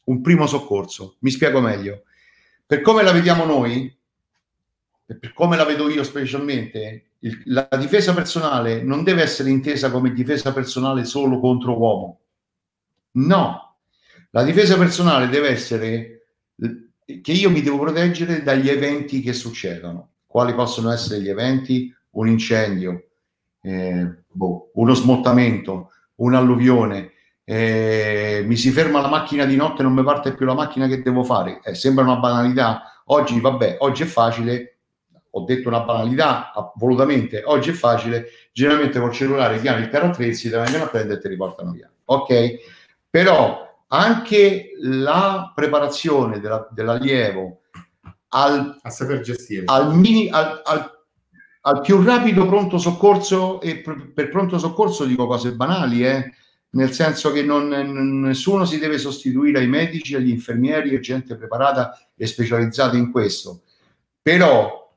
un 0.05 0.21
primo 0.21 0.47
soccorso. 0.47 1.17
Mi 1.19 1.29
spiego 1.29 1.61
meglio. 1.61 2.03
Per 2.65 2.81
come 2.81 3.03
la 3.03 3.11
vediamo 3.11 3.45
noi, 3.45 3.95
per 5.05 5.33
come 5.33 5.55
la 5.55 5.65
vedo 5.65 5.87
io 5.87 6.03
specialmente, 6.03 7.11
il, 7.19 7.43
la 7.45 7.67
difesa 7.77 8.15
personale 8.15 8.81
non 8.81 9.03
deve 9.03 9.21
essere 9.21 9.51
intesa 9.51 9.91
come 9.91 10.13
difesa 10.13 10.51
personale 10.51 11.05
solo 11.05 11.39
contro 11.39 11.77
uomo. 11.77 12.19
No, 13.17 13.77
la 14.31 14.43
difesa 14.43 14.77
personale 14.77 15.29
deve 15.29 15.49
essere 15.49 16.25
che 16.55 17.31
io 17.31 17.51
mi 17.51 17.61
devo 17.61 17.77
proteggere 17.77 18.41
dagli 18.41 18.67
eventi 18.67 19.21
che 19.21 19.33
succedono 19.33 20.14
quali 20.35 20.53
possono 20.53 20.91
essere 20.91 21.21
gli 21.21 21.29
eventi? 21.29 21.95
Un 22.09 22.27
incendio, 22.27 23.05
eh, 23.61 24.23
boh, 24.29 24.69
uno 24.73 24.93
smottamento, 24.93 25.91
un'alluvione, 26.15 27.11
eh, 27.45 28.43
mi 28.45 28.57
si 28.57 28.69
ferma 28.71 28.99
la 28.99 29.07
macchina 29.07 29.45
di 29.45 29.55
notte 29.55 29.79
e 29.79 29.83
non 29.85 29.93
mi 29.93 30.03
parte 30.03 30.33
più 30.33 30.45
la 30.45 30.53
macchina 30.53 30.87
che 30.87 31.01
devo 31.01 31.23
fare. 31.23 31.61
Eh, 31.63 31.73
sembra 31.73 32.03
una 32.03 32.17
banalità. 32.17 33.01
Oggi, 33.05 33.39
vabbè, 33.39 33.77
oggi 33.79 34.03
è 34.03 34.05
facile, 34.05 34.79
ho 35.29 35.45
detto 35.45 35.69
una 35.69 35.83
banalità 35.83 36.51
volutamente, 36.75 37.41
oggi 37.45 37.69
è 37.69 37.73
facile, 37.73 38.25
generalmente 38.51 38.99
col 38.99 39.13
cellulare 39.13 39.61
chiami 39.61 39.83
il 39.83 39.89
carro 39.89 40.07
attrezzi, 40.07 40.49
te 40.49 40.57
vengono 40.57 40.83
a 40.83 40.87
prendere 40.87 41.17
e 41.17 41.21
ti 41.21 41.29
riportano 41.29 41.71
via. 41.71 41.89
Ok? 42.07 42.55
Però 43.09 43.83
anche 43.87 44.71
la 44.81 45.53
preparazione 45.55 46.41
della, 46.41 46.67
dell'allievo, 46.71 47.61
al, 48.35 48.77
a 48.81 48.89
saper 48.89 49.21
gestire. 49.21 49.63
al, 49.65 49.95
mini, 49.95 50.29
al, 50.29 50.61
al, 50.63 50.91
al, 51.61 51.81
più 51.81 52.03
rapido 52.03 52.45
pronto 52.45 52.77
soccorso 52.77 53.61
e 53.61 53.77
per, 53.77 54.11
per 54.13 54.29
pronto 54.29 54.57
soccorso 54.57 55.05
dico 55.05 55.25
cose 55.25 55.53
banali 55.53 56.05
eh? 56.05 56.33
nel 56.71 56.91
senso 56.91 57.31
che 57.31 57.41
non, 57.41 57.69
nessuno 58.21 58.65
si 58.65 58.77
deve 58.77 58.97
sostituire 58.97 59.59
ai 59.59 59.67
medici, 59.67 60.13
agli 60.13 60.29
infermieri 60.29 60.93
e 60.93 60.99
gente 60.99 61.37
preparata 61.37 61.97
e 62.13 62.27
specializzata 62.27 62.97
in 62.97 63.11
questo. 63.11 63.61
Però 64.21 64.93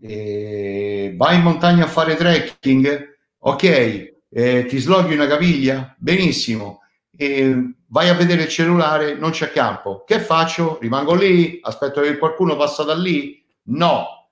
eh, 0.00 1.12
vai 1.14 1.36
in 1.36 1.42
montagna 1.42 1.84
a 1.84 1.88
fare 1.88 2.16
trekking 2.16 3.16
ok 3.38 4.10
eh, 4.34 4.64
ti 4.66 4.78
sloghi 4.78 5.12
una 5.12 5.26
caviglia? 5.26 5.94
Benissimo. 5.98 6.80
Eh, 7.14 7.74
vai 7.92 8.08
a 8.08 8.14
vedere 8.14 8.44
il 8.44 8.48
cellulare, 8.48 9.14
non 9.14 9.30
c'è 9.30 9.52
campo. 9.52 10.02
Che 10.04 10.18
faccio? 10.18 10.78
Rimango 10.80 11.14
lì? 11.14 11.60
Aspetto 11.62 12.00
che 12.00 12.16
qualcuno 12.16 12.56
passa 12.56 12.82
da 12.84 12.94
lì? 12.94 13.44
No. 13.64 14.30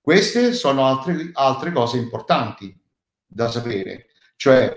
Queste 0.00 0.52
sono 0.52 0.86
altre, 0.86 1.30
altre 1.32 1.72
cose 1.72 1.98
importanti 1.98 2.74
da 3.26 3.50
sapere. 3.50 4.06
Cioè, 4.36 4.72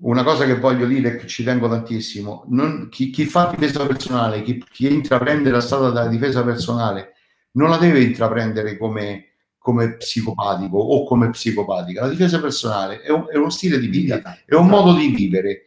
una 0.00 0.22
cosa 0.22 0.46
che 0.46 0.58
voglio 0.58 0.86
dire 0.86 1.16
che 1.16 1.26
ci 1.26 1.44
tengo 1.44 1.68
tantissimo, 1.68 2.44
non, 2.48 2.88
chi, 2.90 3.10
chi, 3.10 3.26
fa 3.26 3.52
difesa 3.54 3.84
personale, 3.86 4.42
chi, 4.42 4.64
chi, 4.70 4.90
intraprende 4.90 5.50
la 5.50 5.60
strada 5.60 5.90
della 5.90 6.08
difesa 6.08 6.42
personale, 6.42 7.16
non 7.52 7.68
la 7.68 7.76
deve 7.76 8.00
intraprendere 8.00 8.78
come, 8.78 9.34
come 9.58 9.96
psicopatico 9.96 10.78
o 10.78 11.04
come 11.04 11.28
psicopatica. 11.30 12.00
La 12.00 12.08
difesa 12.08 12.40
personale 12.40 13.02
è, 13.02 13.10
un, 13.10 13.26
è 13.30 13.36
uno 13.36 13.50
stile 13.50 13.78
di 13.78 13.88
vita, 13.88 14.38
è 14.46 14.54
un 14.54 14.68
modo 14.68 14.94
di 14.94 15.08
vivere 15.08 15.64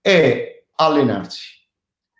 è 0.00 0.64
allenarsi, 0.76 1.48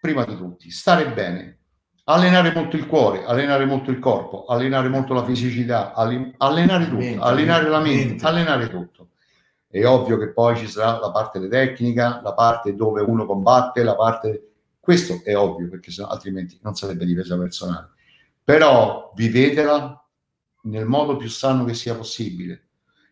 prima 0.01 0.25
di 0.25 0.37
tutti, 0.37 0.71
stare 0.71 1.11
bene, 1.13 1.59
allenare 2.05 2.53
molto 2.53 2.77
il 2.77 2.87
cuore, 2.87 3.25
allenare 3.25 3.65
molto 3.65 3.91
il 3.91 3.99
corpo, 3.99 4.45
allenare 4.47 4.89
molto 4.89 5.15
la 5.15 5.25
fisicità, 5.25 5.95
allenare 5.95 6.85
tutto, 6.85 6.97
mente, 6.97 7.23
allenare 7.23 7.69
la 7.69 7.81
mente, 7.81 8.07
mente, 8.07 8.27
allenare 8.27 8.69
tutto. 8.69 9.09
È 9.69 9.85
ovvio 9.85 10.19
che 10.19 10.31
poi 10.31 10.57
ci 10.57 10.67
sarà 10.67 10.99
la 10.99 11.13
parte 11.13 11.47
tecnica, 11.49 12.21
la 12.23 12.35
parte 12.35 12.75
dove 12.75 13.03
uno 13.03 13.25
combatte, 13.27 13.85
la 13.85 13.95
parte... 13.95 14.47
Questo 14.81 15.21
è 15.23 15.37
ovvio 15.37 15.69
perché 15.69 15.93
altrimenti 16.03 16.59
non 16.63 16.75
sarebbe 16.75 17.05
difesa 17.05 17.39
personale. 17.39 17.91
Però 18.43 19.13
vivetela 19.15 20.05
nel 20.63 20.87
modo 20.87 21.17
più 21.17 21.29
sano 21.29 21.65
che 21.65 21.75
sia 21.75 21.95
possibile. 21.95 22.69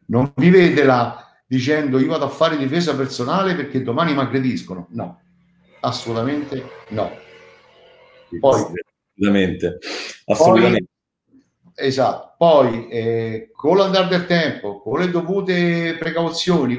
Non 0.06 0.32
vivetela 0.34 1.27
dicendo 1.48 1.98
io 1.98 2.08
vado 2.08 2.26
a 2.26 2.28
fare 2.28 2.58
difesa 2.58 2.94
personale 2.94 3.54
perché 3.54 3.82
domani 3.82 4.12
mi 4.12 4.20
aggrediscono. 4.20 4.86
No, 4.90 5.20
assolutamente 5.80 6.62
no. 6.90 7.10
Poi, 8.38 8.52
assolutamente, 8.52 9.78
assolutamente. 10.26 10.86
Poi, 11.72 11.86
esatto, 11.86 12.34
poi 12.36 12.88
eh, 12.88 13.50
con 13.54 13.78
l'andare 13.78 14.08
del 14.08 14.26
tempo, 14.26 14.78
con 14.80 15.00
le 15.00 15.10
dovute 15.10 15.96
precauzioni, 15.98 16.76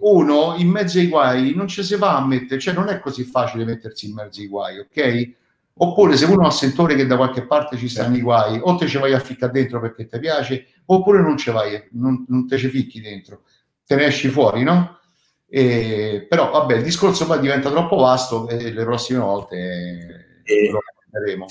uno 0.00 0.54
in 0.58 0.68
mezzo 0.68 0.98
ai 0.98 1.08
guai 1.08 1.54
non 1.54 1.66
ci 1.66 1.82
si 1.82 1.96
va 1.96 2.16
a 2.16 2.26
mettere, 2.26 2.60
cioè 2.60 2.74
non 2.74 2.88
è 2.88 3.00
così 3.00 3.24
facile 3.24 3.64
mettersi 3.64 4.06
in 4.06 4.14
mezzo 4.14 4.40
ai 4.40 4.48
guai, 4.48 4.78
ok? 4.80 5.32
Oppure 5.76 6.16
se 6.16 6.26
uno 6.26 6.46
ha 6.46 6.50
sentore 6.50 6.94
che 6.94 7.06
da 7.06 7.16
qualche 7.16 7.46
parte 7.46 7.76
ci 7.78 7.88
stanno 7.88 8.16
i 8.16 8.20
guai, 8.20 8.60
o 8.62 8.76
te 8.76 8.86
ci 8.86 8.98
vai 8.98 9.14
a 9.14 9.18
ficcare 9.18 9.50
dentro 9.50 9.80
perché 9.80 10.06
ti 10.06 10.18
piace, 10.18 10.66
oppure 10.84 11.20
non 11.20 11.36
ci 11.36 11.50
vai, 11.50 11.82
non, 11.92 12.24
non 12.28 12.46
te 12.46 12.58
ci 12.58 12.68
ficchi 12.68 13.00
dentro 13.00 13.42
te 13.86 13.96
ne 13.96 14.06
esci 14.06 14.28
fuori, 14.28 14.62
no? 14.62 14.98
E, 15.48 16.26
però 16.28 16.50
vabbè, 16.50 16.76
il 16.76 16.82
discorso 16.82 17.26
poi 17.26 17.38
diventa 17.40 17.70
troppo 17.70 17.96
vasto 17.96 18.48
e 18.48 18.72
le 18.72 18.84
prossime 18.84 19.20
volte 19.20 20.42
e, 20.42 20.70
lo 20.70 20.80
vedremo. 21.10 21.46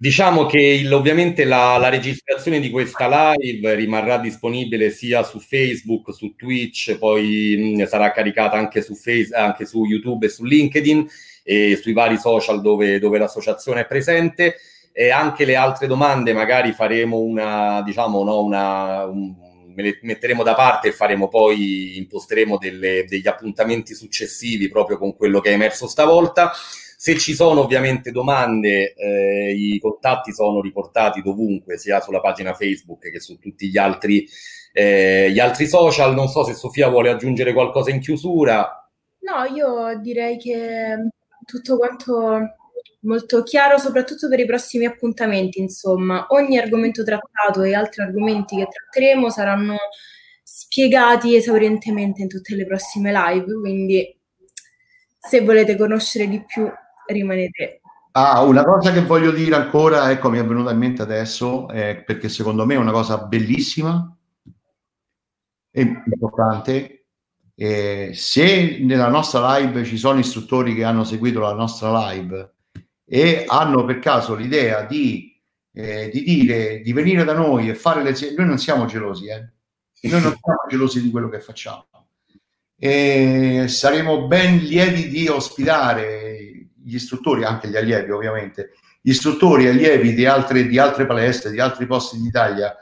Diciamo 0.00 0.46
che 0.46 0.60
il, 0.60 0.92
ovviamente 0.92 1.44
la, 1.44 1.76
la, 1.76 1.88
registrazione 1.88 2.60
di 2.60 2.70
questa 2.70 3.34
live 3.34 3.74
rimarrà 3.74 4.18
disponibile 4.18 4.90
sia 4.90 5.24
su 5.24 5.40
Facebook, 5.40 6.14
su 6.14 6.34
Twitch, 6.36 6.98
poi 6.98 7.74
mh, 7.76 7.86
sarà 7.86 8.12
caricata 8.12 8.56
anche 8.56 8.80
su, 8.80 8.94
face, 8.94 9.34
anche 9.34 9.66
su 9.66 9.84
YouTube 9.84 10.26
e 10.26 10.28
su 10.28 10.44
LinkedIn 10.44 11.08
e 11.42 11.76
sui 11.82 11.92
vari 11.94 12.16
social 12.18 12.60
dove, 12.60 13.00
dove 13.00 13.18
l'associazione 13.18 13.80
è 13.80 13.86
presente. 13.86 14.56
E 14.92 15.10
anche 15.10 15.44
le 15.44 15.56
altre 15.56 15.86
domande 15.86 16.32
magari 16.32 16.72
faremo 16.72 17.18
una, 17.18 17.82
diciamo, 17.82 18.22
no, 18.24 18.42
una, 18.42 19.04
un, 19.04 19.34
me 19.78 19.84
le 19.84 19.98
metteremo 20.02 20.42
da 20.42 20.54
parte 20.54 20.88
e 20.88 20.92
faremo 20.92 21.28
poi, 21.28 21.96
imposteremo 21.98 22.58
delle, 22.58 23.04
degli 23.06 23.28
appuntamenti 23.28 23.94
successivi 23.94 24.68
proprio 24.68 24.98
con 24.98 25.14
quello 25.14 25.38
che 25.40 25.50
è 25.50 25.52
emerso 25.52 25.86
stavolta. 25.86 26.50
Se 26.96 27.16
ci 27.16 27.32
sono 27.32 27.60
ovviamente 27.60 28.10
domande, 28.10 28.92
eh, 28.94 29.52
i 29.52 29.78
contatti 29.78 30.32
sono 30.32 30.60
riportati 30.60 31.22
dovunque, 31.22 31.78
sia 31.78 32.00
sulla 32.00 32.20
pagina 32.20 32.54
Facebook 32.54 33.08
che 33.08 33.20
su 33.20 33.38
tutti 33.38 33.68
gli 33.68 33.78
altri, 33.78 34.26
eh, 34.72 35.30
gli 35.30 35.38
altri 35.38 35.68
social. 35.68 36.12
Non 36.12 36.26
so 36.26 36.42
se 36.42 36.54
Sofia 36.54 36.88
vuole 36.88 37.10
aggiungere 37.10 37.52
qualcosa 37.52 37.90
in 37.90 38.00
chiusura. 38.00 38.90
No, 39.20 39.44
io 39.54 39.96
direi 40.00 40.38
che 40.38 41.08
tutto 41.44 41.76
quanto 41.76 42.56
molto 43.00 43.42
chiaro 43.42 43.78
soprattutto 43.78 44.28
per 44.28 44.40
i 44.40 44.46
prossimi 44.46 44.84
appuntamenti, 44.84 45.60
insomma. 45.60 46.26
Ogni 46.30 46.58
argomento 46.58 47.04
trattato 47.04 47.62
e 47.62 47.74
altri 47.74 48.02
argomenti 48.02 48.56
che 48.56 48.68
tratteremo 48.68 49.30
saranno 49.30 49.76
spiegati 50.42 51.36
esaurientemente 51.36 52.22
in 52.22 52.28
tutte 52.28 52.54
le 52.54 52.66
prossime 52.66 53.12
live, 53.12 53.54
quindi 53.60 54.18
se 55.18 55.40
volete 55.42 55.76
conoscere 55.76 56.26
di 56.26 56.42
più 56.44 56.70
rimanete. 57.06 57.80
Ah, 58.12 58.42
una 58.42 58.64
cosa 58.64 58.90
che 58.92 59.02
voglio 59.02 59.30
dire 59.30 59.54
ancora, 59.54 60.10
ecco, 60.10 60.30
mi 60.30 60.38
è 60.38 60.44
venuta 60.44 60.72
in 60.72 60.78
mente 60.78 61.02
adesso, 61.02 61.68
eh, 61.68 62.02
perché 62.04 62.28
secondo 62.28 62.66
me 62.66 62.74
è 62.74 62.78
una 62.78 62.90
cosa 62.90 63.18
bellissima 63.18 64.16
e 65.70 66.02
importante. 66.06 67.06
Eh, 67.54 68.12
se 68.14 68.78
nella 68.80 69.08
nostra 69.08 69.58
live 69.58 69.84
ci 69.84 69.98
sono 69.98 70.18
istruttori 70.18 70.74
che 70.74 70.84
hanno 70.84 71.04
seguito 71.04 71.40
la 71.40 71.52
nostra 71.52 72.10
live 72.10 72.54
e 73.08 73.44
hanno 73.46 73.84
per 73.84 73.98
caso 73.98 74.34
l'idea 74.34 74.82
di, 74.82 75.34
eh, 75.72 76.10
di 76.12 76.22
dire 76.22 76.80
di 76.80 76.92
venire 76.92 77.24
da 77.24 77.32
noi 77.32 77.68
e 77.68 77.74
fare 77.74 78.02
lezioni, 78.02 78.34
noi 78.36 78.46
non 78.46 78.58
siamo 78.58 78.84
gelosi, 78.84 79.28
eh? 79.28 79.50
noi 80.02 80.20
non 80.20 80.36
siamo 80.42 80.58
gelosi 80.68 81.02
di 81.02 81.10
quello 81.10 81.28
che 81.28 81.40
facciamo. 81.40 81.86
E 82.78 83.64
saremo 83.68 84.26
ben 84.26 84.58
lieti 84.58 85.08
di 85.08 85.26
ospitare 85.26 86.68
gli 86.74 86.94
istruttori, 86.94 87.44
anche 87.44 87.68
gli 87.68 87.76
allievi 87.76 88.10
ovviamente, 88.10 88.72
gli 89.00 89.10
istruttori 89.10 89.66
allievi 89.66 90.14
di 90.14 90.26
altre, 90.26 90.66
di 90.66 90.78
altre 90.78 91.06
palestre, 91.06 91.50
di 91.50 91.60
altri 91.60 91.86
posti 91.86 92.20
d'Italia 92.20 92.76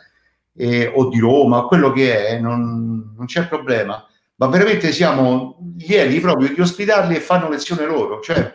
eh, 0.55 0.91
o 0.95 1.09
di 1.09 1.19
Roma, 1.19 1.63
quello 1.63 1.93
che 1.93 2.27
è, 2.27 2.39
non, 2.39 3.15
non 3.17 3.27
c'è 3.27 3.47
problema 3.47 4.07
ma 4.37 4.47
veramente 4.49 4.93
siamo 4.93 5.57
lieti 5.79 6.21
proprio 6.21 6.53
di 6.53 6.61
ospitarli 6.61 7.17
e 7.17 7.21
fanno 7.21 7.49
lezione 7.49 7.87
loro, 7.87 8.21
cioè 8.21 8.53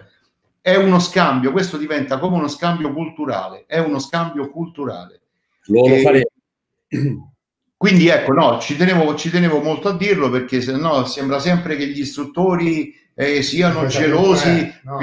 è 0.61 0.75
uno 0.75 0.99
scambio, 0.99 1.51
questo 1.51 1.77
diventa 1.77 2.19
come 2.19 2.37
uno 2.37 2.47
scambio 2.47 2.93
culturale, 2.93 3.65
è 3.65 3.79
uno 3.79 3.99
scambio 3.99 4.47
culturale. 4.49 5.21
Lo, 5.65 5.87
lo 5.87 5.95
faremo. 5.97 6.29
Quindi 7.81 8.09
ecco, 8.09 8.33
no, 8.33 8.59
ci 8.59 8.77
tenevo, 8.77 9.15
ci 9.15 9.31
tenevo 9.31 9.59
molto 9.59 9.89
a 9.89 9.97
dirlo 9.97 10.29
perché 10.29 10.61
se 10.61 10.73
no 10.73 11.03
sembra 11.05 11.39
sempre 11.39 11.75
che 11.75 11.87
gli 11.87 12.01
istruttori 12.01 12.95
eh, 13.15 13.41
siano 13.41 13.87
gelosi, 13.87 14.71
no, 14.83 14.91
no, 14.91 14.97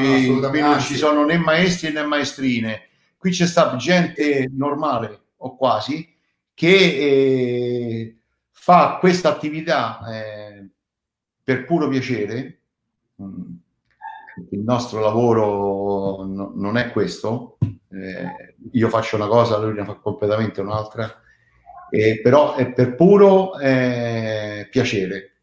qui 0.50 0.60
non 0.60 0.78
ci 0.78 0.94
sono 0.94 1.24
né 1.24 1.38
maestri 1.38 1.90
né 1.90 2.04
maestrine. 2.04 2.82
Qui 3.16 3.32
c'è 3.32 3.46
stata 3.46 3.74
gente 3.74 4.48
normale 4.52 5.22
o 5.38 5.56
quasi 5.56 6.08
che 6.54 6.68
eh, 6.68 8.16
fa 8.52 8.98
questa 9.00 9.30
attività 9.30 10.00
eh, 10.12 10.68
per 11.42 11.64
puro 11.64 11.88
piacere. 11.88 12.60
Mm, 13.20 13.56
il 14.50 14.60
nostro 14.60 15.00
lavoro 15.00 16.24
no, 16.24 16.52
non 16.54 16.76
è 16.76 16.90
questo, 16.90 17.58
eh, 17.90 18.56
io 18.72 18.88
faccio 18.88 19.16
una 19.16 19.26
cosa, 19.26 19.58
lui 19.58 19.74
ne 19.74 19.84
fa 19.84 19.94
completamente 19.94 20.60
un'altra, 20.60 21.22
eh, 21.90 22.20
però 22.22 22.54
è 22.54 22.72
per 22.72 22.94
puro 22.94 23.58
eh, 23.58 24.68
piacere 24.70 25.36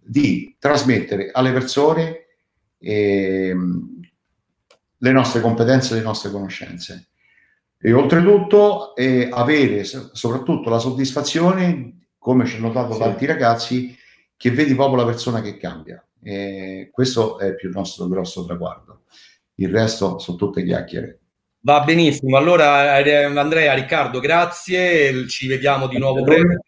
di 0.00 0.56
trasmettere 0.58 1.30
alle 1.32 1.52
persone 1.52 2.26
ehm, 2.78 4.00
le 4.98 5.12
nostre 5.12 5.40
competenze, 5.40 5.94
le 5.94 6.02
nostre 6.02 6.30
conoscenze. 6.30 7.08
E 7.80 7.92
oltretutto 7.92 8.96
eh, 8.96 9.28
avere 9.30 9.84
soprattutto 9.84 10.68
la 10.68 10.80
soddisfazione, 10.80 12.08
come 12.18 12.44
ci 12.44 12.56
hanno 12.56 12.72
dato 12.72 12.94
sì. 12.94 12.98
tanti 12.98 13.26
ragazzi, 13.26 13.96
che 14.36 14.50
vedi 14.50 14.74
proprio 14.74 14.96
la 14.96 15.04
persona 15.04 15.40
che 15.40 15.56
cambia. 15.56 16.02
E 16.22 16.88
questo 16.92 17.38
è 17.38 17.54
più 17.54 17.68
il 17.68 17.74
nostro 17.74 18.06
grosso 18.06 18.44
traguardo. 18.44 19.02
Il 19.54 19.70
resto 19.70 20.18
sono 20.18 20.36
tutte 20.36 20.64
chiacchiere. 20.64 21.20
Va 21.60 21.80
benissimo, 21.80 22.36
allora 22.36 22.98
eh, 22.98 23.24
Andrea, 23.24 23.74
Riccardo, 23.74 24.20
grazie, 24.20 25.26
ci 25.26 25.48
vediamo 25.48 25.88
di 25.88 25.98
nuovo 25.98 26.22
breve 26.22 26.60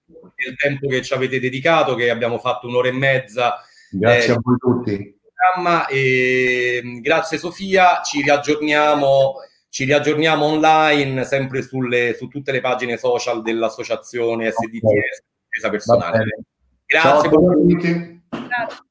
il 0.48 0.56
tempo 0.56 0.88
che 0.88 1.02
ci 1.02 1.12
avete 1.12 1.38
dedicato, 1.38 1.94
che 1.94 2.10
abbiamo 2.10 2.38
fatto 2.38 2.66
un'ora 2.66 2.88
e 2.88 2.92
mezza. 2.92 3.62
Grazie 3.90 4.32
eh, 4.32 4.36
a 4.36 4.40
voi 4.42 4.56
tutti. 4.58 5.18
E, 5.90 6.98
grazie 7.00 7.38
Sofia, 7.38 8.02
ci 8.02 8.22
riaggiorniamo, 8.22 9.34
ci 9.68 9.84
riaggiorniamo 9.84 10.44
online 10.44 11.24
sempre 11.24 11.62
sulle, 11.62 12.14
su 12.14 12.28
tutte 12.28 12.52
le 12.52 12.60
pagine 12.60 12.96
social 12.96 13.42
dell'associazione 13.42 14.50
SDTS, 14.50 15.58
okay. 15.58 15.70
personale. 15.70 16.24
Grazie. 16.86 17.10
Ciao 17.10 17.18
a 17.20 17.54
tutti. 17.54 18.22
Grazie. 18.28 18.88